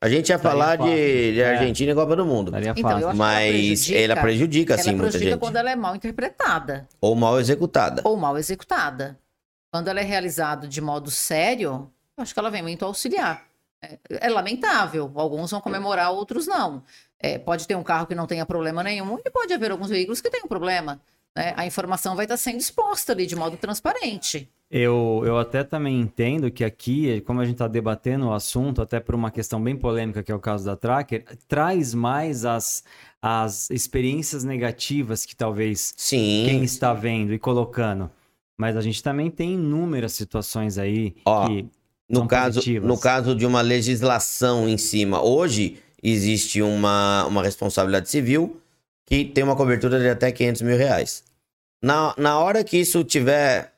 [0.00, 0.96] a gente ia Daria falar de, fácil.
[1.32, 1.56] de É.
[1.56, 2.52] Argentina e Copa do Mundo.
[2.56, 3.00] Então, fácil.
[3.02, 5.40] eu acho que Mas prejudica- ela prejudica, Ela sim, muita prejudica gente.
[5.40, 8.02] quando ela é mal interpretada Ou mal executada.
[8.04, 9.16] ou mal executada.
[9.72, 13.44] Quando ela é realizada de modo sério, eu acho que ela vem muito auxiliar.
[13.82, 15.10] É, é lamentável.
[15.14, 16.84] Alguns vão comemorar, outros não.
[17.18, 20.20] É, pode ter um carro que não tenha problema nenhum e pode haver alguns veículos
[20.20, 21.00] que tenham problema.
[21.34, 21.52] né?
[21.56, 24.48] A informação vai estar sendo exposta ali de modo transparente.
[24.70, 28.98] Eu, eu até também entendo que aqui, como a gente está debatendo o assunto, até
[28.98, 32.82] por uma questão bem polêmica, que é o caso da Tracker, traz mais as,
[33.20, 36.44] as experiências negativas que talvez Sim.
[36.46, 38.10] quem está vendo e colocando.
[38.56, 41.68] Mas a gente também tem inúmeras situações aí Ó, que
[42.12, 42.88] No caso, positivas.
[42.88, 48.60] no caso de uma legislação em cima, hoje existe uma, uma responsabilidade civil
[49.06, 51.24] que tem uma cobertura de até 500 mil reais.
[51.82, 53.72] Na, na hora que isso tiver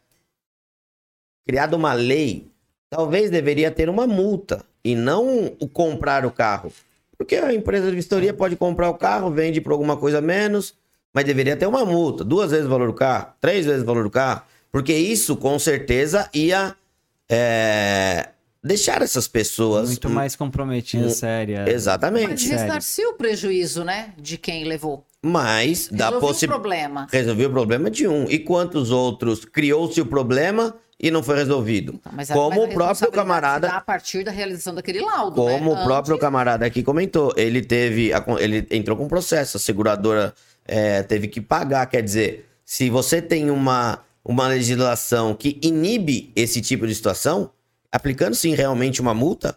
[1.47, 2.49] criado uma lei,
[2.91, 6.73] talvez deveria ter uma multa e não o comprar o carro.
[7.17, 10.75] Porque a empresa de vistoria pode comprar o carro, vende por alguma coisa menos,
[11.13, 14.03] mas deveria ter uma multa, duas vezes o valor do carro, três vezes o valor
[14.03, 16.75] do carro, porque isso com certeza ia
[17.29, 18.29] é,
[18.63, 21.63] deixar essas pessoas Muito mais comprometida, Hum, séria.
[21.65, 22.63] Mas exatamente, sério.
[22.63, 24.13] ressarciu o prejuízo, né?
[24.19, 25.05] De quem levou.
[25.27, 27.07] mas dá Resolveu o possibilidade problema.
[27.11, 31.95] resolveu o problema de um e quantos outros criou-se o problema e não foi resolvido.
[31.95, 35.35] Então, mas a- Como mas o próprio camarada A partir da realização daquele laudo.
[35.37, 35.81] Como né?
[35.81, 38.11] o próprio Antes- camarada aqui comentou, ele teve.
[38.39, 40.35] Ele entrou com processo, a seguradora
[40.67, 41.87] é, teve que pagar.
[41.87, 47.51] Quer dizer, se você tem uma, uma legislação que inibe esse tipo de situação,
[47.93, 49.57] aplicando sim realmente uma multa,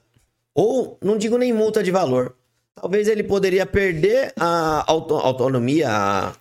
[0.54, 2.36] ou não digo nem multa de valor.
[2.76, 5.88] Talvez ele poderia perder a auto- autonomia.
[5.90, 6.34] a-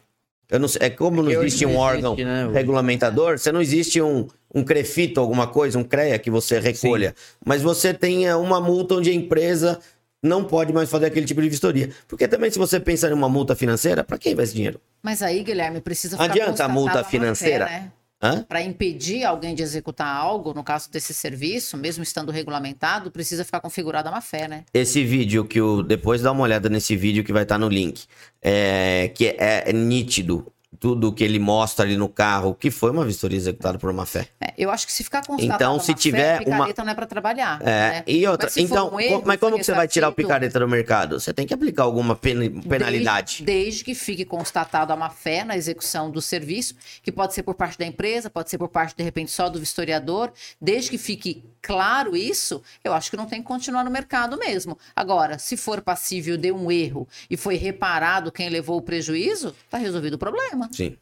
[0.51, 3.39] eu não sei, é como não Porque hoje existe um não órgão existe, né, regulamentador,
[3.39, 7.15] você não existe um, um crefito, alguma coisa, um CREA que você recolha.
[7.45, 9.81] Mas você tenha uma multa onde a empresa
[10.23, 11.91] não pode mais fazer aquele tipo de vistoria.
[12.07, 14.81] Porque também, se você pensar em uma multa financeira, para quem vai esse dinheiro?
[15.03, 17.65] Mas aí, Guilherme, precisa ficar Adianta a multa financeira?
[17.65, 17.93] né?
[18.19, 23.61] Para impedir alguém de executar algo, no caso desse serviço, mesmo estando regulamentado, precisa ficar
[23.61, 24.65] configurada a má fé, né?
[24.73, 25.83] Esse vídeo que o.
[25.83, 28.05] Depois dá uma olhada nesse vídeo que vai estar no link.
[28.41, 33.05] É, que é, é nítido tudo que ele mostra ali no carro, que foi uma
[33.05, 34.29] vistoria executada por uma fé.
[34.41, 36.93] É, eu acho que se ficar constatado Então, a se tiver fé, uma- picareta não
[36.93, 37.61] é para trabalhar.
[37.63, 38.05] É, né?
[38.07, 40.69] e outra, Mas então, um erro, mas como que você vai tirar o picareta do
[40.69, 41.19] mercado?
[41.21, 43.43] Você tem que aplicar alguma pen- penalidade.
[43.43, 47.43] Desde, desde que fique constatado a má fé na execução do serviço, que pode ser
[47.43, 50.31] por parte da empresa, pode ser por parte, de repente, só do vistoriador.
[50.61, 54.78] Desde que fique claro isso, eu acho que não tem que continuar no mercado mesmo.
[54.95, 59.77] Agora, se for passível de um erro e foi reparado quem levou o prejuízo, está
[59.77, 60.70] resolvido o problema.
[60.73, 60.97] Sim.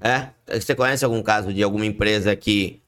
[0.00, 0.30] É?
[0.58, 2.82] Você conhece algum caso de alguma empresa que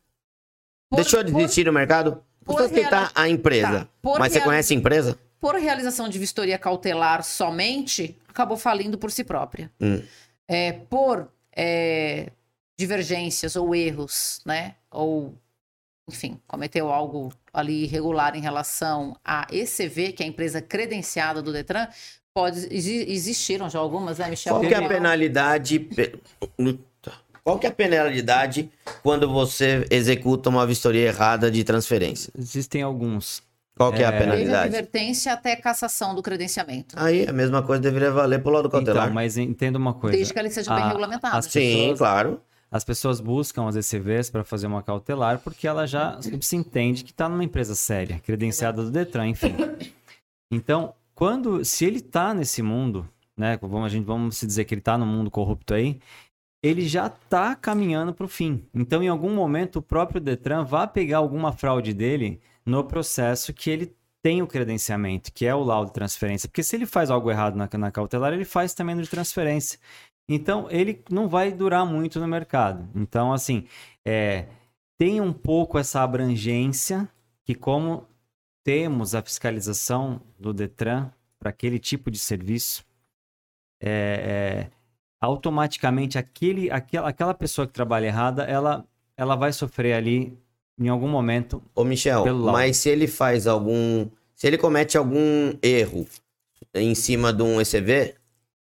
[0.90, 2.22] Por- deixou de existir no mercado?
[2.44, 3.88] por precisa citar a empresa.
[4.02, 4.18] Tá.
[4.18, 5.18] Mas você reali- conhece a empresa?
[5.40, 9.70] Por realização de vistoria cautelar somente, acabou falindo por si própria.
[9.80, 10.02] Hum.
[10.48, 12.30] É, por é,
[12.78, 14.74] divergências ou erros, né?
[14.90, 15.34] Ou,
[16.08, 21.52] enfim, cometeu algo ali irregular em relação à ECV, que é a empresa credenciada do
[21.52, 21.86] Detran,
[22.34, 24.54] pode exi- existiram já algumas, né, Michel?
[24.54, 25.78] Qual que é a penalidade?
[25.78, 26.18] pe-
[27.44, 28.70] Qual que é a penalidade
[29.02, 32.32] quando você executa uma vistoria errada de transferência?
[32.38, 33.42] Existem alguns.
[33.76, 34.12] Qual que é, a É.
[34.12, 34.66] Desde penalidade?
[34.76, 36.94] advertência até cassação do credenciamento.
[36.98, 39.04] Aí a mesma coisa deveria valer pro lado cautelar.
[39.04, 40.14] Então, mas entenda uma coisa.
[40.16, 41.42] Desde que ele seja bem a- regulamentado.
[41.44, 42.40] Sim, pessoas- claro.
[42.72, 47.10] As pessoas buscam as ECVs para fazer uma cautelar porque ela já se entende que
[47.10, 49.54] está numa empresa séria, credenciada do Detran, enfim.
[50.50, 54.72] Então, quando se ele está nesse mundo, né, vamos a gente vamos se dizer que
[54.74, 56.00] ele está no mundo corrupto aí,
[56.62, 58.64] ele já está caminhando para o fim.
[58.72, 63.68] Então, em algum momento, o próprio Detran vai pegar alguma fraude dele no processo que
[63.68, 66.48] ele tem o credenciamento, que é o laudo de transferência.
[66.48, 69.78] Porque se ele faz algo errado na, na cautelar, ele faz também no de transferência.
[70.28, 72.88] Então, ele não vai durar muito no mercado.
[72.94, 73.66] Então, assim,
[74.04, 74.46] é,
[74.98, 77.08] tem um pouco essa abrangência
[77.44, 78.06] que, como
[78.64, 82.84] temos a fiscalização do Detran para aquele tipo de serviço,
[83.80, 84.70] é, é,
[85.20, 88.86] automaticamente aquele, aquela, aquela pessoa que trabalha errada, ela,
[89.16, 90.38] ela vai sofrer ali
[90.78, 91.62] em algum momento.
[91.74, 94.08] Ô, Michel, mas se ele faz algum.
[94.34, 96.06] Se ele comete algum erro
[96.74, 98.14] em cima de um ECV,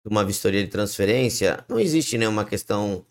[0.07, 3.05] de uma vistoria de transferência, não existe nenhuma questão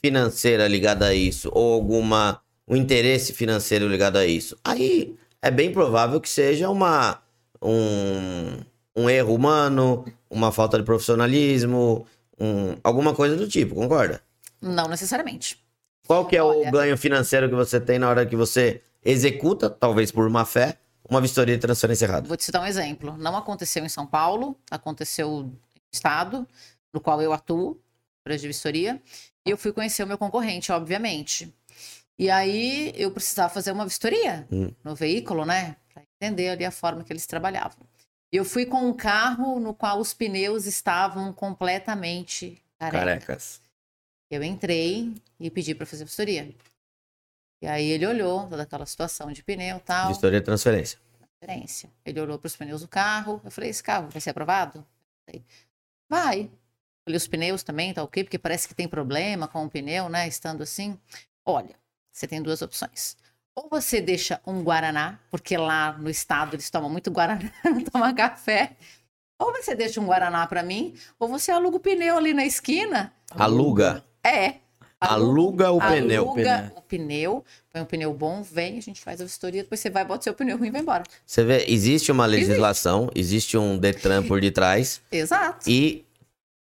[0.00, 2.40] financeira ligada a isso, ou alguma.
[2.66, 4.56] um interesse financeiro ligado a isso.
[4.64, 7.20] Aí é bem provável que seja uma.
[7.60, 8.60] um,
[8.96, 12.06] um erro humano, uma falta de profissionalismo,
[12.38, 14.20] um, alguma coisa do tipo, concorda?
[14.60, 15.58] Não necessariamente.
[16.06, 19.68] Qual que é Olha- o ganho financeiro que você tem na hora que você executa,
[19.70, 20.78] talvez por má fé,
[21.08, 22.28] uma vistoria de transferência errada?
[22.28, 23.16] Vou te citar um exemplo.
[23.18, 25.50] Não aconteceu em São Paulo, aconteceu
[25.92, 26.46] estado,
[26.92, 27.80] no qual eu atuo,
[28.20, 29.00] empresa de vistoria,
[29.46, 31.52] e eu fui conhecer o meu concorrente, obviamente.
[32.18, 34.72] E aí eu precisava fazer uma vistoria Hum.
[34.84, 35.76] no veículo, né?
[35.92, 37.86] Para entender ali a forma que eles trabalhavam.
[38.30, 43.00] Eu fui com um carro no qual os pneus estavam completamente carecas.
[43.00, 43.60] Carecas.
[44.30, 46.54] Eu entrei e pedi para fazer vistoria.
[47.60, 50.98] E aí ele olhou toda aquela situação de pneu e tal Vistoria de transferência.
[51.38, 51.90] transferência.
[52.04, 53.40] Ele olhou para os pneus do carro.
[53.44, 54.86] Eu falei: esse carro vai ser aprovado?
[56.12, 56.50] Vai.
[57.08, 58.22] Olhei os pneus também, tá ok?
[58.22, 60.28] Porque parece que tem problema com o pneu, né?
[60.28, 60.98] Estando assim.
[61.42, 61.74] Olha,
[62.12, 63.16] você tem duas opções.
[63.56, 68.14] Ou você deixa um Guaraná, porque lá no estado eles tomam muito Guaraná, não tomam
[68.14, 68.76] café.
[69.40, 73.10] Ou você deixa um Guaraná para mim, ou você aluga o pneu ali na esquina.
[73.30, 74.04] Aluga.
[74.22, 74.56] É.
[75.00, 76.28] Aluga o pneu.
[76.28, 79.88] Aluga o pneu, põe um pneu bom, vem, a gente faz a vistoria, depois você
[79.90, 81.04] vai, bota seu pneu ruim e vai embora.
[81.26, 85.68] Você vê, existe uma legislação, existe um Detran por detrás Exato.
[85.68, 86.04] e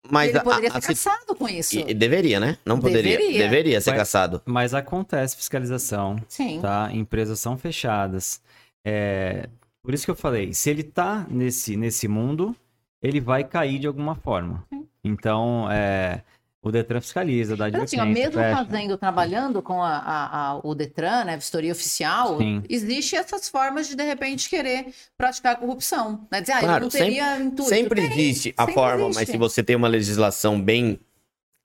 [0.10, 1.78] mas ele poderia a- ser a caçado com isso.
[1.78, 2.58] e- deveria, né?
[2.66, 3.18] Não poderia.
[3.18, 3.40] Deveria.
[3.44, 4.42] Deveria ser Mas- caçado.
[4.46, 6.60] Mas acontece fiscalização, Sim.
[6.62, 6.90] tá?
[6.92, 8.42] Empresas são fechadas.
[8.86, 9.48] É,
[9.84, 12.56] Por isso que eu falei, se ele tá nesse, nesse mundo,
[13.02, 14.66] ele vai cair de alguma forma.
[15.04, 16.22] Então, é,
[16.64, 18.66] o Detran fiscaliza, dá Então, assim, ó, advertência, mesmo fecha.
[18.66, 22.62] fazendo, trabalhando com a, a- a- o Detran, né, vistoria oficial, Sim.
[22.70, 26.28] existe essas formas de, de repente, querer praticar corrupção.
[26.32, 26.42] Né?
[26.42, 27.64] Dizer, ah, Claro, ele não teria intuito.
[27.70, 29.32] Sempre Tem, existe a sempre forma, mas existe.
[29.32, 31.00] se você tem uma legislação bem.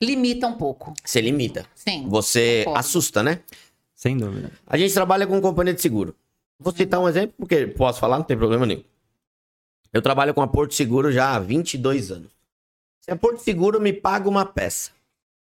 [0.03, 0.95] Limita um pouco.
[1.05, 1.67] Você limita.
[1.75, 2.07] Sim.
[2.09, 2.79] Você concordo.
[2.81, 3.41] assusta, né?
[3.95, 4.51] Sem dúvida.
[4.67, 6.15] A gente trabalha com companhia de seguro.
[6.59, 8.83] Vou citar um exemplo, porque posso falar, não tem problema nenhum.
[9.93, 12.31] Eu trabalho com a Porto Seguro já há 22 anos.
[13.07, 14.91] Se a Porto Seguro me paga uma peça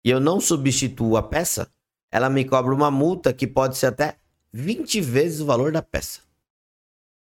[0.03, 1.67] e eu não substituo a peça,
[2.09, 4.15] ela me cobra uma multa que pode ser até
[4.53, 6.21] 20 vezes o valor da peça.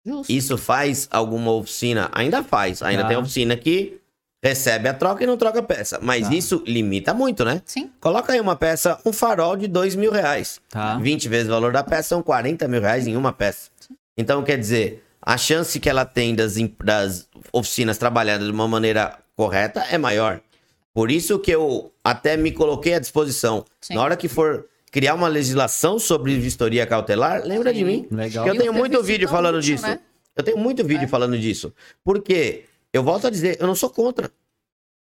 [0.05, 0.33] Justo.
[0.33, 2.11] Isso faz alguma oficina?
[2.13, 2.83] Ainda faz.
[2.83, 4.01] Ainda tem oficina que
[4.43, 6.01] recebe a troca e não troca a peça.
[6.03, 6.35] Mas Tá.
[6.35, 7.63] isso limita muito, né?
[7.65, 7.91] Sim.
[8.01, 10.61] Coloca aí uma peça, um farol de 2 mil reais.
[10.69, 10.99] Tá?
[10.99, 13.71] 20 vezes o valor da peça são 40 mil reais em uma peça.
[14.19, 19.19] Então, quer dizer, a chance que ela tem das, das oficinas trabalhadas de uma maneira
[19.37, 20.41] correta é maior.
[20.95, 23.65] Por isso que eu até me coloquei à disposição.
[23.81, 23.95] Sim.
[23.95, 27.85] Na hora que for criar uma legislação sobre vistoria cautelar, lembra de Sim.
[27.85, 28.09] mim.
[28.11, 28.47] Legal.
[28.47, 29.83] Eu E tenho muito vídeo falando disso.
[29.87, 30.01] né?
[30.35, 31.09] Eu tenho muito vídeo É.
[31.09, 31.73] falando disso.
[32.03, 34.31] Porque, eu volto a dizer, eu não sou contra.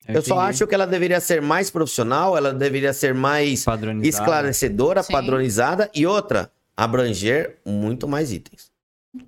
[0.08, 0.50] Eu, só entendi.
[0.50, 3.66] acho que ela deveria ser mais profissional, ela deveria ser mais
[4.04, 5.14] esclarecedora, Sim.
[5.14, 8.71] padronizada e outra, abranger muito mais itens.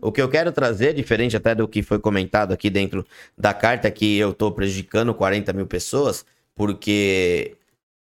[0.02, 3.06] O que eu quero trazer, diferente até do que foi comentado aqui dentro
[3.38, 7.58] da carta, que eu estou prejudicando 40 mil pessoas, porque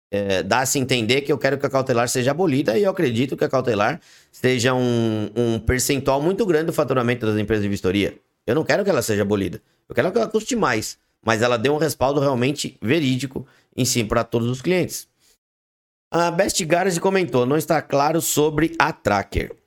[0.09, 3.43] é, dá-se entender que eu quero que a cautelar seja abolida e eu acredito que
[3.43, 3.99] a cautelar
[4.31, 8.17] seja um, um percentual muito grande do faturamento das empresas de vistoria.
[8.45, 9.61] Eu não quero que ela seja abolida.
[9.89, 13.45] Eu quero que ela custe mais, mas ela dê um respaldo realmente verídico
[13.75, 15.07] em si para todos os clientes.
[16.11, 19.62] A Best Garage comentou, não está claro sobre a Tracker.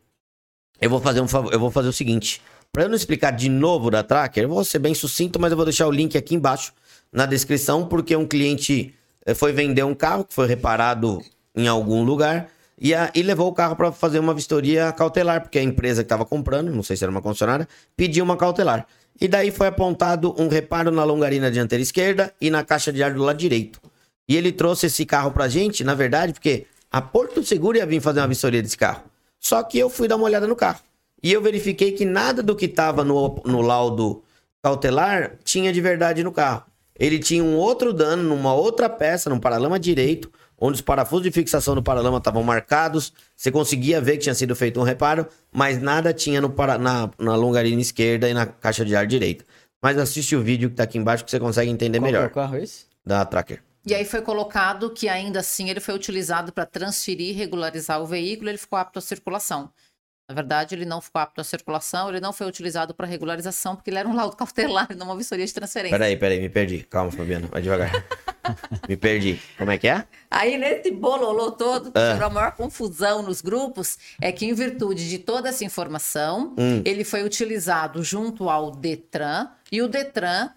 [0.80, 2.40] Eu vou fazer um favor, eu vou fazer o seguinte,
[2.72, 5.56] para eu não explicar de novo da Tracker, eu vou ser bem sucinto, mas eu
[5.56, 6.72] vou deixar o link aqui embaixo
[7.12, 11.22] na descrição, porque um cliente eh, foi vender um carro que foi reparado
[11.55, 12.48] em algum lugar
[12.78, 16.06] e, a- e levou o carro para fazer uma vistoria cautelar, porque a empresa que
[16.06, 18.86] estava comprando, não sei se era uma concessionária, pediu uma cautelar.
[19.18, 23.14] E daí foi apontado um reparo na longarina dianteira esquerda e na caixa de ar
[23.14, 23.80] do lado direito.
[24.28, 28.00] E ele trouxe esse carro pra gente, na verdade, porque a Porto Seguro ia vir
[28.02, 29.02] fazer uma vistoria desse carro.
[29.47, 30.81] Só que eu fui dar uma olhada no carro.
[31.23, 34.25] E eu verifiquei que nada do que estava no, no laudo
[34.60, 36.65] cautelar tinha de verdade no carro.
[36.99, 41.31] Ele tinha um outro dano numa outra peça, num paralama direito, onde os parafusos de
[41.31, 43.12] fixação do paralama estavam marcados.
[43.36, 47.08] Você conseguia ver que tinha sido feito um reparo, mas nada tinha no para, na,
[47.16, 49.44] na longarina esquerda e na caixa de ar direita.
[49.81, 52.26] Mas assiste o vídeo que tá aqui embaixo que você consegue entender Qual é melhor
[52.26, 52.86] o carro esse?
[53.05, 53.62] da Tracker.
[53.86, 58.06] E aí foi colocado que ainda assim ele foi utilizado para transferir e regularizar o
[58.06, 59.70] veículo, ele ficou apto à circulação.
[60.28, 63.90] Na verdade, ele não ficou apto à circulação, ele não foi utilizado para regularização, porque
[63.90, 65.97] ele era um laudo cautelar, não uma vistoria de transferência.
[65.97, 66.78] Peraí, peraí, me perdi.
[66.82, 67.92] Calma, Fabiana, vai devagar.
[68.89, 69.40] me perdi.
[69.56, 70.05] Como é que é?
[70.28, 72.15] Aí, nesse bololô todo, que Ah.
[72.15, 76.82] gerou a maior confusão nos grupos, é que, em virtude de toda essa informação, Hum.
[76.84, 80.50] ele foi utilizado junto ao Detran, e o Detran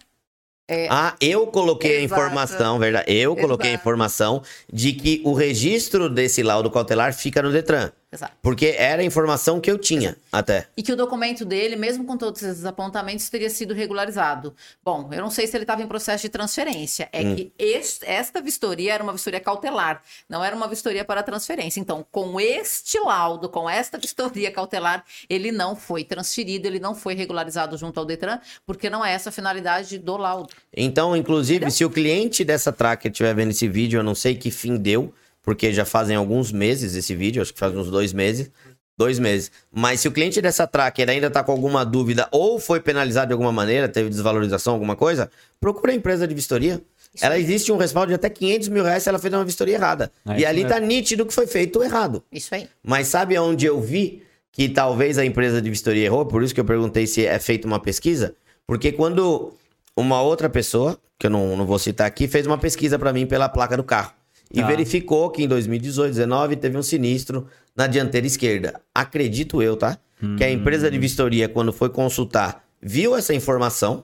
[0.89, 2.21] Ah, eu coloquei a Exato.
[2.21, 3.11] informação, verdade?
[3.11, 3.81] Eu coloquei a Exato.
[3.81, 7.91] informação de que o registro desse laudo cautelar fica no Detran.
[8.11, 8.33] Exato.
[8.41, 10.67] Porque era a informação que eu tinha até.
[10.75, 14.55] E que o documento dele, mesmo com todos esses apontamentos, teria sido regularizado.
[14.83, 17.07] Bom, eu não sei se ele estava em processo de transferência.
[17.13, 17.35] É Hum.
[17.35, 21.79] que este- esta vistoria era uma vistoria cautelar, não era uma vistoria para transferência.
[21.79, 27.13] Então, com este laudo, com esta vistoria cautelar, ele não foi transferido, ele não foi
[27.13, 30.49] regularizado junto ao Detran, porque não é essa a finalidade do laudo.
[30.75, 34.49] Então, inclusive, se o cliente dessa tracker estiver vendo esse vídeo, eu não sei que
[34.49, 38.51] fim deu, porque já fazem alguns meses esse vídeo, acho que faz uns dois meses.
[38.97, 39.49] Dois meses.
[39.71, 43.33] Mas se o cliente dessa tracker ainda tá com alguma dúvida ou foi penalizado de
[43.33, 46.81] alguma maneira, teve desvalorização, alguma coisa, procura a empresa de vistoria.
[47.21, 50.11] ela existe um respaldo de até 500 mil reais se ela fez uma vistoria errada.
[50.27, 50.69] É e isso ali mesmo.
[50.69, 52.21] tá nítido que foi feito errado.
[52.29, 52.67] Isso aí.
[52.83, 56.25] Mas sabe onde eu vi que talvez a empresa de vistoria errou?
[56.25, 58.35] Por isso que eu perguntei se é feita uma pesquisa.
[58.67, 59.53] Porque quando
[59.95, 63.25] uma outra pessoa, que eu não, não vou citar aqui, fez uma pesquisa para mim
[63.25, 64.18] pela placa do carro.
[64.53, 64.67] E Tá.
[64.67, 68.81] verificou que em 2018, 19 teve um sinistro na dianteira esquerda.
[68.93, 69.97] Acredito eu, tá?
[70.37, 71.01] Que a empresa de Hum.
[71.01, 74.03] vistoria, quando foi consultar, viu essa informação,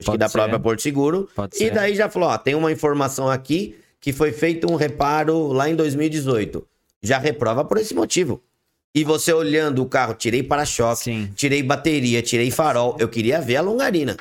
[0.00, 0.32] acho que da ser.
[0.38, 1.70] própria Porto Seguro, Pode e ser.
[1.72, 5.74] daí já falou: ó, tem uma informação aqui que foi feito um reparo lá em
[5.74, 6.66] 2018.
[7.02, 8.42] Já reprova por esse motivo.
[8.94, 12.96] E você olhando o carro, tirei para-choque, tirei bateria, tirei farol.
[12.98, 14.16] Eu queria ver a longarina.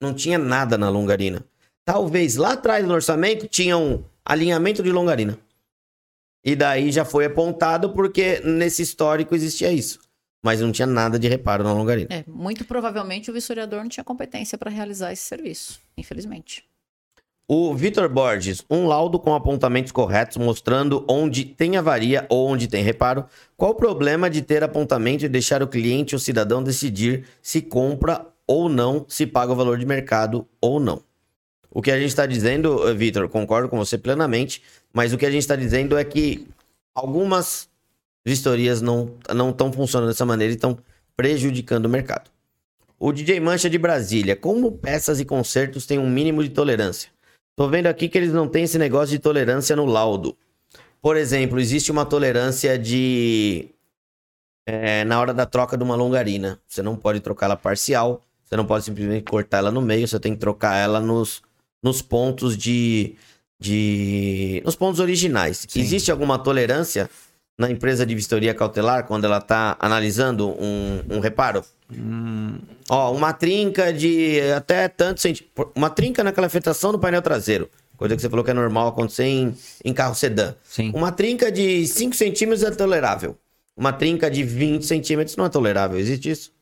[0.00, 1.44] Não tinha nada na longarina.
[1.84, 5.38] Talvez lá atrás no orçamento tinha um alinhamento de longarina.
[6.44, 10.00] E daí já foi apontado porque nesse histórico existia isso.
[10.44, 12.08] Mas não tinha nada de reparo na longarina.
[12.10, 16.64] É, muito provavelmente o vistoriador não tinha competência para realizar esse serviço, infelizmente.
[17.46, 22.82] O Vitor Borges, um laudo com apontamentos corretos mostrando onde tem avaria ou onde tem
[22.82, 23.26] reparo.
[23.56, 28.26] Qual o problema de ter apontamento e deixar o cliente ou cidadão decidir se compra
[28.46, 31.02] ou não, se paga o valor de mercado ou não?
[31.74, 35.24] O que a gente está dizendo, eh, Vitor, concordo com você plenamente, mas o que
[35.24, 36.46] a gente está dizendo é que
[36.94, 37.68] algumas
[38.24, 39.16] vistorias não
[39.50, 40.78] estão funcionando dessa maneira e estão
[41.16, 42.30] prejudicando o mercado.
[42.98, 47.10] O DJ Mancha de Brasília, como peças e consertos têm um mínimo de tolerância?
[47.56, 50.36] Tô vendo aqui que eles não têm esse negócio de tolerância no laudo.
[51.00, 53.68] Por exemplo, existe uma tolerância de.
[54.64, 56.60] é, na hora da troca de uma longarina.
[56.68, 58.22] Você não pode trocar ela parcial.
[58.44, 60.06] Você não pode simplesmente cortar ela no meio.
[60.06, 61.42] Você tem que trocar ela nos,
[61.82, 63.16] nos pontos de.
[63.58, 65.66] de nos pontos originais.
[65.68, 65.80] Sim.
[65.80, 67.10] Existe alguma tolerância
[67.58, 71.64] na empresa de vistoria cautelar quando ela está analisando um, um reparo?
[71.92, 75.68] Hum, Ó, uma trinca de até tanto centímetros.
[75.74, 77.68] Uma trinca na calefetação do painel traseiro.
[77.96, 79.54] Coisa que você falou que é normal acontecer em,
[79.84, 80.54] em carro sedã.
[80.64, 80.90] sim.
[80.94, 83.36] Uma trinca de 5 centímetros é tolerável.
[83.76, 85.98] Uma trinca de 20 centímetros não é tolerável.
[85.98, 86.52] Existe isso?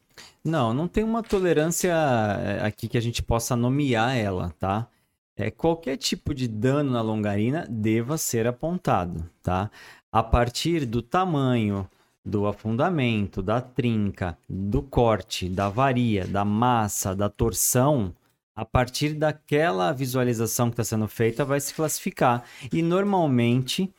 [0.44, 4.86] Não, não tem uma tolerância é, aqui que a gente possa nomear ela, tá?
[5.40, 9.70] É, qualquer tipo de dano na longarina deva ser apontado, tá?
[10.12, 11.88] A partir do tamanho,
[12.22, 18.14] do afundamento, da trinca, do corte, da varia, da massa, da torção,
[18.54, 22.44] a partir daquela visualização que está sendo feita vai se classificar.
[22.70, 23.90] E normalmente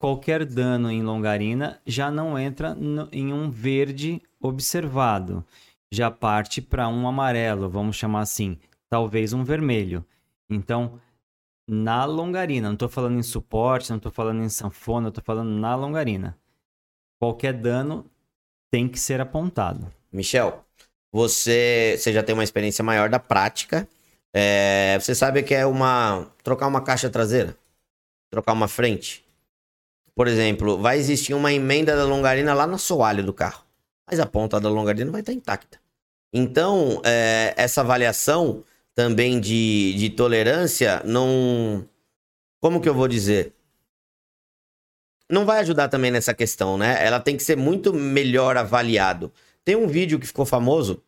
[0.00, 5.44] qualquer dano em longarina já não entra no- em um verde observado,
[5.92, 8.56] já parte para um amarelo, vamos chamar assim,
[8.88, 10.04] talvez um vermelho.
[10.50, 11.00] Então,
[11.68, 15.74] na longarina, não estou falando em suporte, não estou falando em sanfona, estou falando na
[15.74, 16.36] longarina.
[17.20, 18.10] Qualquer dano
[18.70, 19.92] tem que ser apontado.
[20.10, 20.64] Michel,
[21.12, 23.88] você, você já tem uma experiência maior da prática.
[24.32, 26.26] É, você sabe que é uma.
[26.42, 27.56] trocar uma caixa traseira?
[28.30, 29.24] Trocar uma frente?
[30.14, 33.64] Por exemplo, vai existir uma emenda da longarina lá no assoalho do carro.
[34.10, 35.78] Mas a ponta da longarina vai estar intacta.
[36.32, 38.64] Então, é, essa avaliação
[38.98, 41.88] também de, de tolerância não.
[42.60, 43.54] Como que eu vou dizer?
[45.30, 47.06] Não vai ajudar também nessa questão, né?
[47.06, 49.32] Ela tem que ser muito melhor avaliado.
[49.64, 51.00] Tem um vídeo que ficou famoso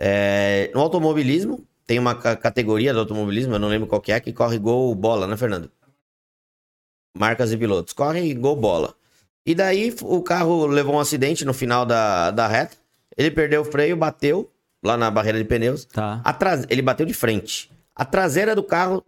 [0.00, 1.68] é, no automobilismo.
[1.86, 4.94] Tem uma ca- categoria do automobilismo, eu não lembro qual que é, que corre gol
[4.94, 5.70] bola, né, Fernando?
[7.14, 7.92] Marcas e pilotos.
[7.92, 8.94] Corre gol bola.
[9.44, 12.78] E daí o carro levou um acidente no final da, da reta.
[13.14, 14.50] Ele perdeu o freio, bateu
[14.84, 15.84] lá na barreira de pneus.
[15.86, 16.20] Tá?
[16.68, 17.70] Ele bateu de frente.
[17.96, 19.02] A traseira do carro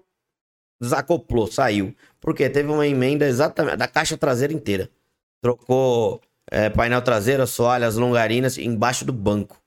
[0.81, 1.95] desacoplou, saiu.
[2.21, 4.89] Porque teve uma emenda exatamente da caixa traseira inteira.
[5.41, 9.61] Trocou é, painel traseiro, assoalho, as longarinas embaixo do banco.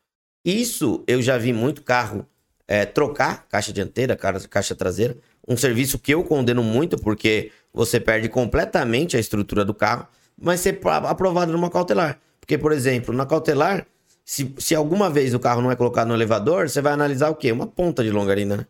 [0.43, 2.25] Isso eu já vi muito carro
[2.67, 4.15] é, trocar caixa dianteira,
[4.49, 5.15] caixa traseira.
[5.47, 10.07] Um serviço que eu condeno muito porque você perde completamente a estrutura do carro,
[10.39, 12.19] mas ser pra- aprovado numa cautelar.
[12.39, 13.85] Porque, por exemplo, na cautelar,
[14.29, 17.35] se, se alguma vez o carro não é colocado no elevador, você vai analisar o
[17.35, 17.51] quê?
[17.51, 18.67] Uma ponta de longarina, né?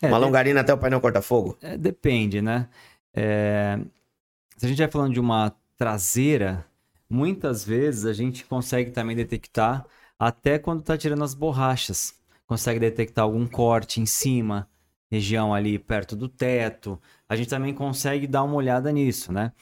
[0.00, 1.54] É, Uma longarina até o painel corta-fogo.
[1.60, 2.66] É, depende, né?
[3.12, 3.78] É,
[4.56, 6.64] se a gente vai falando de uma traseira,
[7.10, 9.84] muitas vezes a gente consegue também detectar
[10.18, 12.14] até quando está tirando as borrachas.
[12.46, 14.66] Consegue detectar algum corte em cima,
[15.10, 16.98] região ali perto do teto.
[17.28, 19.52] A gente também consegue dar uma olhada nisso, né?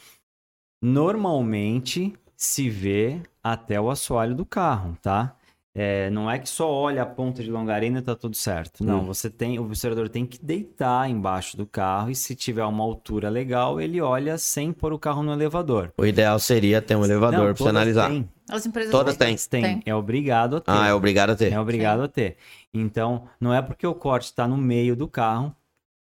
[0.81, 2.15] Normalmente
[2.45, 5.35] se vê até o assoalho do carro, tá?
[5.77, 8.85] É, não é que só olha a ponta de longarina e tá tudo certo.
[8.85, 9.05] Não, Hum.
[9.07, 13.29] você tem, o vistoriador tem que deitar embaixo do carro e se tiver uma altura
[13.29, 15.93] legal, ele olha sem pôr o carro no elevador.
[15.99, 18.09] O ideal seria ter um elevador pra você todas analisar.
[18.09, 19.37] têm, As empresas Todas têm.
[19.37, 19.83] tem, Tem.
[19.85, 20.71] é obrigado a ter.
[20.71, 21.53] Ah, é obrigado a ter.
[21.53, 22.37] É obrigado a ter.
[22.73, 25.53] Então, não é porque o corte está no meio do carro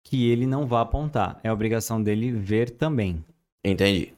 [0.03, 1.39] que ele não vai apontar.
[1.43, 3.25] É obrigação dele ver também.
[3.65, 4.13] Entendi.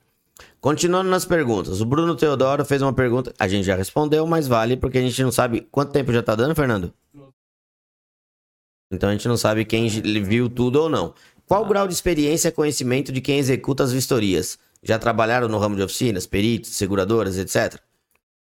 [0.59, 1.81] Continuando nas perguntas.
[1.81, 3.33] O Bruno Teodoro fez uma pergunta.
[3.39, 6.35] A gente já respondeu, mas vale porque a gente não sabe quanto tempo já tá
[6.35, 6.93] dando, Fernando?
[8.91, 11.14] Então a gente não sabe quem viu tudo ou não.
[11.47, 14.57] Qual o grau de experiência e conhecimento de quem executa as vistorias?
[14.81, 17.80] Já trabalharam no ramo de oficinas, peritos, seguradoras, etc?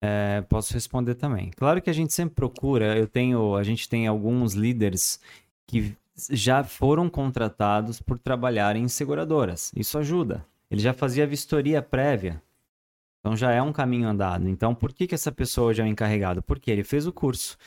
[0.03, 1.51] É, posso responder também.
[1.57, 5.21] Claro que a gente sempre procura, eu tenho, a gente tem alguns líderes
[5.67, 5.95] que
[6.31, 9.73] já foram contratados por trabalhar em seguradoras.
[9.77, 10.45] Isso ajuda.
[10.71, 12.43] Ele já fazia vistoria prévia.
[13.19, 14.49] Então já é um caminho andado.
[14.49, 16.43] Então por que, que essa pessoa já é um encarregado?
[16.43, 17.59] Porque ele fez o curso.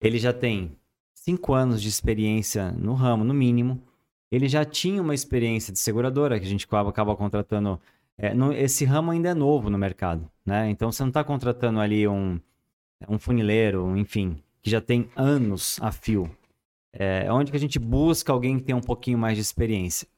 [0.00, 0.76] Ele já tem
[1.14, 3.82] cinco anos de experiência no ramo, no mínimo.
[4.30, 7.80] Ele já tinha uma experiência de seguradora, que a gente acaba, acaba contratando.
[8.18, 10.70] É, no, esse ramo ainda é novo no mercado, né?
[10.70, 12.40] Então você não está contratando ali um,
[13.08, 16.30] um funileiro, enfim, que já tem anos a fio.
[16.92, 20.08] É onde que a gente busca alguém que tem um pouquinho mais de experiência.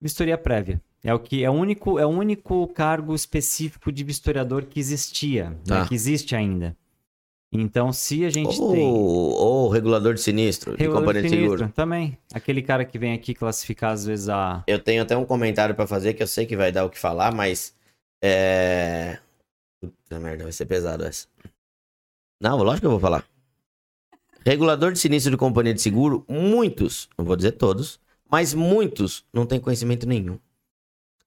[0.00, 0.80] Vistoria prévia.
[1.02, 5.50] É o que é o único, é o único cargo específico de vistoriador que existia,
[5.50, 5.56] né?
[5.66, 5.86] Tá.
[5.86, 6.76] que existe ainda.
[7.52, 11.58] Então, se a gente Ou, tem ou regulador de sinistro, de Regulador companhia de sinistro,
[11.58, 11.72] seguro.
[11.72, 15.74] também, aquele cara que vem aqui classificar às vezes a Eu tenho até um comentário
[15.74, 17.76] pra fazer que eu sei que vai dar o que falar, mas.
[18.22, 19.18] É.
[19.80, 21.28] Puta merda, vai ser pesado essa.
[22.40, 23.24] Não, lógico que eu vou falar.
[24.44, 28.00] Regulador de sinistro de companhia de seguro, muitos, não vou dizer todos,
[28.34, 30.40] mas muitos não têm conhecimento nenhum.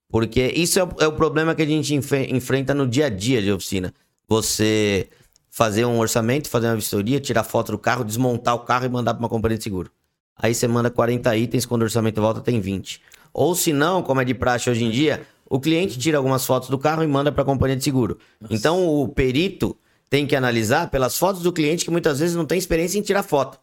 [0.10, 3.10] Porque isso é o, é o problema que a gente enfe- enfrenta no dia a
[3.10, 3.94] dia de oficina.
[4.27, 5.08] Você
[5.50, 9.14] fazer um orçamento, fazer uma vistoria, tirar foto do carro, desmontar o carro e mandar
[9.14, 9.90] para uma companhia de seguro.
[10.36, 13.02] Aí você manda 40 itens, quando o orçamento volta tem 20.
[13.34, 16.68] Ou se não, como é de praxe hoje em dia, o cliente tira algumas fotos
[16.68, 18.18] do carro e manda para a companhia de seguro.
[18.50, 19.77] Então o perito
[20.10, 23.24] tem que analisar pelas fotos do cliente que muitas vezes não tem experiência em tirar
[23.24, 23.58] foto.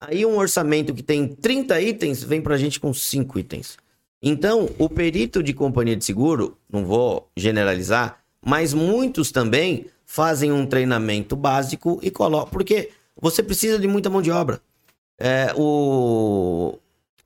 [0.00, 3.76] Aí um orçamento que tem 30 itens vem pra gente com 5 itens.
[4.22, 10.66] Então, o perito de companhia de seguro, não vou generalizar, mas muitos também fazem um
[10.66, 12.50] treinamento básico e colocam.
[12.50, 14.60] Porque você precisa de muita mão de obra.
[15.18, 16.78] É, o...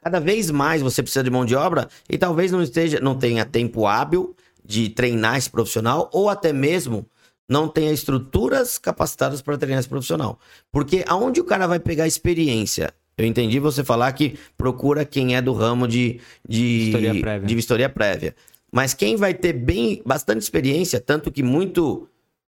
[0.02, 3.44] Cada vez mais você precisa de mão de obra e talvez não esteja, não tenha
[3.44, 4.34] tempo hábil
[4.64, 7.04] de treinar esse profissional, ou até mesmo
[7.50, 10.38] não tenha estruturas capacitadas para treinar esse profissional.
[10.70, 12.94] Porque aonde o cara vai pegar experiência?
[13.18, 17.48] Eu entendi você falar que procura quem é do ramo de, de, Vistoria prévia.
[17.48, 18.36] de vistoria prévia.
[18.72, 22.08] Mas quem vai ter bem bastante experiência, tanto que muito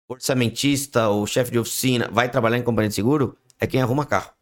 [0.09, 4.33] orçamentista ou chefe de oficina vai trabalhar em companhia de seguro, é quem arruma carro.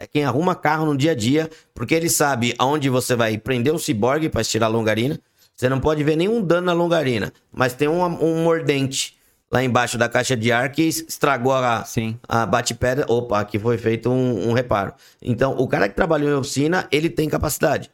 [0.00, 3.74] É quem arruma carro no dia a dia, porque ele sabe aonde você vai prender
[3.74, 5.20] um ciborgue para estirar a longarina.
[5.54, 9.20] Você não pode ver nenhum dano na longarina, mas tem um, um mordente
[9.52, 12.18] lá embaixo da caixa de ar que estragou a, Sim.
[12.26, 13.04] a bate-pedra.
[13.06, 14.94] Opa, aqui foi feito um, um reparo.
[15.20, 17.90] Então, o cara que trabalhou em oficina, ele tem capacidade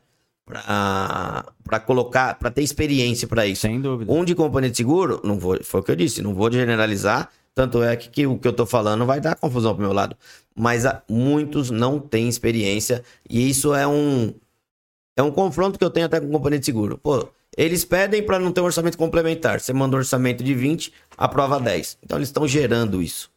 [0.47, 3.63] para colocar, para ter experiência para isso.
[3.63, 4.11] Sem dúvida.
[4.11, 7.29] Um de companhia de seguro, não vou, foi o que eu disse, não vou generalizar,
[7.55, 10.17] tanto é que, que o que eu tô falando vai dar confusão pro meu lado.
[10.55, 14.33] Mas ah, muitos não têm experiência e isso é um
[15.17, 16.97] é um confronto que eu tenho até com companhia de seguro.
[16.97, 17.29] Pô,
[17.59, 19.59] eles pedem para não ter um orçamento complementar.
[19.59, 21.99] Você manda um orçamento de 20, aprova 10.
[22.05, 23.29] Então eles estão gerando isso.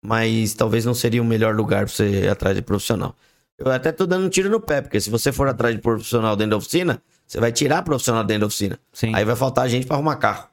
[0.00, 3.16] Mas talvez não seria o melhor lugar para você ir atrás de profissional.
[3.58, 6.36] Eu até tô dando um tiro no pé, porque se você for atrás de profissional
[6.36, 8.78] dentro da oficina, você vai tirar profissional dentro da oficina.
[8.92, 9.12] Sim.
[9.12, 10.48] Aí vai faltar gente para arrumar carro.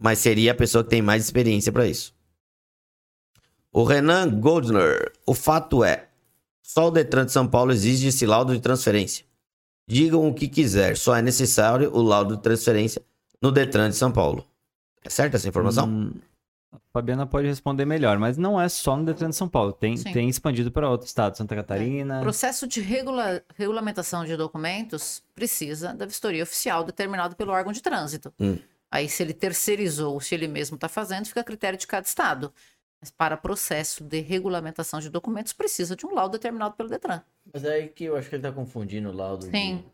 [0.00, 2.14] Mas seria a pessoa que tem mais experiência para isso.
[3.72, 5.10] O Renan Goldner.
[5.26, 6.06] O fato é,
[6.62, 9.24] só o Detran de São Paulo exige esse laudo de transferência.
[9.88, 13.00] Digam o que quiser, só é necessário o laudo de transferência
[13.40, 14.46] no Detran de São Paulo.
[15.02, 15.88] É certa essa informação?
[15.88, 16.12] Hum,
[16.70, 19.72] a Fabiana pode responder melhor, mas não é só no Detran de São Paulo.
[19.72, 20.12] Tem, Sim.
[20.12, 21.56] tem expandido para outros estados, Santa É.
[21.56, 22.20] Catarina.
[22.20, 28.30] Processo de regula- regulamentação de documentos precisa da vistoria oficial determinado pelo órgão de trânsito.
[28.38, 28.58] Hum.
[28.90, 32.06] Aí, se ele terceirizou ou se ele mesmo está fazendo, fica a critério de cada
[32.06, 32.52] estado.
[33.00, 37.20] Mas para processo de regulamentação de documentos, precisa de um laudo determinado pelo Detran.
[37.52, 39.84] Mas é aí que eu acho que ele tá confundindo o laudo Sim.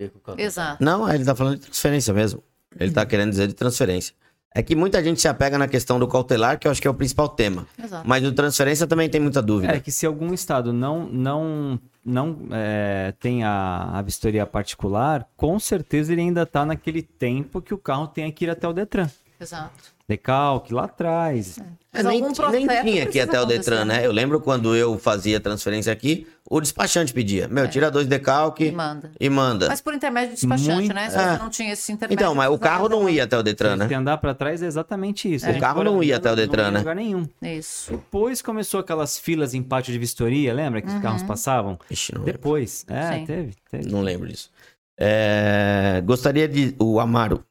[0.00, 0.08] de...
[0.08, 0.82] com o Exato.
[0.82, 2.42] Não, ele tá falando de transferência mesmo.
[2.78, 4.14] Ele tá querendo dizer de transferência.
[4.54, 6.90] É que muita gente se apega na questão do cautelar, que eu acho que é
[6.90, 7.66] o principal tema.
[7.82, 8.08] Exato.
[8.08, 9.74] Mas do transferência também tem muita dúvida.
[9.74, 15.58] É que se algum estado não não não é, tem a, a vistoria particular, com
[15.58, 19.10] certeza ele ainda está naquele tempo que o carro tem que ir até o Detran.
[19.40, 19.96] Exato.
[20.08, 21.58] Decalque lá atrás.
[21.58, 24.06] É, Mas nem, nem tinha aqui até o Detran, acontecer, né?
[24.06, 27.46] Eu lembro quando eu fazia transferência aqui, o despachante pedia.
[27.46, 29.10] Meu, tira dois decalque E manda.
[29.20, 29.68] e manda.
[29.68, 31.10] Mas por intermédio de despachante, Muito- né?
[31.10, 31.32] Se É.
[31.32, 32.22] você não tinha esse intermédio.
[32.22, 33.94] Então, mas o carro não ia até o Detran, Se né?
[33.94, 35.44] andar para trás é exatamente isso.
[35.46, 35.50] É.
[35.52, 36.78] O carro não ia até o Detran, não ia em né?
[36.78, 37.28] lugar nenhum.
[37.42, 37.90] Isso.
[37.90, 41.78] Depois começou aquelas filas em pátio de vistoria, lembra que os carros passavam?
[41.90, 42.32] Ixi, não lembro.
[42.32, 42.86] Depois.
[42.88, 43.26] É, Sim.
[43.26, 43.90] teve, teve.
[43.90, 44.50] Não lembro disso.
[44.98, 46.74] É, Gostaria de.
[46.78, 47.44] O Amaro.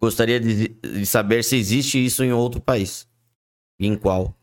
[0.00, 3.06] Gostaria de, de saber se existe isso em outro país.
[3.78, 4.34] E em qual?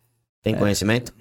[0.43, 0.57] Tem É.
[0.57, 1.13] conhecimento?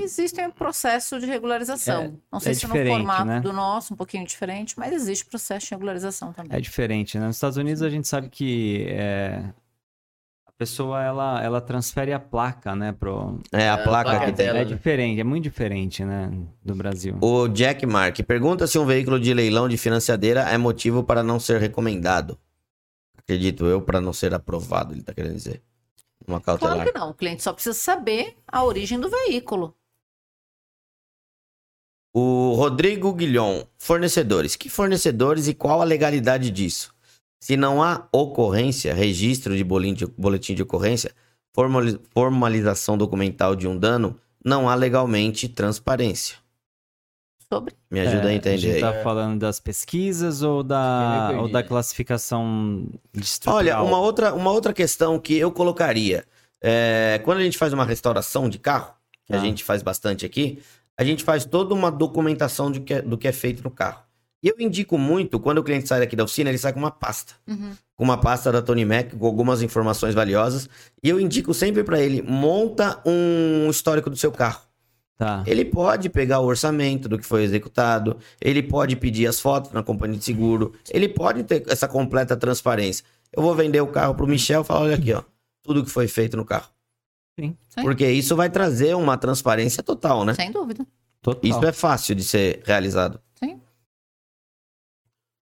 [0.00, 2.02] Existe um processo de regularização.
[2.04, 3.40] É- Não sei é se no formato né?
[3.40, 6.56] do nosso, um pouquinho diferente, mas existe processo de regularização também.
[6.56, 7.26] É diferente, né?
[7.26, 9.42] Nos Estados Unidos a gente sabe que é,
[10.46, 12.92] a pessoa ela, ela transfere a placa, né?
[12.92, 13.40] Pro...
[13.50, 14.46] É a a placa placa que tem.
[14.46, 14.58] dela.
[14.60, 16.30] É diferente, é muito diferente, né?
[16.64, 17.18] Do Brasil.
[17.20, 21.40] O Jack Mark pergunta se um veículo de leilão de financiadeira é motivo para não
[21.40, 22.38] ser recomendado.
[23.28, 25.62] Acredito eu, para não ser aprovado, ele tá querendo dizer.
[26.26, 26.76] Uma cautelar.
[26.76, 27.10] Claro que não.
[27.10, 29.76] O cliente só precisa saber a origem do veículo.
[32.14, 34.56] O Rodrigo Guilhom, fornecedores.
[34.56, 36.94] Que fornecedores e qual a legalidade disso?
[37.38, 41.14] Se não há ocorrência, registro de boletim de, ocorrência,
[41.54, 46.36] formali- formalização documental de um dano, não há legalmente transparência.
[47.52, 47.74] Sobre.
[47.90, 48.80] Me ajuda É, a A entender gente aí.
[48.80, 53.56] tá falando das pesquisas ou da, ou da classificação de estrutural?
[53.58, 56.24] Olha, uma outra, uma outra questão que eu colocaria.
[56.60, 58.92] é, quando a gente faz uma restauração de carro,
[59.24, 59.42] que a Tá.
[59.44, 60.58] gente faz bastante aqui,
[60.98, 64.02] a gente faz toda uma documentação do que, é, do que é feito no carro.
[64.42, 66.90] E eu indico muito, quando o cliente sai daqui da oficina, ele sai com uma
[66.90, 67.34] pasta.
[67.46, 67.72] Uhum.
[67.96, 70.68] Com uma pasta da Tony Mac, com algumas informações valiosas.
[71.02, 74.60] E eu indico sempre para ele, monta um histórico do seu carro.
[75.18, 75.42] Tá.
[75.48, 79.82] Ele pode pegar o orçamento do que foi executado, ele pode pedir as fotos na
[79.82, 83.04] companhia de seguro, ele pode ter essa completa transparência.
[83.32, 85.24] Eu vou vender o carro pro Michel e falar, olha aqui, ó,
[85.60, 86.68] tudo que foi feito no carro.
[87.38, 87.56] Sim.
[87.68, 87.82] Sim.
[87.82, 90.34] Porque isso vai trazer uma transparência total, né?
[90.34, 90.86] Sem dúvida.
[91.20, 91.50] Total.
[91.50, 93.20] Isso é fácil de ser realizado.
[93.42, 93.60] Sim.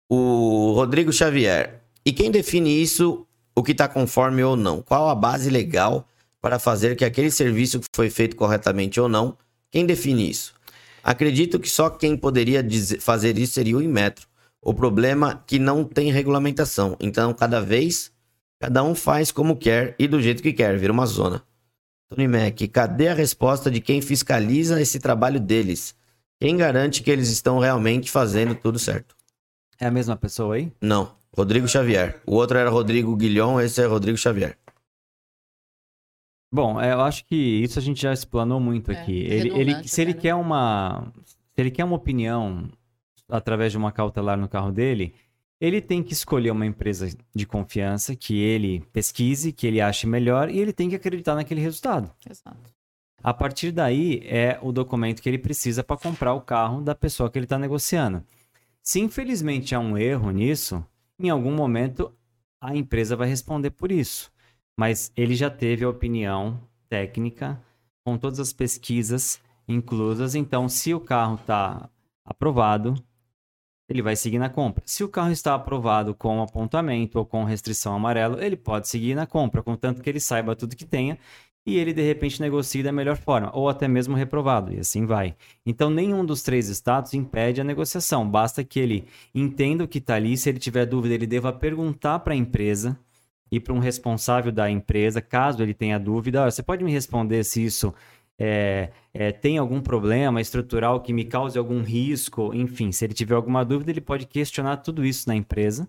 [0.09, 1.83] O Rodrigo Xavier.
[2.07, 4.83] E quem define isso, o que está conforme ou não?
[4.83, 6.07] Qual a base legal
[6.41, 9.37] para fazer que aquele serviço que foi feito corretamente ou não?
[9.75, 10.55] Quem define isso?
[11.03, 14.29] Acredito que só quem poderia dizer- fazer isso seria o Inmetro.
[14.63, 16.97] O problema é que não tem regulamentação.
[17.01, 18.13] Então, cada vez,
[18.61, 20.79] cada um faz como quer e do jeito que quer.
[20.79, 21.43] Vira uma zona.
[22.09, 25.93] Tony Mac, cadê a resposta de quem fiscaliza esse trabalho deles?
[26.41, 29.17] Quem garante que eles estão realmente fazendo tudo certo?
[29.81, 30.71] É a mesma pessoa aí?
[30.81, 32.21] Não, Rodrigo Xavier.
[32.25, 34.57] O outro era Rodrigo Guilhom, esse é Rodrigo Xavier.
[36.55, 39.13] Bom, é, eu acho que isso a gente já explanou muito É, aqui.
[39.25, 40.21] Ele, ele- se ele né?
[40.21, 42.71] quer uma, se ele quer uma opinião
[43.29, 45.17] através de uma cautelar no carro dele,
[45.61, 50.49] ele tem que escolher uma empresa de confiança que ele pesquise, que ele ache melhor
[50.49, 52.09] e ele tem que acreditar naquele resultado.
[52.31, 52.57] Exato.
[53.21, 57.29] A partir daí é o documento que ele precisa para comprar o carro da pessoa
[57.29, 58.23] que ele está negociando.
[58.81, 60.85] Se infelizmente há um erro nisso,
[61.19, 62.13] em algum momento
[62.61, 64.31] a empresa vai responder por isso.
[64.79, 67.61] Mas ele já teve a opinião técnica
[68.05, 70.35] com todas as pesquisas inclusas.
[70.35, 71.89] Então, se o carro está
[72.25, 72.95] aprovado,
[73.89, 74.83] ele vai seguir na compra.
[74.87, 79.27] Se o carro está aprovado com apontamento ou com restrição amarelo, ele pode seguir na
[79.27, 81.19] compra, contanto que ele saiba tudo que tenha
[81.67, 85.35] e ele de repente negocie da melhor forma, ou até mesmo reprovado, e assim vai.
[85.65, 90.17] Então, nenhum dos três status impede a negociação, basta que ele entenda o que está
[90.17, 90.37] ali.
[90.37, 92.99] Se ele tiver dúvida, ele deva perguntar para a empresa
[93.57, 96.43] e para um responsável da empresa, caso ele tenha dúvida.
[96.43, 97.95] "Olha, você pode me responder se isso
[98.39, 102.53] é, é, tem algum problema estrutural que me cause algum risco?
[102.55, 105.89] Enfim, se ele tiver alguma dúvida, ele pode questionar tudo isso na empresa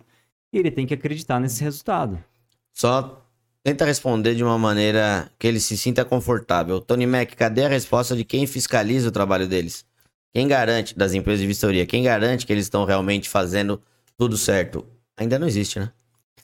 [0.54, 2.24] e ele tem que acreditar nesse resultado.
[2.72, 3.26] Só
[3.64, 6.80] tenta responder de uma maneira que ele se sinta confortável.
[6.80, 9.86] Tony Mac, cadê a resposta de quem fiscaliza o trabalho deles?
[10.32, 13.82] Quem garante, das empresas de vistoria, quem garante que eles estão realmente fazendo
[14.18, 14.86] tudo certo?
[15.18, 15.92] Ainda não existe, né?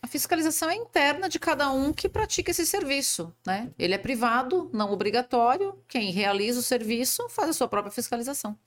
[0.01, 3.71] A fiscalização é interna de cada um que pratica esse serviço, né?
[3.77, 5.77] Ele é privado, não obrigatório.
[5.87, 8.57] Quem realiza o serviço faz a sua própria fiscalização.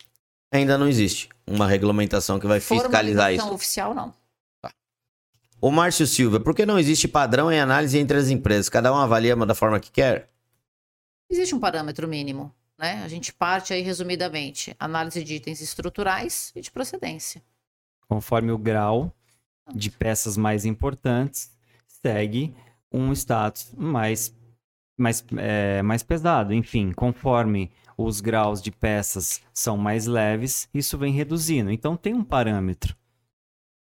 [0.53, 3.53] Ainda não existe uma regulamentação que vai fiscalizar isso.
[3.53, 4.15] oficial, não.
[5.61, 8.69] O Márcio Silva, por que não existe padrão em análise entre as empresas?
[8.69, 10.31] Cada um avalia da forma que quer?
[11.29, 13.03] Existe um parâmetro mínimo, né?
[13.03, 17.43] A gente parte aí resumidamente, análise de itens estruturais e de procedência.
[18.07, 19.13] Conforme o grau
[19.73, 21.51] de peças mais importantes,
[21.87, 22.55] segue
[22.93, 24.35] um status mais,
[24.99, 26.53] mais, é, mais pesado.
[26.53, 31.71] Enfim, conforme os graus de peças são mais leves, isso vem reduzindo.
[31.71, 32.97] Então tem um parâmetro.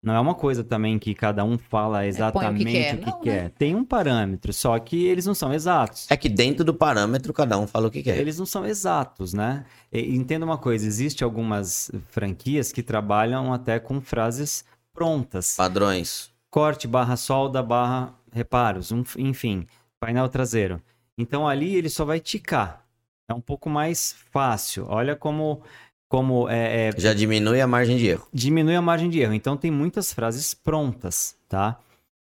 [0.02, 2.96] Não é uma coisa também que cada um fala exatamente quer.
[2.96, 3.44] o que Não, quer.
[3.44, 3.52] né?
[3.58, 6.10] Tem um parâmetro, só que eles não são exatos.
[6.10, 8.18] É que dentro do parâmetro cada um fala o que quer.
[8.18, 9.66] Eles não são exatos, né?
[9.92, 14.64] E, entenda uma coisa, existe algumas franquias que trabalham até com frases
[15.00, 15.56] prontas.
[15.56, 16.30] Padrões.
[16.52, 19.66] Corte, barra solda, barra reparos, um- enfim,
[20.00, 20.82] painel traseiro.
[21.18, 22.86] Então ali ele só vai ticar.
[23.30, 24.86] É um pouco mais fácil.
[24.90, 25.62] Olha como,
[26.10, 28.28] como é, é, Já diminui a margem de erro.
[28.34, 29.34] diminui a margem de erro.
[29.34, 31.80] Então tem muitas frases prontas, tá?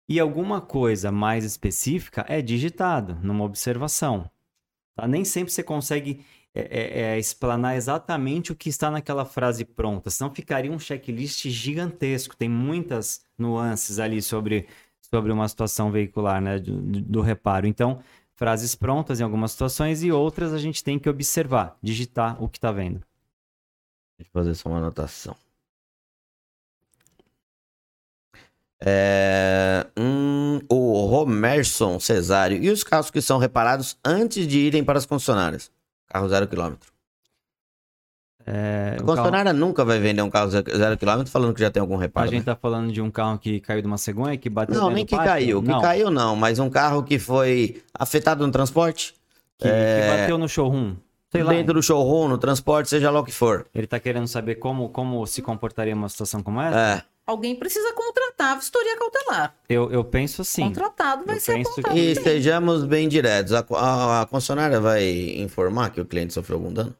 [0.09, 4.29] E alguma coisa mais específica é digitado numa observação.
[4.97, 5.07] Tá?
[5.07, 10.33] Nem sempre você consegue é, é explanar exatamente o que está naquela frase pronta, senão
[10.33, 12.35] ficaria um checklist gigantesco.
[12.35, 14.67] Tem muitas nuances ali sobre,
[15.01, 17.67] sobre uma situação veicular, né, do, do reparo.
[17.67, 17.99] Então,
[18.35, 22.57] frases prontas em algumas situações e outras a gente tem que observar, digitar o que
[22.57, 23.01] está vendo.
[24.17, 25.35] Deixa eu fazer só uma anotação.
[28.79, 32.61] É, hum, o Romerson Cesário.
[32.63, 35.71] E os carros que são reparados antes de irem para as concessionárias?
[36.07, 36.93] Carro zero quilômetro.
[38.47, 41.71] É, A o carro- concessionária nunca vai vender um carro zero quilômetro falando que já
[41.71, 42.27] tem algum a reparo.
[42.29, 42.45] gente né?
[42.45, 45.15] tá falando de um carro que caiu de uma cegonha, que bateu Não, nem que
[45.15, 45.31] pátio?
[45.31, 45.61] caiu.
[45.63, 49.15] Que Não, caiu não, mas um carro que foi afetado no transporte.
[49.57, 50.01] que, É.
[50.11, 50.95] que bateu no showroom.
[51.31, 51.51] Sei lá.
[51.53, 53.65] dentro do showroom, no transporte, seja lá o que for.
[53.73, 56.77] Ele tá querendo saber como, como se comportaria uma situação como essa?
[56.77, 57.03] É.
[57.25, 59.55] Alguém precisa contratar a vistoria cautelar.
[59.67, 60.61] Eu, eu penso assim.
[60.61, 61.97] Contratado vai Eu ser apontado.
[61.97, 62.21] E sim.
[62.21, 63.51] sejamos bem diretos.
[63.53, 65.03] A, a- a concessionária vai
[65.37, 66.95] informar que o cliente sofreu algum dano?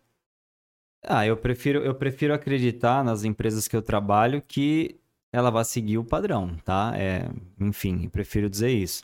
[1.03, 4.99] Ah, eu prefiro, eu prefiro acreditar nas empresas que eu trabalho que
[5.31, 6.93] ela vai seguir o padrão, tá?
[6.95, 7.29] É,
[7.59, 9.03] enfim, prefiro dizer isso.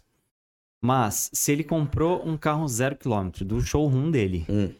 [0.83, 4.73] Mas, se ele comprou um carro zero quilômetro do showroom dele, Hum.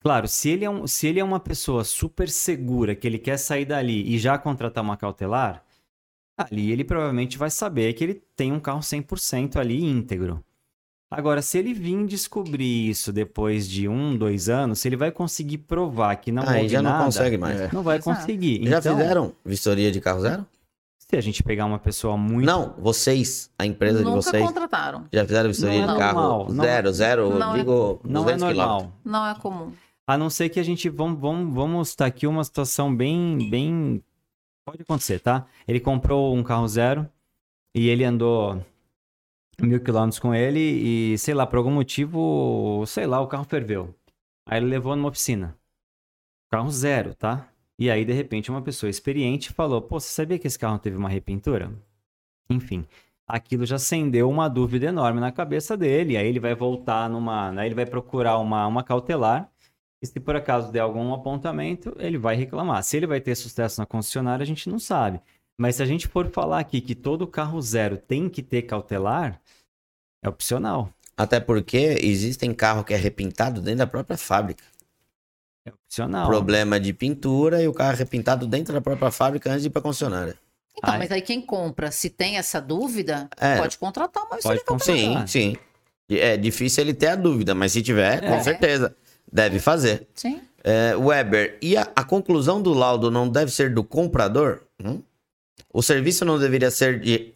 [0.00, 3.36] claro, se ele, é um, se ele é uma pessoa super segura, que ele quer
[3.38, 5.63] sair dali e já contratar uma cautelar,
[6.36, 10.42] ali ele provavelmente vai saber que ele tem um carro 100% ali íntegro.
[11.10, 15.58] Agora, se ele vir descobrir isso depois de um, dois anos, se ele vai conseguir
[15.58, 17.60] provar que não Aí houve já não nada, consegue mais.
[17.60, 17.70] É.
[17.72, 18.18] não vai Exato.
[18.20, 18.66] conseguir.
[18.68, 20.44] Já Então, fizeram vistoria de carro zero?
[20.98, 22.46] Se a gente pegar uma pessoa muito.
[22.46, 25.04] Não, vocês, a empresa de Nunca vocês, contrataram.
[25.12, 28.22] já fizeram vistoria Não de é carro normal, não- zero, zero, não é- digo, Não
[28.22, 28.66] é 200 normal.
[28.78, 29.00] quilômetros.
[29.04, 29.72] Não é comum.
[30.06, 30.88] A não ser que a gente.
[30.88, 33.48] Vamos, vamos, vamos estar aqui uma situação bem.
[33.50, 34.02] bem.
[34.64, 35.46] Pode acontecer, tá?
[35.68, 37.08] Ele comprou um carro zero
[37.74, 38.64] e ele andou
[39.60, 43.94] mil quilômetros com ele e, sei lá, por algum motivo, sei lá, o carro ferveu.
[44.46, 45.56] Aí ele levou numa oficina.
[46.50, 47.48] Carro zero, tá?
[47.78, 50.96] E aí, de repente, uma pessoa experiente falou: Pô, você sabia que esse carro teve
[50.96, 51.72] uma repintura?
[52.48, 52.86] Enfim,
[53.26, 56.16] aquilo já acendeu uma dúvida enorme na cabeça dele.
[56.16, 57.50] Aí ele vai voltar numa.
[57.50, 59.50] Aí ele vai procurar uma, uma cautelar.
[60.04, 62.82] E se por acaso der algum apontamento, ele vai reclamar.
[62.84, 65.18] Se ele vai ter sucesso na concessionária, a gente não sabe.
[65.56, 69.40] Mas se a gente for falar aqui que todo carro zero tem que ter cautelar,
[70.22, 70.90] é opcional.
[71.16, 74.62] Até porque existem carro que é repintado dentro da própria fábrica.
[75.66, 76.26] É opcional.
[76.28, 79.70] Problema de pintura e o carro é repintado dentro da própria fábrica antes de ir
[79.70, 80.36] pra concessionária.
[80.76, 80.98] Então, Ai.
[80.98, 83.56] mas aí quem compra, se tem essa dúvida, É.
[83.56, 84.60] pode contratar uma Pode.
[84.84, 85.56] Sim, sim.
[86.10, 88.42] É difícil ele ter a dúvida, mas se tiver, com É.
[88.42, 88.94] certeza,
[89.34, 90.06] deve fazer.
[90.14, 90.40] Sim.
[90.62, 94.60] É, Weber, e a, a conclusão do laudo não deve ser do comprador?
[94.82, 95.02] Hum?
[95.72, 97.34] O serviço não deveria ser de,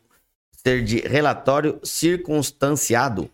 [0.64, 3.28] ser de relatório circunstanciado?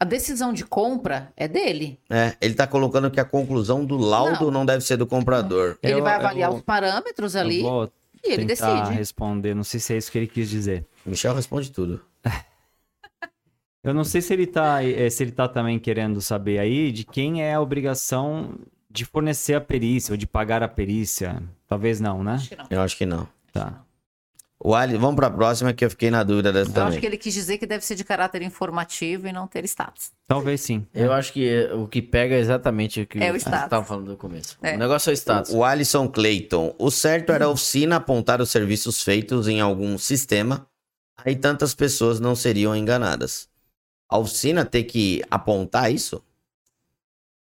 [0.00, 1.98] A decisão de compra é dele.
[2.08, 4.66] É, ele tá colocando que a conclusão do laudo não, Não.
[4.66, 5.76] deve ser do comprador.
[5.82, 7.90] Ele Eu- vai eu avaliar vou- os parâmetros Eu ali vou
[8.24, 8.96] e ele tentar decide.
[8.98, 9.54] responder.
[9.54, 10.84] Não sei se é isso que ele quis dizer.
[11.04, 12.00] Michel responde tudo.
[13.82, 17.04] Eu não sei se ele tá, eh, se ele tá também querendo saber aí de
[17.04, 18.58] quem é a obrigação
[18.90, 21.42] de fornecer a perícia ou de pagar a perícia.
[21.66, 22.32] Talvez não, né?
[22.34, 22.66] Acho que não.
[22.70, 23.28] Eu acho que não.
[23.52, 23.82] Tá.
[24.60, 26.88] O Ali, vamos pra próxima que eu fiquei na dúvida dessa Eu também.
[26.90, 30.10] acho que ele quis dizer que deve ser de caráter informativo e não ter status.
[30.26, 30.84] Talvez sim.
[30.92, 33.62] Eu acho que é- o que pega é exatamente o que É o status.
[33.64, 34.58] estavam falando no começo.
[34.60, 34.74] É.
[34.74, 35.52] O negócio é o status.
[35.54, 36.74] O Alisson Clayton.
[36.76, 40.66] O certo era a oficina apontar os serviços feitos em algum sistema,
[41.24, 43.48] aí tantas pessoas não seriam enganadas.
[44.08, 46.22] A oficina ter que apontar isso?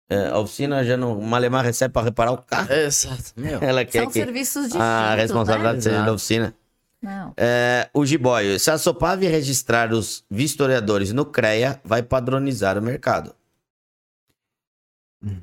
[0.09, 1.17] É, a oficina já não.
[1.17, 2.71] O Malemar recebe para reparar o carro.
[2.71, 3.33] É, exato.
[3.35, 3.59] Meu.
[3.61, 5.81] Ela quer São que serviços distintos, a responsabilidade né?
[5.81, 6.55] seja da oficina.
[7.01, 7.33] Não.
[7.37, 8.59] É, o Giboio.
[8.59, 13.35] Se a Sopave registrar os vistoriadores no CREA, vai padronizar o mercado.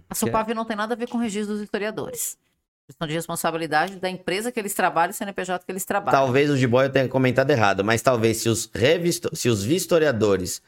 [0.09, 2.37] A Supav não tem nada a ver com o registro dos historiadores.
[2.87, 6.21] Questão de responsabilidade da empresa que eles trabalham e CNPJ que eles trabalham.
[6.21, 9.35] Talvez o Giboio tenha comentado errado, mas talvez se os, revisto...
[9.35, 10.61] se os vistoriadores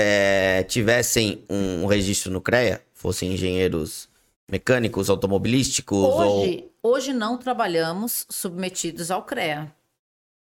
[0.00, 4.08] é, tivessem um registro no CREA, fossem engenheiros
[4.48, 6.40] mecânicos, automobilísticos ou.
[6.42, 9.72] Hoje, hoje não trabalhamos submetidos ao CREA.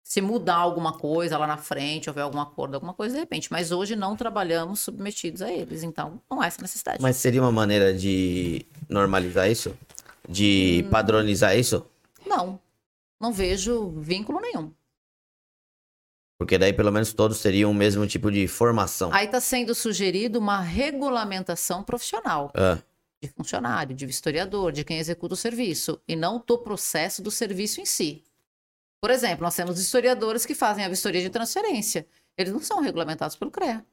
[0.03, 3.51] Se mudar alguma coisa lá na frente, houver algum acordo, alguma coisa, de repente.
[3.51, 5.81] Mas hoje não trabalhamos submetidos a eles.
[5.83, 7.01] Então, não há essa necessidade.
[7.01, 9.75] Mas seria uma maneira de normalizar isso?
[10.27, 10.89] De Hum.
[10.89, 11.85] padronizar isso?
[12.25, 12.59] Não.
[13.19, 14.71] Não vejo vínculo nenhum.
[16.37, 19.13] Porque daí pelo menos todos teriam o mesmo tipo de formação.
[19.13, 22.51] Aí está sendo sugerido uma regulamentação profissional.
[22.53, 22.77] Ah,
[23.21, 27.81] de funcionário, de vistoriador, de quem executa o serviço, e não do processo do serviço
[27.81, 28.23] em si.
[29.01, 32.07] Por exemplo, nós temos historiadores que fazem a vistoria de transferência.
[32.37, 33.85] Eles não são regulamentados pelo CREA.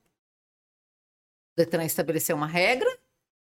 [1.52, 2.90] O Detran estabeleceu uma regra,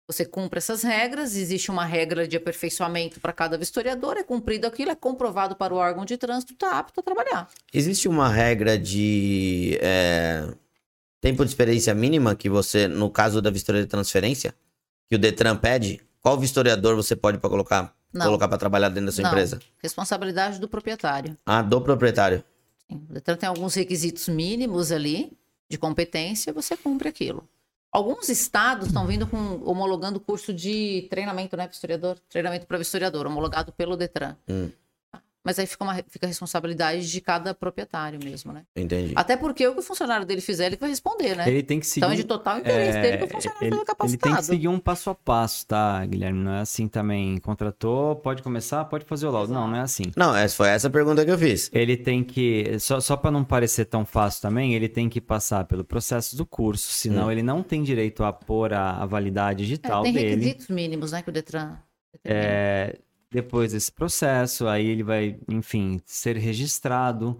[0.10, 4.90] Você cumpre essas regras, existe uma regra de aperfeiçoamento para cada vistoriador, é cumprido aquilo,
[4.90, 7.48] é comprovado para o órgão de trânsito, está apto a trabalhar.
[7.72, 10.52] Existe uma regra de é,
[11.22, 14.56] tempo de experiência mínima que você, no caso da vistoria de transferência,
[15.08, 16.02] que o Detran pede?
[16.22, 18.26] Qual vistoriador você pode pra colocar Não.
[18.26, 19.30] colocar para trabalhar dentro da sua Não.
[19.30, 19.60] empresa?
[19.78, 21.38] Responsabilidade do proprietário.
[21.46, 22.44] Ah, do proprietário.
[22.90, 25.38] Sim, O Detran tem alguns requisitos mínimos ali
[25.70, 27.48] de competência, você cumpre aquilo.
[27.92, 32.18] Alguns estados estão vindo com homologando curso de treinamento, né, vistoriador?
[32.30, 34.36] Treinamento para vistoriador, homologado pelo Detran.
[34.48, 34.70] Hum.
[35.50, 38.66] Mas aí fica, uma, fica a responsabilidade de cada proprietário mesmo, né?
[38.76, 39.14] Entendi.
[39.16, 41.50] Até porque o que o funcionário dele fizer, ele vai responder, né?
[41.50, 42.02] Ele tem que seguir.
[42.06, 44.32] Então é de total interesse é, dele que o funcionário ele, seja ele capacitado.
[44.36, 46.38] tem que seguir um passo a passo, tá, Guilherme?
[46.40, 47.40] Não é assim também.
[47.40, 49.52] Contratou, pode começar, pode fazer o laudo.
[49.52, 50.04] Não, não é assim.
[50.16, 51.72] Não, essa foi essa a pergunta que eu fiz.
[51.74, 55.64] Ele tem que, só, só para não parecer tão fácil também, ele tem que passar
[55.66, 57.32] pelo processo do curso, senão Hum.
[57.32, 60.30] ele não tem direito a pôr a, a validade É, digital tem dele.
[60.30, 61.76] requisitos mínimos, né, que o Detran.
[62.24, 63.00] É,
[63.32, 67.38] depois desse processo, aí ele vai, enfim, ser registrado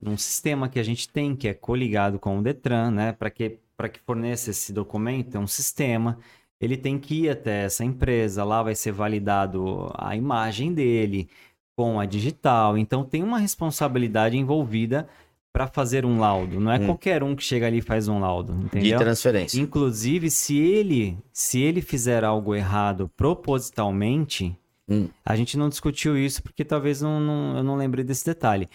[0.00, 3.12] num sistema que a gente tem, que é coligado com o Detran, né?
[3.12, 3.58] Para que,
[3.90, 6.18] que forneça esse documento, é um sistema.
[6.60, 11.28] Ele tem que ir até essa empresa, lá vai ser validado a imagem dele
[11.76, 12.76] com a digital.
[12.78, 15.08] Então tem uma responsabilidade envolvida
[15.52, 16.60] para fazer um laudo.
[16.60, 16.86] Não é Hum.
[16.86, 18.98] qualquer um que chega ali e faz um laudo, De entendeu?
[18.98, 19.58] transferência.
[19.60, 24.56] Inclusive, se ele, se ele fizer algo errado propositalmente,
[24.88, 25.08] Hum.
[25.24, 28.68] a gente não discutiu isso porque talvez não, não- eu não lembrei desse detalhe.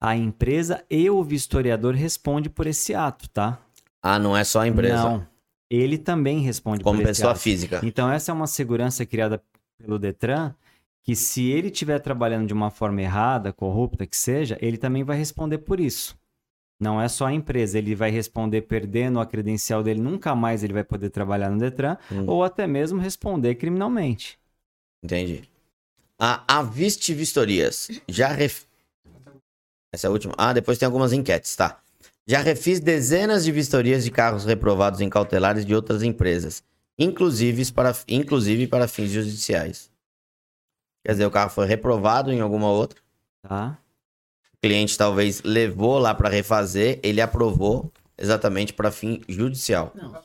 [0.00, 3.58] A empresa e o vistoriador responde por esse ato, tá?
[4.02, 5.02] Ah, não é só a empresa.
[5.02, 5.26] Não.
[5.68, 7.40] Ele também responde Como por esse pessoa ato.
[7.40, 7.80] física.
[7.82, 9.42] Então, essa é uma segurança criada
[9.82, 10.54] pelo Detran,
[11.02, 15.16] que se ele estiver trabalhando de uma forma errada, corrupta que seja, ele também vai
[15.18, 16.16] responder por isso.
[16.78, 20.74] Não é só a empresa, ele vai responder perdendo a credencial dele, nunca mais ele
[20.74, 22.24] vai poder trabalhar no Detran, Hum.
[22.28, 24.38] ou até mesmo responder criminalmente.
[25.02, 25.42] Entendi.
[26.18, 27.88] A Aviste Vistorias.
[28.08, 28.64] Já ref...
[29.92, 30.34] Essa é a última.
[30.36, 31.80] Ah, depois tem algumas enquetes, tá?
[32.26, 36.62] Já refiz dezenas de vistorias de carros reprovados em cautelares de outras empresas,
[36.98, 39.90] inclusive para, inclusive para fins judiciais.
[41.04, 43.00] Quer dizer, o carro foi reprovado em alguma outra,
[43.42, 43.78] Tá?
[44.52, 49.92] o cliente talvez levou lá para refazer, ele aprovou exatamente para fim judicial.
[49.94, 50.24] Não,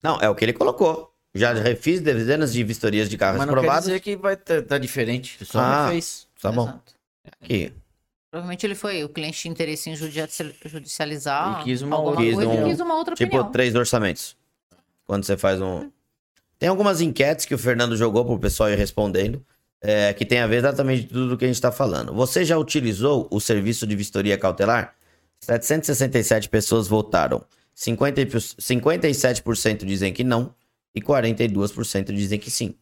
[0.00, 1.07] Não, é o que ele colocou.
[1.34, 4.78] Já refiz dezenas de vistorias de carros mas não quer dizer que vai tá, tá
[4.78, 5.38] diferente.
[5.44, 5.82] Só Ah.
[5.84, 6.26] não fez.
[6.40, 6.62] Tá bom.
[6.64, 6.94] Exato.
[7.42, 7.72] Aqui.
[8.30, 12.24] Provavelmente ele foi, o cliente tinha interesse em judici- judicializar E quis uma alguma outra-
[12.34, 13.52] coisa quis um- quis uma outra Tipo, opinião.
[13.52, 14.36] três orçamentos.
[15.06, 15.90] Quando você faz um.
[16.58, 19.44] Tem algumas enquetes que o Fernando jogou pro pessoal ir respondendo,
[19.80, 22.12] é, que tem a ver exatamente com tudo que a gente tá falando.
[22.14, 24.94] Você já utilizou o serviço de vistoria cautelar?
[25.40, 27.44] 767 pessoas votaram.
[27.74, 28.26] 50, e-
[28.58, 30.52] 57% dizem que não
[30.94, 32.74] e 42% dizem que sim.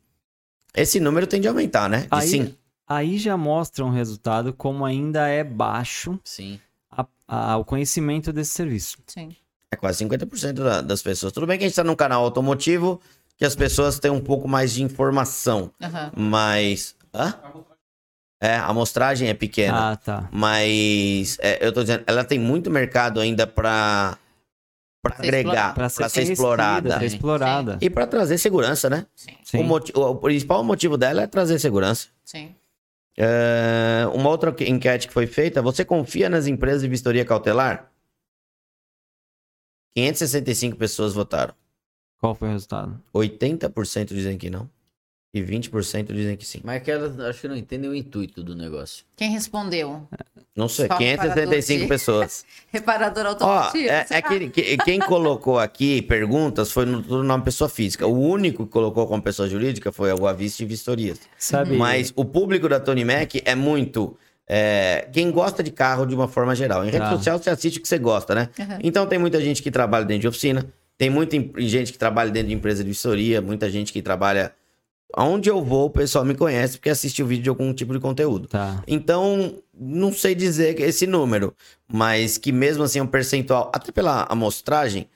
[0.74, 2.02] Esse número tende a aumentar, né?
[2.02, 2.54] De Aí, sim.
[2.86, 6.60] aí já mostra um resultado como ainda é baixo Sim.
[6.90, 8.98] a- a- o conhecimento desse serviço.
[9.06, 9.34] Sim.
[9.70, 11.32] É quase 50% da- das pessoas.
[11.32, 13.00] Tudo bem que a gente tá num canal automotivo
[13.36, 15.70] que as pessoas têm um pouco mais de informação.
[15.82, 16.12] Aham.
[16.16, 16.94] Mas.
[17.12, 17.34] Hã?
[18.40, 19.92] É, a amostragem é pequena.
[19.92, 20.28] Ah, tá.
[20.30, 24.18] Mas é, eu tô dizendo, ela tem muito mercado ainda pra,
[25.14, 26.98] ser agregar, pra ser, conhecida, explorada.
[26.98, 27.78] Ser explorada.
[27.80, 29.06] E pra trazer segurança, né?
[29.14, 29.32] Sim.
[29.44, 29.58] Sim.
[29.58, 32.08] O, moti- o- principal motivo dela é trazer segurança.
[32.24, 32.54] Sim.
[33.18, 37.90] É, uma outra que- enquete que foi feita: você confia nas empresas de vistoria cautelar?
[39.94, 41.54] 565 pessoas votaram.
[42.18, 43.00] Qual foi o resultado?
[43.14, 44.68] 80% dizem que não.
[45.34, 46.60] E 20% dizem que sim.
[46.64, 49.05] Mas que elas acho que não entendem o intuito do negócio.
[49.16, 50.08] Quem respondeu?
[50.56, 52.46] Não sei, Só 575 para pessoas.
[52.72, 53.88] Reparador Ó, automotivo?
[53.90, 58.06] é, é que, que- quem colocou aqui perguntas foi no, nome pessoa física.
[58.06, 61.20] O único que colocou como pessoa jurídica foi o Aviste e Vistorias.
[61.36, 61.76] Sabe?
[61.76, 64.16] Mas o público da Tony Mac é muito.
[64.48, 66.82] é, quem gosta de carro de uma forma geral.
[66.82, 67.10] Em rede Tá.
[67.16, 68.48] social você assiste o que você gosta, né?
[68.58, 68.78] Aham.
[68.82, 70.64] Então tem muita gente que trabalha dentro de oficina,
[70.96, 74.52] tem muita gente que trabalha dentro de empresa de vistoria, muita gente que trabalha.
[75.14, 78.00] Aonde eu vou, o pessoal me conhece porque assiste o vídeo de algum tipo de
[78.00, 78.48] conteúdo.
[78.48, 78.82] Tá.
[78.86, 81.54] Então, não sei dizer que esse número,
[81.90, 85.08] mas que mesmo assim é um percentual, até pela amostragem,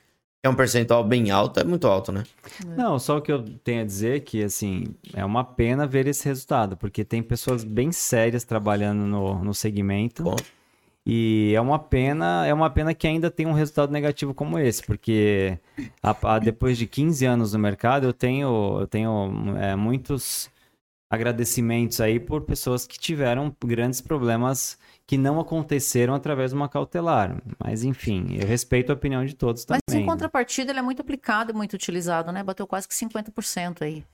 [0.43, 2.23] é um percentual bem alto, é muito alto, né?
[2.65, 6.07] Não, só o que eu tenho a dizer é que, assim, é uma pena ver
[6.07, 10.23] esse resultado, porque tem pessoas bem sérias trabalhando no, no segmento.
[10.23, 10.35] Bom.
[11.05, 14.83] E é uma pena, é uma pena que ainda tem um resultado negativo como esse,
[14.83, 15.57] porque
[16.01, 20.49] a- a- depois de 15 anos no mercado, eu tenho, eu tenho é, muitos
[21.11, 27.41] agradecimentos aí por pessoas que tiveram grandes problemas que não aconteceram através de uma cautelar.
[27.59, 29.81] Mas, enfim, eu respeito a opinião de todos também.
[29.89, 30.05] Mas em né?
[30.05, 32.41] contrapartida, ele é muito aplicado e muito utilizado, né?
[32.43, 34.05] Bateu quase que 50% aí.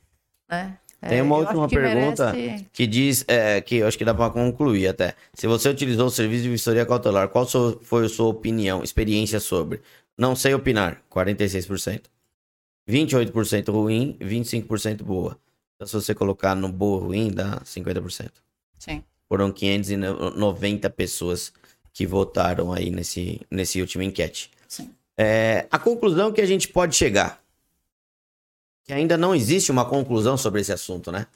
[0.50, 0.76] Né?
[1.02, 4.04] Tem É, uma eu última que pergunta merece- que diz, é, que eu acho que
[4.06, 5.14] dá pra concluir até.
[5.34, 7.46] Se você utilizou o serviço de vistoria cautelar, qual
[7.82, 9.82] foi a sua opinião, experiência sobre?
[10.18, 12.10] Não sei opinar, 46%.
[12.90, 15.38] 28% ruim, 25% boa.
[15.76, 18.32] Então, se você colocar no boa ruim, dá 50%.
[18.80, 19.04] Sim.
[19.30, 21.52] Foram 590 pessoas
[21.94, 24.50] que votaram aí nesse, nesse último enquete.
[24.68, 24.90] Sim.
[25.18, 27.42] É, a conclusão que a gente pode chegar,
[28.88, 31.28] que ainda não existe uma conclusão sobre esse assunto, né?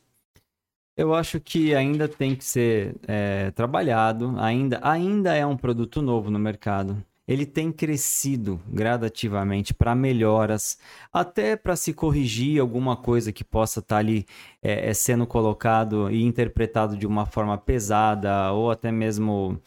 [0.96, 6.32] Eu acho que ainda tem que ser é, trabalhado, ainda, ainda é um produto novo
[6.32, 7.04] no mercado.
[7.28, 10.78] Ele tem crescido gradativamente para melhoras,
[11.14, 14.26] até para se corrigir alguma coisa que possa estar ali
[14.62, 19.62] é, é, sendo colocado e interpretado de uma forma pesada ou até mesmo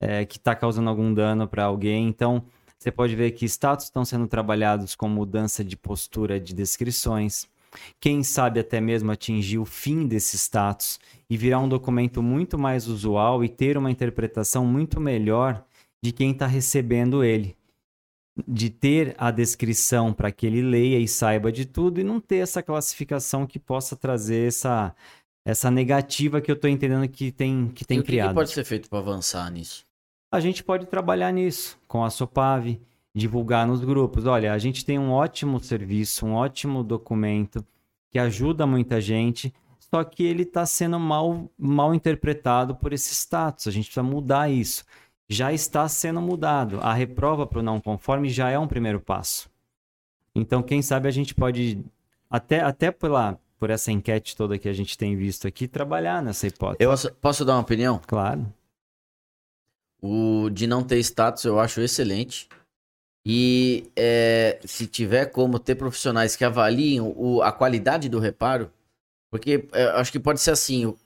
[0.00, 2.08] é, que está causando algum dano para alguém.
[2.08, 2.42] Então,
[2.80, 7.46] você pode ver que status estão sendo trabalhados com mudança de postura de descrições.
[8.00, 12.88] Quem sabe até mesmo atingir o fim desse status e virar um documento muito mais
[12.88, 15.62] usual e ter uma interpretação muito melhor
[16.02, 17.54] de quem está recebendo ele.
[18.48, 22.36] De ter a descrição para que ele leia e saiba de tudo e não ter
[22.36, 24.96] essa classificação que possa trazer essa,
[25.46, 28.34] essa negativa que eu estou entendendo que tem, que tem e o que que criado.
[28.34, 29.89] pode ser feito para avançar nisso?
[30.32, 32.80] A gente pode trabalhar nisso com a Sopave,
[33.12, 34.26] divulgar nos grupos.
[34.26, 37.66] Olha, a gente tem um ótimo serviço, um ótimo documento
[38.10, 43.66] que ajuda muita gente, só que ele está sendo mal, mal interpretado por esse status.
[43.66, 44.84] A gente precisa mudar isso.
[45.28, 46.78] Já está sendo mudado.
[46.80, 49.50] A reprova para o não conforme já é um primeiro passo.
[50.32, 51.84] Então, quem sabe a gente pode,
[52.28, 56.46] até, até pela, por essa enquete toda que a gente tem visto aqui, trabalhar nessa
[56.46, 56.88] hipótese.
[56.88, 58.00] Posso, posso dar uma opinião?
[58.06, 58.46] Claro.
[60.02, 62.48] O de não ter status eu acho excelente.
[63.26, 68.70] E é, se tiver como ter profissionais que avaliem o- a qualidade do reparo,
[69.30, 70.96] porque é, acho que pode ser assim: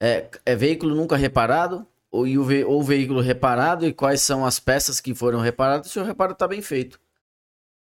[0.00, 4.46] é, é veículo nunca reparado, ou, e o ve- ou veículo reparado, e quais são
[4.46, 7.00] as peças que foram reparadas, se o reparo está bem feito.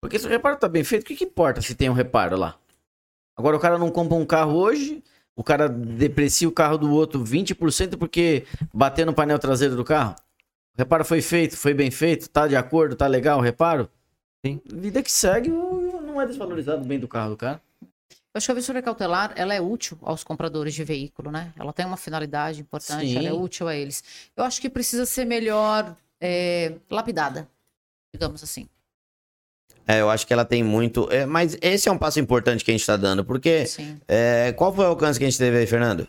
[0.01, 2.37] Porque se o reparo está bem feito, o que, que importa se tem um reparo
[2.37, 2.57] lá?
[3.37, 5.01] Agora o cara não compra um carro hoje,
[5.37, 10.15] o cara deprecia o carro do outro 20% porque bateu no painel traseiro do carro.
[10.79, 13.89] O reparo foi feito, foi bem feito, tá de acordo, tá legal o reparo?
[14.45, 14.61] Sim.
[14.65, 17.61] Vida que segue, não é desvalorizado bem do carro do cara.
[17.81, 17.87] Eu
[18.35, 21.51] acho que a vistoria cautelar, ela é útil aos compradores de veículo, né?
[21.59, 23.37] Ela tem uma finalidade importante, ela é Sim.
[23.37, 24.01] útil a eles.
[24.37, 27.45] Eu acho que precisa ser melhor é, lapidada,
[28.13, 28.65] digamos assim.
[29.85, 31.11] É, eu acho que ela tem muito.
[31.11, 33.65] é, mas esse é um passo importante que a gente tá dando, porque.
[33.65, 33.99] Sim.
[34.07, 36.07] é, qual foi o alcance que a gente teve aí, Fernando?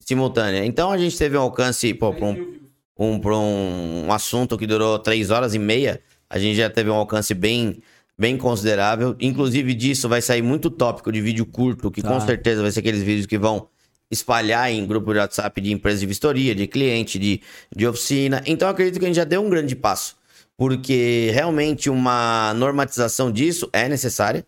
[0.00, 0.64] Simultânea.
[0.64, 2.58] Então a gente teve um alcance, pô, pra um,
[2.98, 6.00] um, um, um assunto que durou três horas e meia.
[6.28, 7.82] A gente já teve um alcance bem,
[8.18, 9.14] bem considerável.
[9.20, 12.20] Inclusive disso vai sair muito tópico de vídeo curto, que com Tá.
[12.20, 13.68] certeza vai ser aqueles vídeos que vão
[14.10, 17.40] espalhar em grupo de WhatsApp de empresa de vistoria, de cliente, de,
[17.74, 18.42] de oficina.
[18.46, 20.16] Então acredito que a gente já deu um grande passo.
[20.60, 24.44] Porque realmente uma normatização disso é necessária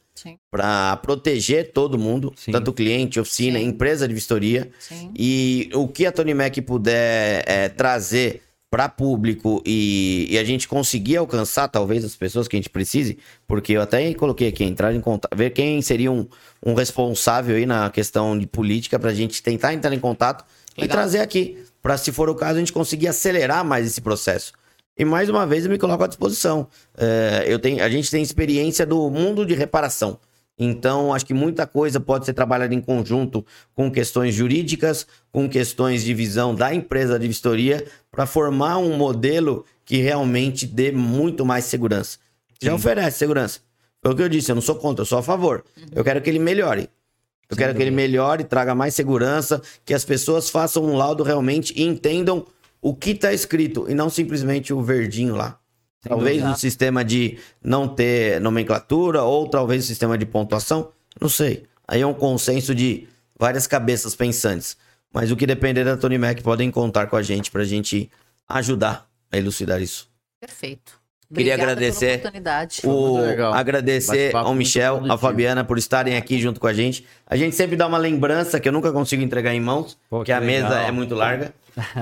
[0.50, 2.52] para proteger todo mundo, Sim.
[2.52, 3.64] tanto cliente, oficina, Sim.
[3.64, 4.70] empresa de vistoria.
[4.78, 5.10] sim.
[5.16, 10.68] E o que a Tony Mac puder é, trazer para público e, e a gente
[10.68, 13.16] conseguir alcançar, talvez, as pessoas que a gente precise,
[13.46, 16.28] porque eu até coloquei aqui, entrar em contato, ver quem seria um,
[16.62, 20.44] um responsável aí na questão de política para a gente tentar entrar em contato
[20.76, 20.94] e Legal.
[20.94, 24.52] trazer aqui, para se for o caso, a gente conseguir acelerar mais esse processo.
[24.96, 26.68] E mais uma vez eu me coloco à disposição.
[26.96, 30.18] É, eu tenho, a gente tem experiência do mundo de reparação.
[30.58, 36.04] Então, acho que muita coisa pode ser trabalhada em conjunto com questões jurídicas, com questões
[36.04, 41.64] de visão da empresa de vistoria, para formar um modelo que realmente dê muito mais
[41.64, 42.18] segurança.
[42.60, 43.60] Já oferece segurança.
[44.02, 45.64] Foi o que eu disse, eu não sou contra, eu sou a favor.
[45.92, 46.88] Eu quero que ele melhore.
[47.48, 51.72] Eu quero que ele melhore, traga mais segurança, que as pessoas façam um laudo realmente
[51.76, 52.46] e entendam
[52.82, 55.58] o que está escrito e não simplesmente o verdinho lá.
[56.02, 61.62] Talvez um sistema de não ter nomenclatura ou talvez um sistema de pontuação, não sei.
[61.86, 63.06] Aí é um consenso de
[63.38, 64.76] várias cabeças pensantes.
[65.14, 68.10] Mas o que depender da Tony Mac podem contar com a gente para a gente
[68.48, 70.08] ajudar a elucidar isso.
[70.40, 71.00] Perfeito.
[71.32, 72.80] Queria Obrigada agradecer Pela oportunidade.
[72.84, 73.18] O,
[73.54, 75.16] agradecer ao Michel, à.
[75.16, 77.06] Fabiana por estarem aqui junto com a gente.
[77.26, 80.26] A gente sempre dá uma lembrança que eu nunca consigo entregar em mãos, Pô, porque
[80.26, 80.88] que a mesa legal.
[80.88, 81.54] é muito larga,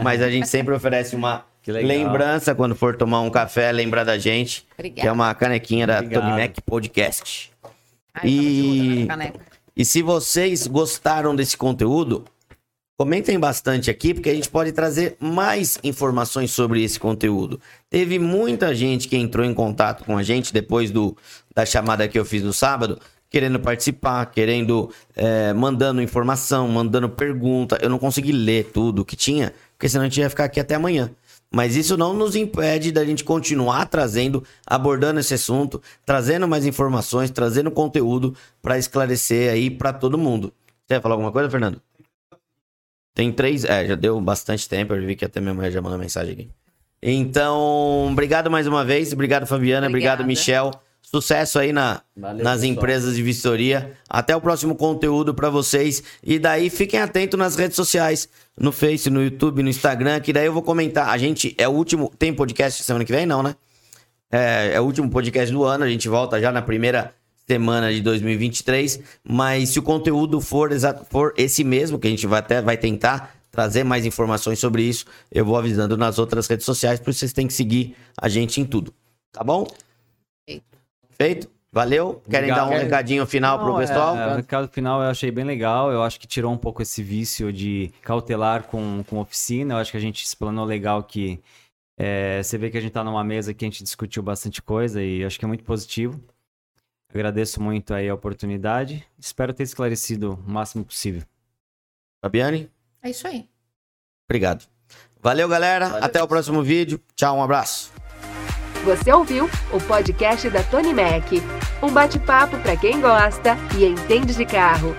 [0.03, 1.45] mas a gente sempre oferece uma.
[1.67, 4.67] Lembrança, quando for tomar um café, lembra da gente.
[4.75, 5.01] Obrigada.
[5.03, 7.53] Que é uma canequinha da Mac Podcast.
[8.15, 9.41] Ai, E- caneca.
[9.77, 12.25] E se vocês gostaram desse conteúdo,
[12.99, 17.61] comentem bastante aqui, porque a gente pode trazer mais informações sobre esse conteúdo.
[17.89, 21.17] Teve muita gente que entrou em contato com a gente depois do,
[21.55, 22.99] da chamada que eu fiz no sábado,
[23.31, 27.78] querendo participar, querendo, é, mandando informação, mandando pergunta.
[27.81, 30.75] Eu não consegui ler tudo que tinha, porque senão a gente ia ficar aqui até
[30.75, 31.10] amanhã.
[31.52, 37.31] Mas isso não nos impede da gente continuar trazendo, abordando esse assunto, trazendo mais informações,
[37.31, 40.52] trazendo conteúdo para esclarecer aí para todo mundo.
[40.86, 41.81] Você ia falar alguma coisa, Fernando?
[43.15, 43.65] Tem três.
[43.65, 44.94] É, já deu bastante tempo.
[44.94, 46.50] Eu vi que até minha mãe já mandou mensagem aqui.
[47.02, 49.12] Então, obrigado mais uma vez.
[49.12, 49.89] Obrigado, Fabiana.
[49.89, 50.26] Obrigado, Obrigada.
[50.26, 50.70] Michel.
[51.11, 52.73] Sucesso aí na, Valeu, nas pessoal.
[52.73, 53.95] empresas de vistoria.
[54.09, 56.03] Até o próximo conteúdo para vocês.
[56.23, 60.47] E daí fiquem atentos nas redes sociais, no Face, no YouTube, no Instagram, que daí
[60.47, 61.09] eu vou comentar.
[61.09, 62.13] A gente é o último.
[62.17, 63.57] Tem podcast semana que vem, não, né?
[64.31, 65.83] É, é o último podcast do ano.
[65.83, 67.13] A gente volta já na primeira
[67.45, 69.01] semana de 2023.
[69.29, 72.77] Mas se o conteúdo for, exa- for esse mesmo, que a gente vai até vai
[72.77, 77.19] tentar trazer mais informações sobre isso, eu vou avisando nas outras redes sociais, por isso
[77.19, 78.95] vocês têm que seguir a gente em tudo.
[79.33, 79.67] Tá bom?
[81.21, 81.51] Feito.
[81.71, 82.23] Valeu?
[82.31, 82.71] Querem Obrigado.
[82.71, 84.17] dar um recadinho final pro Não, pessoal?
[84.17, 85.93] É, o recado final eu achei bem legal.
[85.93, 89.75] Eu acho que tirou um pouco esse vício de cautelar com, com oficina.
[89.75, 91.39] Eu acho que a gente explanou legal que
[91.99, 95.03] é, você vê que a gente tá numa mesa que a gente discutiu bastante coisa
[95.03, 96.19] e eu acho que é muito positivo.
[97.13, 99.07] Agradeço muito aí a oportunidade.
[99.19, 101.23] Espero ter esclarecido o máximo possível.
[102.25, 102.71] Fabiane?
[103.03, 103.47] É isso aí.
[104.27, 104.67] Obrigado.
[105.21, 105.89] Valeu, galera.
[105.89, 106.05] Valeu.
[106.05, 106.99] Até o próximo vídeo.
[107.15, 107.93] Tchau, um abraço.
[108.84, 111.33] Você ouviu o podcast da Tony Mac,
[111.83, 114.97] um bate-papo para quem gosta e entende de carro.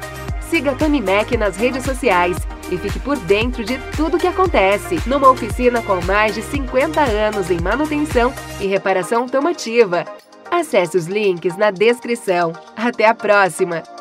[0.50, 2.38] Siga a Tony Mac nas redes sociais
[2.72, 7.50] e fique por dentro de tudo que acontece numa oficina com mais de 50 anos
[7.50, 10.06] em manutenção e reparação automotiva.
[10.50, 12.54] Acesse os links na descrição.
[12.76, 14.01] Até a próxima!